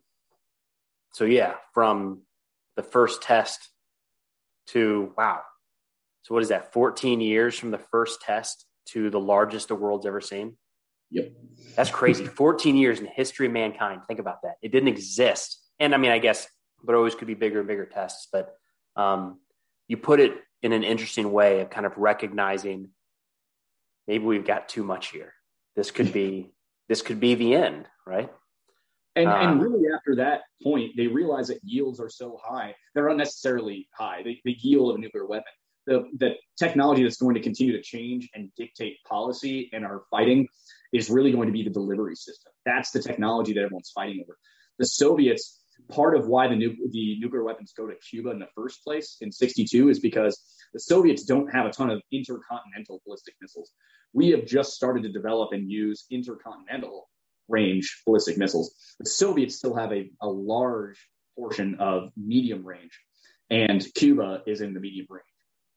so 1.12 1.24
yeah, 1.24 1.54
from 1.74 2.22
the 2.76 2.82
first 2.82 3.22
test 3.22 3.68
to 4.68 5.12
wow. 5.16 5.40
So 6.22 6.34
what 6.34 6.42
is 6.42 6.50
that? 6.50 6.72
14 6.72 7.20
years 7.20 7.58
from 7.58 7.70
the 7.70 7.80
first 7.90 8.20
test 8.20 8.66
to 8.90 9.10
the 9.10 9.20
largest 9.20 9.68
the 9.68 9.74
world's 9.74 10.06
ever 10.06 10.20
seen. 10.20 10.56
Yep. 11.10 11.32
That's 11.76 11.90
crazy. 11.90 12.24
14 12.26 12.76
years 12.76 12.98
in 12.98 13.04
the 13.04 13.10
history 13.10 13.46
of 13.46 13.52
mankind. 13.52 14.02
Think 14.06 14.20
about 14.20 14.42
that. 14.42 14.54
It 14.62 14.72
didn't 14.72 14.88
exist. 14.88 15.58
And 15.80 15.94
I 15.94 15.98
mean, 15.98 16.12
I 16.12 16.18
guess 16.18 16.46
there 16.84 16.96
always 16.96 17.14
could 17.14 17.26
be 17.26 17.34
bigger 17.34 17.58
and 17.60 17.68
bigger 17.68 17.86
tests, 17.86 18.28
but 18.32 18.54
um, 18.96 19.40
you 19.88 19.96
put 19.96 20.20
it 20.20 20.34
in 20.62 20.72
an 20.72 20.84
interesting 20.84 21.32
way 21.32 21.60
of 21.60 21.70
kind 21.70 21.86
of 21.86 21.96
recognizing 21.96 22.90
maybe 24.06 24.24
we've 24.24 24.46
got 24.46 24.68
too 24.68 24.84
much 24.84 25.08
here. 25.08 25.32
This 25.74 25.90
could 25.90 26.12
be 26.12 26.52
this 26.88 27.02
could 27.02 27.20
be 27.20 27.34
the 27.34 27.54
end, 27.54 27.86
right? 28.06 28.30
And, 29.16 29.28
um, 29.28 29.40
and 29.40 29.62
really, 29.62 29.84
after 29.94 30.14
that 30.16 30.42
point, 30.62 30.92
they 30.96 31.06
realize 31.06 31.48
that 31.48 31.58
yields 31.62 31.98
are 31.98 32.08
so 32.08 32.38
high; 32.42 32.74
they're 32.94 33.08
unnecessarily 33.08 33.88
high. 33.92 34.22
The, 34.22 34.38
the 34.44 34.56
yield 34.60 34.90
of 34.90 34.96
a 34.96 34.98
nuclear 35.00 35.26
weapon, 35.26 35.52
the 35.86 36.04
the 36.18 36.34
technology 36.58 37.02
that's 37.02 37.16
going 37.16 37.34
to 37.34 37.40
continue 37.40 37.72
to 37.72 37.82
change 37.82 38.28
and 38.34 38.50
dictate 38.56 38.96
policy 39.08 39.70
and 39.72 39.84
our 39.84 40.02
fighting 40.10 40.46
is 40.92 41.10
really 41.10 41.32
going 41.32 41.46
to 41.46 41.52
be 41.52 41.62
the 41.62 41.70
delivery 41.70 42.16
system. 42.16 42.52
That's 42.66 42.90
the 42.90 43.00
technology 43.00 43.52
that 43.54 43.60
everyone's 43.60 43.90
fighting 43.90 44.22
over. 44.22 44.36
The 44.78 44.86
Soviets, 44.86 45.59
part 45.88 46.16
of 46.16 46.26
why 46.26 46.48
the, 46.48 46.56
nu- 46.56 46.88
the 46.90 47.18
nuclear 47.20 47.44
weapons 47.44 47.72
go 47.76 47.86
to 47.86 47.94
Cuba 47.96 48.30
in 48.30 48.38
the 48.38 48.48
first 48.54 48.82
place 48.84 49.16
in 49.20 49.32
62 49.32 49.88
is 49.88 50.00
because 50.00 50.40
the 50.72 50.80
Soviets 50.80 51.24
don't 51.24 51.52
have 51.52 51.66
a 51.66 51.70
ton 51.70 51.90
of 51.90 52.00
intercontinental 52.12 53.00
ballistic 53.04 53.34
missiles. 53.40 53.72
We 54.12 54.30
have 54.30 54.46
just 54.46 54.72
started 54.72 55.02
to 55.04 55.12
develop 55.12 55.52
and 55.52 55.70
use 55.70 56.06
intercontinental 56.10 57.08
range 57.48 58.02
ballistic 58.06 58.38
missiles. 58.38 58.74
The 58.98 59.08
Soviets 59.08 59.56
still 59.56 59.74
have 59.74 59.92
a, 59.92 60.10
a 60.20 60.28
large 60.28 61.08
portion 61.36 61.76
of 61.80 62.10
medium 62.16 62.64
range, 62.64 63.00
and 63.50 63.84
Cuba 63.94 64.42
is 64.46 64.60
in 64.60 64.74
the 64.74 64.80
medium 64.80 65.06
range. 65.08 65.24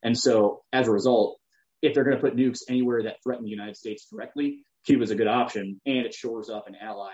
And 0.03 0.17
so, 0.17 0.63
as 0.73 0.87
a 0.87 0.91
result, 0.91 1.39
if 1.81 1.93
they're 1.93 2.03
going 2.03 2.17
to 2.17 2.21
put 2.21 2.35
nukes 2.35 2.61
anywhere 2.69 3.03
that 3.03 3.17
threaten 3.23 3.43
the 3.43 3.49
United 3.49 3.77
States 3.77 4.07
directly, 4.11 4.65
Cuba 4.85 5.03
is 5.03 5.11
a 5.11 5.15
good 5.15 5.27
option, 5.27 5.79
and 5.85 6.05
it 6.05 6.13
shores 6.13 6.49
up 6.49 6.67
an 6.67 6.75
ally 6.81 7.13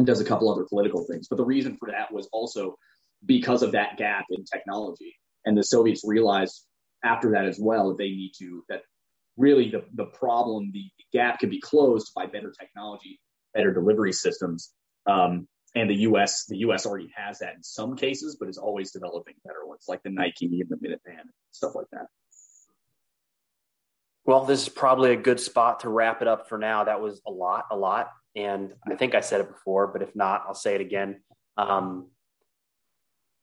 and 0.00 0.06
does 0.06 0.20
a 0.20 0.24
couple 0.24 0.50
other 0.50 0.64
political 0.64 1.04
things. 1.04 1.28
But 1.28 1.36
the 1.36 1.44
reason 1.44 1.76
for 1.76 1.90
that 1.90 2.10
was 2.10 2.26
also 2.32 2.74
because 3.26 3.62
of 3.62 3.72
that 3.72 3.98
gap 3.98 4.24
in 4.30 4.44
technology. 4.44 5.14
And 5.44 5.56
the 5.56 5.62
Soviets 5.62 6.02
realized 6.06 6.64
after 7.04 7.30
that 7.32 7.44
as 7.44 7.58
well 7.60 7.90
that 7.90 7.98
they 7.98 8.08
need 8.08 8.32
to, 8.38 8.64
that 8.70 8.80
really 9.36 9.70
the, 9.70 9.84
the 9.94 10.06
problem, 10.06 10.70
the 10.72 10.86
gap 11.12 11.38
can 11.38 11.50
be 11.50 11.60
closed 11.60 12.12
by 12.14 12.24
better 12.24 12.50
technology, 12.58 13.20
better 13.52 13.74
delivery 13.74 14.14
systems. 14.14 14.72
Um, 15.06 15.46
and 15.74 15.90
the 15.90 15.96
U.S. 15.96 16.46
the 16.46 16.56
U.S. 16.58 16.86
already 16.86 17.12
has 17.14 17.38
that 17.40 17.56
in 17.56 17.62
some 17.62 17.94
cases, 17.94 18.38
but 18.40 18.48
is 18.48 18.56
always 18.56 18.90
developing 18.90 19.34
better 19.44 19.66
ones 19.66 19.84
like 19.86 20.02
the 20.02 20.10
Nike 20.10 20.46
and 20.46 20.68
the 20.70 20.76
Minuteman, 20.76 21.26
stuff 21.50 21.74
like 21.74 21.86
that. 21.92 22.06
Well, 24.24 24.46
this 24.46 24.62
is 24.62 24.68
probably 24.70 25.12
a 25.12 25.16
good 25.16 25.40
spot 25.40 25.80
to 25.80 25.90
wrap 25.90 26.22
it 26.22 26.28
up 26.28 26.48
for 26.48 26.56
now. 26.56 26.84
That 26.84 27.02
was 27.02 27.20
a 27.26 27.30
lot, 27.30 27.66
a 27.70 27.76
lot. 27.76 28.08
And 28.36 28.74
I 28.90 28.94
think 28.94 29.14
I 29.14 29.20
said 29.20 29.40
it 29.40 29.48
before, 29.48 29.88
but 29.88 30.02
if 30.02 30.14
not, 30.14 30.44
I'll 30.46 30.54
say 30.54 30.74
it 30.74 30.80
again. 30.80 31.22
Um, 31.56 32.08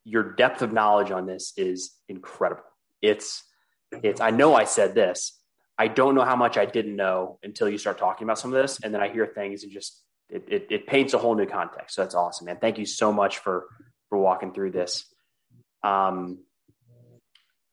your 0.06 0.36
depth 0.36 0.62
of 0.62 0.72
knowledge 0.72 1.12
on 1.12 1.26
this 1.26 1.54
is 1.58 1.94
incredible. 2.08 2.64
It's, 3.02 3.44
it's, 3.92 4.22
I 4.22 4.30
know 4.32 4.56
I 4.56 4.64
said 4.64 4.96
this. 4.96 5.38
I 5.78 5.88
don't 5.90 6.16
know 6.16 6.24
how 6.24 6.36
much 6.36 6.58
I 6.58 6.66
didn't 6.66 6.96
know 6.96 7.38
until 7.44 7.70
you 7.70 7.78
start 7.78 7.98
talking 7.98 8.26
about 8.26 8.40
some 8.40 8.54
of 8.54 8.62
this. 8.62 8.80
And 8.82 8.94
then 8.94 9.02
I 9.02 9.10
hear 9.10 9.28
things 9.28 9.64
and 9.64 9.72
just, 9.72 10.02
it, 10.30 10.46
it, 10.48 10.68
it 10.70 10.88
paints 10.88 11.14
a 11.14 11.18
whole 11.18 11.36
new 11.36 11.46
context. 11.46 11.96
So 11.96 12.02
that's 12.02 12.16
awesome, 12.16 12.46
man. 12.46 12.58
Thank 12.60 12.78
you 12.78 12.86
so 12.86 13.12
much 13.12 13.40
for, 13.40 13.68
for 14.10 14.18
walking 14.18 14.54
through 14.54 14.72
this. 14.72 15.06
Um, 15.84 16.40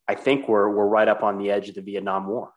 I 0.06 0.16
think 0.16 0.48
we're, 0.48 0.68
we're 0.68 0.86
right 0.86 1.08
up 1.08 1.22
on 1.22 1.38
the 1.38 1.50
edge 1.50 1.68
of 1.68 1.76
the 1.76 1.80
Vietnam 1.80 2.26
War. 2.26 2.52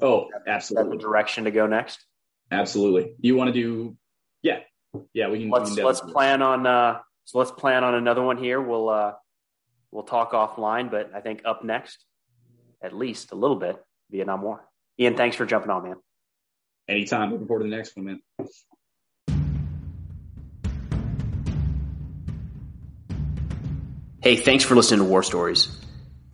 Oh, 0.00 0.28
absolutely. 0.46 0.96
the 0.96 1.02
direction 1.02 1.44
to 1.44 1.50
go 1.50 1.66
next. 1.66 2.04
Absolutely. 2.52 3.14
You 3.18 3.34
want 3.34 3.48
to 3.48 3.54
do? 3.54 3.96
Yeah, 4.42 4.60
yeah. 5.14 5.28
We 5.28 5.40
can. 5.40 5.50
Let's 5.50 5.70
we 5.70 5.76
can 5.76 5.84
let's 5.86 6.00
plan 6.00 6.42
on. 6.42 6.66
Uh, 6.66 6.98
so 7.24 7.38
let's 7.38 7.50
plan 7.50 7.82
on 7.82 7.94
another 7.94 8.22
one 8.22 8.36
here. 8.36 8.60
We'll 8.60 8.88
uh, 8.90 9.12
we'll 9.90 10.02
talk 10.04 10.32
offline, 10.32 10.90
but 10.90 11.12
I 11.14 11.20
think 11.20 11.42
up 11.44 11.64
next, 11.64 12.04
at 12.82 12.94
least 12.94 13.32
a 13.32 13.34
little 13.34 13.56
bit, 13.56 13.82
Vietnam 14.10 14.42
War. 14.42 14.64
Ian, 15.00 15.16
thanks 15.16 15.34
for 15.36 15.46
jumping 15.46 15.70
on, 15.70 15.82
man. 15.84 15.96
Anytime. 16.88 17.30
Looking 17.30 17.46
forward 17.46 17.64
to 17.64 17.70
the 17.70 17.76
next 17.76 17.96
one, 17.96 18.04
man. 18.06 18.20
Hey, 24.22 24.36
thanks 24.36 24.62
for 24.62 24.76
listening 24.76 25.00
to 25.00 25.04
War 25.04 25.22
Stories. 25.22 25.81